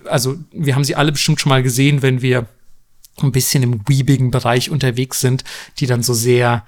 Also 0.05 0.37
wir 0.51 0.75
haben 0.75 0.83
sie 0.83 0.95
alle 0.95 1.11
bestimmt 1.11 1.39
schon 1.39 1.49
mal 1.49 1.63
gesehen, 1.63 2.01
wenn 2.01 2.21
wir 2.21 2.47
ein 3.21 3.31
bisschen 3.31 3.63
im 3.63 3.81
weebigen 3.87 4.31
Bereich 4.31 4.69
unterwegs 4.69 5.19
sind, 5.19 5.43
die 5.79 5.87
dann 5.87 6.03
so 6.03 6.13
sehr 6.13 6.63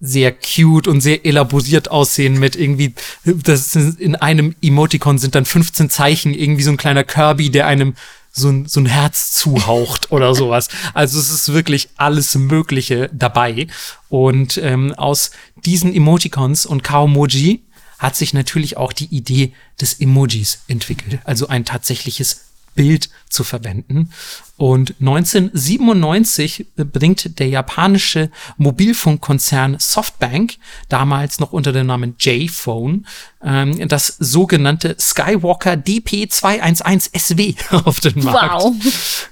sehr 0.00 0.32
cute 0.32 0.88
und 0.88 1.00
sehr 1.00 1.24
elaboriert 1.24 1.90
aussehen 1.90 2.38
mit 2.38 2.54
irgendwie, 2.54 2.94
das 3.24 3.74
in 3.74 4.14
einem 4.14 4.54
Emoticon 4.60 5.18
sind 5.18 5.34
dann 5.34 5.44
15 5.44 5.88
Zeichen, 5.90 6.34
irgendwie 6.34 6.62
so 6.62 6.70
ein 6.70 6.76
kleiner 6.76 7.04
Kirby, 7.04 7.50
der 7.50 7.66
einem 7.66 7.94
so 8.30 8.50
ein, 8.50 8.66
so 8.66 8.80
ein 8.80 8.86
Herz 8.86 9.32
zuhaucht 9.32 10.10
oder 10.12 10.34
sowas. 10.34 10.68
Also 10.94 11.18
es 11.18 11.30
ist 11.30 11.52
wirklich 11.52 11.88
alles 11.96 12.34
Mögliche 12.34 13.08
dabei. 13.12 13.66
Und 14.08 14.58
ähm, 14.58 14.92
aus 14.94 15.30
diesen 15.64 15.94
Emoticons 15.94 16.66
und 16.66 16.84
Kaomoji 16.84 17.62
hat 17.98 18.14
sich 18.14 18.34
natürlich 18.34 18.76
auch 18.76 18.92
die 18.92 19.06
Idee 19.06 19.52
des 19.80 20.00
Emojis 20.00 20.60
entwickelt. 20.68 21.20
Also 21.24 21.48
ein 21.48 21.64
tatsächliches 21.64 22.45
Bild 22.76 23.10
zu 23.28 23.42
verwenden. 23.42 24.12
Und 24.56 24.94
1997 25.00 26.66
bringt 26.76 27.38
der 27.40 27.48
japanische 27.48 28.30
Mobilfunkkonzern 28.56 29.76
Softbank, 29.80 30.54
damals 30.88 31.40
noch 31.40 31.52
unter 31.52 31.72
dem 31.72 31.88
Namen 31.88 32.14
J-Phone, 32.18 33.06
ähm, 33.42 33.88
das 33.88 34.16
sogenannte 34.18 34.96
Skywalker 34.98 35.72
DP211SW 35.72 37.56
auf 37.84 38.00
den 38.00 38.22
Markt. 38.22 38.62
Wow. 38.62 38.74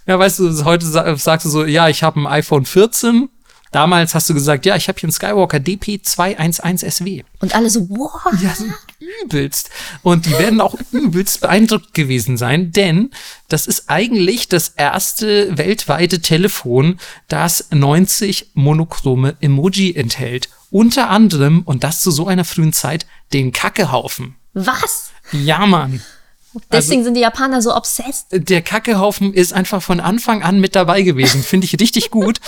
Ja, 0.07 0.19
weißt 0.19 0.41
du, 0.41 0.65
heute 0.65 0.85
sagst 1.17 1.47
du 1.47 1.51
so, 1.51 1.65
ja, 1.65 1.89
ich 1.89 2.03
habe 2.03 2.21
ein 2.21 2.27
iPhone 2.27 2.67
14 2.67 3.29
damals 3.75 4.15
hast 4.15 4.31
du 4.31 4.35
gesagt, 4.35 4.67
ja, 4.67 4.77
ich 4.77 4.89
habe 4.89 4.99
hier 4.99 5.09
einen 5.09 5.13
Skywalker 5.13 5.59
DP211SW. 5.59 7.25
Und 7.41 7.55
alle 7.55 7.69
so, 7.71 7.89
wow. 7.91 8.21
Ja, 8.41 8.55
übelst. 9.23 9.71
Und 10.03 10.27
die 10.27 10.33
werden 10.33 10.61
auch 10.61 10.77
übelst 10.93 11.41
beeindruckt 11.41 11.95
gewesen 11.95 12.37
sein, 12.37 12.73
denn 12.73 13.11
das 13.49 13.67
ist 13.67 13.85
eigentlich 13.89 14.49
das 14.49 14.71
erste 14.71 15.57
weltweite 15.57 16.21
Telefon, 16.21 16.99
das 17.29 17.69
90 17.71 18.51
monochrome 18.55 19.37
Emoji 19.41 19.95
enthält. 19.95 20.49
Unter 20.71 21.11
anderem, 21.11 21.63
und 21.65 21.85
das 21.85 22.03
zu 22.03 22.11
so 22.11 22.27
einer 22.27 22.45
frühen 22.45 22.73
Zeit, 22.73 23.07
den 23.33 23.53
Kackehaufen. 23.53 24.37
Was? 24.55 25.11
Ja, 25.33 25.67
Mann. 25.67 26.03
Deswegen 26.73 27.01
also, 27.01 27.07
sind 27.07 27.15
die 27.15 27.21
Japaner 27.21 27.61
so 27.63 27.75
obsessed. 27.75 28.27
Der 28.31 28.63
Kackehaufen 28.63 29.35
ist 29.35 29.53
einfach 29.53 29.83
von 29.83 30.01
Anfang 30.01 30.43
an 30.43 30.61
mit 30.61 30.77
dabei 30.77 31.03
gewesen. 31.03 31.43
Finde 31.43 31.65
ich 31.65 31.81
richtig 31.81 32.11
gut. 32.11 32.41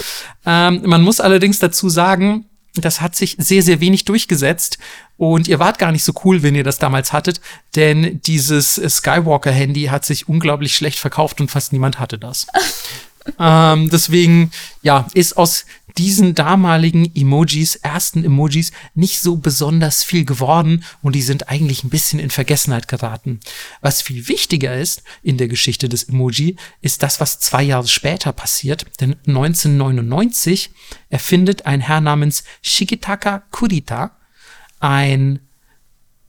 Ähm, 0.44 0.82
man 0.84 1.02
muss 1.02 1.20
allerdings 1.20 1.58
dazu 1.58 1.88
sagen, 1.88 2.45
das 2.84 3.00
hat 3.00 3.16
sich 3.16 3.36
sehr, 3.38 3.62
sehr 3.62 3.80
wenig 3.80 4.04
durchgesetzt. 4.04 4.78
Und 5.16 5.48
ihr 5.48 5.58
wart 5.58 5.78
gar 5.78 5.92
nicht 5.92 6.04
so 6.04 6.12
cool, 6.24 6.42
wenn 6.42 6.54
ihr 6.54 6.64
das 6.64 6.78
damals 6.78 7.12
hattet, 7.12 7.40
denn 7.74 8.20
dieses 8.22 8.74
Skywalker-Handy 8.74 9.84
hat 9.84 10.04
sich 10.04 10.28
unglaublich 10.28 10.76
schlecht 10.76 10.98
verkauft 10.98 11.40
und 11.40 11.50
fast 11.50 11.72
niemand 11.72 11.98
hatte 11.98 12.18
das. 12.18 12.46
ähm, 13.40 13.88
deswegen, 13.90 14.50
ja, 14.82 15.06
ist 15.14 15.36
aus 15.36 15.64
diesen 15.98 16.34
damaligen 16.34 17.10
Emojis, 17.14 17.76
ersten 17.76 18.24
Emojis, 18.24 18.72
nicht 18.94 19.20
so 19.20 19.36
besonders 19.36 20.04
viel 20.04 20.24
geworden 20.24 20.84
und 21.02 21.14
die 21.14 21.22
sind 21.22 21.48
eigentlich 21.48 21.84
ein 21.84 21.90
bisschen 21.90 22.18
in 22.18 22.30
Vergessenheit 22.30 22.88
geraten. 22.88 23.40
Was 23.80 24.02
viel 24.02 24.28
wichtiger 24.28 24.76
ist 24.76 25.02
in 25.22 25.38
der 25.38 25.48
Geschichte 25.48 25.88
des 25.88 26.04
Emoji, 26.04 26.56
ist 26.80 27.02
das, 27.02 27.20
was 27.20 27.40
zwei 27.40 27.62
Jahre 27.62 27.88
später 27.88 28.32
passiert, 28.32 28.86
denn 29.00 29.16
1999 29.26 30.70
erfindet 31.08 31.66
ein 31.66 31.80
Herr 31.80 32.00
namens 32.00 32.44
Shigetaka 32.62 33.42
Kurita 33.50 34.16
ein 34.80 35.40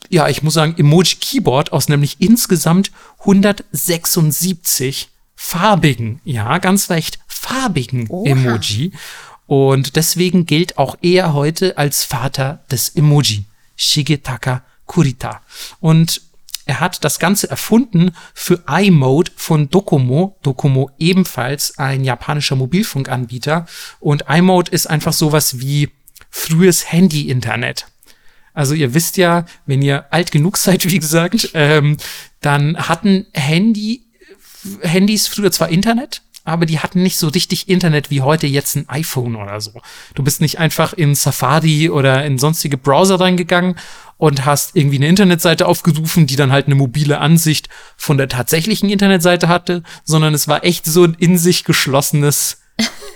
ja, 0.09 0.29
ich 0.29 0.41
muss 0.41 0.53
sagen, 0.53 0.75
Emoji-Keyboard 0.77 1.73
aus 1.73 1.89
nämlich 1.89 2.17
insgesamt 2.19 2.91
176 3.19 5.09
farbigen, 5.35 6.21
ja, 6.23 6.59
ganz 6.59 6.89
recht 6.89 7.19
farbigen 7.27 8.07
Oha. 8.09 8.29
Emoji. 8.29 8.91
Und 9.47 9.95
deswegen 9.95 10.45
gilt 10.45 10.77
auch 10.77 10.97
er 11.01 11.33
heute 11.33 11.77
als 11.77 12.03
Vater 12.03 12.63
des 12.69 12.89
Emoji, 12.89 13.45
Shigetaka 13.75 14.63
Kurita. 14.85 15.41
Und 15.79 16.21
er 16.65 16.81
hat 16.81 17.03
das 17.05 17.17
Ganze 17.17 17.49
erfunden 17.49 18.11
für 18.33 18.61
iMode 18.67 19.31
von 19.35 19.69
Docomo. 19.69 20.37
Docomo 20.43 20.91
ebenfalls 20.99 21.77
ein 21.77 22.03
japanischer 22.03 22.57
Mobilfunkanbieter. 22.57 23.65
Und 24.01 24.25
iMode 24.27 24.71
ist 24.71 24.87
einfach 24.87 25.13
sowas 25.13 25.59
wie 25.59 25.89
frühes 26.29 26.91
Handy-Internet. 26.91 27.87
Also 28.53 28.73
ihr 28.73 28.93
wisst 28.93 29.15
ja, 29.17 29.45
wenn 29.65 29.81
ihr 29.81 30.11
alt 30.11 30.31
genug 30.31 30.57
seid, 30.57 30.89
wie 30.89 30.99
gesagt, 30.99 31.51
ähm, 31.53 31.97
dann 32.41 32.77
hatten 32.89 33.27
Handy, 33.33 34.03
Handys 34.81 35.27
früher 35.27 35.51
zwar 35.51 35.69
Internet, 35.69 36.21
aber 36.47 36.65
die 36.65 36.79
hatten 36.79 37.03
nicht 37.03 37.17
so 37.17 37.27
richtig 37.27 37.67
Internet 37.67 38.09
wie 38.09 38.21
heute 38.21 38.47
jetzt 38.47 38.75
ein 38.75 38.87
iPhone 38.87 39.35
oder 39.35 39.59
so. 39.59 39.81
Du 40.15 40.23
bist 40.23 40.39
nicht 40.39 40.59
einfach 40.59 40.93
in 40.93 41.13
Safari 41.13 41.89
oder 41.89 42.23
in 42.25 42.37
sonstige 42.37 42.77
Browser 42.77 43.19
reingegangen 43.19 43.75
und 44.17 44.45
hast 44.45 44.75
irgendwie 44.75 44.95
eine 44.95 45.09
Internetseite 45.09 45.65
aufgerufen, 45.65 46.25
die 46.25 46.37
dann 46.37 46.51
halt 46.51 46.67
eine 46.67 46.75
mobile 46.75 47.19
Ansicht 47.19 47.67
von 47.97 48.17
der 48.17 48.29
tatsächlichen 48.29 48.89
Internetseite 48.89 49.49
hatte, 49.49 49.83
sondern 50.05 50.33
es 50.33 50.47
war 50.47 50.63
echt 50.63 50.85
so 50.85 51.03
ein 51.03 51.15
in 51.19 51.37
sich 51.37 51.65
geschlossenes 51.65 52.61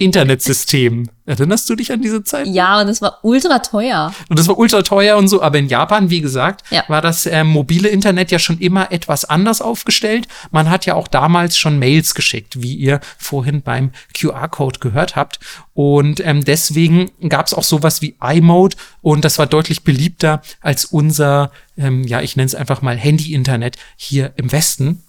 Internetsystem. 0.01 1.09
Erinnerst 1.27 1.69
du 1.69 1.75
dich 1.75 1.91
an 1.91 2.01
diese 2.01 2.23
Zeit? 2.23 2.47
Ja, 2.47 2.81
und 2.81 2.87
es 2.87 3.01
war 3.01 3.19
ultra 3.21 3.59
teuer. 3.59 4.11
Und 4.29 4.39
es 4.39 4.47
war 4.47 4.57
ultra 4.57 4.81
teuer 4.81 5.15
und 5.15 5.27
so, 5.27 5.41
aber 5.41 5.59
in 5.59 5.67
Japan, 5.67 6.09
wie 6.09 6.21
gesagt, 6.21 6.63
ja. 6.71 6.83
war 6.87 7.01
das 7.01 7.27
äh, 7.27 7.43
mobile 7.43 7.87
Internet 7.87 8.31
ja 8.31 8.39
schon 8.39 8.57
immer 8.57 8.91
etwas 8.91 9.25
anders 9.25 9.61
aufgestellt. 9.61 10.27
Man 10.49 10.69
hat 10.71 10.87
ja 10.87 10.95
auch 10.95 11.07
damals 11.07 11.57
schon 11.57 11.77
Mails 11.77 12.15
geschickt, 12.15 12.61
wie 12.63 12.73
ihr 12.73 12.99
vorhin 13.19 13.61
beim 13.61 13.91
QR-Code 14.17 14.79
gehört 14.79 15.15
habt. 15.15 15.39
Und 15.73 16.19
ähm, 16.25 16.43
deswegen 16.43 17.11
gab 17.29 17.45
es 17.45 17.53
auch 17.53 17.63
sowas 17.63 18.01
wie 18.01 18.15
iMode 18.21 18.75
und 19.01 19.23
das 19.23 19.37
war 19.37 19.45
deutlich 19.45 19.83
beliebter 19.83 20.41
als 20.61 20.85
unser, 20.85 21.51
ähm, 21.77 22.03
ja, 22.03 22.21
ich 22.21 22.35
nenne 22.35 22.47
es 22.47 22.55
einfach 22.55 22.81
mal 22.81 22.97
Handy-Internet 22.97 23.77
hier 23.95 24.33
im 24.35 24.51
Westen. 24.51 25.03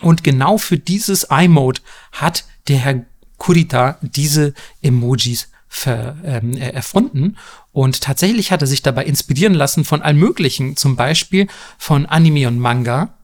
Und 0.00 0.22
genau 0.24 0.56
für 0.56 0.78
dieses 0.78 1.26
iMode 1.30 1.80
hat 2.12 2.44
der 2.68 2.78
Herr 2.78 3.04
Kurita 3.40 3.96
diese 4.02 4.52
Emojis 4.82 5.48
ver, 5.66 6.16
ähm, 6.24 6.56
erfunden. 6.56 7.36
Und 7.72 8.02
tatsächlich 8.02 8.52
hat 8.52 8.60
er 8.60 8.66
sich 8.66 8.82
dabei 8.82 9.06
inspirieren 9.06 9.54
lassen 9.54 9.84
von 9.84 10.02
allem 10.02 10.18
Möglichen, 10.18 10.76
zum 10.76 10.94
Beispiel 10.94 11.48
von 11.78 12.04
Anime 12.04 12.46
und 12.48 12.58
Manga. 12.58 13.14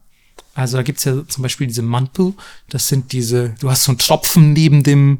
Also 0.55 0.77
da 0.77 0.83
gibt's 0.83 1.03
ja 1.03 1.25
zum 1.27 1.43
Beispiel 1.43 1.67
diese 1.67 1.83
Mantel, 1.83 2.33
das 2.67 2.87
sind 2.87 3.11
diese, 3.11 3.53
du 3.59 3.69
hast 3.69 3.83
so 3.83 3.91
einen 3.91 3.99
Tropfen 3.99 4.53
neben 4.53 4.81
dem, 4.81 5.19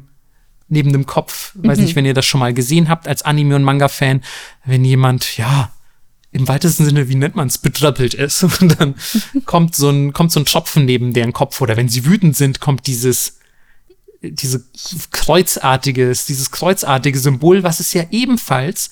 neben 0.68 0.92
dem 0.92 1.06
Kopf. 1.06 1.52
Weiß 1.54 1.78
mhm. 1.78 1.84
nicht, 1.84 1.94
wenn 1.94 2.04
ihr 2.04 2.14
das 2.14 2.26
schon 2.26 2.40
mal 2.40 2.52
gesehen 2.52 2.88
habt 2.88 3.06
als 3.06 3.22
Anime- 3.22 3.54
und 3.54 3.62
Manga-Fan, 3.62 4.22
wenn 4.64 4.84
jemand, 4.84 5.36
ja, 5.36 5.70
im 6.32 6.48
weitesten 6.48 6.84
Sinne, 6.84 7.08
wie 7.08 7.14
nennt 7.14 7.36
man 7.36 7.46
es, 7.46 7.58
betröppelt 7.58 8.14
ist. 8.14 8.42
Und 8.60 8.80
dann 8.80 8.96
kommt 9.46 9.76
so 9.76 9.90
ein, 9.90 10.12
kommt 10.12 10.32
so 10.32 10.40
ein 10.40 10.44
Tropfen 10.44 10.84
neben 10.84 11.14
deren 11.14 11.32
Kopf. 11.32 11.60
Oder 11.60 11.76
wenn 11.76 11.88
sie 11.88 12.04
wütend 12.04 12.36
sind, 12.36 12.60
kommt 12.60 12.86
dieses 12.86 13.37
diese 14.22 14.64
kreuzartiges, 15.10 16.26
dieses 16.26 16.50
kreuzartige 16.50 17.18
Symbol, 17.18 17.62
was 17.62 17.80
es 17.80 17.92
ja 17.92 18.04
ebenfalls 18.10 18.90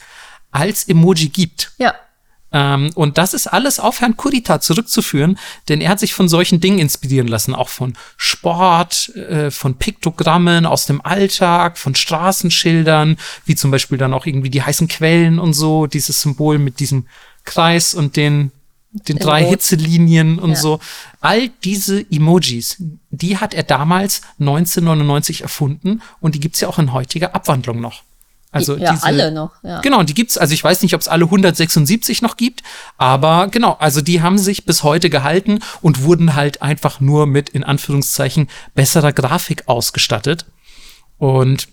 als 0.50 0.84
Emoji 0.88 1.28
gibt. 1.28 1.72
Ja. 1.78 1.94
Ähm, 2.52 2.90
und 2.94 3.18
das 3.18 3.34
ist 3.34 3.48
alles 3.48 3.80
auf 3.80 4.00
Herrn 4.00 4.16
Kurita 4.16 4.60
zurückzuführen, 4.60 5.38
denn 5.68 5.80
er 5.80 5.90
hat 5.90 6.00
sich 6.00 6.14
von 6.14 6.28
solchen 6.28 6.60
Dingen 6.60 6.78
inspirieren 6.78 7.26
lassen, 7.26 7.54
auch 7.54 7.68
von 7.68 7.94
Sport, 8.16 9.14
äh, 9.16 9.50
von 9.50 9.76
Piktogrammen 9.76 10.64
aus 10.64 10.86
dem 10.86 11.04
Alltag, 11.04 11.76
von 11.76 11.94
Straßenschildern, 11.94 13.16
wie 13.44 13.56
zum 13.56 13.70
Beispiel 13.70 13.98
dann 13.98 14.14
auch 14.14 14.26
irgendwie 14.26 14.50
die 14.50 14.62
heißen 14.62 14.88
Quellen 14.88 15.38
und 15.38 15.54
so, 15.54 15.86
dieses 15.86 16.22
Symbol 16.22 16.58
mit 16.58 16.78
diesem 16.78 17.08
Kreis 17.44 17.94
und 17.94 18.16
den 18.16 18.52
den 19.08 19.18
drei 19.18 19.42
Rot. 19.42 19.50
Hitzelinien 19.50 20.38
und 20.38 20.50
ja. 20.50 20.56
so. 20.56 20.80
All 21.20 21.48
diese 21.64 22.04
Emojis, 22.10 22.76
die 23.10 23.38
hat 23.38 23.54
er 23.54 23.62
damals 23.62 24.22
1999 24.40 25.42
erfunden 25.42 26.02
und 26.20 26.34
die 26.34 26.40
gibt's 26.40 26.60
ja 26.60 26.68
auch 26.68 26.78
in 26.78 26.92
heutiger 26.92 27.34
Abwandlung 27.34 27.80
noch. 27.80 28.02
Also 28.52 28.76
ja, 28.76 28.92
diese, 28.92 29.04
alle 29.04 29.32
noch. 29.32 29.52
Ja. 29.62 29.80
Genau, 29.80 30.02
die 30.02 30.14
gibt's. 30.14 30.38
Also 30.38 30.54
ich 30.54 30.64
weiß 30.64 30.82
nicht, 30.82 30.94
ob 30.94 31.00
es 31.00 31.08
alle 31.08 31.24
176 31.24 32.22
noch 32.22 32.36
gibt, 32.36 32.62
aber 32.96 33.48
genau, 33.48 33.76
also 33.78 34.00
die 34.00 34.22
haben 34.22 34.38
sich 34.38 34.64
bis 34.64 34.82
heute 34.82 35.10
gehalten 35.10 35.58
und 35.82 36.02
wurden 36.04 36.34
halt 36.34 36.62
einfach 36.62 37.00
nur 37.00 37.26
mit 37.26 37.50
in 37.50 37.64
Anführungszeichen 37.64 38.48
besserer 38.74 39.12
Grafik 39.12 39.64
ausgestattet. 39.68 40.46
Und 41.18 41.68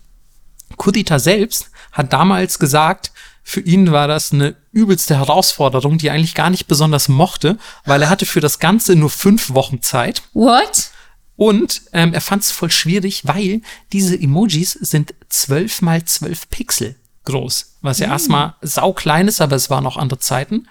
Kudita 0.78 1.20
selbst 1.20 1.72
hat 1.92 2.12
damals 2.12 2.60
gesagt, 2.60 3.12
für 3.44 3.60
ihn 3.60 3.92
war 3.92 4.08
das 4.08 4.32
eine 4.32 4.56
übelste 4.72 5.18
Herausforderung, 5.18 5.98
die 5.98 6.08
er 6.08 6.14
eigentlich 6.14 6.34
gar 6.34 6.50
nicht 6.50 6.68
besonders 6.68 7.10
mochte, 7.10 7.58
weil 7.86 8.02
er 8.02 8.10
hatte 8.10 8.26
für 8.26 8.40
das 8.40 8.60
Ganze 8.60 8.96
nur 8.96 9.10
fünf 9.10 9.54
Wochen 9.54 9.82
Zeit. 9.82 10.24
What? 10.34 10.92
Und 11.36 11.82
ähm, 11.92 12.14
er 12.14 12.22
fand 12.22 12.44
es 12.44 12.52
voll 12.52 12.72
schwierig, 12.72 13.28
weil 13.28 13.62
diese 13.92 14.20
Emojis 14.20 14.72
sind 14.72 15.14
zwölf 15.30 15.82
mal 15.82 16.04
zwölf 16.06 16.50
Pixel 16.50 16.96
groß, 17.26 17.78
was 17.82 18.00
ja 18.00 18.08
mm. 18.08 18.12
erstmal 18.12 18.54
sauklein 18.62 19.28
ist, 19.28 19.42
aber 19.42 19.56
es 19.56 19.70
waren 19.70 19.84
noch 19.84 19.98
andere 19.98 20.20
Zeiten. 20.20 20.68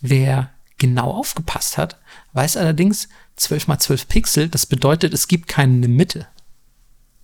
Wer 0.00 0.50
genau 0.78 1.10
aufgepasst 1.10 1.78
hat, 1.78 1.98
weiß 2.32 2.56
allerdings, 2.56 3.08
zwölf 3.36 3.68
mal 3.68 3.78
zwölf 3.78 4.08
Pixel, 4.08 4.48
das 4.48 4.66
bedeutet, 4.66 5.14
es 5.14 5.28
gibt 5.28 5.48
keine 5.48 5.88
Mitte. 5.88 6.26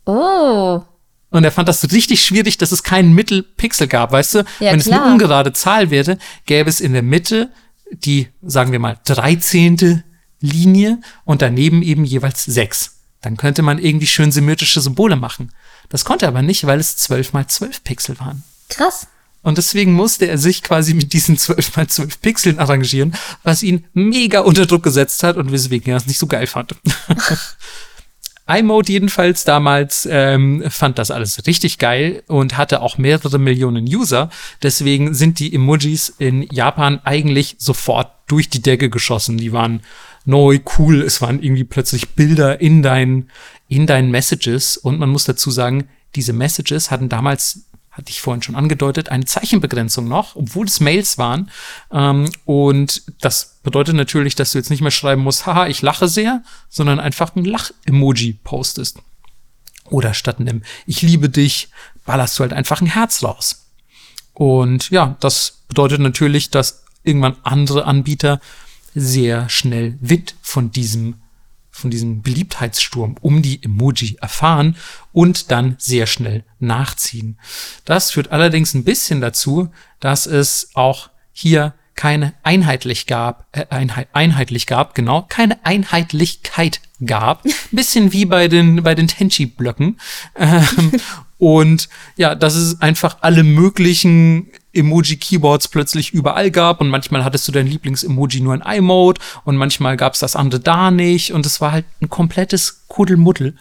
Oh. 0.04 0.82
Und 1.32 1.44
er 1.44 1.50
fand 1.50 1.66
das 1.66 1.90
richtig 1.92 2.24
schwierig, 2.24 2.58
dass 2.58 2.72
es 2.72 2.82
keinen 2.82 3.14
Mittelpixel 3.14 3.88
gab, 3.88 4.12
weißt 4.12 4.34
du? 4.34 4.38
Ja, 4.38 4.72
Wenn 4.72 4.80
klar. 4.80 4.98
es 4.98 5.02
eine 5.02 5.12
ungerade 5.12 5.52
Zahl 5.52 5.90
wäre, 5.90 6.18
gäbe 6.46 6.68
es 6.70 6.80
in 6.80 6.92
der 6.92 7.02
Mitte 7.02 7.50
die, 7.90 8.28
sagen 8.42 8.72
wir 8.72 8.78
mal, 8.78 8.98
dreizehnte 9.04 10.04
Linie 10.40 11.00
und 11.24 11.42
daneben 11.42 11.82
eben 11.82 12.04
jeweils 12.04 12.44
sechs. 12.44 12.96
Dann 13.20 13.36
könnte 13.36 13.62
man 13.62 13.78
irgendwie 13.78 14.06
schön 14.06 14.32
symmetrische 14.32 14.80
Symbole 14.80 15.16
machen. 15.16 15.52
Das 15.88 16.04
konnte 16.04 16.26
er 16.26 16.28
aber 16.28 16.42
nicht, 16.42 16.66
weil 16.66 16.80
es 16.80 16.96
zwölf 16.96 17.32
mal 17.32 17.46
zwölf 17.46 17.84
Pixel 17.84 18.18
waren. 18.18 18.42
Krass. 18.68 19.06
Und 19.42 19.58
deswegen 19.58 19.92
musste 19.92 20.26
er 20.26 20.38
sich 20.38 20.62
quasi 20.62 20.94
mit 20.94 21.12
diesen 21.12 21.36
zwölf 21.38 21.76
mal 21.76 21.86
zwölf 21.88 22.20
Pixeln 22.20 22.58
arrangieren, 22.58 23.14
was 23.42 23.62
ihn 23.62 23.84
mega 23.92 24.40
unter 24.40 24.66
Druck 24.66 24.82
gesetzt 24.82 25.22
hat 25.22 25.36
und 25.36 25.50
weswegen 25.52 25.90
er 25.92 25.96
es 25.96 26.06
nicht 26.06 26.18
so 26.18 26.26
geil 26.26 26.46
fand. 26.46 26.74
iMode 28.58 28.92
jedenfalls 28.92 29.44
damals 29.44 30.08
ähm, 30.10 30.62
fand 30.68 30.98
das 30.98 31.10
alles 31.10 31.46
richtig 31.46 31.78
geil 31.78 32.22
und 32.26 32.56
hatte 32.56 32.82
auch 32.82 32.98
mehrere 32.98 33.38
Millionen 33.38 33.84
User. 33.84 34.30
Deswegen 34.62 35.14
sind 35.14 35.38
die 35.38 35.54
Emojis 35.54 36.14
in 36.18 36.42
Japan 36.50 37.00
eigentlich 37.04 37.56
sofort 37.58 38.12
durch 38.26 38.48
die 38.48 38.62
Decke 38.62 38.90
geschossen. 38.90 39.38
Die 39.38 39.52
waren 39.52 39.80
neu, 40.24 40.58
cool. 40.78 41.02
Es 41.02 41.20
waren 41.20 41.42
irgendwie 41.42 41.64
plötzlich 41.64 42.10
Bilder 42.10 42.60
in 42.60 42.82
deinen, 42.82 43.30
in 43.68 43.86
deinen 43.86 44.10
Messages. 44.10 44.76
Und 44.76 44.98
man 44.98 45.10
muss 45.10 45.24
dazu 45.24 45.50
sagen, 45.50 45.88
diese 46.14 46.32
Messages 46.32 46.90
hatten 46.90 47.08
damals 47.08 47.66
hatte 47.92 48.10
ich 48.10 48.22
vorhin 48.22 48.42
schon 48.42 48.56
angedeutet, 48.56 49.10
eine 49.10 49.26
Zeichenbegrenzung 49.26 50.08
noch, 50.08 50.34
obwohl 50.34 50.66
es 50.66 50.80
Mails 50.80 51.18
waren. 51.18 51.50
Ähm, 51.92 52.30
und 52.46 53.02
das 53.20 53.58
bedeutet 53.62 53.94
natürlich, 53.94 54.34
dass 54.34 54.52
du 54.52 54.58
jetzt 54.58 54.70
nicht 54.70 54.80
mehr 54.80 54.90
schreiben 54.90 55.22
musst, 55.22 55.46
haha, 55.46 55.66
ich 55.66 55.82
lache 55.82 56.08
sehr, 56.08 56.42
sondern 56.70 56.98
einfach 56.98 57.36
ein 57.36 57.44
Lach-Emoji 57.44 58.38
postest. 58.44 58.98
Oder 59.90 60.14
statt 60.14 60.40
einem 60.40 60.62
Ich 60.86 61.02
liebe 61.02 61.28
dich, 61.28 61.68
ballerst 62.06 62.38
du 62.38 62.42
halt 62.42 62.54
einfach 62.54 62.80
ein 62.80 62.86
Herz 62.86 63.22
raus. 63.22 63.66
Und 64.32 64.88
ja, 64.90 65.16
das 65.20 65.58
bedeutet 65.68 66.00
natürlich, 66.00 66.50
dass 66.50 66.84
irgendwann 67.02 67.36
andere 67.42 67.84
Anbieter 67.84 68.40
sehr 68.94 69.48
schnell 69.50 69.98
Wind 70.00 70.34
von 70.40 70.70
diesem 70.70 71.21
von 71.72 71.90
diesem 71.90 72.22
Beliebtheitssturm 72.22 73.16
um 73.20 73.42
die 73.42 73.62
Emoji 73.62 74.18
erfahren 74.20 74.76
und 75.10 75.50
dann 75.50 75.74
sehr 75.78 76.06
schnell 76.06 76.44
nachziehen. 76.60 77.38
Das 77.84 78.12
führt 78.12 78.30
allerdings 78.30 78.74
ein 78.74 78.84
bisschen 78.84 79.20
dazu, 79.20 79.70
dass 79.98 80.26
es 80.26 80.70
auch 80.74 81.10
hier 81.32 81.74
keine 81.94 82.34
einheitlich 82.42 83.06
gab, 83.06 83.46
äh, 83.52 83.66
einheit, 83.70 84.08
einheitlich 84.12 84.66
gab, 84.66 84.94
genau, 84.94 85.26
keine 85.28 85.64
Einheitlichkeit 85.64 86.80
gab. 87.04 87.44
Ein 87.44 87.52
bisschen 87.70 88.12
wie 88.12 88.24
bei 88.24 88.48
den, 88.48 88.82
bei 88.82 88.94
den 88.94 89.08
Tenchi-Blöcken. 89.08 89.98
Ähm, 90.36 90.92
und 91.38 91.88
ja, 92.16 92.34
dass 92.34 92.54
es 92.54 92.80
einfach 92.80 93.18
alle 93.20 93.44
möglichen 93.44 94.48
Emoji-Keyboards 94.74 95.68
plötzlich 95.68 96.12
überall 96.12 96.50
gab 96.50 96.80
und 96.80 96.88
manchmal 96.88 97.24
hattest 97.24 97.46
du 97.48 97.52
dein 97.52 97.66
Lieblings-Emoji 97.66 98.40
nur 98.40 98.54
in 98.54 98.62
iMode 98.62 99.20
und 99.44 99.56
manchmal 99.56 99.96
gab 99.96 100.14
es 100.14 100.20
das 100.20 100.36
andere 100.36 100.60
da 100.60 100.90
nicht 100.90 101.32
und 101.32 101.44
es 101.46 101.60
war 101.60 101.72
halt 101.72 101.84
ein 102.00 102.08
komplettes 102.08 102.84
Kuddelmuddel. 102.88 103.56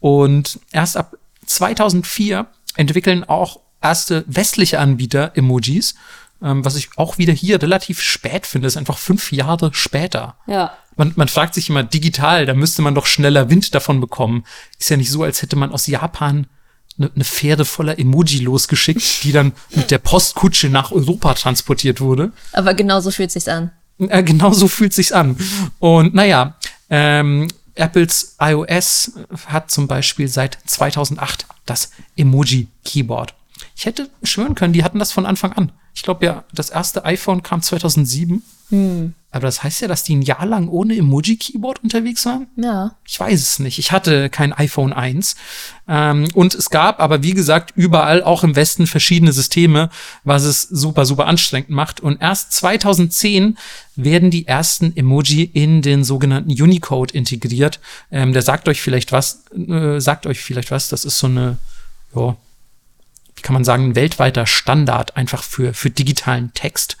Und 0.00 0.60
erst 0.72 0.96
ab 0.96 1.16
2004 1.46 2.46
entwickeln 2.76 3.24
auch 3.24 3.60
erste 3.80 4.24
westliche 4.26 4.78
Anbieter 4.78 5.32
Emojis 5.34 5.94
ähm, 6.42 6.64
was 6.64 6.76
ich 6.76 6.90
auch 6.96 7.18
wieder 7.18 7.32
hier 7.32 7.62
relativ 7.62 8.00
spät 8.00 8.46
finde, 8.46 8.66
ist 8.66 8.76
einfach 8.76 8.98
fünf 8.98 9.32
Jahre 9.32 9.70
später. 9.72 10.36
Ja. 10.46 10.76
Man, 10.96 11.12
man 11.16 11.28
fragt 11.28 11.54
sich 11.54 11.70
immer, 11.70 11.84
digital, 11.84 12.46
da 12.46 12.54
müsste 12.54 12.82
man 12.82 12.94
doch 12.94 13.06
schneller 13.06 13.48
Wind 13.48 13.74
davon 13.74 14.00
bekommen. 14.00 14.44
Ist 14.78 14.90
ja 14.90 14.96
nicht 14.96 15.10
so, 15.10 15.22
als 15.22 15.40
hätte 15.40 15.56
man 15.56 15.72
aus 15.72 15.86
Japan 15.86 16.46
eine, 16.98 17.10
eine 17.14 17.24
Pferde 17.24 17.64
voller 17.64 17.98
Emoji 17.98 18.38
losgeschickt, 18.38 19.24
die 19.24 19.32
dann 19.32 19.52
mit 19.74 19.90
der 19.90 19.98
Postkutsche 19.98 20.68
nach 20.68 20.92
Europa 20.92 21.34
transportiert 21.34 22.00
wurde. 22.00 22.32
Aber 22.52 22.74
genau 22.74 23.00
so 23.00 23.10
fühlt 23.10 23.30
sich's 23.30 23.48
an. 23.48 23.70
Äh, 23.98 24.22
genau 24.22 24.52
so 24.52 24.68
fühlt 24.68 24.92
sich's 24.92 25.12
an. 25.12 25.36
Und 25.78 26.14
naja, 26.14 26.56
ähm, 26.90 27.48
Apples 27.74 28.36
iOS 28.40 29.12
hat 29.46 29.70
zum 29.70 29.86
Beispiel 29.86 30.28
seit 30.28 30.58
2008 30.66 31.46
das 31.64 31.90
Emoji-Keyboard. 32.16 33.34
Ich 33.82 33.86
hätte 33.86 34.08
schwören 34.22 34.54
können, 34.54 34.72
die 34.72 34.84
hatten 34.84 35.00
das 35.00 35.10
von 35.10 35.26
Anfang 35.26 35.54
an. 35.54 35.72
Ich 35.92 36.04
glaube 36.04 36.24
ja, 36.24 36.44
das 36.54 36.70
erste 36.70 37.04
iPhone 37.04 37.42
kam 37.42 37.62
2007. 37.62 38.40
Hm. 38.68 39.14
Aber 39.32 39.40
das 39.40 39.64
heißt 39.64 39.80
ja, 39.80 39.88
dass 39.88 40.04
die 40.04 40.14
ein 40.14 40.22
Jahr 40.22 40.46
lang 40.46 40.68
ohne 40.68 40.96
Emoji-Keyboard 40.96 41.82
unterwegs 41.82 42.24
waren? 42.24 42.46
Ja. 42.54 42.94
Ich 43.04 43.18
weiß 43.18 43.40
es 43.40 43.58
nicht. 43.58 43.80
Ich 43.80 43.90
hatte 43.90 44.30
kein 44.30 44.52
iPhone 44.52 44.92
1. 44.92 45.34
Ähm, 45.88 46.28
und 46.32 46.54
es 46.54 46.70
gab 46.70 47.00
aber, 47.00 47.24
wie 47.24 47.34
gesagt, 47.34 47.72
überall, 47.74 48.22
auch 48.22 48.44
im 48.44 48.54
Westen, 48.54 48.86
verschiedene 48.86 49.32
Systeme, 49.32 49.90
was 50.22 50.44
es 50.44 50.62
super, 50.62 51.04
super 51.04 51.26
anstrengend 51.26 51.70
macht. 51.70 51.98
Und 51.98 52.22
erst 52.22 52.52
2010 52.52 53.58
werden 53.96 54.30
die 54.30 54.46
ersten 54.46 54.96
Emoji 54.96 55.42
in 55.42 55.82
den 55.82 56.04
sogenannten 56.04 56.52
Unicode 56.52 57.12
integriert. 57.12 57.80
Ähm, 58.12 58.32
der 58.32 58.42
sagt 58.42 58.68
euch 58.68 58.80
vielleicht 58.80 59.10
was, 59.10 59.42
äh, 59.56 59.98
sagt 59.98 60.28
euch 60.28 60.40
vielleicht 60.40 60.70
was. 60.70 60.88
Das 60.88 61.04
ist 61.04 61.18
so 61.18 61.26
eine, 61.26 61.58
ja, 62.14 62.36
wie 63.36 63.42
kann 63.42 63.54
man 63.54 63.64
sagen, 63.64 63.90
ein 63.90 63.96
weltweiter 63.96 64.46
Standard 64.46 65.16
einfach 65.16 65.42
für, 65.42 65.74
für 65.74 65.90
digitalen 65.90 66.52
Text. 66.54 66.96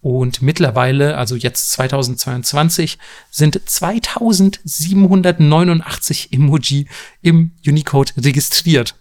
Und 0.00 0.42
mittlerweile, 0.42 1.16
also 1.16 1.34
jetzt 1.34 1.72
2022, 1.72 2.98
sind 3.30 3.60
2789 3.64 6.32
Emoji 6.32 6.86
im 7.20 7.50
Unicode 7.66 8.12
registriert. 8.16 8.94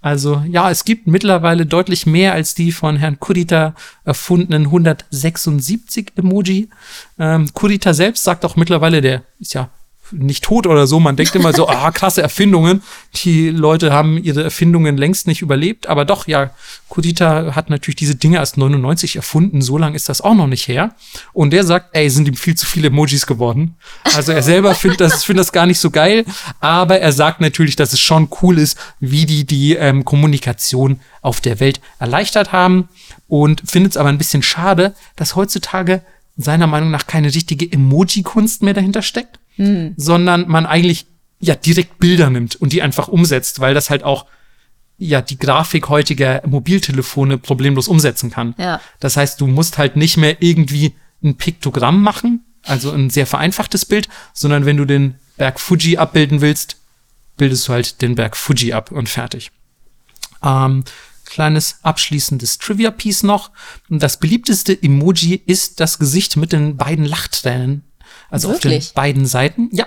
Also 0.00 0.42
ja, 0.48 0.70
es 0.70 0.84
gibt 0.84 1.08
mittlerweile 1.08 1.66
deutlich 1.66 2.06
mehr 2.06 2.32
als 2.32 2.54
die 2.54 2.72
von 2.72 2.96
Herrn 2.96 3.18
Kurita 3.18 3.74
erfundenen 4.04 4.66
176 4.66 6.12
Emoji. 6.16 6.70
Ähm, 7.18 7.52
Kurita 7.52 7.92
selbst 7.92 8.24
sagt 8.24 8.44
auch 8.44 8.56
mittlerweile, 8.56 9.00
der 9.00 9.22
ist 9.40 9.54
ja 9.54 9.70
nicht 10.12 10.44
tot 10.44 10.66
oder 10.66 10.86
so. 10.86 11.00
Man 11.00 11.16
denkt 11.16 11.34
immer 11.34 11.52
so, 11.52 11.68
ah, 11.68 11.90
krasse 11.90 12.22
Erfindungen. 12.22 12.82
Die 13.16 13.50
Leute 13.50 13.92
haben 13.92 14.22
ihre 14.22 14.42
Erfindungen 14.42 14.96
längst 14.96 15.26
nicht 15.26 15.42
überlebt. 15.42 15.86
Aber 15.86 16.04
doch, 16.04 16.26
ja, 16.26 16.50
Kudita 16.88 17.54
hat 17.54 17.70
natürlich 17.70 17.96
diese 17.96 18.14
Dinge 18.14 18.38
erst 18.38 18.56
99 18.56 19.16
erfunden. 19.16 19.62
So 19.62 19.78
lange 19.78 19.96
ist 19.96 20.08
das 20.08 20.20
auch 20.20 20.34
noch 20.34 20.46
nicht 20.46 20.68
her. 20.68 20.94
Und 21.32 21.52
der 21.52 21.64
sagt, 21.64 21.90
ey, 21.92 22.08
sind 22.10 22.28
ihm 22.28 22.36
viel 22.36 22.54
zu 22.54 22.66
viele 22.66 22.88
Emojis 22.88 23.26
geworden. 23.26 23.76
Also 24.14 24.32
er 24.32 24.42
selber 24.42 24.74
findet 24.74 25.00
das, 25.00 25.24
findet 25.24 25.40
das 25.40 25.52
gar 25.52 25.66
nicht 25.66 25.80
so 25.80 25.90
geil. 25.90 26.24
Aber 26.60 27.00
er 27.00 27.12
sagt 27.12 27.40
natürlich, 27.40 27.76
dass 27.76 27.92
es 27.92 28.00
schon 28.00 28.28
cool 28.42 28.58
ist, 28.58 28.78
wie 29.00 29.26
die 29.26 29.44
die 29.44 29.74
ähm, 29.74 30.04
Kommunikation 30.04 31.00
auf 31.22 31.40
der 31.40 31.60
Welt 31.60 31.80
erleichtert 31.98 32.52
haben. 32.52 32.88
Und 33.26 33.62
findet 33.66 33.92
es 33.92 33.96
aber 33.96 34.08
ein 34.08 34.18
bisschen 34.18 34.42
schade, 34.42 34.94
dass 35.16 35.36
heutzutage 35.36 36.02
seiner 36.38 36.66
Meinung 36.66 36.90
nach 36.90 37.06
keine 37.06 37.34
richtige 37.34 37.70
Emoji-Kunst 37.70 38.62
mehr 38.62 38.72
dahinter 38.72 39.02
steckt 39.02 39.38
hm. 39.58 39.94
sondern 39.96 40.48
man 40.48 40.66
eigentlich 40.66 41.06
ja 41.40 41.54
direkt 41.54 41.98
Bilder 41.98 42.30
nimmt 42.30 42.56
und 42.56 42.72
die 42.72 42.82
einfach 42.82 43.08
umsetzt, 43.08 43.60
weil 43.60 43.74
das 43.74 43.90
halt 43.90 44.02
auch 44.02 44.26
ja 44.96 45.20
die 45.20 45.38
Grafik 45.38 45.88
heutiger 45.88 46.42
Mobiltelefone 46.46 47.38
problemlos 47.38 47.86
umsetzen 47.86 48.30
kann. 48.30 48.54
Ja. 48.58 48.80
Das 48.98 49.16
heißt, 49.16 49.40
du 49.40 49.46
musst 49.46 49.78
halt 49.78 49.96
nicht 49.96 50.16
mehr 50.16 50.42
irgendwie 50.42 50.94
ein 51.22 51.36
Piktogramm 51.36 52.02
machen, 52.02 52.44
also 52.64 52.90
ein 52.90 53.10
sehr 53.10 53.26
vereinfachtes 53.26 53.84
Bild, 53.84 54.08
sondern 54.32 54.66
wenn 54.66 54.76
du 54.76 54.84
den 54.84 55.14
Berg 55.36 55.60
Fuji 55.60 55.98
abbilden 55.98 56.40
willst, 56.40 56.76
bildest 57.36 57.68
du 57.68 57.72
halt 57.72 58.02
den 58.02 58.16
Berg 58.16 58.36
Fuji 58.36 58.72
ab 58.72 58.90
und 58.90 59.08
fertig. 59.08 59.52
Ähm, 60.42 60.84
kleines 61.24 61.78
abschließendes 61.82 62.58
Trivia-Piece 62.58 63.22
noch. 63.22 63.50
Das 63.88 64.18
beliebteste 64.18 64.80
Emoji 64.80 65.40
ist 65.46 65.78
das 65.78 65.98
Gesicht 65.98 66.36
mit 66.36 66.52
den 66.52 66.76
beiden 66.76 67.04
Lachtränen 67.04 67.84
also 68.30 68.48
Wirklich? 68.48 68.78
auf 68.78 68.92
den 68.92 68.94
beiden 68.94 69.26
Seiten. 69.26 69.68
Ja. 69.72 69.86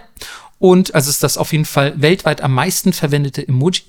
Und 0.60 0.94
also 0.94 1.10
ist 1.10 1.24
das 1.24 1.38
auf 1.38 1.52
jeden 1.52 1.66
Fall 1.66 2.00
weltweit 2.00 2.42
am 2.42 2.54
meisten 2.54 2.94
verwendete 2.94 3.48
Emoji 3.48 3.84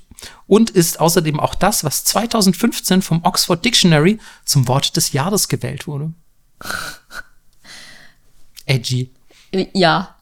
und 0.47 0.71
ist 0.71 1.01
außerdem 1.01 1.39
auch 1.41 1.55
das, 1.55 1.85
was 1.85 2.05
2015 2.05 3.03
vom 3.03 3.25
Oxford 3.25 3.65
Dictionary 3.65 4.19
zum 4.45 4.69
Wort 4.69 4.97
des 4.97 5.13
Jahres 5.13 5.49
gewählt 5.49 5.87
wurde. 5.87 6.13
Edgy. 8.67 9.11
Ja. 9.75 10.17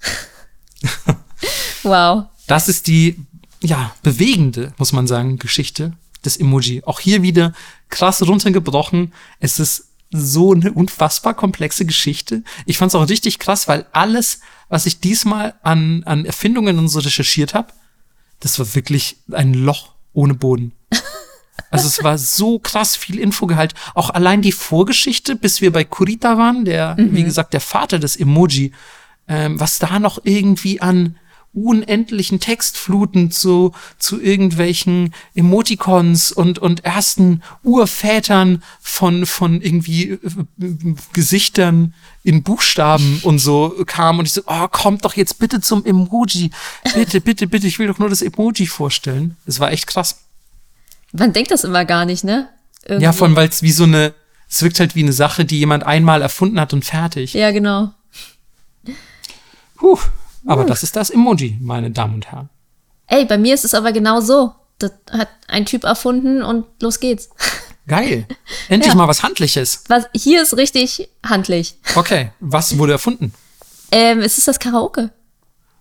wow. 1.83 2.25
Das 2.47 2.69
ist 2.69 2.87
die, 2.87 3.25
ja, 3.63 3.95
bewegende, 4.03 4.73
muss 4.79 4.93
man 4.93 5.07
sagen, 5.07 5.39
Geschichte 5.39 5.93
des 6.25 6.37
Emoji. 6.37 6.83
Auch 6.85 7.01
hier 7.01 7.23
wieder 7.23 7.53
krass 7.91 8.27
runtergebrochen. 8.27 9.13
Es 9.39 9.61
ist 9.61 9.90
so 10.11 10.53
eine 10.53 10.73
unfassbar 10.73 11.35
komplexe 11.35 11.87
Geschichte. 11.87 12.43
Ich 12.67 12.79
fand 12.79 12.91
es 12.91 12.95
auch 12.95 13.09
richtig 13.09 13.39
krass, 13.39 13.69
weil 13.69 13.87
alles, 13.93 14.41
was 14.69 14.87
ich 14.87 15.01
diesmal 15.01 15.55
an, 15.63 16.03
an 16.05 16.25
Erfindungen 16.25 16.79
und 16.79 16.89
so 16.89 16.99
recherchiert 16.99 17.55
habe, 17.55 17.73
das 18.41 18.59
war 18.59 18.75
wirklich 18.75 19.19
ein 19.31 19.55
Loch 19.55 19.93
ohne 20.13 20.35
Boden. 20.35 20.73
Also 21.73 21.87
es 21.87 22.03
war 22.03 22.19
so 22.19 22.59
krass 22.59 22.97
viel 22.97 23.19
Infogehalt. 23.19 23.75
Auch 23.95 24.11
allein 24.11 24.43
die 24.43 24.51
Vorgeschichte, 24.51 25.37
bis 25.37 25.61
wir 25.61 25.71
bei 25.71 25.85
Kurita 25.85 26.37
waren, 26.37 26.65
der, 26.65 26.97
mhm. 26.99 27.15
wie 27.15 27.23
gesagt, 27.23 27.53
der 27.53 27.61
Vater 27.61 27.99
des 27.99 28.17
Emoji, 28.17 28.73
ähm, 29.29 29.61
was 29.61 29.79
da 29.79 30.01
noch 30.01 30.19
irgendwie 30.25 30.81
an 30.81 31.17
unendlichen 31.53 32.39
Textfluten 32.39 33.31
zu, 33.31 33.73
zu 33.99 34.21
irgendwelchen 34.21 35.13
Emoticons 35.35 36.31
und, 36.31 36.59
und 36.61 36.85
ersten 36.85 37.43
Urvätern 37.65 38.63
von, 38.81 39.27
von 39.27 39.61
irgendwie 39.61 40.11
äh, 40.11 40.19
Gesichtern 41.13 41.95
in 42.23 42.43
Buchstaben 42.43 43.21
und 43.25 43.41
so 43.41 43.75
kam 43.87 44.19
und 44.19 44.27
ich 44.27 44.33
so, 44.33 44.43
oh, 44.47 44.69
kommt 44.69 45.05
doch 45.05 45.15
jetzt 45.15 45.39
bitte 45.39 45.61
zum 45.61 45.85
Emoji. 45.85 46.51
Bitte, 46.95 47.21
bitte, 47.21 47.47
bitte, 47.49 47.67
ich 47.67 47.79
will 47.79 47.89
doch 47.89 47.99
nur 47.99 48.09
das 48.09 48.23
Emoji 48.23 48.67
vorstellen. 48.67 49.37
Es 49.47 49.59
war 49.59 49.73
echt 49.73 49.87
krass. 49.87 50.21
Man 51.13 51.33
denkt 51.33 51.51
das 51.51 51.65
immer 51.65 51.85
gar 51.85 52.05
nicht, 52.05 52.23
ne? 52.23 52.49
Irgendwie. 52.85 53.05
Ja, 53.05 53.13
von 53.13 53.35
weil 53.35 53.49
es 53.49 53.63
wie 53.63 53.73
so 53.73 53.85
eine, 53.85 54.15
es 54.49 54.63
wirkt 54.63 54.79
halt 54.79 54.95
wie 54.95 55.03
eine 55.03 55.13
Sache, 55.13 55.45
die 55.45 55.59
jemand 55.59 55.83
einmal 55.85 56.23
erfunden 56.23 56.61
hat 56.61 56.73
und 56.73 56.85
fertig. 56.85 57.35
Ja, 57.35 57.51
genau. 57.51 57.93
Puh. 59.77 59.99
Aber 60.47 60.65
das 60.65 60.83
ist 60.83 60.97
das 60.97 61.11
Emoji, 61.11 61.59
meine 61.61 61.91
Damen 61.91 62.15
und 62.15 62.31
Herren. 62.31 62.49
Ey, 63.07 63.25
bei 63.25 63.39
mir 63.39 63.55
ist 63.55 63.65
es 63.65 63.75
aber 63.75 63.93
genau 63.93 64.21
so. 64.21 64.53
Das 64.79 64.93
hat 65.11 65.29
ein 65.49 65.67
Typ 65.67 65.85
erfunden 65.85 66.43
und 66.43 66.67
los 66.81 67.01
geht's. 67.01 67.29
Geil. 67.87 68.27
Endlich 68.69 68.93
ja. 68.93 68.97
mal 68.97 69.09
was 69.09 69.23
Handliches. 69.23 69.83
Was, 69.89 70.05
hier 70.15 70.43
ist 70.43 70.57
richtig 70.57 71.09
handlich. 71.27 71.75
Okay, 71.97 72.31
was 72.39 72.79
wurde 72.79 72.93
erfunden? 72.93 73.33
Ähm, 73.91 74.21
es 74.21 74.39
ist 74.39 74.47
das 74.47 74.61
Karaoke. 74.61 75.11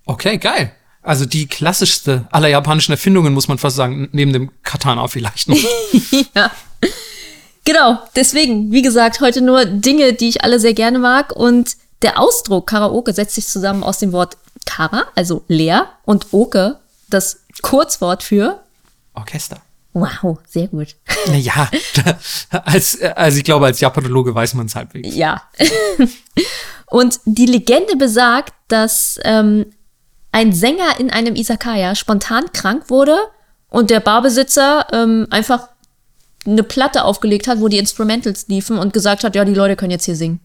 Okay, 0.06 0.40
geil. 0.40 0.72
Also 1.04 1.26
die 1.26 1.46
klassischste 1.46 2.28
aller 2.32 2.48
japanischen 2.48 2.94
Erfindungen, 2.94 3.34
muss 3.34 3.48
man 3.48 3.60
fast 3.60 3.76
sagen, 3.76 4.10
neben 4.12 4.34
dem 4.34 4.52
Katana 4.64 5.08
vielleicht 5.08 5.50
noch. 5.50 5.58
ja. 6.36 6.52
Genau, 7.64 8.00
deswegen, 8.16 8.72
wie 8.72 8.82
gesagt, 8.82 9.22
heute 9.22 9.42
nur 9.42 9.66
Dinge, 9.66 10.14
die 10.14 10.30
ich 10.30 10.44
alle 10.44 10.60
sehr 10.60 10.74
gerne 10.74 10.98
mag. 10.98 11.32
Und 11.36 11.78
der 12.02 12.20
Ausdruck 12.20 12.68
Karaoke 12.68 13.14
setzt 13.14 13.36
sich 13.36 13.48
zusammen 13.48 13.84
aus 13.84 14.00
dem 14.00 14.12
Wort 14.12 14.38
Kara, 14.70 15.08
also 15.16 15.44
leer, 15.48 15.90
und 16.06 16.28
Oke, 16.32 16.80
das 17.10 17.42
Kurzwort 17.64 18.22
für 18.22 18.60
Orchester. 19.16 19.58
Wow, 19.94 20.38
sehr 20.48 20.68
gut. 20.68 20.96
Naja, 21.28 21.70
als, 22.52 23.02
also 23.02 23.38
ich 23.40 23.44
glaube, 23.44 23.66
als 23.66 23.80
Japanologe 23.80 24.34
weiß 24.34 24.54
man 24.54 24.68
es 24.68 24.76
halbwegs. 24.76 25.16
Ja. 25.16 25.42
und 26.86 27.20
die 27.26 27.48
Legende 27.48 27.96
besagt, 27.96 28.54
dass 28.68 29.20
ähm, 29.24 29.66
ein 30.32 30.54
Sänger 30.54 31.00
in 31.00 31.10
einem 31.10 31.36
Isakaya 31.36 31.96
spontan 31.96 32.52
krank 32.54 32.92
wurde 32.92 33.18
und 33.70 33.90
der 33.90 34.00
Barbesitzer 34.00 34.86
ähm, 34.94 35.26
einfach 35.32 35.68
eine 36.46 36.64
Platte 36.64 37.04
aufgelegt 37.04 37.48
hat, 37.48 37.60
wo 37.60 37.68
die 37.68 37.80
Instrumentals 37.80 38.48
liefen 38.48 38.78
und 38.78 38.94
gesagt 38.94 39.24
hat, 39.24 39.36
ja, 39.36 39.44
die 39.44 39.56
Leute 39.56 39.76
können 39.76 39.92
jetzt 39.92 40.06
hier 40.06 40.16
singen. 40.16 40.40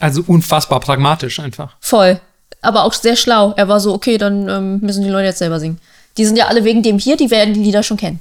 Also 0.00 0.24
unfassbar 0.26 0.80
pragmatisch 0.80 1.38
einfach. 1.38 1.76
Voll. 1.80 2.20
Aber 2.62 2.84
auch 2.84 2.92
sehr 2.92 3.16
schlau. 3.16 3.52
Er 3.56 3.68
war 3.68 3.80
so, 3.80 3.92
okay, 3.92 4.18
dann 4.18 4.48
ähm, 4.48 4.78
müssen 4.80 5.02
die 5.02 5.10
Leute 5.10 5.26
jetzt 5.26 5.38
selber 5.38 5.60
singen. 5.60 5.80
Die 6.16 6.24
sind 6.24 6.36
ja 6.36 6.46
alle 6.46 6.64
wegen 6.64 6.82
dem 6.82 6.98
hier, 6.98 7.16
die 7.16 7.30
werden 7.30 7.54
die 7.54 7.62
Lieder 7.62 7.82
schon 7.82 7.96
kennen. 7.96 8.20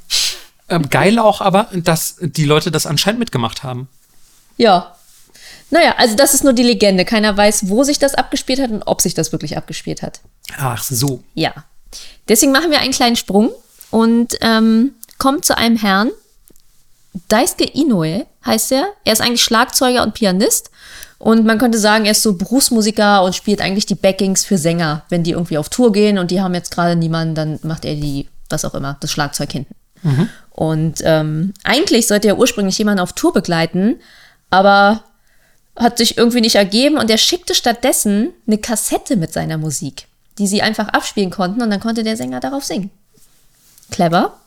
Ähm, 0.70 0.90
geil 0.90 1.20
auch 1.20 1.42
aber, 1.42 1.68
dass 1.72 2.16
die 2.22 2.46
Leute 2.46 2.72
das 2.72 2.86
anscheinend 2.86 3.20
mitgemacht 3.20 3.64
haben. 3.64 3.88
Ja. 4.58 4.96
Naja, 5.70 5.96
also 5.98 6.16
das 6.16 6.34
ist 6.34 6.44
nur 6.44 6.54
die 6.54 6.64
Legende. 6.64 7.06
Keiner 7.06 7.36
weiß, 7.36 7.70
wo 7.70 7.84
sich 7.84 8.00
das 8.00 8.16
abgespielt 8.16 8.60
hat 8.60 8.72
und 8.72 8.84
ob 8.84 9.02
sich 9.02 9.14
das 9.14 9.32
wirklich 9.32 9.58
abgespielt 9.58 10.02
hat. 10.02 10.22
Ach 10.58 10.84
so. 10.84 11.24
Ja. 11.34 11.54
Deswegen 12.28 12.52
machen 12.52 12.72
wir 12.72 12.80
einen 12.80 12.94
kleinen 12.94 13.16
Sprung 13.16 13.52
und 13.90 14.38
ähm, 14.42 14.96
kommen 15.18 15.44
zu 15.44 15.58
einem 15.58 15.78
Herrn. 15.78 16.12
Daisuke 17.28 17.66
Inoue 17.66 18.26
heißt 18.46 18.72
er. 18.72 18.88
Er 19.04 19.14
ist 19.14 19.22
eigentlich 19.22 19.44
Schlagzeuger 19.44 20.04
und 20.04 20.14
Pianist. 20.14 20.71
Und 21.22 21.46
man 21.46 21.60
könnte 21.60 21.78
sagen, 21.78 22.06
er 22.06 22.14
ist 22.14 22.24
so 22.24 22.34
Berufsmusiker 22.34 23.24
und 23.24 23.36
spielt 23.36 23.62
eigentlich 23.62 23.86
die 23.86 23.94
Backings 23.94 24.44
für 24.44 24.58
Sänger. 24.58 25.04
Wenn 25.10 25.22
die 25.22 25.32
irgendwie 25.32 25.60
auf 25.60 25.70
Tour 25.70 25.92
gehen 25.92 26.18
und 26.18 26.32
die 26.32 26.42
haben 26.42 26.56
jetzt 26.56 26.72
gerade 26.72 26.96
niemanden, 26.96 27.36
dann 27.36 27.60
macht 27.62 27.86
er 27.86 27.94
die, 27.94 28.28
was 28.50 28.66
auch 28.66 28.74
immer, 28.74 28.98
das 29.02 29.12
Schlagzeug 29.12 29.52
hinten. 29.52 29.76
Mhm. 30.02 30.30
Und 30.50 31.02
ähm, 31.04 31.54
eigentlich 31.64 32.08
sollte 32.08 32.28
er 32.28 32.40
ursprünglich 32.40 32.76
jemanden 32.80 33.02
auf 33.02 33.14
Tour 33.14 33.34
begleiten, 33.34 34.00
aber 34.50 35.04
hat 35.76 36.00
sich 36.00 36.18
irgendwie 36.18 36.42
nicht 36.42 36.56
ergeben 36.56 36.98
und 36.98 37.08
er 37.12 37.20
schickte 37.20 37.54
stattdessen 37.54 38.32
eine 38.48 38.58
Kassette 38.58 39.16
mit 39.16 39.32
seiner 39.32 39.60
Musik, 39.60 40.08
die 40.40 40.48
sie 40.48 40.64
einfach 40.64 40.88
abspielen 40.88 41.30
konnten 41.30 41.62
und 41.62 41.70
dann 41.70 41.80
konnte 41.80 42.02
der 42.02 42.18
Sänger 42.18 42.40
darauf 42.40 42.64
singen. 42.64 42.90
Clever. 43.92 44.40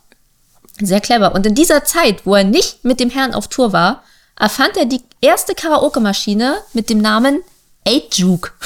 Sehr 0.80 1.00
clever. 1.00 1.36
Und 1.36 1.46
in 1.46 1.54
dieser 1.54 1.84
Zeit, 1.84 2.26
wo 2.26 2.34
er 2.34 2.42
nicht 2.42 2.84
mit 2.84 2.98
dem 2.98 3.10
Herrn 3.10 3.32
auf 3.32 3.46
Tour 3.46 3.72
war, 3.72 4.02
erfand 4.36 4.76
er 4.76 4.86
die 4.86 5.02
erste 5.20 5.54
Karaoke-Maschine 5.54 6.56
mit 6.72 6.90
dem 6.90 6.98
Namen 6.98 7.42
8-Juke. 7.86 8.50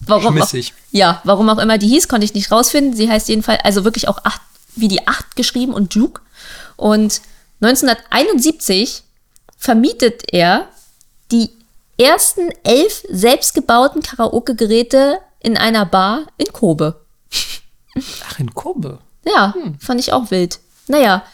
warum 0.00 0.36
Schmissig. 0.36 0.72
Auch, 0.72 0.92
ja, 0.92 1.20
warum 1.24 1.48
auch 1.48 1.58
immer 1.58 1.78
die 1.78 1.88
hieß, 1.88 2.08
konnte 2.08 2.24
ich 2.24 2.34
nicht 2.34 2.50
rausfinden. 2.50 2.94
Sie 2.94 3.08
heißt 3.08 3.28
jedenfalls, 3.28 3.64
also 3.64 3.84
wirklich 3.84 4.08
auch 4.08 4.24
acht, 4.24 4.40
wie 4.76 4.88
die 4.88 5.06
8 5.06 5.36
geschrieben 5.36 5.72
und 5.72 5.94
Juke. 5.94 6.20
Und 6.76 7.20
1971 7.60 9.02
vermietet 9.56 10.32
er 10.32 10.68
die 11.30 11.50
ersten 11.98 12.50
elf 12.64 13.04
selbstgebauten 13.10 14.02
Karaoke-Geräte 14.02 15.18
in 15.40 15.56
einer 15.56 15.84
Bar 15.84 16.26
in 16.38 16.52
Kobe. 16.52 17.00
Ach, 18.24 18.38
in 18.38 18.54
Kobe? 18.54 18.98
Ja, 19.24 19.54
hm. 19.54 19.78
fand 19.78 20.00
ich 20.00 20.12
auch 20.12 20.30
wild. 20.30 20.60
Naja, 20.86 21.24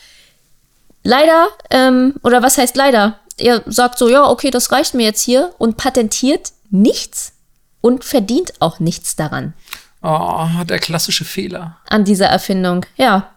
leider, 1.07 1.49
ähm, 1.71 2.15
oder 2.23 2.43
was 2.43 2.59
heißt 2.59 2.77
leider? 2.77 3.19
Er 3.39 3.63
sagt 3.67 3.99
so, 3.99 4.09
ja, 4.09 4.29
okay, 4.29 4.51
das 4.51 4.73
reicht 4.73 4.95
mir 4.95 5.05
jetzt 5.05 5.23
hier 5.23 5.53
und 5.59 5.77
patentiert 5.77 6.53
nichts 6.71 7.33
und 7.81 8.05
verdient 8.05 8.55
auch 8.61 8.81
nichts 8.81 9.17
daran. 9.17 9.55
Oh, 10.03 10.47
der 10.69 10.79
klassische 10.79 11.25
Fehler. 11.25 11.79
An 11.89 12.05
dieser 12.05 12.27
Erfindung, 12.27 12.85
ja. 12.97 13.31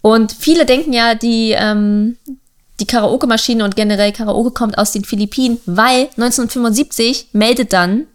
Und 0.00 0.32
viele 0.32 0.66
denken 0.66 0.92
ja, 0.92 1.14
die, 1.14 1.52
ähm, 1.52 2.16
die 2.80 2.86
Karaoke-Maschine 2.86 3.64
und 3.64 3.76
generell 3.76 4.12
Karaoke 4.12 4.50
kommt 4.50 4.78
aus 4.78 4.92
den 4.92 5.04
Philippinen, 5.04 5.60
weil 5.66 6.08
1975 6.16 7.28
meldet 7.32 7.72
dann 7.72 8.06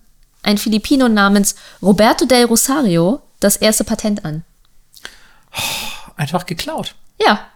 ein 0.43 0.57
Filipino 0.57 1.09
namens 1.09 1.55
Roberto 1.81 2.25
del 2.25 2.45
Rosario 2.45 3.21
das 3.39 3.57
erste 3.57 3.83
Patent 3.83 4.23
an. 4.25 4.43
Einfach 6.15 6.45
geklaut. 6.45 6.95
Ja. 7.19 7.50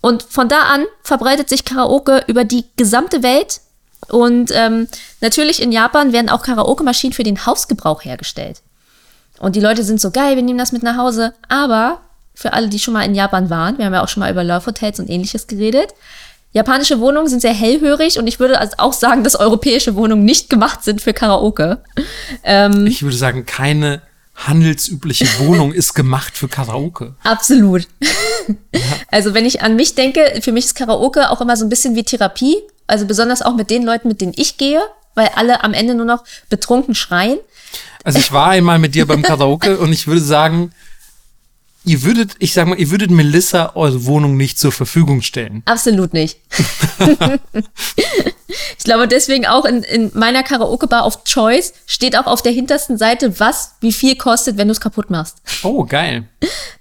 Und 0.00 0.22
von 0.22 0.48
da 0.48 0.62
an 0.62 0.84
verbreitet 1.02 1.48
sich 1.48 1.64
Karaoke 1.64 2.24
über 2.26 2.44
die 2.44 2.64
gesamte 2.76 3.22
Welt. 3.22 3.60
Und 4.08 4.50
ähm, 4.54 4.88
natürlich 5.20 5.62
in 5.62 5.72
Japan 5.72 6.12
werden 6.12 6.30
auch 6.30 6.42
Karaoke-Maschinen 6.42 7.12
für 7.12 7.22
den 7.22 7.44
Hausgebrauch 7.44 8.04
hergestellt. 8.04 8.62
Und 9.38 9.56
die 9.56 9.60
Leute 9.60 9.84
sind 9.84 10.00
so 10.00 10.10
geil, 10.10 10.36
wir 10.36 10.42
nehmen 10.42 10.58
das 10.58 10.72
mit 10.72 10.82
nach 10.82 10.96
Hause. 10.96 11.34
Aber 11.48 12.00
für 12.34 12.52
alle, 12.52 12.68
die 12.68 12.78
schon 12.78 12.94
mal 12.94 13.04
in 13.04 13.14
Japan 13.14 13.50
waren, 13.50 13.78
wir 13.78 13.84
haben 13.84 13.94
ja 13.94 14.02
auch 14.02 14.08
schon 14.08 14.20
mal 14.20 14.30
über 14.30 14.44
Love 14.44 14.66
Hotels 14.66 14.98
und 15.00 15.10
ähnliches 15.10 15.46
geredet. 15.46 15.94
Japanische 16.52 16.98
Wohnungen 16.98 17.28
sind 17.28 17.40
sehr 17.40 17.54
hellhörig 17.54 18.18
und 18.18 18.26
ich 18.26 18.40
würde 18.40 18.58
also 18.58 18.74
auch 18.78 18.92
sagen, 18.92 19.22
dass 19.22 19.36
europäische 19.36 19.94
Wohnungen 19.94 20.24
nicht 20.24 20.50
gemacht 20.50 20.82
sind 20.82 21.00
für 21.00 21.12
Karaoke. 21.12 21.82
Ähm, 22.42 22.86
ich 22.86 23.02
würde 23.02 23.16
sagen, 23.16 23.46
keine 23.46 24.02
handelsübliche 24.46 25.26
Wohnung 25.38 25.72
ist 25.72 25.94
gemacht 25.94 26.36
für 26.36 26.48
Karaoke. 26.48 27.14
Absolut. 27.22 27.86
Ja. 28.00 28.08
Also 29.12 29.34
wenn 29.34 29.44
ich 29.44 29.60
an 29.62 29.76
mich 29.76 29.96
denke, 29.96 30.40
für 30.40 30.52
mich 30.52 30.66
ist 30.66 30.74
Karaoke 30.74 31.30
auch 31.30 31.40
immer 31.40 31.56
so 31.56 31.64
ein 31.64 31.68
bisschen 31.68 31.96
wie 31.96 32.04
Therapie. 32.04 32.56
Also 32.86 33.06
besonders 33.06 33.42
auch 33.42 33.54
mit 33.54 33.70
den 33.70 33.84
Leuten, 33.84 34.08
mit 34.08 34.20
denen 34.20 34.32
ich 34.36 34.56
gehe, 34.56 34.80
weil 35.14 35.28
alle 35.34 35.64
am 35.64 35.74
Ende 35.74 35.94
nur 35.94 36.06
noch 36.06 36.24
betrunken 36.48 36.94
schreien. 36.94 37.38
Also 38.04 38.18
ich 38.18 38.32
war 38.32 38.50
einmal 38.50 38.78
mit 38.78 38.94
dir 38.94 39.06
beim 39.06 39.22
Karaoke 39.22 39.78
und 39.78 39.92
ich 39.92 40.06
würde 40.06 40.20
sagen, 40.20 40.72
ihr 41.84 42.02
würdet, 42.02 42.36
ich 42.38 42.52
sag 42.52 42.66
mal, 42.66 42.78
ihr 42.78 42.90
würdet 42.90 43.10
Melissa 43.10 43.72
eure 43.74 44.04
Wohnung 44.06 44.36
nicht 44.36 44.58
zur 44.58 44.72
Verfügung 44.72 45.22
stellen. 45.22 45.62
Absolut 45.66 46.12
nicht. 46.12 46.38
ich 48.78 48.84
glaube 48.84 49.08
deswegen 49.08 49.46
auch 49.46 49.64
in, 49.64 49.82
in 49.82 50.10
meiner 50.14 50.42
Karaoke-Bar 50.42 51.04
auf 51.04 51.24
Choice 51.24 51.72
steht 51.86 52.16
auch 52.16 52.26
auf 52.26 52.42
der 52.42 52.52
hintersten 52.52 52.98
Seite, 52.98 53.38
was 53.40 53.74
wie 53.80 53.92
viel 53.92 54.16
kostet, 54.16 54.56
wenn 54.56 54.68
du 54.68 54.72
es 54.72 54.80
kaputt 54.80 55.10
machst. 55.10 55.38
Oh, 55.62 55.84
geil. 55.84 56.24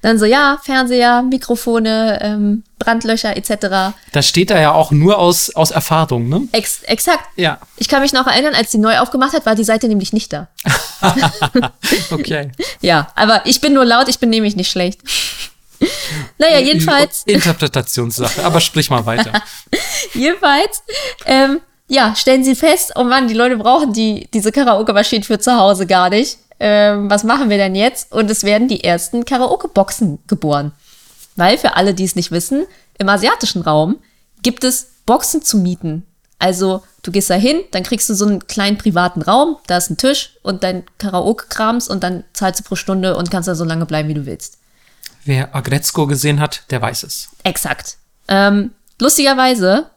Dann 0.02 0.18
so, 0.18 0.26
ja, 0.26 0.60
Fernseher, 0.64 1.22
Mikrofone, 1.22 2.20
ähm, 2.22 2.64
Brandlöcher 2.80 3.36
etc. 3.36 3.94
Das 4.14 4.28
steht 4.28 4.50
da 4.50 4.60
ja 4.60 4.72
auch 4.72 4.92
nur 4.92 5.20
aus, 5.20 5.54
aus 5.56 5.72
Erfahrung, 5.72 6.30
ne? 6.30 6.48
Ex 6.54 6.84
exakt. 6.84 7.26
Ja. 7.36 7.60
Ich 7.76 7.90
kann 7.90 8.02
mich 8.02 8.14
noch 8.14 8.26
erinnern, 8.26 8.56
als 8.56 8.72
sie 8.72 8.78
neu 8.78 8.98
aufgemacht 9.00 9.34
hat, 9.34 9.46
war 9.46 9.56
die 9.56 9.66
Seite 9.66 9.90
nämlich 9.90 10.14
nicht 10.14 10.32
da. 10.32 10.48
okay. 12.12 12.52
Ja, 12.82 13.10
aber 13.16 13.42
ich 13.46 13.60
bin 13.60 13.74
nur 13.74 13.84
laut, 13.84 14.08
ich 14.08 14.20
bin 14.20 14.30
nämlich 14.30 14.56
nicht 14.56 14.72
schlecht. 14.72 15.02
Naja, 16.38 16.60
jedenfalls. 16.60 17.24
Interpretationssache, 17.26 18.44
aber 18.44 18.60
sprich 18.60 18.90
mal 18.90 19.06
weiter. 19.06 19.32
jedenfalls, 20.14 20.84
ähm, 21.26 21.62
ja, 21.88 22.16
stellen 22.16 22.44
Sie 22.44 22.56
fest, 22.56 22.94
oh 22.96 23.04
Mann, 23.04 23.28
die 23.28 23.34
Leute 23.34 23.58
brauchen 23.58 23.94
die, 23.94 24.30
diese 24.34 24.52
Karaoke-Maschine 24.52 25.24
für 25.24 25.40
zu 25.40 25.58
Hause 25.58 25.88
gar 25.88 26.10
nicht. 26.10 26.38
Ähm, 26.60 27.10
was 27.10 27.24
machen 27.24 27.50
wir 27.50 27.58
denn 27.58 27.76
jetzt? 27.76 28.12
Und 28.12 28.30
es 28.30 28.44
werden 28.44 28.68
die 28.68 28.84
ersten 28.84 29.26
Karaoke-Boxen 29.26 30.20
geboren. 30.28 30.74
Weil 31.36 31.58
für 31.58 31.76
alle, 31.76 31.94
die 31.94 32.04
es 32.04 32.16
nicht 32.16 32.32
wissen, 32.32 32.66
im 32.98 33.10
asiatischen 33.10 33.62
Raum 33.62 33.98
gibt 34.42 34.64
es 34.64 34.92
Boxen 35.06 35.42
zu 35.42 35.58
mieten. 35.58 36.06
Also 36.38 36.84
du 37.02 37.12
gehst 37.12 37.30
da 37.30 37.36
hin, 37.36 37.62
dann 37.72 37.84
kriegst 37.84 38.10
du 38.10 38.14
so 38.14 38.26
einen 38.26 38.48
kleinen 38.48 38.78
privaten 38.78 39.22
Raum, 39.22 39.58
da 39.68 39.78
ist 39.78 39.90
ein 39.90 39.98
Tisch 39.98 40.38
und 40.42 40.64
dein 40.64 40.84
Karaoke-Krams 40.98 41.88
und 41.90 42.04
dann 42.04 42.24
zahlst 42.34 42.60
du 42.60 42.64
pro 42.64 42.76
Stunde 42.76 43.18
und 43.18 43.32
kannst 43.32 43.48
da 43.48 43.56
so 43.56 43.66
lange 43.66 43.86
bleiben, 43.86 44.08
wie 44.10 44.14
du 44.14 44.26
willst. 44.26 44.59
Wer 45.30 45.56
Agretzko 45.56 46.08
gesehen 46.08 46.40
hat, 46.40 46.64
der 46.72 46.82
weiß 46.82 47.04
es. 47.04 47.30
Exakt. 47.44 47.98
Ähm, 48.28 48.72
lustigerweise 48.98 49.92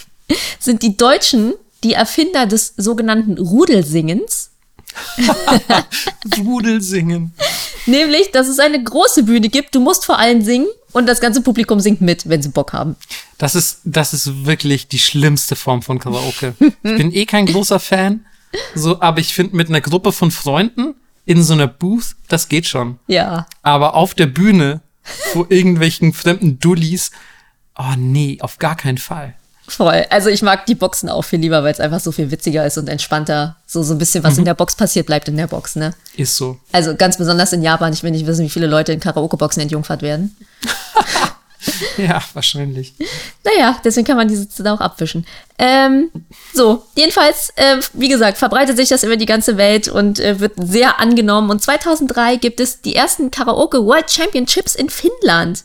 sind 0.58 0.82
die 0.82 0.96
Deutschen 0.96 1.54
die 1.84 1.92
Erfinder 1.92 2.46
des 2.46 2.74
sogenannten 2.76 3.38
Rudelsingens. 3.38 4.50
Rudelsingen. 6.44 7.32
Nämlich, 7.86 8.32
dass 8.32 8.48
es 8.48 8.58
eine 8.58 8.82
große 8.82 9.22
Bühne 9.22 9.50
gibt, 9.50 9.72
du 9.76 9.80
musst 9.80 10.04
vor 10.04 10.18
allem 10.18 10.42
singen 10.42 10.66
und 10.90 11.06
das 11.06 11.20
ganze 11.20 11.42
Publikum 11.42 11.78
singt 11.78 12.00
mit, 12.00 12.28
wenn 12.28 12.42
sie 12.42 12.48
Bock 12.48 12.72
haben. 12.72 12.96
Das 13.38 13.54
ist, 13.54 13.82
das 13.84 14.12
ist 14.12 14.46
wirklich 14.46 14.88
die 14.88 14.98
schlimmste 14.98 15.54
Form 15.54 15.82
von 15.82 16.00
Karaoke. 16.00 16.56
ich 16.58 16.96
bin 16.96 17.12
eh 17.12 17.24
kein 17.24 17.46
großer 17.46 17.78
Fan, 17.78 18.26
so, 18.74 19.00
aber 19.00 19.20
ich 19.20 19.32
finde 19.32 19.54
mit 19.54 19.68
einer 19.68 19.80
Gruppe 19.80 20.10
von 20.10 20.32
Freunden 20.32 20.96
in 21.24 21.42
so 21.42 21.52
einer 21.52 21.68
Booth, 21.68 22.16
das 22.28 22.48
geht 22.48 22.66
schon. 22.66 22.98
Ja. 23.06 23.46
Aber 23.62 23.94
auf 23.94 24.14
der 24.14 24.26
Bühne 24.26 24.80
vor 25.02 25.46
irgendwelchen 25.50 26.12
fremden 26.12 26.58
Dullis, 26.58 27.10
oh 27.76 27.94
nee, 27.96 28.38
auf 28.40 28.58
gar 28.58 28.76
keinen 28.76 28.98
Fall. 28.98 29.34
Voll. 29.68 30.04
Also 30.10 30.28
ich 30.28 30.42
mag 30.42 30.66
die 30.66 30.74
Boxen 30.74 31.08
auch 31.08 31.22
viel 31.22 31.38
lieber, 31.38 31.62
weil 31.62 31.72
es 31.72 31.80
einfach 31.80 32.00
so 32.00 32.12
viel 32.12 32.30
witziger 32.30 32.66
ist 32.66 32.78
und 32.78 32.88
entspannter. 32.88 33.56
So, 33.66 33.82
so 33.82 33.94
ein 33.94 33.98
bisschen, 33.98 34.24
was 34.24 34.34
mhm. 34.34 34.40
in 34.40 34.44
der 34.46 34.54
Box 34.54 34.74
passiert, 34.74 35.06
bleibt 35.06 35.28
in 35.28 35.36
der 35.36 35.46
Box, 35.46 35.76
ne? 35.76 35.94
Ist 36.16 36.36
so. 36.36 36.58
Also 36.72 36.96
ganz 36.96 37.16
besonders 37.16 37.52
in 37.52 37.62
Japan. 37.62 37.92
Ich 37.92 38.02
will 38.02 38.10
nicht 38.10 38.26
wissen, 38.26 38.44
wie 38.44 38.50
viele 38.50 38.66
Leute 38.66 38.92
in 38.92 39.00
Karaoke-Boxen 39.00 39.62
entjungfert 39.62 40.02
werden. 40.02 40.36
ja, 41.96 42.22
wahrscheinlich. 42.34 42.94
Naja, 43.44 43.78
deswegen 43.84 44.06
kann 44.06 44.16
man 44.16 44.28
diese 44.28 44.48
Zelle 44.48 44.72
auch 44.72 44.80
abwischen. 44.80 45.26
Ähm, 45.58 46.10
so, 46.52 46.84
jedenfalls, 46.96 47.50
äh, 47.56 47.78
wie 47.92 48.08
gesagt, 48.08 48.38
verbreitet 48.38 48.76
sich 48.76 48.88
das 48.88 49.04
über 49.04 49.16
die 49.16 49.26
ganze 49.26 49.56
Welt 49.56 49.88
und 49.88 50.18
äh, 50.18 50.40
wird 50.40 50.54
sehr 50.56 51.00
angenommen. 51.00 51.50
Und 51.50 51.62
2003 51.62 52.36
gibt 52.36 52.60
es 52.60 52.80
die 52.80 52.94
ersten 52.96 53.30
Karaoke 53.30 53.84
World 53.84 54.10
Championships 54.10 54.74
in 54.74 54.90
Finnland. 54.90 55.64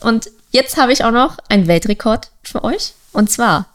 Und 0.00 0.30
jetzt 0.50 0.76
habe 0.76 0.92
ich 0.92 1.04
auch 1.04 1.12
noch 1.12 1.38
einen 1.48 1.68
Weltrekord 1.68 2.30
für 2.42 2.64
euch. 2.64 2.94
Und 3.12 3.30
zwar, 3.30 3.66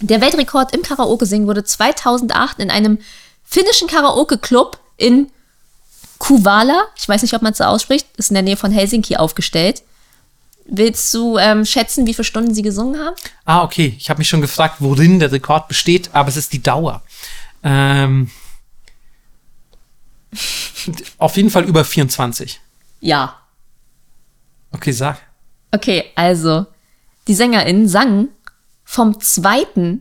der 0.00 0.20
Weltrekord 0.20 0.74
im 0.74 0.82
Karaoke-Singen 0.82 1.46
wurde 1.46 1.64
2008 1.64 2.58
in 2.58 2.70
einem 2.70 2.98
finnischen 3.44 3.88
Karaoke-Club 3.88 4.78
in 4.96 5.30
Kuvala, 6.18 6.84
ich 6.96 7.08
weiß 7.08 7.22
nicht, 7.22 7.34
ob 7.34 7.42
man 7.42 7.52
es 7.52 7.58
so 7.58 7.64
ausspricht, 7.64 8.06
ist 8.16 8.30
in 8.30 8.34
der 8.34 8.42
Nähe 8.42 8.56
von 8.56 8.72
Helsinki 8.72 9.16
aufgestellt. 9.16 9.82
Willst 10.70 11.14
du 11.14 11.38
ähm, 11.38 11.64
schätzen, 11.64 12.06
wie 12.06 12.12
viele 12.12 12.24
Stunden 12.24 12.54
sie 12.54 12.60
gesungen 12.60 13.00
haben? 13.00 13.16
Ah, 13.46 13.62
okay. 13.62 13.94
Ich 13.98 14.10
habe 14.10 14.18
mich 14.18 14.28
schon 14.28 14.42
gefragt, 14.42 14.76
worin 14.80 15.18
der 15.18 15.32
Rekord 15.32 15.66
besteht, 15.66 16.10
aber 16.12 16.28
es 16.28 16.36
ist 16.36 16.52
die 16.52 16.62
Dauer. 16.62 17.02
Ähm, 17.62 18.30
auf 21.18 21.36
jeden 21.36 21.48
Fall 21.48 21.64
über 21.64 21.84
24. 21.84 22.60
Ja. 23.00 23.38
Okay, 24.70 24.92
sag. 24.92 25.18
Okay, 25.72 26.04
also 26.14 26.66
die 27.28 27.34
SängerInnen 27.34 27.88
sangen 27.88 28.28
vom 28.84 29.18
2. 29.18 30.00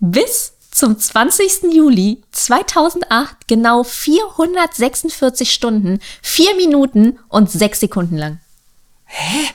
bis 0.00 0.52
zum 0.70 0.98
20. 0.98 1.72
Juli 1.72 2.22
2008 2.32 3.48
genau 3.48 3.84
446 3.84 5.50
Stunden, 5.50 5.98
4 6.20 6.56
Minuten 6.56 7.18
und 7.28 7.50
6 7.50 7.80
Sekunden 7.80 8.16
lang. 8.18 8.40
Hä? 9.04 9.48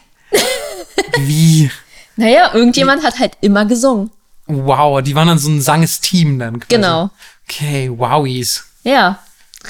Wie? 1.20 1.72
Naja, 2.16 2.54
irgendjemand 2.54 3.04
hat 3.04 3.20
halt 3.20 3.34
immer 3.42 3.66
gesungen. 3.66 4.12
Wow, 4.48 5.02
die 5.02 5.16
waren 5.16 5.28
dann 5.28 5.38
so 5.38 5.50
ein 5.50 5.62
sanges 5.62 6.02
Team 6.02 6.40
dann. 6.40 6.60
Quasi. 6.60 6.76
Genau. 6.76 7.12
Okay, 7.48 7.90
wowies. 7.90 8.64
Ja, 8.84 9.20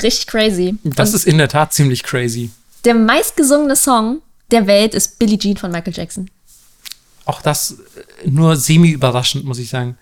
richtig 0.02 0.28
crazy. 0.28 0.78
Das 0.84 1.10
und 1.10 1.16
ist 1.16 1.26
in 1.26 1.38
der 1.38 1.50
Tat 1.50 1.74
ziemlich 1.74 2.04
crazy. 2.04 2.50
Der 2.86 2.96
meistgesungene 2.96 3.76
Song 3.76 4.22
der 4.52 4.68
Welt 4.68 4.94
ist 4.94 5.20
Billie 5.20 5.38
Jean 5.38 5.58
von 5.58 5.72
Michael 5.72 5.94
Jackson. 5.94 6.30
Auch 7.26 7.42
das 7.42 7.72
äh, 8.24 8.30
nur 8.30 8.56
semi-überraschend, 8.56 9.46
muss 9.46 9.60
ich 9.60 9.70
sagen. 9.70 9.98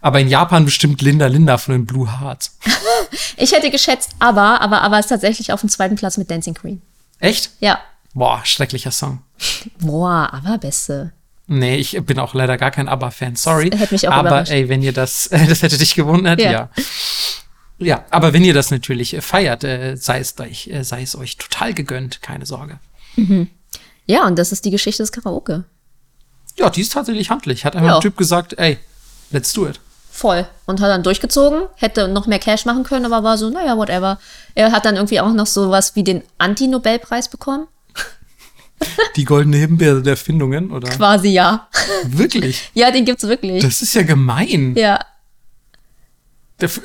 Aber 0.00 0.18
in 0.18 0.28
Japan 0.28 0.64
bestimmt 0.64 1.00
Linda 1.02 1.26
Linda 1.26 1.58
von 1.58 1.74
den 1.74 1.86
Blue 1.86 2.20
Hearts. 2.20 2.56
ich 3.36 3.52
hätte 3.52 3.70
geschätzt 3.70 4.10
aber, 4.18 4.60
aber 4.60 4.82
aber 4.82 4.98
ist 4.98 5.08
tatsächlich 5.08 5.52
auf 5.52 5.60
dem 5.60 5.68
zweiten 5.68 5.94
Platz 5.94 6.16
mit 6.16 6.30
Dancing 6.30 6.54
Queen. 6.54 6.82
Echt? 7.20 7.50
Ja. 7.60 7.78
Boah, 8.14 8.40
schrecklicher 8.44 8.90
Song. 8.90 9.22
Boah, 9.78 10.28
aber 10.32 10.58
beste. 10.58 11.12
Nee, 11.46 11.76
ich 11.76 12.00
bin 12.04 12.18
auch 12.18 12.34
leider 12.34 12.56
gar 12.56 12.70
kein 12.70 12.88
ABBA-Fan, 12.88 13.36
sorry. 13.36 13.70
Das 13.70 13.80
hätte 13.80 13.94
mich 13.94 14.08
auch 14.08 14.12
aber 14.12 14.28
überrascht. 14.28 14.52
ey, 14.52 14.68
wenn 14.68 14.82
ihr 14.82 14.92
das, 14.92 15.26
äh, 15.28 15.46
das 15.48 15.62
hätte 15.62 15.78
dich 15.78 15.94
gewundert, 15.94 16.40
ja. 16.40 16.50
ja. 16.50 16.70
Ja, 17.78 18.04
aber 18.10 18.32
wenn 18.32 18.44
ihr 18.44 18.54
das 18.54 18.70
natürlich 18.70 19.14
äh, 19.14 19.20
feiert, 19.20 19.64
äh, 19.64 19.96
sei, 19.96 20.20
es 20.20 20.38
euch, 20.38 20.68
äh, 20.68 20.84
sei 20.84 21.02
es 21.02 21.16
euch 21.16 21.36
total 21.36 21.74
gegönnt, 21.74 22.22
keine 22.22 22.46
Sorge. 22.46 22.78
Mhm. 23.16 23.48
Ja, 24.06 24.26
und 24.26 24.38
das 24.38 24.52
ist 24.52 24.64
die 24.64 24.70
Geschichte 24.70 25.02
des 25.02 25.10
Karaoke. 25.10 25.64
Ja, 26.58 26.70
die 26.70 26.80
ist 26.80 26.92
tatsächlich 26.92 27.30
handlich. 27.30 27.64
Hat 27.64 27.74
einfach 27.74 27.88
ja. 27.88 27.94
ein 27.96 28.02
Typ 28.02 28.16
gesagt, 28.16 28.54
ey, 28.58 28.78
let's 29.30 29.52
do 29.52 29.66
it. 29.66 29.80
Voll. 30.10 30.46
Und 30.66 30.80
hat 30.80 30.90
dann 30.90 31.02
durchgezogen, 31.02 31.62
hätte 31.76 32.06
noch 32.06 32.26
mehr 32.26 32.38
Cash 32.38 32.66
machen 32.66 32.84
können, 32.84 33.06
aber 33.06 33.24
war 33.24 33.38
so, 33.38 33.48
naja, 33.48 33.76
whatever. 33.76 34.18
Er 34.54 34.70
hat 34.70 34.84
dann 34.84 34.96
irgendwie 34.96 35.20
auch 35.20 35.32
noch 35.32 35.46
sowas 35.46 35.96
wie 35.96 36.04
den 36.04 36.22
Anti-Nobelpreis 36.38 37.28
bekommen. 37.28 37.66
Die 39.16 39.24
goldene 39.24 39.56
Himbeere 39.58 40.02
der 40.02 40.12
Erfindungen, 40.12 40.70
oder? 40.70 40.88
Quasi 40.88 41.28
ja. 41.28 41.68
Wirklich? 42.06 42.70
ja, 42.74 42.90
den 42.90 43.04
gibt's 43.04 43.24
wirklich. 43.24 43.62
Das 43.62 43.82
ist 43.82 43.94
ja 43.94 44.02
gemein. 44.02 44.74
Ja. 44.76 45.00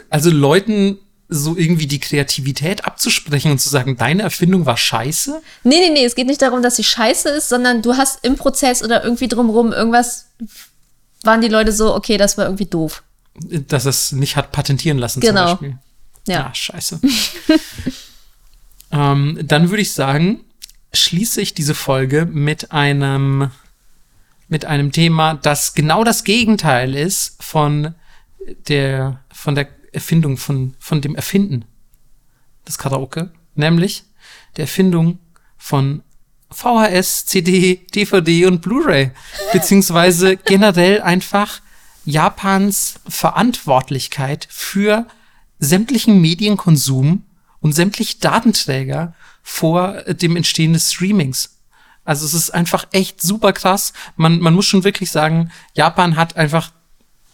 Also 0.10 0.30
Leuten 0.32 0.98
so 1.30 1.58
irgendwie 1.58 1.88
die 1.88 2.00
Kreativität 2.00 2.86
abzusprechen 2.86 3.52
und 3.52 3.60
zu 3.60 3.70
sagen, 3.70 3.98
deine 3.98 4.24
Erfindung 4.24 4.66
war 4.66 4.78
scheiße? 4.78 5.42
Nee, 5.64 5.80
nee, 5.80 5.90
nee, 5.90 6.06
es 6.06 6.16
geht 6.16 6.28
nicht 6.28 6.42
darum, 6.42 6.62
dass 6.62 6.78
sie 6.78 6.86
scheiße 6.86 7.30
ist, 7.30 7.50
sondern 7.50 7.82
du 7.82 7.98
hast 7.98 8.24
im 8.24 8.36
Prozess 8.38 8.82
oder 8.82 9.04
irgendwie 9.04 9.28
drumherum 9.28 9.74
irgendwas, 9.74 10.30
waren 11.24 11.42
die 11.42 11.50
Leute 11.50 11.74
so, 11.74 11.94
okay, 11.94 12.18
das 12.18 12.38
war 12.38 12.46
irgendwie 12.46 12.66
doof 12.66 13.04
dass 13.40 13.86
es 13.86 14.12
nicht 14.12 14.36
hat 14.36 14.52
patentieren 14.52 14.98
lassen 14.98 15.20
genau. 15.20 15.58
zum 15.58 15.60
Beispiel. 15.60 15.78
Ja. 16.28 16.48
Ah, 16.48 16.54
scheiße. 16.54 17.00
ähm, 18.92 19.40
dann 19.44 19.70
würde 19.70 19.82
ich 19.82 19.94
sagen, 19.94 20.42
schließe 21.00 21.42
ich 21.42 21.54
diese 21.54 21.76
Folge 21.76 22.26
mit 22.26 22.72
einem, 22.72 23.52
mit 24.48 24.66
einem 24.66 24.92
Thema, 24.92 25.36
das 25.36 25.74
genau 25.74 26.04
das 26.04 26.24
Gegenteil 26.24 26.96
ist 26.96 27.42
von 27.44 27.96
der, 28.68 29.24
von 29.32 29.56
der 29.56 29.68
Erfindung, 29.92 30.38
von, 30.38 30.76
von 30.80 31.02
dem 31.02 31.16
Erfinden 31.16 31.66
des 32.68 32.78
Karaoke, 32.78 33.32
nämlich 33.56 34.04
der 34.56 34.64
Erfindung 34.64 35.20
von 35.58 36.04
VHS, 36.50 37.26
CD, 37.26 37.86
DVD 37.94 38.46
und 38.46 38.62
Blu-ray, 38.62 39.12
beziehungsweise 39.52 40.38
generell 40.38 41.02
einfach 41.02 41.62
Japans 42.06 43.02
Verantwortlichkeit 43.08 44.48
für 44.50 45.08
sämtlichen 45.60 46.22
Medienkonsum 46.22 47.24
und 47.60 47.74
sämtliche 47.74 48.20
Datenträger 48.20 49.14
vor 49.50 50.04
dem 50.04 50.36
Entstehen 50.36 50.74
des 50.74 50.92
Streamings. 50.92 51.58
Also 52.04 52.26
es 52.26 52.34
ist 52.34 52.50
einfach 52.50 52.86
echt 52.92 53.22
super 53.22 53.54
krass. 53.54 53.94
Man, 54.18 54.40
man 54.40 54.54
muss 54.54 54.66
schon 54.66 54.84
wirklich 54.84 55.10
sagen, 55.10 55.52
Japan 55.74 56.18
hat 56.18 56.36
einfach 56.36 56.74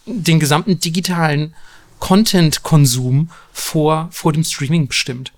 den 0.06 0.38
gesamten 0.38 0.78
digitalen 0.78 1.56
Content-Konsum 1.98 3.30
vor, 3.52 4.08
vor 4.12 4.32
dem 4.32 4.44
Streaming 4.44 4.86
bestimmt. 4.86 5.32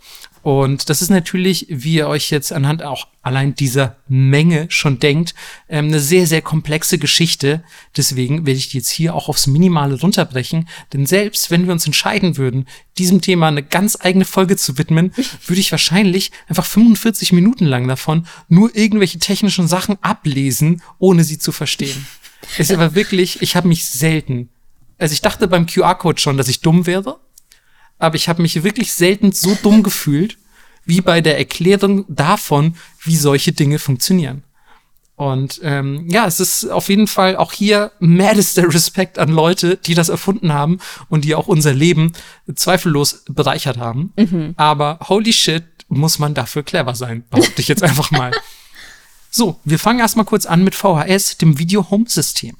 Und 0.47 0.91
das 0.91 1.03
ist 1.03 1.09
natürlich, 1.09 1.67
wie 1.71 1.95
ihr 1.95 2.07
euch 2.07 2.31
jetzt 2.31 2.53
anhand 2.53 2.81
auch 2.85 3.09
allein 3.21 3.57
dieser 3.57 3.97
Menge 4.07 4.67
schon 4.69 5.01
denkt, 5.01 5.35
ähm, 5.69 5.87
eine 5.87 5.99
sehr, 5.99 6.29
sehr 6.29 6.41
komplexe 6.41 6.99
Geschichte. 6.99 7.65
Deswegen 7.97 8.47
werde 8.47 8.59
ich 8.59 8.69
die 8.69 8.77
jetzt 8.77 8.91
hier 8.91 9.17
auch 9.17 9.29
aufs 9.29 9.49
Minimale 9.49 9.99
runterbrechen. 9.99 10.69
Denn 10.93 11.05
selbst 11.05 11.51
wenn 11.51 11.67
wir 11.67 11.73
uns 11.73 11.85
entscheiden 11.85 12.37
würden, 12.37 12.69
diesem 12.97 13.23
Thema 13.23 13.49
eine 13.49 13.65
ganz 13.65 13.99
eigene 14.01 14.25
Folge 14.25 14.57
zu 14.57 14.79
widmen, 14.79 15.13
würde 15.49 15.59
ich 15.59 15.73
wahrscheinlich 15.73 16.31
einfach 16.47 16.65
45 16.65 17.33
Minuten 17.33 17.67
lang 17.67 17.89
davon 17.89 18.29
nur 18.49 18.71
irgendwelche 18.77 19.19
technischen 19.19 19.67
Sachen 19.67 19.99
ablesen, 20.01 20.81
ohne 21.01 21.25
sie 21.25 21.41
zu 21.41 21.51
verstehen. 21.51 22.07
Es 22.53 22.71
ist 22.71 22.77
aber 22.77 22.95
wirklich, 22.95 23.43
ich 23.43 23.57
habe 23.57 23.67
mich 23.67 23.85
selten, 23.85 24.51
also 24.97 25.13
ich 25.13 25.23
dachte 25.23 25.49
beim 25.49 25.67
QR-Code 25.67 26.21
schon, 26.21 26.37
dass 26.37 26.47
ich 26.47 26.61
dumm 26.61 26.87
wäre 26.87 27.19
aber 27.99 28.17
ich 28.17 28.29
habe 28.29 28.43
mich 28.43 28.63
wirklich 28.63 28.93
selten 28.93 29.33
so 29.33 29.57
dumm 29.63 29.83
gefühlt, 29.83 30.39
wie 30.85 31.01
bei 31.01 31.21
der 31.21 31.39
Erklärung 31.39 32.05
davon, 32.09 32.77
wie 33.03 33.17
solche 33.17 33.53
Dinge 33.53 33.79
funktionieren. 33.79 34.45
Und 35.17 35.61
ähm, 35.63 36.07
ja, 36.09 36.27
es 36.27 36.41
ist 36.41 36.69
auf 36.71 36.91
jeden 36.91 37.07
Fall 37.07 37.37
auch 37.37 37.53
hier 37.53 37.91
maddester 38.01 38.73
Respekt 38.73 39.19
an 39.19 39.31
Leute, 39.31 39.79
die 39.79 39.95
das 39.95 40.11
erfunden 40.11 40.53
haben 40.53 40.79
und 41.09 41.25
die 41.25 41.35
auch 41.35 41.49
unser 41.49 41.73
Leben 41.73 42.13
zweifellos 42.55 43.25
bereichert 43.29 43.79
haben. 43.79 44.13
Mhm. 44.17 44.55
Aber 44.59 44.99
holy 45.09 45.33
shit, 45.33 45.65
muss 45.89 46.19
man 46.19 46.35
dafür 46.35 46.63
clever 46.63 46.95
sein, 46.95 47.25
behaupte 47.31 47.63
ich 47.63 47.69
jetzt 47.69 47.83
einfach 47.83 48.11
mal. 48.11 48.33
So, 49.31 49.61
wir 49.65 49.79
fangen 49.79 50.01
erstmal 50.01 50.25
kurz 50.25 50.47
an 50.47 50.65
mit 50.65 50.75
VHS, 50.75 51.39
dem 51.39 51.59
Video 51.59 51.91
Home 51.91 52.07
System. 52.09 52.57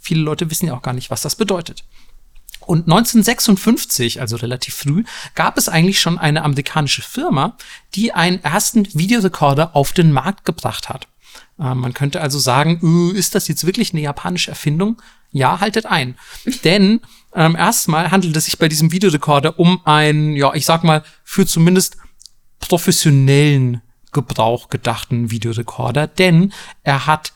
Viele 0.00 0.22
Leute 0.22 0.50
wissen 0.50 0.66
ja 0.66 0.74
auch 0.74 0.82
gar 0.82 0.92
nicht, 0.92 1.10
was 1.10 1.22
das 1.22 1.36
bedeutet. 1.36 1.84
Und 2.66 2.84
1956, 2.84 4.20
also 4.20 4.36
relativ 4.36 4.74
früh, 4.74 5.04
gab 5.34 5.58
es 5.58 5.68
eigentlich 5.68 6.00
schon 6.00 6.18
eine 6.18 6.42
amerikanische 6.42 7.02
Firma, 7.02 7.56
die 7.94 8.12
einen 8.12 8.42
ersten 8.42 8.86
Videorekorder 8.94 9.74
auf 9.76 9.92
den 9.92 10.12
Markt 10.12 10.44
gebracht 10.44 10.88
hat. 10.88 11.08
Äh, 11.58 11.74
man 11.74 11.94
könnte 11.94 12.20
also 12.20 12.38
sagen, 12.38 13.12
ist 13.14 13.34
das 13.34 13.48
jetzt 13.48 13.66
wirklich 13.66 13.92
eine 13.92 14.02
japanische 14.02 14.50
Erfindung? 14.50 15.00
Ja, 15.30 15.60
haltet 15.60 15.86
ein. 15.86 16.16
Denn 16.64 17.00
ähm, 17.34 17.56
erstmal 17.56 18.10
handelt 18.10 18.36
es 18.36 18.44
sich 18.46 18.58
bei 18.58 18.68
diesem 18.68 18.92
Videorekorder 18.92 19.58
um 19.58 19.80
einen, 19.84 20.36
ja, 20.36 20.54
ich 20.54 20.64
sag 20.64 20.84
mal, 20.84 21.04
für 21.24 21.46
zumindest 21.46 21.96
professionellen 22.60 23.82
Gebrauch 24.14 24.70
gedachten 24.70 25.30
Videorekorder, 25.30 26.06
denn 26.06 26.52
er 26.82 27.06
hat 27.06 27.34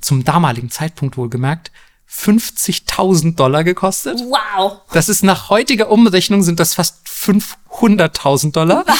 zum 0.00 0.24
damaligen 0.24 0.70
Zeitpunkt 0.70 1.18
wohlgemerkt 1.18 1.72
50.000 2.10 3.34
Dollar 3.34 3.64
gekostet. 3.64 4.20
Wow. 4.20 4.80
Das 4.92 5.08
ist 5.08 5.22
nach 5.22 5.50
heutiger 5.50 5.90
Umrechnung 5.90 6.42
sind 6.42 6.60
das 6.60 6.74
fast 6.74 7.06
500.000 7.06 8.52
Dollar. 8.52 8.84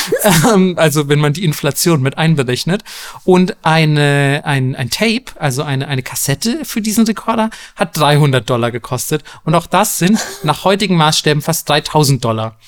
Ähm, 0.53 0.74
also 0.77 1.09
wenn 1.09 1.20
man 1.20 1.33
die 1.33 1.45
Inflation 1.45 2.03
mit 2.03 2.19
einberechnet. 2.19 2.83
Und 3.24 3.57
eine, 3.62 4.43
ein, 4.45 4.74
ein 4.74 4.91
Tape, 4.91 5.24
also 5.37 5.62
eine, 5.62 5.87
eine 5.87 6.03
Kassette 6.03 6.65
für 6.65 6.81
diesen 6.81 7.07
Rekorder, 7.07 7.51
hat 7.77 7.97
300 7.97 8.49
Dollar 8.49 8.73
gekostet. 8.73 9.23
Und 9.45 9.55
auch 9.55 9.66
das 9.66 9.99
sind 9.99 10.19
nach 10.43 10.65
heutigen 10.65 10.97
Maßstäben 10.97 11.43
fast 11.43 11.70
3.000 11.70 12.20
Dollar. 12.20 12.59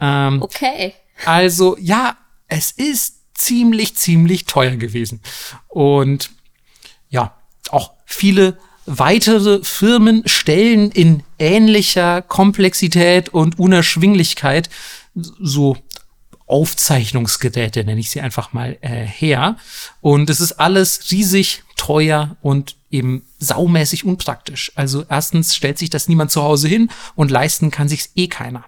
Ähm, 0.00 0.42
okay. 0.42 0.94
Also 1.24 1.76
ja, 1.80 2.16
es 2.46 2.70
ist 2.70 3.16
ziemlich, 3.34 3.96
ziemlich 3.96 4.44
teuer 4.46 4.76
gewesen. 4.76 5.20
Und 5.68 6.30
auch 7.72 7.92
viele 8.04 8.58
weitere 8.86 9.62
Firmen 9.62 10.22
stellen 10.26 10.90
in 10.90 11.22
ähnlicher 11.38 12.22
Komplexität 12.22 13.28
und 13.28 13.58
Unerschwinglichkeit 13.58 14.68
so 15.14 15.76
Aufzeichnungsgeräte, 16.46 17.84
nenne 17.84 18.00
ich 18.00 18.10
sie 18.10 18.20
einfach 18.20 18.52
mal, 18.52 18.76
äh, 18.82 19.06
her. 19.06 19.56
Und 20.00 20.28
es 20.28 20.40
ist 20.40 20.52
alles 20.52 21.10
riesig 21.10 21.62
teuer 21.76 22.36
und 22.42 22.76
eben 22.90 23.24
saumäßig 23.38 24.04
unpraktisch. 24.04 24.70
Also 24.74 25.04
erstens 25.08 25.54
stellt 25.54 25.78
sich 25.78 25.90
das 25.90 26.08
niemand 26.08 26.30
zu 26.30 26.42
Hause 26.42 26.68
hin 26.68 26.90
und 27.14 27.30
leisten 27.30 27.70
kann 27.70 27.88
sich's 27.88 28.10
eh 28.16 28.28
keiner. 28.28 28.64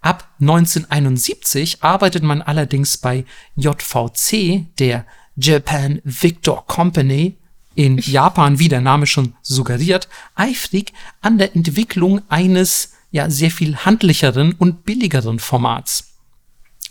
Ab 0.00 0.28
1971 0.40 1.82
arbeitet 1.82 2.22
man 2.22 2.42
allerdings 2.42 2.98
bei 2.98 3.24
JVC, 3.56 4.66
der 4.78 5.04
Japan 5.36 6.00
Victor 6.04 6.66
Company, 6.66 7.36
in 7.74 7.98
Japan, 7.98 8.58
wie 8.58 8.68
der 8.68 8.80
Name 8.80 9.06
schon 9.06 9.34
suggeriert, 9.42 10.08
eifrig 10.34 10.92
an 11.20 11.38
der 11.38 11.54
Entwicklung 11.56 12.20
eines 12.28 12.92
ja 13.10 13.30
sehr 13.30 13.50
viel 13.50 13.76
handlicheren 13.76 14.52
und 14.52 14.84
billigeren 14.84 15.38
Formats. 15.38 16.12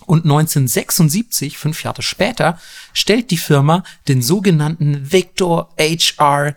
Und 0.06 0.24
1976, 0.24 1.58
fünf 1.58 1.84
Jahre 1.84 2.02
später, 2.02 2.60
stellt 2.94 3.32
die 3.32 3.38
Firma 3.38 3.84
den 4.08 4.22
sogenannten 4.22 5.12
Victor 5.12 5.70
HR 5.78 6.56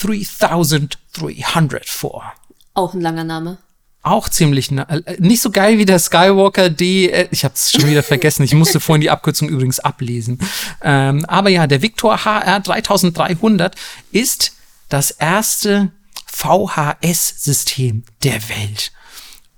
3300 0.00 1.88
vor. 1.88 2.32
Auch 2.74 2.94
ein 2.94 3.00
langer 3.00 3.24
Name. 3.24 3.58
Auch 4.02 4.30
ziemlich, 4.30 4.70
äh, 4.72 5.02
nicht 5.18 5.42
so 5.42 5.50
geil 5.50 5.76
wie 5.76 5.84
der 5.84 5.98
Skywalker 5.98 6.70
D, 6.70 7.08
äh, 7.08 7.28
ich 7.30 7.44
habe 7.44 7.54
es 7.54 7.70
schon 7.70 7.86
wieder 7.86 8.02
vergessen, 8.02 8.42
ich 8.44 8.54
musste 8.54 8.80
vorhin 8.80 9.02
die 9.02 9.10
Abkürzung 9.10 9.48
übrigens 9.50 9.78
ablesen. 9.78 10.38
Ähm, 10.82 11.24
aber 11.26 11.50
ja, 11.50 11.66
der 11.66 11.82
Victor 11.82 12.24
HR 12.24 12.60
3300 12.60 13.76
ist 14.10 14.52
das 14.88 15.10
erste 15.10 15.92
VHS-System 16.26 18.04
der 18.22 18.48
Welt. 18.48 18.92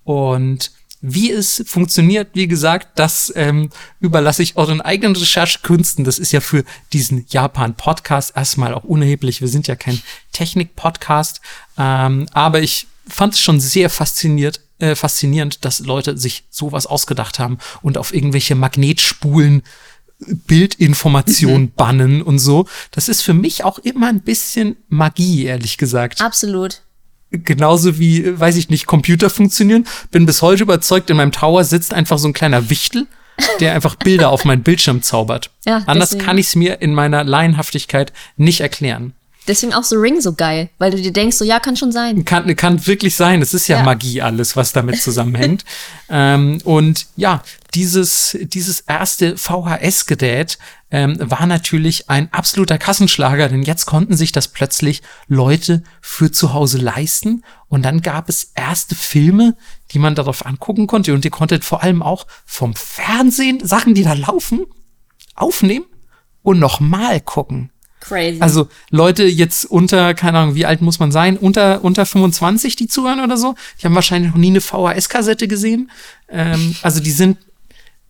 Und 0.04 0.72
wie 1.02 1.30
es 1.30 1.62
funktioniert, 1.66 2.30
wie 2.34 2.46
gesagt, 2.46 2.98
das 2.98 3.32
ähm, 3.34 3.70
überlasse 4.00 4.42
ich 4.42 4.56
euren 4.56 4.80
eigenen 4.80 5.16
Recherchekünsten. 5.16 6.04
Das 6.04 6.18
ist 6.18 6.32
ja 6.32 6.40
für 6.40 6.64
diesen 6.92 7.26
Japan-Podcast 7.28 8.36
erstmal 8.36 8.72
auch 8.72 8.84
unerheblich. 8.84 9.40
Wir 9.40 9.48
sind 9.48 9.66
ja 9.66 9.74
kein 9.74 10.00
Technik-Podcast. 10.32 11.40
Ähm, 11.76 12.26
aber 12.32 12.60
ich 12.60 12.86
fand 13.08 13.34
es 13.34 13.40
schon 13.40 13.60
sehr 13.60 13.90
fasziniert, 13.90 14.60
äh, 14.78 14.94
faszinierend, 14.94 15.64
dass 15.64 15.80
Leute 15.80 16.16
sich 16.16 16.44
sowas 16.50 16.86
ausgedacht 16.86 17.38
haben 17.38 17.58
und 17.82 17.98
auf 17.98 18.14
irgendwelche 18.14 18.54
Magnetspulen 18.54 19.62
Bildinformation 20.24 21.62
mhm. 21.62 21.72
bannen 21.72 22.22
und 22.22 22.38
so. 22.38 22.66
Das 22.92 23.08
ist 23.08 23.22
für 23.22 23.34
mich 23.34 23.64
auch 23.64 23.78
immer 23.80 24.08
ein 24.08 24.20
bisschen 24.20 24.76
Magie, 24.88 25.44
ehrlich 25.44 25.78
gesagt. 25.78 26.20
Absolut 26.20 26.82
genauso 27.32 27.98
wie, 27.98 28.38
weiß 28.38 28.56
ich 28.56 28.68
nicht, 28.68 28.86
Computer 28.86 29.30
funktionieren. 29.30 29.86
Bin 30.10 30.26
bis 30.26 30.42
heute 30.42 30.62
überzeugt, 30.62 31.10
in 31.10 31.16
meinem 31.16 31.32
Tower 31.32 31.64
sitzt 31.64 31.94
einfach 31.94 32.18
so 32.18 32.28
ein 32.28 32.34
kleiner 32.34 32.70
Wichtel, 32.70 33.06
der 33.60 33.74
einfach 33.74 33.96
Bilder 33.96 34.30
auf 34.30 34.44
meinen 34.44 34.62
Bildschirm 34.62 35.02
zaubert. 35.02 35.50
Ja, 35.64 35.82
Anders 35.86 36.10
deswegen. 36.10 36.26
kann 36.26 36.38
ich 36.38 36.48
es 36.48 36.56
mir 36.56 36.82
in 36.82 36.94
meiner 36.94 37.24
Laienhaftigkeit 37.24 38.12
nicht 38.36 38.60
erklären. 38.60 39.14
Deswegen 39.48 39.74
auch 39.74 39.82
so 39.82 39.96
Ring 39.96 40.20
so 40.20 40.34
geil, 40.34 40.70
weil 40.78 40.92
du 40.92 41.02
dir 41.02 41.12
denkst, 41.12 41.36
so 41.36 41.44
ja, 41.44 41.58
kann 41.58 41.76
schon 41.76 41.90
sein. 41.90 42.24
Kann, 42.24 42.54
kann 42.54 42.86
wirklich 42.86 43.16
sein. 43.16 43.42
Es 43.42 43.54
ist 43.54 43.66
ja, 43.66 43.78
ja, 43.78 43.82
Magie 43.82 44.22
alles, 44.22 44.56
was 44.56 44.72
damit 44.72 45.02
zusammenhängt. 45.02 45.64
ähm, 46.08 46.60
und 46.64 47.06
ja, 47.16 47.42
dieses, 47.74 48.38
dieses 48.42 48.80
erste 48.80 49.36
VHS-Gerät 49.36 50.58
ähm, 50.92 51.16
war 51.18 51.46
natürlich 51.46 52.08
ein 52.08 52.32
absoluter 52.32 52.78
Kassenschlager, 52.78 53.48
denn 53.48 53.62
jetzt 53.62 53.86
konnten 53.86 54.16
sich 54.16 54.30
das 54.30 54.46
plötzlich 54.46 55.02
Leute 55.26 55.82
für 56.00 56.30
zu 56.30 56.52
Hause 56.52 56.78
leisten. 56.78 57.42
Und 57.68 57.82
dann 57.82 58.00
gab 58.00 58.28
es 58.28 58.52
erste 58.54 58.94
Filme, 58.94 59.56
die 59.90 59.98
man 59.98 60.14
darauf 60.14 60.46
angucken 60.46 60.86
konnte. 60.86 61.14
Und 61.14 61.24
ihr 61.24 61.30
konntet 61.32 61.64
vor 61.64 61.82
allem 61.82 62.02
auch 62.02 62.26
vom 62.44 62.74
Fernsehen 62.74 63.66
Sachen, 63.66 63.94
die 63.94 64.04
da 64.04 64.12
laufen, 64.12 64.66
aufnehmen 65.34 65.86
und 66.42 66.60
nochmal 66.60 67.20
gucken. 67.20 67.72
Crazy. 68.02 68.40
Also 68.40 68.68
Leute 68.90 69.24
jetzt 69.24 69.64
unter, 69.64 70.12
keine 70.14 70.38
Ahnung, 70.38 70.54
wie 70.56 70.66
alt 70.66 70.80
muss 70.80 70.98
man 70.98 71.12
sein? 71.12 71.36
Unter, 71.36 71.84
unter 71.84 72.04
25, 72.04 72.74
die 72.74 72.88
zuhören 72.88 73.20
oder 73.20 73.36
so. 73.36 73.54
Die 73.80 73.86
haben 73.86 73.94
wahrscheinlich 73.94 74.32
noch 74.32 74.38
nie 74.38 74.50
eine 74.50 74.60
VHS-Kassette 74.60 75.46
gesehen. 75.46 75.90
Ähm, 76.28 76.74
also 76.82 77.00
die 77.00 77.12
sind 77.12 77.38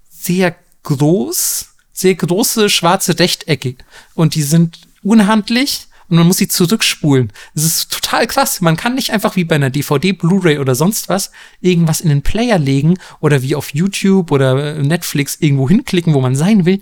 sehr 0.08 0.56
groß, 0.82 1.68
sehr 1.92 2.14
große 2.14 2.70
schwarze 2.70 3.18
Rechtecke. 3.18 3.76
Und 4.14 4.34
die 4.34 4.42
sind 4.42 4.80
unhandlich 5.02 5.88
und 6.08 6.16
man 6.16 6.26
muss 6.26 6.38
sie 6.38 6.48
zurückspulen. 6.48 7.30
Das 7.54 7.64
ist 7.64 7.92
total 7.92 8.26
krass. 8.26 8.62
Man 8.62 8.78
kann 8.78 8.94
nicht 8.94 9.10
einfach 9.10 9.36
wie 9.36 9.44
bei 9.44 9.56
einer 9.56 9.70
DVD, 9.70 10.12
Blu-ray 10.12 10.58
oder 10.58 10.74
sonst 10.74 11.10
was 11.10 11.32
irgendwas 11.60 12.00
in 12.00 12.08
den 12.08 12.22
Player 12.22 12.58
legen 12.58 12.98
oder 13.20 13.42
wie 13.42 13.54
auf 13.54 13.74
YouTube 13.74 14.30
oder 14.30 14.74
Netflix 14.74 15.36
irgendwo 15.38 15.68
hinklicken, 15.68 16.14
wo 16.14 16.20
man 16.22 16.34
sein 16.34 16.64
will, 16.64 16.80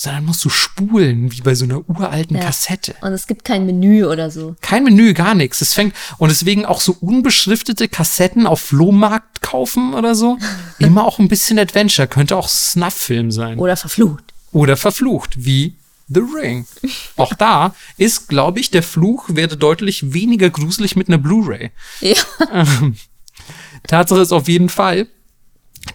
sondern 0.00 0.26
musst 0.26 0.44
du 0.44 0.48
spulen, 0.48 1.32
wie 1.32 1.40
bei 1.40 1.56
so 1.56 1.64
einer 1.64 1.88
uralten 1.90 2.36
ja. 2.36 2.44
Kassette. 2.44 2.94
Und 3.00 3.12
es 3.12 3.26
gibt 3.26 3.44
kein 3.44 3.66
Menü 3.66 4.04
oder 4.04 4.30
so. 4.30 4.54
Kein 4.60 4.84
Menü, 4.84 5.12
gar 5.12 5.34
nichts. 5.34 5.60
Es 5.60 5.74
fängt, 5.74 5.92
und 6.18 6.28
deswegen 6.28 6.64
auch 6.64 6.80
so 6.80 6.96
unbeschriftete 7.00 7.88
Kassetten 7.88 8.46
auf 8.46 8.60
Flohmarkt 8.60 9.42
kaufen 9.42 9.94
oder 9.94 10.14
so. 10.14 10.38
Immer 10.78 11.04
auch 11.04 11.18
ein 11.18 11.26
bisschen 11.26 11.58
Adventure. 11.58 12.06
Könnte 12.06 12.36
auch 12.36 12.48
Snuff-Film 12.48 13.32
sein. 13.32 13.58
Oder 13.58 13.76
verflucht. 13.76 14.22
Oder 14.52 14.76
verflucht, 14.76 15.44
wie 15.44 15.74
The 16.06 16.20
Ring. 16.20 16.64
Auch 17.16 17.34
da 17.34 17.74
ist, 17.96 18.28
glaube 18.28 18.60
ich, 18.60 18.70
der 18.70 18.84
Fluch 18.84 19.24
wäre 19.28 19.56
deutlich 19.56 20.14
weniger 20.14 20.48
gruselig 20.48 20.94
mit 20.94 21.08
einer 21.08 21.18
Blu-ray. 21.18 21.70
Ja. 22.00 22.14
Ähm, 22.52 22.96
Tatsache 23.86 24.20
ist 24.20 24.32
auf 24.32 24.48
jeden 24.48 24.68
Fall, 24.68 25.08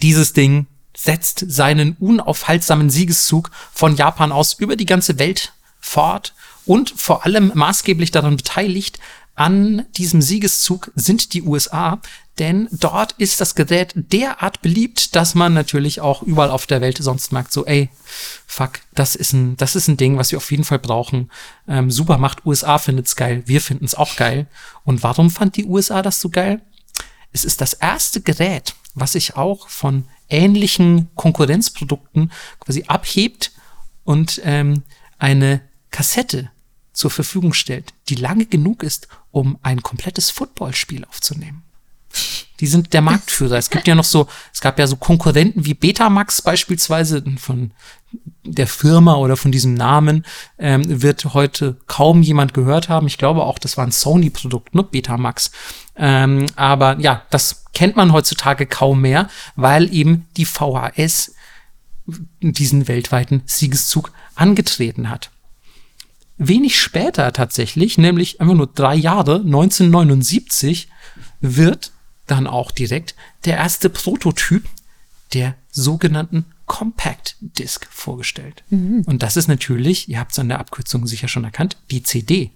dieses 0.02 0.34
Ding 0.34 0.68
setzt 1.04 1.46
seinen 1.48 1.98
unaufhaltsamen 2.00 2.90
Siegeszug 2.90 3.52
von 3.74 3.96
Japan 3.96 4.32
aus 4.32 4.54
über 4.54 4.76
die 4.76 4.86
ganze 4.86 5.20
Welt 5.20 5.54
fort 5.80 6.34
und 6.66 6.94
vor 6.96 7.26
allem 7.26 7.52
maßgeblich 7.54 8.12
daran 8.12 8.38
beteiligt 8.38 9.00
an 9.36 9.86
diesem 9.98 10.22
Siegeszug 10.22 10.92
sind 10.96 11.34
die 11.34 11.42
USA, 11.42 12.00
denn 12.40 12.68
dort 12.72 13.14
ist 13.14 13.42
das 13.42 13.56
Gerät 13.56 13.92
derart 13.96 14.62
beliebt, 14.62 15.16
dass 15.16 15.34
man 15.36 15.54
natürlich 15.54 16.02
auch 16.02 16.22
überall 16.22 16.52
auf 16.52 16.68
der 16.68 16.82
Welt 16.82 17.00
sonst 17.00 17.32
merkt, 17.32 17.52
so, 17.52 17.66
ey, 17.66 17.90
fuck, 18.46 18.74
das 18.94 19.16
ist 19.16 19.34
ein, 19.34 19.58
das 19.58 19.76
ist 19.76 19.88
ein 19.88 19.98
Ding, 19.98 20.18
was 20.18 20.32
wir 20.32 20.38
auf 20.38 20.52
jeden 20.52 20.64
Fall 20.64 20.80
brauchen. 20.80 21.32
Ähm, 21.68 21.90
super 21.90 22.18
macht, 22.18 22.46
USA 22.46 22.78
findet's 22.78 23.16
geil, 23.16 23.44
wir 23.46 23.60
finden's 23.60 23.96
auch 23.96 24.16
geil. 24.16 24.48
Und 24.84 25.04
warum 25.04 25.32
fand 25.32 25.58
die 25.58 25.66
USA 25.66 26.02
das 26.02 26.22
so 26.22 26.30
geil? 26.30 26.62
Es 27.32 27.44
ist 27.44 27.60
das 27.60 27.74
erste 27.74 28.22
Gerät, 28.22 28.76
was 28.96 29.14
sich 29.14 29.36
auch 29.36 29.68
von 29.70 30.06
ähnlichen 30.30 31.10
Konkurrenzprodukten 31.16 32.32
quasi 32.60 32.86
abhebt 32.88 33.52
und 34.04 34.42
ähm, 34.44 34.84
eine 35.18 35.62
Kassette 35.92 36.52
zur 36.94 37.12
Verfügung 37.12 37.54
stellt, 37.54 37.94
die 38.10 38.16
lange 38.16 38.46
genug 38.46 38.84
ist, 38.84 39.08
um 39.32 39.58
ein 39.64 39.82
komplettes 39.82 40.30
Footballspiel 40.30 41.06
aufzunehmen. 41.06 41.64
Die 42.60 42.68
sind 42.68 42.94
der 42.94 43.02
Marktführer. 43.02 43.58
Es 43.58 43.72
gibt 43.72 43.88
ja 43.88 43.96
noch 43.96 44.04
so, 44.04 44.28
es 44.54 44.62
gab 44.62 44.78
ja 44.78 44.86
so 44.86 44.96
Konkurrenten 44.96 45.66
wie 45.66 45.74
Betamax 45.74 46.42
beispielsweise 46.42 47.24
von 47.38 47.72
der 48.46 48.68
Firma 48.68 49.16
oder 49.16 49.38
von 49.38 49.52
diesem 49.52 49.74
Namen 49.74 50.26
ähm, 50.60 51.02
wird 51.02 51.34
heute 51.34 51.78
kaum 51.88 52.22
jemand 52.22 52.54
gehört 52.54 52.90
haben. 52.90 53.08
Ich 53.08 53.18
glaube 53.18 53.44
auch, 53.44 53.58
das 53.58 53.78
war 53.78 53.86
ein 53.86 53.92
Sony-Produkt, 53.92 54.76
ne? 54.76 54.84
Betamax. 54.84 55.52
Ähm, 55.96 56.46
aber 56.56 57.00
ja, 57.00 57.24
das 57.30 57.66
kennt 57.74 57.96
man 57.96 58.14
heutzutage 58.14 58.66
kaum 58.66 59.02
mehr, 59.02 59.30
weil 59.56 59.94
eben 59.94 60.28
die 60.38 60.46
VHS 60.46 61.36
diesen 62.42 62.88
weltweiten 62.88 63.44
Siegeszug 63.46 64.12
angetreten 64.36 65.10
hat. 65.10 65.32
Wenig 66.38 66.80
später 66.80 67.32
tatsächlich, 67.32 67.98
nämlich 67.98 68.42
einfach 68.42 68.56
nur 68.56 68.68
drei 68.68 68.96
Jahre, 68.96 69.36
1979, 69.36 70.90
wird 71.42 71.92
dann 72.28 72.48
auch 72.48 72.72
direkt 72.72 73.16
der 73.46 73.58
erste 73.58 73.90
Prototyp 73.90 74.68
der 75.34 75.56
sogenannten 75.72 76.46
Compact 76.66 77.36
Disc 77.40 77.88
vorgestellt. 77.90 78.64
Mhm. 78.70 79.04
Und 79.06 79.24
das 79.24 79.38
ist 79.38 79.48
natürlich, 79.48 80.10
ihr 80.10 80.20
habt 80.20 80.32
es 80.32 80.40
an 80.40 80.50
der 80.50 80.60
Abkürzung 80.60 81.06
sicher 81.08 81.28
schon 81.28 81.44
erkannt, 81.44 81.78
die 81.92 82.04
CD. 82.04 82.52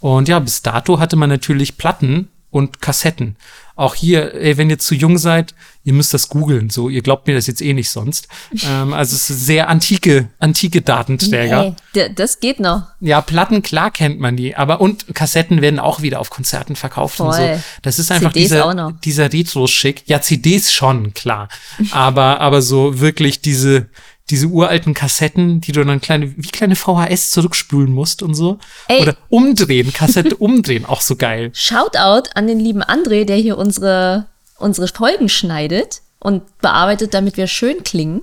Und 0.00 0.28
ja, 0.28 0.38
bis 0.38 0.62
dato 0.62 0.98
hatte 0.98 1.16
man 1.16 1.30
natürlich 1.30 1.78
Platten 1.78 2.28
und 2.56 2.80
Kassetten. 2.80 3.36
Auch 3.74 3.94
hier, 3.94 4.34
ey, 4.34 4.56
wenn 4.56 4.70
ihr 4.70 4.78
zu 4.78 4.94
jung 4.94 5.18
seid, 5.18 5.54
ihr 5.84 5.92
müsst 5.92 6.14
das 6.14 6.30
googeln. 6.30 6.70
So, 6.70 6.88
ihr 6.88 7.02
glaubt 7.02 7.26
mir 7.26 7.34
das 7.34 7.46
jetzt 7.46 7.60
eh 7.60 7.74
nicht 7.74 7.90
sonst. 7.90 8.26
ähm, 8.66 8.94
also 8.94 9.14
es 9.14 9.28
ist 9.28 9.44
sehr 9.44 9.68
antike, 9.68 10.28
antike 10.38 10.80
Datenträger. 10.80 11.76
Nee, 11.94 12.08
das 12.14 12.40
geht 12.40 12.58
noch. 12.58 12.84
Ja, 13.00 13.20
Platten, 13.20 13.60
klar 13.60 13.90
kennt 13.90 14.18
man 14.18 14.34
die, 14.34 14.56
aber 14.56 14.80
und 14.80 15.14
Kassetten 15.14 15.60
werden 15.60 15.78
auch 15.78 16.00
wieder 16.00 16.20
auf 16.20 16.30
Konzerten 16.30 16.74
verkauft 16.74 17.18
Voll. 17.18 17.26
und 17.26 17.34
so. 17.34 17.62
Das 17.82 17.98
ist 17.98 18.10
einfach 18.10 18.32
CDs 18.32 18.48
dieser, 18.48 18.92
dieser 19.04 19.32
Retro-Schick. 19.32 20.04
Ja, 20.06 20.22
CDs 20.22 20.72
schon, 20.72 21.12
klar. 21.12 21.48
aber, 21.90 22.40
aber 22.40 22.62
so 22.62 23.00
wirklich 23.00 23.42
diese, 23.42 23.90
diese 24.30 24.48
uralten 24.48 24.94
Kassetten, 24.94 25.60
die 25.60 25.72
du 25.72 25.84
dann 25.84 26.00
kleine, 26.00 26.36
wie 26.36 26.48
kleine 26.48 26.74
VHS 26.74 27.30
zurückspülen 27.30 27.92
musst 27.92 28.22
und 28.22 28.34
so. 28.34 28.58
Ey. 28.88 29.02
Oder 29.02 29.16
umdrehen, 29.28 29.92
Kassette 29.92 30.36
umdrehen, 30.38 30.84
auch 30.84 31.00
so 31.00 31.16
geil. 31.16 31.50
Shoutout 31.54 32.30
an 32.34 32.46
den 32.46 32.58
lieben 32.58 32.82
André, 32.82 33.24
der 33.24 33.36
hier 33.36 33.56
unsere, 33.56 34.26
unsere 34.58 34.88
Folgen 34.88 35.28
schneidet 35.28 36.02
und 36.18 36.42
bearbeitet, 36.58 37.14
damit 37.14 37.36
wir 37.36 37.46
schön 37.46 37.84
klingen. 37.84 38.22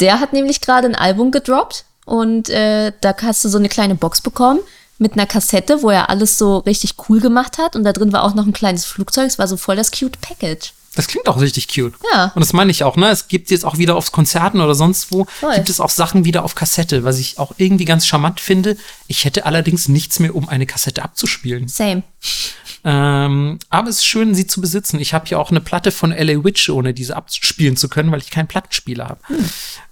Der 0.00 0.20
hat 0.20 0.32
nämlich 0.32 0.60
gerade 0.60 0.86
ein 0.86 0.94
Album 0.94 1.32
gedroppt 1.32 1.84
und 2.04 2.48
äh, 2.48 2.92
da 3.00 3.14
hast 3.22 3.44
du 3.44 3.48
so 3.48 3.58
eine 3.58 3.68
kleine 3.68 3.94
Box 3.94 4.20
bekommen 4.20 4.60
mit 4.98 5.14
einer 5.14 5.26
Kassette, 5.26 5.82
wo 5.82 5.90
er 5.90 6.08
alles 6.08 6.38
so 6.38 6.58
richtig 6.58 6.94
cool 7.08 7.20
gemacht 7.20 7.58
hat 7.58 7.74
und 7.74 7.82
da 7.82 7.92
drin 7.92 8.12
war 8.12 8.22
auch 8.22 8.34
noch 8.34 8.46
ein 8.46 8.52
kleines 8.52 8.84
Flugzeug. 8.84 9.26
Es 9.26 9.38
war 9.38 9.48
so 9.48 9.56
voll 9.56 9.76
das 9.76 9.90
cute 9.90 10.20
Package. 10.20 10.72
Das 10.94 11.06
klingt 11.06 11.26
auch 11.26 11.40
richtig 11.40 11.68
cute. 11.68 11.94
Ja. 12.12 12.32
Und 12.34 12.40
das 12.40 12.52
meine 12.52 12.70
ich 12.70 12.84
auch, 12.84 12.96
ne? 12.96 13.08
Es 13.08 13.28
gibt 13.28 13.50
jetzt 13.50 13.64
auch 13.64 13.78
wieder 13.78 13.96
auf 13.96 14.12
Konzerten 14.12 14.60
oder 14.60 14.74
sonst 14.74 15.10
wo, 15.10 15.24
Voll. 15.24 15.54
gibt 15.54 15.70
es 15.70 15.80
auch 15.80 15.88
Sachen 15.88 16.24
wieder 16.24 16.44
auf 16.44 16.54
Kassette, 16.54 17.02
was 17.02 17.18
ich 17.18 17.38
auch 17.38 17.54
irgendwie 17.56 17.86
ganz 17.86 18.06
charmant 18.06 18.40
finde. 18.40 18.76
Ich 19.06 19.24
hätte 19.24 19.46
allerdings 19.46 19.88
nichts 19.88 20.18
mehr, 20.18 20.34
um 20.34 20.48
eine 20.48 20.66
Kassette 20.66 21.02
abzuspielen. 21.02 21.68
Same. 21.68 22.02
Ähm, 22.84 23.58
aber 23.70 23.88
es 23.88 23.96
ist 23.96 24.06
schön, 24.06 24.34
sie 24.34 24.46
zu 24.46 24.60
besitzen. 24.60 24.98
Ich 24.98 25.14
habe 25.14 25.26
hier 25.26 25.38
auch 25.38 25.50
eine 25.50 25.60
Platte 25.60 25.92
von 25.92 26.10
LA 26.10 26.44
Witch, 26.44 26.68
ohne 26.68 26.92
diese 26.92 27.16
abspielen 27.16 27.76
zu 27.76 27.88
können, 27.88 28.10
weil 28.10 28.20
ich 28.20 28.30
keinen 28.30 28.48
Plattenspieler 28.48 29.08
habe. 29.08 29.20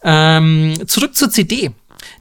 Ähm, 0.03 0.75
zurück 0.87 1.15
zur 1.15 1.31
CD. 1.31 1.71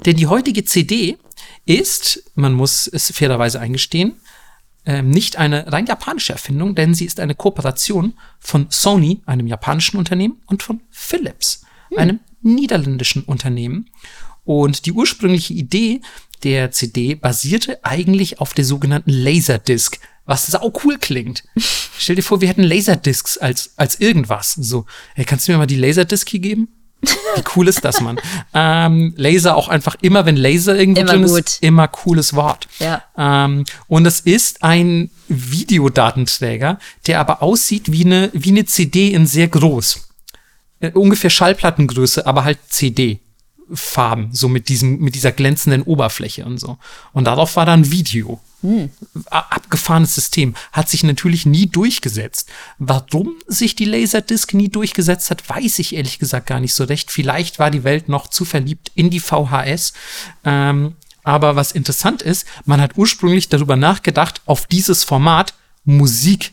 Denn 0.06 0.16
die 0.16 0.28
heutige 0.28 0.64
CD 0.64 1.18
ist, 1.66 2.24
man 2.36 2.54
muss 2.54 2.88
es 2.88 3.12
fairerweise 3.12 3.60
eingestehen, 3.60 4.16
ähm, 4.90 5.12
nicht 5.12 5.38
eine 5.38 5.72
rein 5.72 5.86
japanische 5.86 6.34
Erfindung, 6.34 6.74
denn 6.74 6.96
sie 6.96 7.06
ist 7.06 7.20
eine 7.20 7.36
Kooperation 7.36 8.16
von 8.40 8.66
Sony, 8.72 9.22
einem 9.28 9.46
japanischen 9.46 9.98
Unternehmen, 9.98 10.42
und 10.48 10.64
von 10.64 10.82
Philips, 10.90 11.62
einem 11.96 12.22
niederländischen 12.42 13.22
Unternehmen. 13.24 13.92
Und 14.46 14.88
die 14.88 14.92
ursprüngliche 14.92 15.54
Idee 15.54 16.02
der 16.42 16.72
CD 16.72 17.14
basierte 17.14 17.86
eigentlich 17.86 18.40
auf 18.40 18.56
der 18.56 18.66
sogenannten 18.66 19.12
Laserdisc, 19.12 20.00
was 20.26 20.48
sau 20.48 20.74
cool 20.84 20.98
klingt. 20.98 21.44
Stell 22.00 22.16
dir 22.16 22.24
vor, 22.24 22.42
wir 22.42 22.48
hätten 22.48 22.64
Laserdiscs 22.64 23.38
als, 23.38 23.74
als 23.76 24.00
irgendwas. 24.00 24.54
So, 24.54 24.88
hey, 25.14 25.24
kannst 25.24 25.48
du 25.48 25.52
mir 25.52 25.60
mal 25.60 25.68
die 25.68 25.76
Laserdisc 25.76 26.28
hier 26.28 26.40
geben? 26.40 26.68
Wie 27.02 27.44
cool 27.56 27.68
ist 27.68 27.86
das, 27.86 28.02
Mann? 28.02 28.20
ähm, 28.54 29.14
Laser 29.16 29.56
auch 29.56 29.68
einfach 29.70 29.96
immer, 30.02 30.26
wenn 30.26 30.36
Laser 30.36 30.76
irgendwo 30.78 31.02
Immer 31.02 31.12
drin 31.12 31.24
gut. 31.28 31.40
ist, 31.40 31.64
immer 31.64 31.88
cooles 31.88 32.36
Wort. 32.36 32.68
Ja. 32.80 33.04
Ähm, 33.18 33.64
und 33.88 34.06
es 34.06 34.20
ist 34.20 34.64
ein 34.64 35.10
Videodatenträger, 35.28 36.80
der 37.08 37.20
aber 37.20 37.42
aussieht 37.42 37.92
wie 37.92 38.06
eine, 38.06 38.30
wie 38.34 38.50
eine 38.50 38.66
CD 38.66 39.14
in 39.14 39.26
sehr 39.26 39.48
groß. 39.48 40.10
Äh, 40.82 40.92
ungefähr 40.92 41.30
Schallplattengröße, 41.30 42.26
aber 42.26 42.44
halt 42.44 42.60
CD. 42.70 43.20
Farben, 43.74 44.30
so 44.34 44.48
mit 44.50 44.70
diesem, 44.70 45.00
mit 45.00 45.16
dieser 45.16 45.32
glänzenden 45.32 45.84
Oberfläche 45.84 46.46
und 46.46 46.58
so. 46.60 46.78
Und 47.14 47.26
darauf 47.26 47.56
war 47.56 47.66
dann 47.66 47.92
Video. 47.92 48.40
A- 49.30 49.40
Abgefahrenes 49.52 50.16
System. 50.16 50.54
Hat 50.74 50.90
sich 50.90 51.04
natürlich 51.04 51.46
nie 51.46 51.68
durchgesetzt. 51.68 52.50
Warum 52.78 53.36
sich 53.48 53.76
die 53.76 53.86
Laserdisc 53.86 54.54
nie 54.54 54.68
durchgesetzt 54.70 55.32
hat, 55.32 55.48
weiß 55.48 55.80
ich 55.80 55.96
ehrlich 55.96 56.20
gesagt 56.20 56.48
gar 56.48 56.60
nicht 56.60 56.74
so 56.74 56.84
recht. 56.84 57.10
Vielleicht 57.12 57.58
war 57.60 57.72
die 57.72 57.84
Welt 57.86 58.10
noch 58.10 58.28
zu 58.28 58.44
verliebt 58.44 58.92
in 58.96 59.10
die 59.10 59.22
VHS. 59.22 59.94
Ähm, 60.44 60.96
aber 61.24 61.56
was 61.56 61.72
interessant 61.72 62.22
ist, 62.22 62.46
man 62.66 62.82
hat 62.82 62.98
ursprünglich 62.98 63.48
darüber 63.50 63.76
nachgedacht, 63.76 64.42
auf 64.46 64.66
dieses 64.68 65.04
Format 65.06 65.54
Musik 65.86 66.52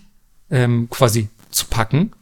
ähm, 0.51 0.89
quasi 0.91 1.29
zu 1.51 1.67
packen. 1.67 2.13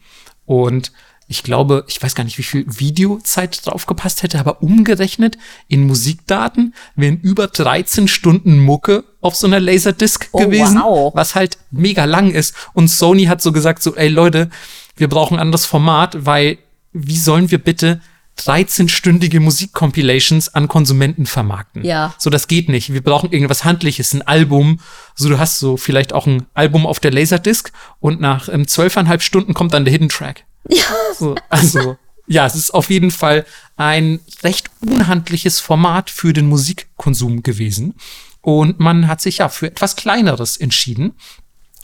Und 0.47 0.93
ich 1.27 1.43
glaube, 1.43 1.85
ich 1.89 2.03
weiß 2.03 2.15
gar 2.15 2.25
nicht, 2.25 2.39
wie 2.39 2.43
viel 2.43 2.65
Videozeit 2.69 3.67
drauf 3.67 3.87
gepasst 3.87 4.23
hätte, 4.23 4.39
aber 4.39 4.63
umgerechnet 4.63 5.39
in 5.69 5.87
Musikdaten 5.87 6.75
wären 6.97 7.19
über 7.21 7.47
13 7.47 8.09
Stunden 8.09 8.59
Mucke 8.59 9.05
auf 9.21 9.35
so 9.35 9.47
einer 9.47 9.61
Laserdisc 9.61 10.29
Oh, 10.33 10.39
gewesen, 10.39 10.81
wow. 10.83 11.15
was 11.15 11.35
halt 11.35 11.59
mega 11.71 12.05
lang 12.05 12.31
ist. 12.31 12.55
Und 12.75 12.89
Sony 12.89 13.25
hat 13.25 13.41
so 13.41 13.53
gesagt, 13.53 13.83
so, 13.83 13.95
ey 13.97 14.09
Leute, 14.09 14.51
wir 14.97 15.09
brauchen 15.09 15.37
ein 15.37 15.41
anderes 15.41 15.67
Format, 15.67 16.27
weil 16.27 16.59
wie 16.93 17.17
sollen 17.19 17.51
wir 17.51 17.59
bitte 17.59 18.01
13-stündige 18.39 19.41
Musikcompilations 19.41 20.55
an 20.55 20.69
Konsumenten 20.69 21.25
vermarkten? 21.27 21.85
Ja. 21.85 22.15
So, 22.19 22.31
das 22.31 22.49
geht 22.49 22.69
nicht. 22.69 22.93
Wir 22.93 23.03
brauchen 23.03 23.33
irgendwas 23.33 23.65
Handliches, 23.65 24.13
ein 24.13 24.23
Album. 24.23 24.81
So, 25.15 25.29
du 25.29 25.39
hast 25.39 25.59
so 25.59 25.77
vielleicht 25.77 26.13
auch 26.13 26.27
ein 26.27 26.47
Album 26.53 26.87
auf 26.87 27.01
der 27.01 27.13
Laserdisc 27.13 27.73
und 28.01 28.21
nach 28.21 28.49
ähm, 28.49 28.67
zwölfeinhalb 28.67 29.23
Stunden 29.23 29.55
kommt 29.55 29.73
dann 29.73 29.85
der 29.85 29.93
Hidden 29.93 30.09
Track. 30.09 30.45
Ja. 30.69 30.85
So, 31.19 31.35
also, 31.49 31.97
ja, 32.27 32.47
es 32.47 32.55
ist 32.55 32.73
auf 32.73 32.91
jeden 32.91 33.11
Fall 33.11 33.45
ein 33.77 34.21
recht 34.43 34.71
unhandliches 34.81 35.61
Format 35.61 36.11
für 36.11 36.33
den 36.33 36.47
Musikkonsum 36.47 37.43
gewesen. 37.43 37.95
Und 38.41 38.79
man 38.79 39.09
hat 39.09 39.21
sich 39.21 39.39
ja 39.39 39.49
für 39.49 39.67
etwas 39.67 39.97
Kleineres 39.97 40.57
entschieden. 40.57 41.15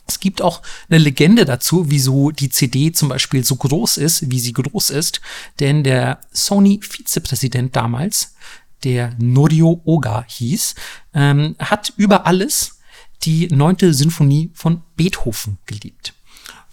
Es 0.07 0.21
gibt 0.21 0.43
auch 0.43 0.61
eine 0.89 0.99
Legende 0.99 1.45
dazu, 1.45 1.91
wieso 1.91 2.31
die 2.33 2.51
CD 2.51 2.93
zum 2.93 3.09
Beispiel 3.09 3.45
so 3.45 3.57
groß 3.57 3.97
ist, 3.97 4.31
wie 4.31 4.41
sie 4.41 4.53
groß 4.53 4.91
ist. 4.91 5.21
Denn 5.61 5.85
der 5.85 6.21
Sony-Vizepräsident 6.33 7.77
damals, 7.77 8.35
der 8.83 9.15
Norio 9.19 9.81
Oga 9.85 10.25
hieß, 10.27 10.75
ähm, 11.15 11.55
hat 11.59 11.93
über 11.97 12.27
alles 12.27 12.81
die 13.23 13.49
neunte 13.49 13.95
Sinfonie 13.95 14.51
von 14.55 14.83
Beethoven 14.97 15.59
geliebt. 15.67 16.15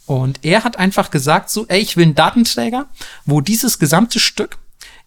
Und 0.08 0.40
er 0.42 0.64
hat 0.64 0.80
einfach 0.80 1.12
gesagt, 1.12 1.50
so, 1.50 1.68
ey, 1.68 1.80
ich 1.80 1.98
will 1.98 2.06
einen 2.06 2.16
Datenträger, 2.16 2.88
wo 3.26 3.42
dieses 3.42 3.78
gesamte 3.78 4.20
Stück 4.20 4.58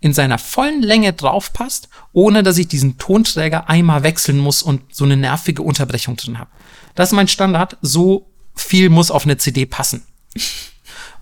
in 0.01 0.13
seiner 0.13 0.39
vollen 0.39 0.83
Länge 0.83 1.13
drauf 1.15 1.53
passt, 1.53 1.89
ohne 2.13 2.43
dass 2.43 2.59
ich 2.59 2.69
diesen 2.69 2.99
Tonträger 2.99 3.69
einmal 3.69 4.03
wechseln 4.03 4.39
muss 4.39 4.63
und 4.63 4.83
so 4.95 5.05
eine 5.05 5.17
nervige 5.17 5.63
Unterbrechung 5.63 6.17
drin 6.17 6.39
habe. 6.39 6.51
Das 6.95 7.09
ist 7.11 7.15
mein 7.15 7.29
Standard. 7.29 7.79
So 7.81 8.31
viel 8.55 8.91
muss 8.91 9.11
auf 9.11 9.25
eine 9.25 9.39
CD 9.39 9.67
passen. 9.67 10.03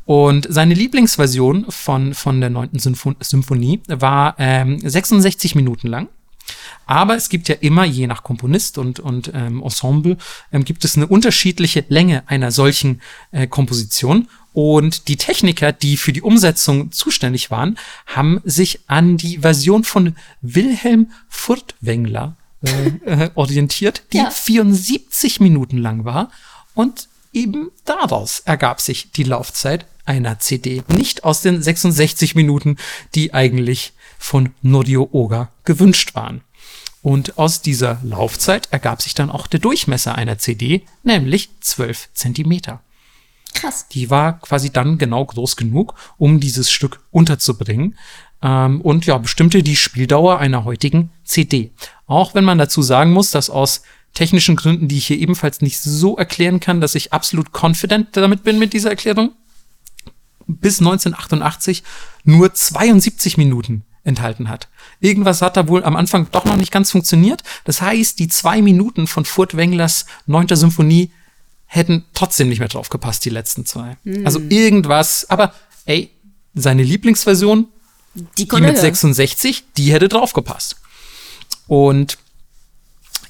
Und 0.05 0.47
seine 0.51 0.75
Lieblingsversion 0.75 1.67
von, 1.69 2.15
von 2.15 2.41
der 2.41 2.51
neunten 2.51 2.79
Symphon 2.79 3.17
Symphonie 3.21 3.83
war 3.87 4.35
ähm, 4.39 4.81
66 4.81 5.55
Minuten 5.55 5.87
lang. 5.87 6.09
Aber 6.87 7.17
es 7.17 7.29
gibt 7.29 7.49
ja 7.49 7.55
immer, 7.61 7.85
je 7.85 8.07
nach 8.07 8.23
Komponist 8.23 8.79
und, 8.79 9.01
und 9.01 9.31
ähm, 9.35 9.63
Ensemble, 9.63 10.17
ähm, 10.53 10.65
gibt 10.65 10.85
es 10.85 10.97
eine 10.97 11.07
unterschiedliche 11.07 11.85
Länge 11.89 12.23
einer 12.27 12.51
solchen 12.51 13.01
äh, 13.31 13.47
Komposition. 13.47 14.29
Und 14.53 15.09
die 15.09 15.17
Techniker, 15.17 15.73
die 15.73 15.97
für 15.97 16.13
die 16.13 16.23
Umsetzung 16.23 16.91
zuständig 16.91 17.51
waren, 17.51 17.79
haben 18.07 18.41
sich 18.45 18.81
an 18.87 19.17
die 19.17 19.39
Version 19.39 19.85
von 19.85 20.17
Wilhelm 20.41 21.13
Furtwängler 21.29 22.37
äh, 22.63 22.89
äh, 23.25 23.31
orientiert, 23.35 24.03
die 24.13 24.19
Ja. 24.19 24.31
74 24.31 25.41
Minuten 25.41 25.79
lang 25.79 26.05
war. 26.05 26.31
Und 26.75 27.09
eben 27.33 27.71
daraus 27.85 28.41
ergab 28.41 28.81
sich 28.81 29.13
die 29.13 29.25
Laufzeit 29.25 29.87
einer 30.07 30.39
CD. 30.39 30.83
Nicht 30.89 31.25
aus 31.25 31.43
den 31.43 31.63
66 31.63 32.35
Minuten, 32.35 32.79
die 33.15 33.35
eigentlich 33.35 33.93
von 34.19 34.51
Norio 34.63 35.09
Oga 35.13 35.51
gewünscht 35.65 36.15
waren. 36.15 36.43
Und 37.03 37.39
aus 37.39 37.63
dieser 37.63 38.01
Laufzeit 38.03 38.69
ergab 38.71 39.01
sich 39.03 39.15
dann 39.15 39.31
auch 39.31 39.47
der 39.47 39.61
Durchmesser 39.61 40.15
einer 40.15 40.39
CD, 40.39 40.85
nämlich 41.05 41.49
12 41.61 42.11
Zentimeter. 42.13 42.83
Krass. 43.55 43.89
Die 43.89 44.11
war 44.11 44.41
quasi 44.41 44.71
dann 44.71 44.99
genau 44.99 45.25
groß 45.25 45.57
genug, 45.57 45.95
um 46.19 46.41
dieses 46.41 46.71
Stück 46.71 47.01
unterzubringen. 47.11 47.97
Ähm, 48.43 48.81
und 48.81 49.07
ja, 49.07 49.19
bestimmte 49.19 49.63
die 49.63 49.77
Spieldauer 49.77 50.39
einer 50.39 50.65
heutigen 50.65 51.11
CD. 51.25 51.73
Auch 52.07 52.35
wenn 52.35 52.45
man 52.45 52.59
dazu 52.59 52.83
sagen 52.83 53.13
muss, 53.13 53.31
dass 53.31 53.49
aus 53.49 53.83
technischen 54.15 54.57
Gründen, 54.57 54.89
die 54.89 54.99
ich 54.99 55.07
hier 55.07 55.19
ebenfalls 55.19 55.61
nicht 55.61 55.81
so 55.81 56.17
erklären 56.17 56.61
kann, 56.61 56.81
dass 56.81 56.95
ich 56.95 57.13
absolut 57.13 57.49
confident 57.53 58.17
damit 58.17 58.43
bin 58.43 58.59
mit 58.59 58.73
dieser 58.73 58.91
Erklärung, 58.91 59.33
bis 60.47 60.81
1988 60.81 61.83
nur 62.25 62.53
72 62.53 63.37
Minuten 63.37 63.85
enthalten 64.09 64.49
hat. 64.49 64.69
Irgendwas 65.01 65.43
hat 65.43 65.57
da 65.57 65.69
wohl 65.69 65.85
am 65.85 65.95
Anfang 65.95 66.27
doch 66.33 66.45
noch 66.45 66.57
nicht 66.57 66.73
ganz 66.73 66.91
funktioniert. 66.91 67.43
Das 67.65 67.81
heißt, 67.81 68.19
die 68.19 68.29
zwei 68.29 68.61
Minuten 68.63 69.07
von 69.07 69.25
Furtwänglers 69.25 70.07
neunter 70.27 70.57
Symphonie 70.57 71.13
hätten 71.67 72.05
trotzdem 72.15 72.49
nicht 72.49 72.59
mehr 72.59 72.69
drauf 72.69 72.89
gepasst, 72.89 73.25
die 73.25 73.31
letzten 73.31 73.67
zwei. 73.67 73.99
Also 74.25 74.41
irgendwas, 74.49 75.29
aber 75.31 75.55
ey, 75.85 76.11
seine 76.55 76.83
Lieblingsversion, 76.83 77.69
Die 78.15 78.49
die 78.49 78.55
mit 78.57 78.65
hören. 78.65 78.77
66, 78.77 79.65
die 79.77 79.93
hätte 79.93 80.09
drauf 80.09 80.33
gepasst. 80.33 80.77
Und 81.67 82.19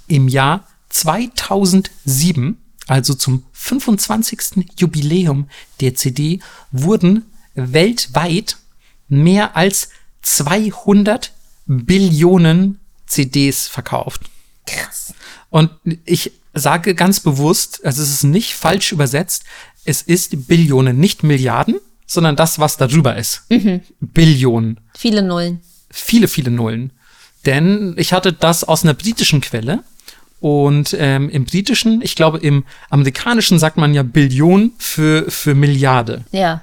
im 0.06 0.28
Jahr 0.28 0.66
2007, 0.90 2.56
also 2.86 3.14
zum 3.14 3.44
25. 3.52 4.64
Jubiläum 4.78 5.48
der 5.80 5.94
CD, 5.96 6.40
wurden 6.70 7.26
weltweit 7.54 8.56
mehr 9.08 9.56
als 9.56 9.90
200 10.36 11.32
Billionen 11.66 12.80
CDs 13.06 13.68
verkauft. 13.68 14.22
Krass. 14.66 15.14
Und 15.50 15.70
ich 16.04 16.32
sage 16.54 16.94
ganz 16.94 17.20
bewusst, 17.20 17.84
also 17.84 18.02
es 18.02 18.10
ist 18.10 18.24
nicht 18.24 18.54
falsch 18.54 18.92
übersetzt, 18.92 19.44
es 19.84 20.02
ist 20.02 20.48
Billionen, 20.48 20.98
nicht 20.98 21.22
Milliarden, 21.22 21.76
sondern 22.06 22.36
das, 22.36 22.58
was 22.58 22.76
darüber 22.76 23.16
ist. 23.16 23.44
Billionen. 24.00 24.80
Viele 24.96 25.22
Nullen. 25.22 25.60
viele, 25.90 26.28
viele 26.28 26.50
Nullen. 26.50 26.92
Denn 27.46 27.94
ich 27.96 28.12
hatte 28.12 28.32
das 28.32 28.64
aus 28.64 28.82
einer 28.82 28.94
britischen 28.94 29.40
Quelle. 29.40 29.82
Und 30.40 30.94
ähm, 30.98 31.28
im 31.30 31.44
britischen, 31.44 32.00
ich 32.02 32.14
glaube, 32.14 32.38
im 32.38 32.64
amerikanischen 32.90 33.58
sagt 33.58 33.76
man 33.76 33.94
ja 33.94 34.02
Billion 34.02 34.72
für, 34.78 35.30
für 35.30 35.54
Milliarde. 35.54 36.24
Ja. 36.30 36.62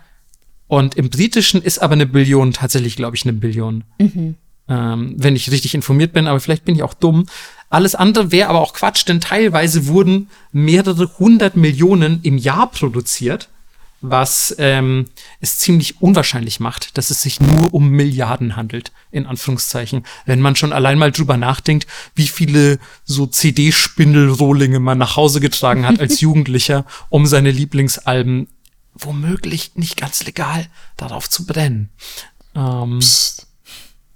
Und 0.68 0.96
im 0.96 1.10
britischen 1.10 1.62
ist 1.62 1.80
aber 1.80 1.94
eine 1.94 2.08
Billion 2.08 2.54
tatsächlich, 2.54 2.96
glaube 2.96 3.16
ich, 3.16 3.24
eine 3.24 3.34
Billion. 3.34 3.84
Mhm. 4.00 4.36
Ähm, 4.68 5.14
wenn 5.18 5.36
ich 5.36 5.52
richtig 5.52 5.76
informiert 5.76 6.14
bin, 6.14 6.28
aber 6.28 6.40
vielleicht 6.40 6.66
bin 6.66 6.76
ich 6.76 6.84
auch 6.84 6.96
dumm. 6.96 7.28
Alles 7.70 7.94
andere 7.94 8.32
wäre 8.32 8.50
aber 8.50 8.62
auch 8.62 8.74
Quatsch, 8.74 9.08
denn 9.08 9.22
teilweise 9.22 9.88
wurden 9.88 10.30
mehrere 10.52 11.20
hundert 11.20 11.56
Millionen 11.56 12.20
im 12.24 12.38
Jahr 12.38 12.72
produziert 12.72 13.50
was 14.10 14.56
ähm, 14.60 15.08
es 15.40 15.60
ziemlich 15.60 16.02
unwahrscheinlich 16.02 16.60
macht, 16.60 16.98
dass 16.98 17.12
es 17.12 17.22
sich 17.22 17.40
nur 17.40 17.74
um 17.74 17.90
Milliarden 17.90 18.56
handelt, 18.56 18.92
in 19.12 19.26
Anführungszeichen. 19.26 20.06
Wenn 20.26 20.42
man 20.42 20.56
schon 20.56 20.74
allein 20.74 20.98
mal 20.98 21.12
drüber 21.12 21.38
nachdenkt, 21.38 21.88
wie 22.14 22.28
viele 22.28 22.80
so 23.04 23.26
CD-Spindelrohlinge 23.26 24.80
man 24.80 24.98
nach 24.98 25.16
Hause 25.16 25.40
getragen 25.40 25.88
hat 25.88 26.00
als 26.00 26.22
Jugendlicher, 26.22 26.86
um 27.10 27.26
seine 27.26 27.52
Lieblingsalben 27.52 28.48
womöglich 28.96 29.76
nicht 29.76 29.98
ganz 29.98 30.24
legal 30.24 30.68
darauf 30.98 31.30
zu 31.30 31.46
brennen. 31.46 31.90
Ähm, 32.56 33.00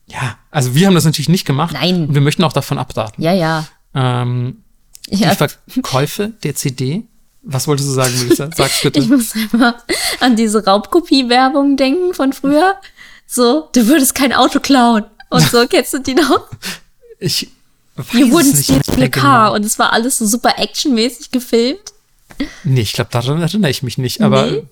ja, 0.07 0.38
also 0.49 0.73
wir 0.73 0.88
haben 0.88 0.95
das 0.95 1.06
natürlich 1.06 1.30
nicht 1.30 1.45
gemacht. 1.45 1.73
Nein. 1.73 2.07
Und 2.07 2.14
wir 2.14 2.22
möchten 2.22 2.43
auch 2.43 2.53
davon 2.53 2.77
abraten. 2.77 3.22
Ja, 3.22 3.34
ja. 3.34 3.68
Ähm, 3.93 4.64
ja. 5.10 5.35
Die 5.35 5.72
Verkäufe 5.72 6.34
der 6.43 6.56
CD 6.56 7.03
was 7.41 7.68
wolltest 7.68 7.89
du 7.89 7.93
sagen, 7.93 8.14
Melissa? 8.19 8.49
Sag's 8.56 8.81
bitte. 8.81 8.99
Ich 8.99 9.07
muss 9.07 9.34
einfach 9.34 9.76
an 10.19 10.35
diese 10.35 10.65
Raubkopie-Werbung 10.65 11.77
denken 11.77 12.14
von 12.14 12.34
früher. 12.34 12.76
So, 13.26 13.69
du 13.73 13.88
würdest 13.88 14.15
kein 14.15 14.34
Auto 14.34 14.60
klauen. 14.60 15.06
Und 15.30 15.49
so, 15.49 15.65
kennst 15.68 15.93
du 15.93 15.99
die 15.99 16.15
noch? 16.15 16.47
Ich 17.19 17.49
weiß 17.95 18.07
Hier 18.11 18.31
wurden 18.31 18.56
Steel 18.56 19.10
Car 19.10 19.53
und 19.53 19.65
es 19.65 19.77
war 19.77 19.93
alles 19.93 20.18
so 20.18 20.26
super 20.26 20.57
actionmäßig 20.57 21.31
gefilmt. 21.31 21.93
Nee, 22.64 22.82
ich 22.82 22.94
glaube, 22.94 23.10
daran 23.11 23.41
erinnere 23.41 23.72
ich 23.72 23.84
mich 23.84 23.98
nicht. 23.98 24.22
Aber 24.22 24.45
nee? 24.45 24.64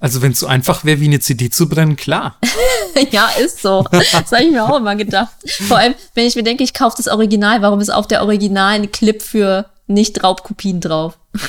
also 0.00 0.22
wenn 0.22 0.32
es 0.32 0.40
so 0.40 0.46
einfach 0.46 0.84
wäre, 0.84 1.00
wie 1.00 1.06
eine 1.06 1.20
CD 1.20 1.50
zu 1.50 1.68
brennen, 1.68 1.96
klar. 1.96 2.38
ja, 3.10 3.28
ist 3.40 3.62
so. 3.62 3.84
Das 3.90 4.12
habe 4.12 4.44
ich 4.44 4.52
mir 4.52 4.64
auch 4.64 4.76
immer 4.76 4.94
gedacht. 4.96 5.32
Vor 5.66 5.78
allem, 5.78 5.94
wenn 6.14 6.26
ich 6.26 6.36
mir 6.36 6.44
denke, 6.44 6.62
ich 6.62 6.74
kaufe 6.74 6.96
das 6.96 7.08
Original, 7.08 7.62
warum 7.62 7.80
ist 7.80 7.90
auf 7.90 8.06
der 8.06 8.22
Original 8.22 8.74
ein 8.74 8.92
Clip 8.92 9.20
für 9.20 9.66
nicht 9.86 10.22
Raubkopien 10.22 10.80
drauf? 10.80 11.18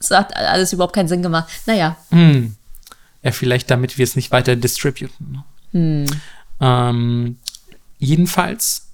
Das 0.00 0.12
hat 0.12 0.36
alles 0.36 0.72
überhaupt 0.72 0.94
keinen 0.94 1.08
Sinn 1.08 1.24
gemacht. 1.24 1.48
Naja. 1.66 1.96
Hm. 2.10 2.54
Ja, 3.24 3.32
vielleicht 3.32 3.68
damit 3.68 3.98
wir 3.98 4.04
es 4.04 4.14
nicht 4.14 4.30
weiter 4.30 4.54
distributen. 4.54 5.42
Hm. 5.72 6.06
Ähm, 6.60 7.36
jedenfalls, 7.98 8.90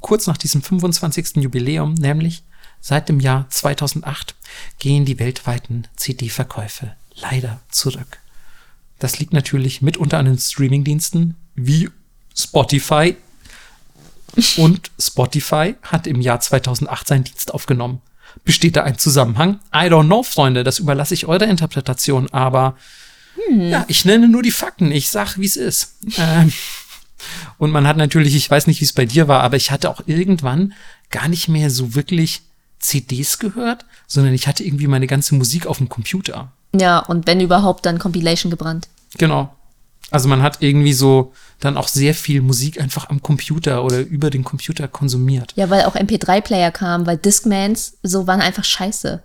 kurz 0.00 0.26
nach 0.26 0.38
diesem 0.38 0.62
25. 0.62 1.36
Jubiläum, 1.42 1.92
nämlich 1.92 2.42
seit 2.84 3.08
dem 3.08 3.18
Jahr 3.18 3.48
2008, 3.48 4.34
gehen 4.78 5.06
die 5.06 5.18
weltweiten 5.18 5.88
CD-Verkäufe 5.96 6.92
leider 7.14 7.62
zurück. 7.70 8.18
Das 8.98 9.18
liegt 9.18 9.32
natürlich 9.32 9.80
mitunter 9.80 10.18
an 10.18 10.26
den 10.26 10.38
Streamingdiensten 10.38 11.34
wie 11.54 11.88
Spotify. 12.36 13.16
Und 14.58 14.90
Spotify 14.98 15.76
hat 15.80 16.06
im 16.06 16.20
Jahr 16.20 16.40
2008 16.40 17.08
seinen 17.08 17.24
Dienst 17.24 17.54
aufgenommen. 17.54 18.02
Besteht 18.44 18.76
da 18.76 18.82
ein 18.82 18.98
Zusammenhang? 18.98 19.60
I 19.72 19.86
don't 19.88 20.06
know, 20.06 20.22
Freunde, 20.22 20.62
das 20.62 20.78
überlasse 20.78 21.14
ich 21.14 21.26
eurer 21.26 21.46
Interpretation, 21.46 22.30
aber 22.32 22.76
hm. 23.48 23.70
ja, 23.70 23.86
ich 23.88 24.04
nenne 24.04 24.28
nur 24.28 24.42
die 24.42 24.50
Fakten, 24.50 24.92
ich 24.92 25.08
sag, 25.08 25.38
wie 25.38 25.46
es 25.46 25.56
ist. 25.56 25.94
ähm, 26.18 26.52
und 27.56 27.70
man 27.70 27.86
hat 27.86 27.96
natürlich, 27.96 28.34
ich 28.34 28.50
weiß 28.50 28.66
nicht, 28.66 28.82
wie 28.82 28.84
es 28.84 28.92
bei 28.92 29.06
dir 29.06 29.26
war, 29.26 29.42
aber 29.42 29.56
ich 29.56 29.70
hatte 29.70 29.88
auch 29.88 30.02
irgendwann 30.04 30.74
gar 31.10 31.28
nicht 31.28 31.48
mehr 31.48 31.70
so 31.70 31.94
wirklich 31.94 32.42
CDs 32.84 33.38
gehört, 33.38 33.84
sondern 34.06 34.34
ich 34.34 34.46
hatte 34.46 34.64
irgendwie 34.64 34.86
meine 34.86 35.06
ganze 35.06 35.34
Musik 35.34 35.66
auf 35.66 35.78
dem 35.78 35.88
Computer. 35.88 36.52
Ja, 36.74 36.98
und 36.98 37.26
wenn 37.26 37.40
überhaupt, 37.40 37.86
dann 37.86 37.98
Compilation 37.98 38.50
gebrannt. 38.50 38.88
Genau. 39.16 39.54
Also 40.10 40.28
man 40.28 40.42
hat 40.42 40.58
irgendwie 40.60 40.92
so 40.92 41.32
dann 41.60 41.76
auch 41.76 41.88
sehr 41.88 42.14
viel 42.14 42.42
Musik 42.42 42.80
einfach 42.80 43.08
am 43.08 43.22
Computer 43.22 43.84
oder 43.84 44.00
über 44.00 44.30
den 44.30 44.44
Computer 44.44 44.86
konsumiert. 44.86 45.52
Ja, 45.56 45.70
weil 45.70 45.84
auch 45.84 45.96
MP3-Player 45.96 46.70
kamen, 46.70 47.06
weil 47.06 47.16
Discmans 47.16 47.96
so 48.02 48.26
waren 48.26 48.40
einfach 48.40 48.64
scheiße. 48.64 49.22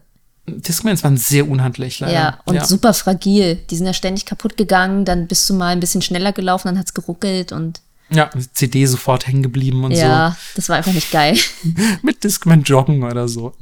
Discmans 0.48 1.04
waren 1.04 1.18
sehr 1.18 1.48
unhandlich, 1.48 2.00
leider. 2.00 2.14
Ja, 2.14 2.40
und 2.46 2.56
ja. 2.56 2.66
super 2.66 2.94
fragil. 2.94 3.56
Die 3.70 3.76
sind 3.76 3.86
ja 3.86 3.94
ständig 3.94 4.26
kaputt 4.26 4.58
gegangen, 4.58 5.06
dann 5.06 5.28
bist 5.28 5.50
du 5.50 5.54
mal 5.54 5.68
ein 5.68 5.80
bisschen 5.80 6.02
schneller 6.02 6.32
gelaufen, 6.32 6.70
dann 6.70 6.80
hat 6.80 6.88
es 6.88 6.94
geruckelt 6.94 7.52
und. 7.52 7.82
Ja, 8.12 8.30
CD 8.54 8.86
sofort 8.86 9.28
hängen 9.28 9.44
geblieben 9.44 9.84
und 9.84 9.92
ja, 9.92 9.98
so. 9.98 10.04
Ja, 10.04 10.38
das 10.56 10.70
war 10.70 10.78
einfach 10.78 10.94
nicht 10.94 11.12
geil. 11.12 11.38
Mit 12.02 12.24
Discman 12.24 12.64
joggen 12.64 13.04
oder 13.04 13.28
so. 13.28 13.56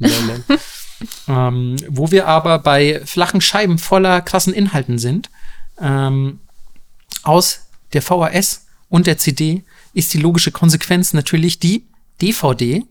ähm, 1.28 1.76
wo 1.88 2.10
wir 2.10 2.26
aber 2.26 2.58
bei 2.58 3.00
flachen 3.04 3.40
Scheiben 3.40 3.78
voller 3.78 4.20
krassen 4.20 4.54
Inhalten 4.54 4.98
sind. 4.98 5.30
Ähm, 5.80 6.40
aus 7.22 7.68
der 7.92 8.02
VHS 8.02 8.66
und 8.88 9.06
der 9.06 9.18
CD 9.18 9.64
ist 9.92 10.14
die 10.14 10.18
logische 10.18 10.50
Konsequenz 10.50 11.12
natürlich 11.12 11.58
die 11.58 11.86
DVD. 12.20 12.84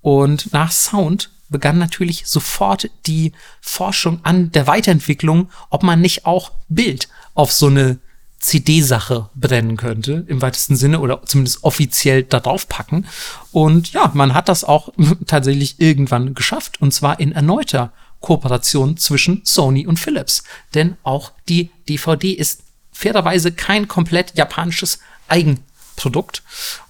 Und 0.00 0.52
nach 0.52 0.72
Sound 0.72 1.30
begann 1.48 1.78
natürlich 1.78 2.26
sofort 2.26 2.90
die 3.06 3.32
Forschung 3.60 4.20
an 4.24 4.50
der 4.52 4.66
Weiterentwicklung, 4.66 5.50
ob 5.70 5.82
man 5.82 6.00
nicht 6.00 6.26
auch 6.26 6.52
Bild 6.68 7.08
auf 7.34 7.52
so 7.52 7.66
eine 7.66 7.98
CD-Sache 8.44 9.30
brennen 9.34 9.78
könnte, 9.78 10.24
im 10.28 10.42
weitesten 10.42 10.76
Sinne, 10.76 11.00
oder 11.00 11.22
zumindest 11.24 11.64
offiziell 11.64 12.24
darauf 12.24 12.68
packen. 12.68 13.06
Und 13.52 13.94
ja, 13.94 14.10
man 14.12 14.34
hat 14.34 14.50
das 14.50 14.64
auch 14.64 14.90
tatsächlich 15.26 15.80
irgendwann 15.80 16.34
geschafft, 16.34 16.80
und 16.80 16.92
zwar 16.92 17.20
in 17.20 17.32
erneuter 17.32 17.92
Kooperation 18.20 18.98
zwischen 18.98 19.40
Sony 19.44 19.86
und 19.86 19.98
Philips. 19.98 20.44
Denn 20.74 20.98
auch 21.04 21.32
die 21.48 21.70
DVD 21.88 22.32
ist 22.32 22.62
fairerweise 22.92 23.50
kein 23.50 23.88
komplett 23.88 24.36
japanisches 24.36 24.98
Eigenprodukt. 25.28 26.42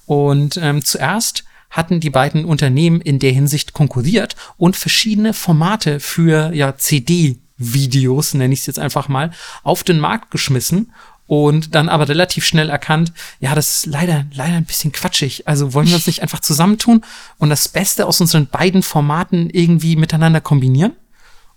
Und 0.06 0.56
ähm, 0.56 0.84
zuerst 0.84 1.44
hatten 1.70 2.00
die 2.00 2.10
beiden 2.10 2.44
Unternehmen 2.44 3.00
in 3.00 3.20
der 3.20 3.32
Hinsicht 3.32 3.72
konkurriert 3.72 4.34
und 4.56 4.76
verschiedene 4.76 5.34
Formate 5.34 6.00
für 6.00 6.52
ja 6.52 6.76
CD-Videos, 6.76 8.34
nenne 8.34 8.54
ich 8.54 8.60
es 8.60 8.66
jetzt 8.66 8.78
einfach 8.80 9.08
mal, 9.08 9.30
auf 9.62 9.84
den 9.84 10.00
Markt 10.00 10.32
geschmissen 10.32 10.92
und 11.26 11.74
dann 11.74 11.88
aber 11.88 12.08
relativ 12.08 12.44
schnell 12.44 12.68
erkannt, 12.68 13.12
ja, 13.40 13.54
das 13.54 13.76
ist 13.76 13.86
leider, 13.86 14.26
leider 14.32 14.56
ein 14.56 14.66
bisschen 14.66 14.92
quatschig. 14.92 15.48
Also 15.48 15.72
wollen 15.72 15.88
wir 15.88 15.94
uns 15.94 16.06
nicht 16.06 16.22
einfach 16.22 16.40
zusammentun 16.40 17.02
und 17.38 17.48
das 17.48 17.68
Beste 17.68 18.06
aus 18.06 18.20
unseren 18.20 18.46
beiden 18.46 18.82
Formaten 18.82 19.48
irgendwie 19.50 19.96
miteinander 19.96 20.40
kombinieren? 20.40 20.92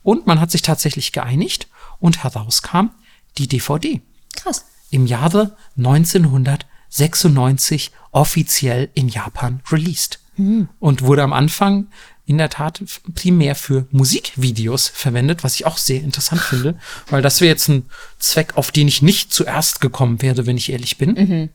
Und 0.03 0.25
man 0.25 0.39
hat 0.39 0.51
sich 0.51 0.61
tatsächlich 0.61 1.11
geeinigt 1.11 1.67
und 1.99 2.23
herauskam 2.23 2.91
die 3.37 3.47
DVD. 3.47 4.01
Krass. 4.35 4.65
Im 4.89 5.05
Jahre 5.05 5.57
1996 5.77 7.91
offiziell 8.11 8.89
in 8.93 9.09
Japan 9.09 9.61
released. 9.69 10.19
Mhm. 10.37 10.69
Und 10.79 11.01
wurde 11.01 11.23
am 11.23 11.33
Anfang 11.33 11.87
in 12.27 12.37
der 12.37 12.49
Tat 12.49 12.83
primär 13.15 13.55
für 13.55 13.87
Musikvideos 13.91 14.89
verwendet, 14.89 15.45
was 15.45 15.55
ich 15.55 15.65
auch 15.65 15.77
sehr 15.77 16.01
interessant 16.01 16.41
finde, 16.41 16.77
weil 17.09 17.21
das 17.21 17.39
wäre 17.39 17.49
jetzt 17.49 17.69
ein 17.69 17.85
Zweck, 18.19 18.57
auf 18.57 18.71
den 18.71 18.89
ich 18.89 19.01
nicht 19.01 19.33
zuerst 19.33 19.79
gekommen 19.79 20.21
wäre, 20.21 20.45
wenn 20.45 20.57
ich 20.57 20.69
ehrlich 20.69 20.97
bin. 20.97 21.13
Mhm. 21.13 21.49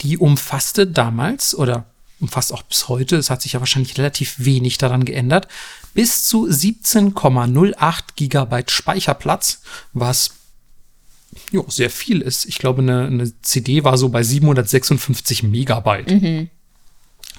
Die 0.00 0.16
umfasste 0.16 0.86
damals 0.86 1.54
oder 1.54 1.84
umfasst 2.20 2.54
auch 2.54 2.62
bis 2.62 2.88
heute, 2.88 3.16
es 3.16 3.28
hat 3.28 3.42
sich 3.42 3.52
ja 3.52 3.60
wahrscheinlich 3.60 3.98
relativ 3.98 4.36
wenig 4.38 4.78
daran 4.78 5.04
geändert, 5.04 5.46
bis 5.92 6.26
zu 6.26 6.46
17,08 6.46 8.00
Gigabyte 8.16 8.70
Speicherplatz, 8.70 9.60
was 9.92 10.30
ja, 11.52 11.60
sehr 11.68 11.90
viel 11.90 12.22
ist. 12.22 12.46
Ich 12.46 12.58
glaube, 12.58 12.80
eine, 12.80 13.06
eine 13.06 13.42
CD 13.42 13.84
war 13.84 13.98
so 13.98 14.08
bei 14.08 14.22
756 14.22 15.42
Megabyte. 15.42 16.10
Mhm. 16.10 16.50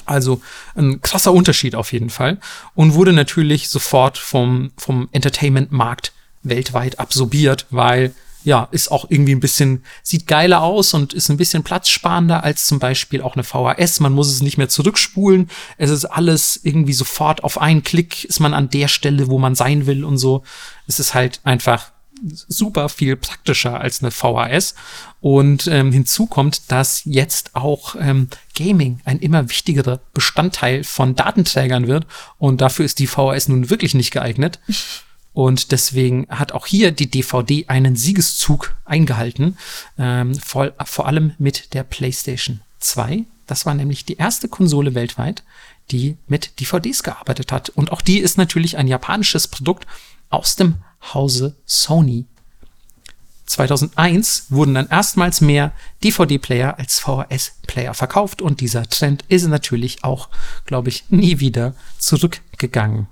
Also 0.08 0.42
ein 0.76 1.02
krasser 1.02 1.34
Unterschied 1.34 1.76
auf 1.76 1.94
jeden 1.94 2.10
Fall. 2.10 2.40
Und 2.76 2.94
wurde 2.94 3.14
natürlich 3.14 3.70
sofort 3.70 4.18
vom, 4.18 4.72
vom 4.78 5.10
Entertainment-Markt 5.12 6.14
weltweit 6.44 7.00
absorbiert, 7.00 7.66
weil 7.70 8.14
ja, 8.44 8.70
ist 8.72 8.92
auch 8.92 9.08
irgendwie 9.10 9.34
ein 9.36 9.42
bisschen, 9.42 9.84
sieht 10.04 10.26
geiler 10.26 10.62
aus 10.62 10.94
und 10.94 11.12
ist 11.12 11.30
ein 11.30 11.36
bisschen 11.36 11.64
platzsparender 11.64 12.46
als 12.46 12.66
zum 12.66 12.80
Beispiel 12.80 13.22
auch 13.22 13.36
eine 13.36 13.44
VHS. 13.44 14.00
Man 14.00 14.14
muss 14.14 14.32
es 14.32 14.42
nicht 14.42 14.58
mehr 14.58 14.70
zurückspulen. 14.70 15.50
Es 15.78 15.90
ist 15.90 16.06
alles 16.06 16.58
irgendwie 16.64 16.94
sofort 16.94 17.44
auf 17.44 17.60
einen 17.60 17.84
Klick 17.84 18.24
ist 18.24 18.40
man 18.40 18.54
an 18.54 18.70
der 18.70 18.88
Stelle, 18.88 19.28
wo 19.28 19.38
man 19.38 19.56
sein 19.56 19.86
will 19.86 20.06
und 20.06 20.18
so. 20.18 20.44
Es 20.88 20.98
ist 21.00 21.14
halt 21.14 21.42
einfach 21.44 21.92
super 22.48 22.90
viel 22.90 23.16
praktischer 23.16 23.80
als 23.80 24.02
eine 24.02 24.12
VHS. 24.12 24.76
Und 25.22 25.68
ähm, 25.68 25.92
hinzu 25.92 26.26
kommt, 26.26 26.72
dass 26.72 27.04
jetzt 27.06 27.56
auch 27.56 27.96
ähm, 28.00 28.28
Gaming 28.56 29.00
ein 29.06 29.20
immer 29.20 29.50
wichtigerer 29.50 30.00
Bestandteil 30.14 30.84
von 30.84 31.16
Datenträgern 31.16 31.88
wird. 31.88 32.06
Und 32.38 32.62
dafür 32.62 32.86
ist 32.86 33.00
die 33.00 33.08
VHS 33.08 33.48
nun 33.50 33.70
wirklich 33.70 33.94
nicht 33.94 34.12
geeignet. 34.12 34.60
Und 35.34 35.72
deswegen 35.72 36.26
hat 36.30 36.52
auch 36.52 36.66
hier 36.66 36.92
die 36.92 37.12
DVD 37.12 37.66
einen 37.68 37.96
Siegeszug 37.96 38.76
eingehalten, 38.86 39.58
ähm, 40.00 40.34
vor, 40.34 40.72
vor 40.84 41.06
allem 41.06 41.34
mit 41.38 41.76
der 41.76 41.84
PlayStation 41.84 42.62
II. 42.98 43.26
Das 43.46 43.66
war 43.66 43.76
nämlich 43.76 44.04
die 44.04 44.18
erste 44.18 44.48
Konsole 44.48 44.96
weltweit, 44.96 45.44
die 45.92 46.18
mit 46.28 46.60
DVDs 46.60 47.04
gearbeitet 47.04 47.52
hat. 47.52 47.70
Und 47.70 47.92
auch 47.92 48.02
die 48.02 48.18
ist 48.18 48.38
natürlich 48.38 48.78
ein 48.78 48.88
japanisches 48.88 49.48
Produkt 49.48 49.86
aus 50.30 50.56
dem 50.56 50.76
Hause 51.14 51.56
Sony. 51.66 52.26
2001 53.48 54.48
wurden 54.50 54.74
dann 54.74 54.90
erstmals 54.90 55.42
mehr 55.42 55.72
DVD-Player 56.04 56.78
als 56.78 57.00
VHS-Player 57.00 57.94
verkauft 57.94 58.42
und 58.42 58.60
dieser 58.60 58.88
Trend 58.90 59.24
ist 59.30 59.48
natürlich 59.48 60.04
auch, 60.04 60.30
glaube 60.66 60.90
ich, 60.90 61.06
nie 61.10 61.40
wieder 61.40 61.74
zurückgegangen. 61.98 63.08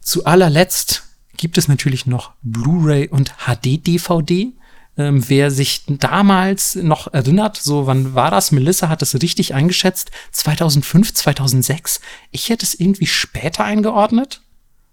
Zu 0.00 0.26
allerletzt 0.26 1.04
gibt 1.36 1.56
es 1.56 1.68
natürlich 1.68 2.06
noch 2.06 2.32
Blu-ray 2.42 3.08
und 3.08 3.32
HD-DVD. 3.46 4.52
Ähm, 4.98 5.24
wer 5.28 5.50
sich 5.50 5.84
damals 5.86 6.74
noch 6.74 7.12
erinnert, 7.14 7.56
so 7.56 7.86
wann 7.86 8.14
war 8.14 8.30
das? 8.30 8.52
Melissa 8.52 8.88
hat 8.88 9.00
es 9.00 9.14
richtig 9.22 9.54
eingeschätzt. 9.54 10.10
2005, 10.32 11.14
2006. 11.14 12.00
Ich 12.30 12.50
hätte 12.50 12.66
es 12.66 12.74
irgendwie 12.74 13.06
später 13.06 13.64
eingeordnet. 13.64 14.42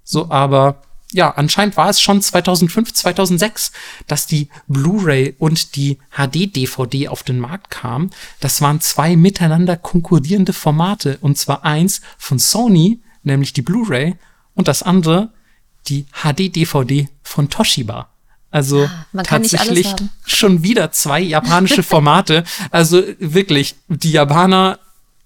So, 0.03 0.31
aber 0.31 0.81
ja, 1.11 1.31
anscheinend 1.31 1.75
war 1.75 1.89
es 1.89 2.01
schon 2.01 2.21
2005, 2.21 2.93
2006, 2.93 3.71
dass 4.07 4.27
die 4.27 4.49
Blu-ray 4.67 5.35
und 5.39 5.75
die 5.75 5.97
HD-DVD 6.11 7.07
auf 7.07 7.23
den 7.23 7.39
Markt 7.39 7.71
kamen. 7.71 8.11
Das 8.39 8.61
waren 8.61 8.79
zwei 8.79 9.15
miteinander 9.15 9.75
konkurrierende 9.75 10.53
Formate. 10.53 11.17
Und 11.21 11.37
zwar 11.37 11.65
eins 11.65 12.01
von 12.17 12.37
Sony, 12.37 12.99
nämlich 13.23 13.53
die 13.53 13.63
Blu-ray, 13.63 14.15
und 14.53 14.67
das 14.67 14.83
andere 14.83 15.29
die 15.87 16.05
HD-DVD 16.13 17.07
von 17.23 17.49
Toshiba. 17.49 18.09
Also 18.51 18.89
Man 19.11 19.25
kann 19.25 19.43
tatsächlich 19.43 19.87
schon 20.25 20.63
wieder 20.63 20.91
zwei 20.91 21.19
japanische 21.19 21.83
Formate. 21.83 22.43
also 22.71 23.03
wirklich, 23.19 23.75
die 23.87 24.11
Japaner 24.11 24.79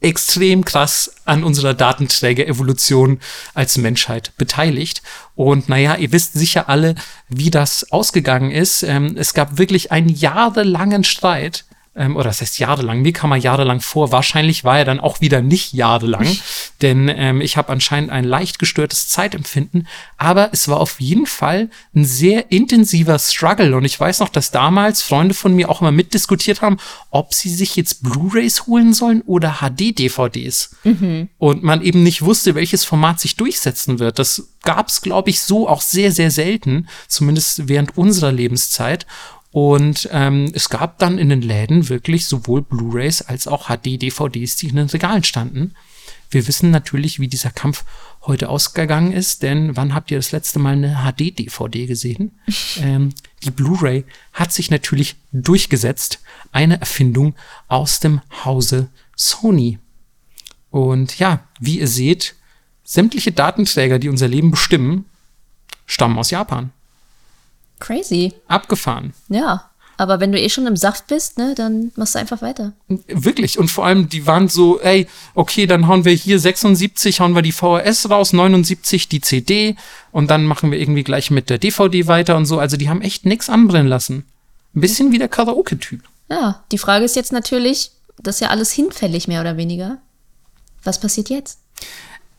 extrem 0.04 0.66
krass 0.66 1.16
an 1.24 1.44
unserer 1.44 1.74
Datenträger-Evolution 1.74 3.20
als 3.54 3.78
Menschheit 3.78 4.34
beteiligt. 4.38 5.02
Und 5.36 5.68
naja, 5.68 5.96
ihr 5.96 6.12
wisst 6.12 6.34
sicher 6.34 6.70
alle, 6.70 6.96
wie 7.28 7.50
das 7.50 7.92
ausgegangen 7.92 8.52
ist. 8.52 8.84
Ähm, 8.84 9.16
es 9.18 9.34
gab 9.34 9.58
wirklich 9.58 9.92
einen 9.92 10.10
jahrelangen 10.10 11.04
Streit 11.04 11.66
ähm, 11.96 12.16
oder 12.16 12.26
das 12.26 12.42
heißt 12.42 12.58
jahrelang, 12.60 13.02
mir 13.02 13.14
kam 13.14 13.32
er 13.32 13.38
jahrelang 13.38 13.80
vor, 13.80 14.12
wahrscheinlich 14.12 14.64
war 14.64 14.80
er 14.80 14.86
dann 14.86 15.00
auch 15.00 15.22
wieder 15.22 15.42
nicht 15.42 15.74
jahrelang, 15.74 16.28
denn 16.82 17.08
ähm, 17.10 17.40
ich 17.40 17.56
habe 17.56 17.72
anscheinend 17.72 18.10
ein 18.10 18.24
leicht 18.24 18.58
gestörtes 18.58 19.10
Zeitempfinden, 19.10 19.88
aber 20.18 20.50
es 20.54 20.68
war 20.68 20.80
auf 20.80 21.00
jeden 21.00 21.28
Fall 21.28 21.70
ein 21.96 22.06
sehr 22.06 22.52
intensiver 22.52 23.20
Struggle. 23.20 23.76
Und 23.76 23.86
ich 23.86 24.00
weiß 24.00 24.20
noch, 24.20 24.30
dass 24.30 24.52
damals 24.52 25.02
Freunde 25.02 25.36
von 25.36 25.54
mir 25.54 25.70
auch 25.70 25.82
immer 25.82 25.92
mitdiskutiert 25.92 26.62
haben, 26.62 26.78
ob 27.12 27.34
sie 27.34 27.50
sich 27.50 27.76
jetzt 27.76 28.04
Blu-rays 28.04 28.66
holen 28.66 28.94
sollen 28.94 29.22
oder 29.22 29.60
HD-DVDs 29.62 30.76
mhm. 30.84 31.30
und 31.38 31.64
man 31.64 31.82
eben 31.82 32.02
nicht 32.04 32.24
wusste, 32.24 32.56
welches 32.56 32.86
Format 32.86 33.20
sich 33.20 33.36
durchsetzen 33.36 34.00
wird. 34.00 34.18
Das 34.18 34.50
gab 34.64 34.88
es, 34.88 35.02
glaube 35.02 35.30
ich, 35.30 35.42
so 35.42 35.68
auch 35.68 35.82
sehr, 35.82 36.12
sehr 36.12 36.32
selten, 36.32 36.88
zumindest 37.08 37.68
während 37.68 37.98
unserer 37.98 38.32
Lebenszeit. 38.32 39.06
Und 39.54 40.10
ähm, 40.12 40.52
es 40.56 40.68
gab 40.68 40.98
dann 40.98 41.20
in 41.20 41.30
den 41.30 41.44
Läden 41.44 41.88
wirklich 41.88 42.26
sowohl 42.26 42.64
Blu-rays 42.64 43.22
als 43.22 43.48
auch 43.48 43.68
HD-DVDs, 43.68 44.56
die 44.56 44.70
in 44.70 44.78
den 44.78 44.88
Regalen 44.88 45.24
standen. 45.24 45.76
Wir 46.32 46.48
wissen 46.48 46.72
natürlich, 46.72 47.20
wie 47.20 47.28
dieser 47.28 47.52
Kampf 47.52 47.86
heute 48.24 48.50
ausgegangen 48.50 49.12
ist, 49.12 49.44
denn 49.44 49.78
wann 49.78 49.94
habt 49.94 50.10
ihr 50.10 50.18
das 50.18 50.32
letzte 50.32 50.58
Mal 50.58 50.74
eine 50.74 51.04
HD-DVD 51.04 51.86
gesehen? 51.86 52.32
ähm, 52.78 53.14
die 53.44 53.52
Blu-ray 53.52 54.06
hat 54.34 54.52
sich 54.52 54.72
natürlich 54.72 55.18
durchgesetzt. 55.32 56.20
Eine 56.52 56.80
Erfindung 56.80 57.36
aus 57.68 58.00
dem 58.00 58.22
Hause 58.44 58.90
Sony. 59.16 59.78
Und 60.72 61.20
ja, 61.20 61.48
wie 61.60 61.80
ihr 61.80 61.88
seht, 61.88 62.34
sämtliche 62.84 63.32
Datenträger, 63.32 64.00
die 64.00 64.10
unser 64.10 64.28
Leben 64.28 64.50
bestimmen, 64.50 65.06
stammen 65.86 66.18
aus 66.18 66.32
Japan. 66.32 66.72
Crazy. 67.84 68.34
Abgefahren. 68.48 69.14
Ja. 69.28 69.70
Aber 69.98 70.20
wenn 70.20 70.32
du 70.32 70.40
eh 70.40 70.50
schon 70.50 70.66
im 70.66 70.76
Saft 70.76 71.08
bist, 71.08 71.38
ne, 71.38 71.54
dann 71.54 71.92
machst 71.96 72.16
du 72.16 72.20
einfach 72.20 72.42
weiter. 72.42 72.74
Wirklich. 73.08 73.60
Und 73.60 73.70
vor 73.70 73.86
allem, 73.86 74.10
die 74.10 74.26
waren 74.26 74.48
so, 74.48 74.80
ey, 74.80 75.06
okay, 75.36 75.68
dann 75.68 75.88
hauen 75.88 76.04
wir 76.04 76.14
hier 76.14 76.40
76, 76.40 77.20
hauen 77.20 77.36
wir 77.36 77.44
die 77.44 77.52
VHS 77.52 78.10
raus, 78.10 78.34
79 78.34 79.08
die 79.08 79.22
CD 79.22 79.76
und 80.12 80.32
dann 80.32 80.46
machen 80.46 80.72
wir 80.72 80.80
irgendwie 80.80 81.04
gleich 81.04 81.30
mit 81.30 81.50
der 81.50 81.60
DVD 81.60 82.08
weiter 82.08 82.38
und 82.38 82.46
so. 82.46 82.58
Also 82.58 82.76
die 82.76 82.90
haben 82.90 83.02
echt 83.02 83.26
nichts 83.26 83.50
anbrennen 83.50 83.88
lassen. 83.88 84.26
Ein 84.76 84.82
bisschen 84.82 85.12
wie 85.12 85.20
der 85.20 85.30
Karaoke-Typ. 85.30 86.02
Ja, 86.30 86.64
die 86.72 86.80
Frage 86.80 87.06
ist 87.06 87.16
jetzt 87.16 87.32
natürlich, 87.32 87.92
das 88.18 88.38
ist 88.38 88.42
ja 88.42 88.48
alles 88.48 88.72
hinfällig, 88.72 89.28
mehr 89.28 89.42
oder 89.42 89.58
weniger. 89.58 90.00
Was 90.84 91.00
passiert 91.00 91.30
jetzt? 91.30 91.60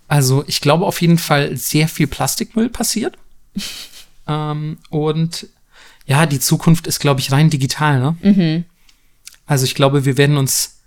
Also, 0.09 0.43
ich 0.49 0.61
glaube 0.61 0.87
auf 0.87 1.01
jeden 1.01 1.19
Fall, 1.19 1.57
sehr 1.57 1.87
viel 1.87 2.09
Plastikmüll 2.09 2.71
passiert. 2.71 3.17
Ähm, 4.27 4.79
und 4.91 5.47
ja, 6.07 6.27
die 6.27 6.41
Zukunft 6.41 6.87
ist, 6.87 7.01
glaube 7.01 7.21
ich, 7.21 7.33
rein 7.33 7.51
digital. 7.51 8.01
Ne? 8.01 8.17
Mhm. 8.23 8.65
Also 9.47 9.65
ich 9.65 9.75
glaube, 9.75 10.05
wir 10.05 10.17
werden 10.17 10.37
uns 10.37 10.79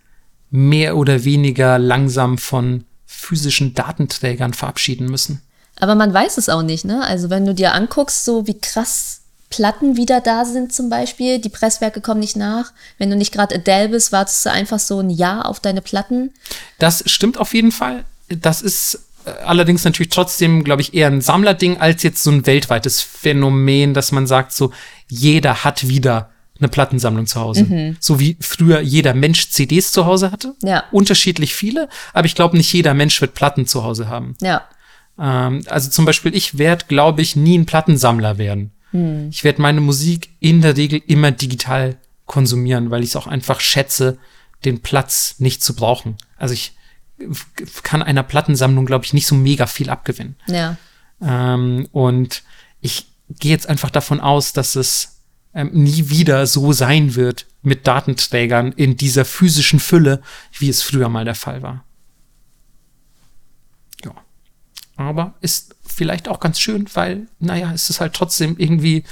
mehr 0.49 0.95
oder 0.97 1.23
weniger 1.23 1.77
langsam 1.77 2.37
von 2.37 2.85
physischen 3.05 3.73
Datenträgern 3.73 4.53
verabschieden 4.53 5.07
müssen. 5.07 5.41
Aber 5.79 5.95
man 5.95 6.13
weiß 6.13 6.37
es 6.37 6.49
auch 6.49 6.63
nicht, 6.63 6.85
ne? 6.85 7.05
Also 7.05 7.29
wenn 7.29 7.45
du 7.45 7.53
dir 7.53 7.73
anguckst, 7.73 8.25
so 8.25 8.47
wie 8.47 8.59
krass 8.59 9.21
Platten 9.49 9.95
wieder 9.95 10.21
da 10.21 10.43
sind 10.43 10.73
zum 10.73 10.89
Beispiel, 10.89 11.39
die 11.39 11.49
Presswerke 11.49 12.01
kommen 12.01 12.19
nicht 12.19 12.35
nach. 12.35 12.73
Wenn 12.97 13.09
du 13.09 13.15
nicht 13.15 13.31
gerade 13.31 13.55
Adele 13.55 13.89
bist, 13.89 14.11
wartest 14.11 14.45
du 14.45 14.51
einfach 14.51 14.79
so 14.79 14.99
ein 14.99 15.09
Jahr 15.09 15.45
auf 15.45 15.59
deine 15.59 15.81
Platten. 15.81 16.33
Das 16.79 17.03
stimmt 17.05 17.37
auf 17.37 17.53
jeden 17.53 17.71
Fall. 17.71 18.03
Das 18.27 18.61
ist 18.61 19.06
allerdings 19.45 19.83
natürlich 19.83 20.09
trotzdem, 20.09 20.63
glaube 20.63 20.81
ich, 20.81 20.93
eher 20.93 21.07
ein 21.07 21.21
Sammlerding 21.21 21.77
als 21.77 22.03
jetzt 22.03 22.23
so 22.23 22.31
ein 22.31 22.45
weltweites 22.45 23.01
Phänomen, 23.01 23.93
dass 23.93 24.11
man 24.11 24.27
sagt, 24.27 24.53
so 24.53 24.71
jeder 25.07 25.63
hat 25.63 25.87
wieder 25.87 26.29
eine 26.59 26.69
Plattensammlung 26.69 27.27
zu 27.27 27.39
Hause. 27.39 27.65
Mhm. 27.65 27.97
So 27.99 28.19
wie 28.19 28.37
früher 28.39 28.79
jeder 28.79 29.13
Mensch 29.13 29.49
CDs 29.49 29.91
zu 29.91 30.05
Hause 30.05 30.31
hatte. 30.31 30.55
Ja. 30.63 30.85
Unterschiedlich 30.91 31.53
viele, 31.53 31.87
aber 32.13 32.25
ich 32.25 32.35
glaube, 32.35 32.57
nicht 32.57 32.71
jeder 32.73 32.93
Mensch 32.93 33.21
wird 33.21 33.33
Platten 33.33 33.67
zu 33.67 33.83
Hause 33.83 34.09
haben. 34.09 34.35
Ja. 34.41 34.63
Ähm, 35.19 35.63
also 35.67 35.89
zum 35.89 36.05
Beispiel, 36.05 36.35
ich 36.35 36.57
werde, 36.57 36.85
glaube 36.87 37.21
ich, 37.21 37.35
nie 37.35 37.57
ein 37.57 37.65
Plattensammler 37.65 38.37
werden. 38.37 38.71
Mhm. 38.91 39.27
Ich 39.31 39.43
werde 39.43 39.61
meine 39.61 39.81
Musik 39.81 40.29
in 40.39 40.61
der 40.61 40.77
Regel 40.77 41.01
immer 41.05 41.31
digital 41.31 41.97
konsumieren, 42.25 42.91
weil 42.91 43.03
ich 43.03 43.09
es 43.09 43.15
auch 43.15 43.27
einfach 43.27 43.59
schätze, 43.59 44.17
den 44.65 44.81
Platz 44.81 45.35
nicht 45.39 45.63
zu 45.63 45.75
brauchen. 45.75 46.17
Also 46.37 46.53
ich 46.53 46.73
kann 47.83 48.03
einer 48.03 48.23
Plattensammlung, 48.23 48.85
glaube 48.85 49.05
ich, 49.05 49.13
nicht 49.13 49.27
so 49.27 49.35
mega 49.35 49.67
viel 49.67 49.89
abgewinnen. 49.89 50.35
Ja. 50.47 50.77
Ähm, 51.21 51.87
und 51.91 52.43
ich 52.79 53.07
gehe 53.29 53.51
jetzt 53.51 53.67
einfach 53.67 53.89
davon 53.89 54.19
aus, 54.19 54.53
dass 54.53 54.75
es 54.75 55.21
ähm, 55.53 55.71
nie 55.73 56.09
wieder 56.09 56.45
so 56.47 56.71
sein 56.73 57.15
wird 57.15 57.45
mit 57.61 57.87
Datenträgern 57.87 58.71
in 58.71 58.97
dieser 58.97 59.25
physischen 59.25 59.79
Fülle, 59.79 60.21
wie 60.57 60.69
es 60.69 60.83
früher 60.83 61.09
mal 61.09 61.25
der 61.25 61.35
Fall 61.35 61.61
war. 61.61 61.83
Ja. 64.05 64.13
Aber 64.95 65.35
ist 65.41 65.75
vielleicht 65.85 66.27
auch 66.27 66.39
ganz 66.39 66.59
schön, 66.59 66.87
weil, 66.93 67.27
naja, 67.39 67.71
es 67.73 67.89
ist 67.89 67.99
halt 67.99 68.13
trotzdem 68.13 68.55
irgendwie 68.57 69.03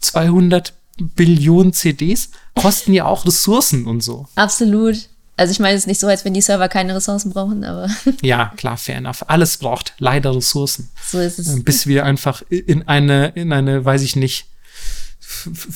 200 0.00 0.74
Billionen 0.98 1.72
CDs, 1.72 2.30
kosten 2.54 2.92
ja 2.92 3.06
auch 3.06 3.26
Ressourcen 3.26 3.86
und 3.86 4.02
so. 4.02 4.28
Absolut. 4.34 5.08
Also 5.36 5.50
ich 5.50 5.58
meine 5.58 5.74
es 5.74 5.82
ist 5.82 5.86
nicht 5.86 6.00
so, 6.00 6.06
als 6.06 6.24
wenn 6.24 6.32
die 6.32 6.40
Server 6.40 6.68
keine 6.68 6.94
Ressourcen 6.94 7.32
brauchen, 7.32 7.64
aber. 7.64 7.88
Ja, 8.22 8.52
klar, 8.56 8.76
fair 8.76 8.96
enough. 8.96 9.24
Alles 9.28 9.58
braucht 9.58 9.94
leider 9.98 10.34
Ressourcen. 10.34 10.88
So 11.06 11.18
ist 11.18 11.38
es. 11.38 11.62
Bis 11.62 11.86
wir 11.86 12.04
einfach 12.04 12.42
in 12.48 12.88
eine, 12.88 13.28
in 13.34 13.52
eine, 13.52 13.84
weiß 13.84 14.02
ich 14.02 14.16
nicht, 14.16 14.46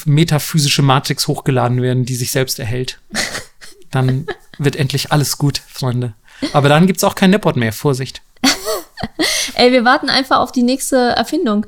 metaphysische 0.06 0.82
Matrix 0.82 1.28
hochgeladen 1.28 1.82
werden, 1.82 2.04
die 2.04 2.14
sich 2.14 2.30
selbst 2.30 2.58
erhält. 2.58 3.00
Dann 3.90 4.26
wird 4.58 4.76
endlich 4.76 5.12
alles 5.12 5.36
gut, 5.36 5.60
Freunde. 5.66 6.14
Aber 6.52 6.68
dann 6.68 6.86
gibt's 6.86 7.04
auch 7.04 7.14
kein 7.14 7.30
Nippot 7.30 7.56
mehr. 7.56 7.72
Vorsicht. 7.72 8.22
Ey, 9.54 9.72
wir 9.72 9.84
warten 9.84 10.08
einfach 10.08 10.38
auf 10.38 10.52
die 10.52 10.62
nächste 10.62 10.96
Erfindung. 10.96 11.66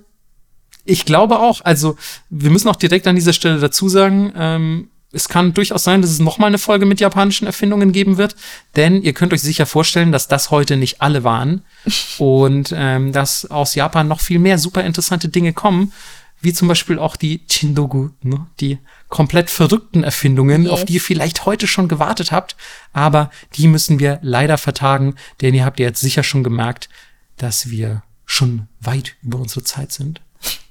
Ich 0.85 1.05
glaube 1.05 1.41
auch. 1.41 1.61
Also, 1.63 1.97
wir 2.31 2.51
müssen 2.51 2.69
auch 2.69 2.77
direkt 2.77 3.07
an 3.07 3.17
dieser 3.17 3.33
Stelle 3.33 3.59
dazu 3.59 3.89
sagen, 3.89 4.33
ähm, 4.37 4.91
es 5.13 5.29
kann 5.29 5.55
durchaus 5.55 5.85
sein, 5.85 6.03
dass 6.03 6.11
es 6.11 6.19
nochmal 6.19 6.49
eine 6.49 6.59
Folge 6.59 6.87
mit 6.87 7.01
japanischen 7.01 7.47
Erfindungen 7.47 7.93
geben 7.93 8.17
wird, 8.17 8.35
denn 8.77 9.03
ihr 9.03 9.13
könnt 9.13 9.33
euch 9.33 9.43
sicher 9.43 9.67
vorstellen, 9.67 10.13
dass 10.13 10.29
das 10.29 10.51
heute 10.51 10.77
nicht 10.77 11.03
alle 11.03 11.23
waren 11.25 11.63
und 12.19 12.73
ähm, 12.75 13.13
dass 13.13 13.51
aus 13.51 13.75
Japan 13.75 14.09
noch 14.09 14.21
viel 14.21 14.39
mehr 14.39 14.59
super 14.59 14.85
interessante 14.85 15.29
Dinge 15.29 15.53
kommen, 15.53 15.93
wie 16.41 16.53
zum 16.53 16.67
Beispiel 16.67 16.99
auch 16.99 17.17
die 17.17 17.43
Chindogu, 17.49 18.11
ne? 18.23 18.47
die 18.59 18.79
komplett 19.09 19.49
verrückten 19.49 20.03
Erfindungen, 20.03 20.65
yes. 20.65 20.73
auf 20.73 20.85
die 20.85 20.95
ihr 20.95 21.01
vielleicht 21.01 21.47
heute 21.47 21.69
schon 21.69 21.89
gewartet 21.89 22.33
habt, 22.33 22.57
aber 22.93 23.31
die 23.55 23.69
müssen 23.69 24.01
wir 24.01 24.19
leider 24.23 24.59
vertagen, 24.59 25.15
denn 25.41 25.55
ihr 25.55 25.65
habt 25.65 25.79
ja 25.79 25.87
jetzt 25.87 26.01
sicher 26.01 26.25
schon 26.25 26.43
gemerkt, 26.43 26.89
dass 27.37 27.71
wir 27.71 28.03
schon 28.27 28.67
weit 28.81 29.15
über 29.23 29.39
unsere 29.39 29.63
Zeit 29.63 29.93
sind. 29.93 30.21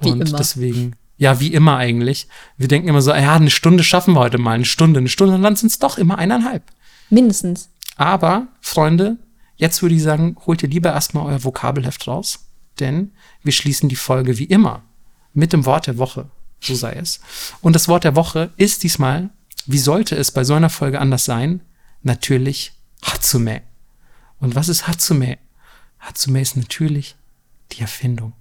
Wie 0.02 0.10
und 0.10 0.28
immer. 0.28 0.38
deswegen 0.38 0.96
ja, 1.22 1.40
wie 1.40 1.54
immer 1.54 1.78
eigentlich. 1.78 2.28
Wir 2.58 2.68
denken 2.68 2.88
immer 2.88 3.04
so, 3.04 3.12
ja, 3.12 3.36
eine 3.36 3.52
Stunde 3.52 3.84
schaffen 3.84 4.16
wir 4.16 4.22
heute 4.22 4.40
mal, 4.40 4.54
eine 4.54 4.66
Stunde, 4.66 4.98
eine 4.98 5.08
Stunde, 5.08 5.36
und 5.36 5.44
dann 5.44 5.56
sind 5.56 5.72
es 5.72 5.78
doch 5.78 6.00
immer 6.00 6.18
eineinhalb. 6.18 6.64
Mindestens. 7.12 7.70
Aber, 7.96 8.48
Freunde, 8.60 9.18
jetzt 9.56 9.84
würde 9.84 9.94
ich 9.94 10.02
sagen, 10.02 10.36
holt 10.48 10.64
ihr 10.64 10.70
lieber 10.70 10.92
erstmal 10.92 11.28
euer 11.28 11.44
Vokabelheft 11.44 12.08
raus, 12.08 12.48
denn 12.80 13.12
wir 13.44 13.54
schließen 13.54 13.88
die 13.88 13.96
Folge 13.96 14.40
wie 14.40 14.46
immer 14.46 14.82
mit 15.32 15.54
dem 15.54 15.68
Wort 15.68 15.86
der 15.86 16.00
Woche, 16.00 16.32
so 16.60 16.74
sei 16.74 16.94
es. 16.94 17.20
Und 17.62 17.76
das 17.76 17.88
Wort 17.88 18.04
der 18.04 18.16
Woche 18.16 18.50
ist 18.58 18.82
diesmal, 18.82 19.30
wie 19.68 19.78
sollte 19.78 20.16
es 20.16 20.32
bei 20.32 20.44
so 20.44 20.56
einer 20.56 20.72
Folge 20.72 21.00
anders 21.00 21.26
sein? 21.26 21.62
Natürlich 22.02 22.74
Hatsume. 23.04 23.62
Und 24.40 24.56
was 24.56 24.70
ist 24.70 24.88
Hatsume? 24.88 25.38
Hatsume 26.00 26.42
ist 26.42 26.58
natürlich 26.58 27.16
die 27.74 27.82
Erfindung. 27.82 28.34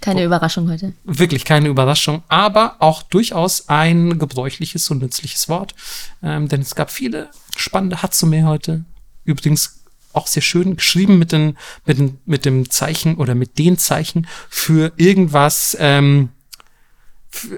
Keine 0.00 0.22
Oh. 0.22 0.26
Überraschung 0.26 0.70
heute. 0.70 0.92
Wirklich 1.04 1.44
keine 1.44 1.68
Überraschung, 1.68 2.22
aber 2.28 2.76
auch 2.78 3.02
durchaus 3.02 3.68
ein 3.68 4.18
gebräuchliches 4.18 4.90
und 4.90 5.02
nützliches 5.02 5.48
Wort. 5.48 5.74
Ähm, 6.22 6.48
denn 6.48 6.60
es 6.60 6.74
gab 6.74 6.90
viele 6.90 7.30
spannende 7.56 8.02
Hatsume 8.02 8.44
heute. 8.44 8.84
Übrigens 9.24 9.80
auch 10.12 10.26
sehr 10.26 10.42
schön 10.42 10.76
geschrieben 10.76 11.18
mit, 11.18 11.32
den, 11.32 11.56
mit, 11.86 11.98
den, 11.98 12.18
mit 12.24 12.44
dem 12.44 12.70
Zeichen 12.70 13.16
oder 13.16 13.34
mit 13.34 13.58
den 13.58 13.78
Zeichen 13.78 14.26
für 14.48 14.92
irgendwas 14.96 15.76
ähm, 15.80 16.28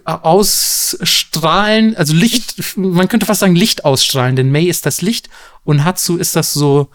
ausstrahlen, 0.04 1.96
also 1.96 2.14
Licht, 2.14 2.76
man 2.76 3.08
könnte 3.08 3.26
fast 3.26 3.40
sagen 3.40 3.56
Licht 3.56 3.84
ausstrahlen, 3.84 4.36
denn 4.36 4.50
Mei 4.50 4.62
ist 4.62 4.86
das 4.86 5.02
Licht 5.02 5.28
und 5.64 5.84
Hatsu 5.84 6.16
ist 6.16 6.34
das 6.34 6.54
so, 6.54 6.88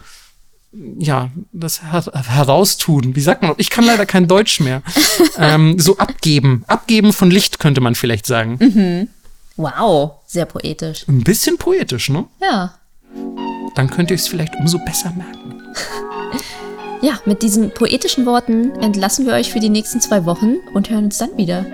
ja, 0.98 1.30
das 1.52 1.82
her 1.82 2.04
heraustun. 2.12 3.14
Wie 3.14 3.20
sagt 3.20 3.42
man? 3.42 3.54
Ich 3.58 3.70
kann 3.70 3.84
leider 3.84 4.06
kein 4.06 4.26
Deutsch 4.28 4.60
mehr. 4.60 4.82
ähm, 5.38 5.78
so 5.78 5.98
abgeben. 5.98 6.64
Abgeben 6.66 7.12
von 7.12 7.30
Licht 7.30 7.58
könnte 7.58 7.80
man 7.80 7.94
vielleicht 7.94 8.26
sagen. 8.26 9.08
Wow, 9.56 10.12
sehr 10.26 10.46
poetisch. 10.46 11.06
Ein 11.08 11.22
bisschen 11.24 11.58
poetisch, 11.58 12.08
ne? 12.08 12.24
Ja. 12.40 12.74
Dann 13.74 13.90
könnt 13.90 14.10
ihr 14.10 14.16
es 14.16 14.28
vielleicht 14.28 14.54
umso 14.56 14.78
besser 14.78 15.12
merken. 15.16 15.62
Ja, 17.04 17.18
mit 17.24 17.42
diesen 17.42 17.72
poetischen 17.74 18.26
Worten 18.26 18.70
entlassen 18.80 19.26
wir 19.26 19.32
euch 19.32 19.50
für 19.50 19.58
die 19.58 19.70
nächsten 19.70 20.00
zwei 20.00 20.24
Wochen 20.24 20.58
und 20.72 20.88
hören 20.88 21.06
uns 21.06 21.18
dann 21.18 21.36
wieder. 21.36 21.66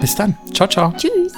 Bis 0.00 0.14
dann. 0.14 0.38
Ciao, 0.54 0.68
ciao. 0.68 0.94
Tschüss. 0.96 1.32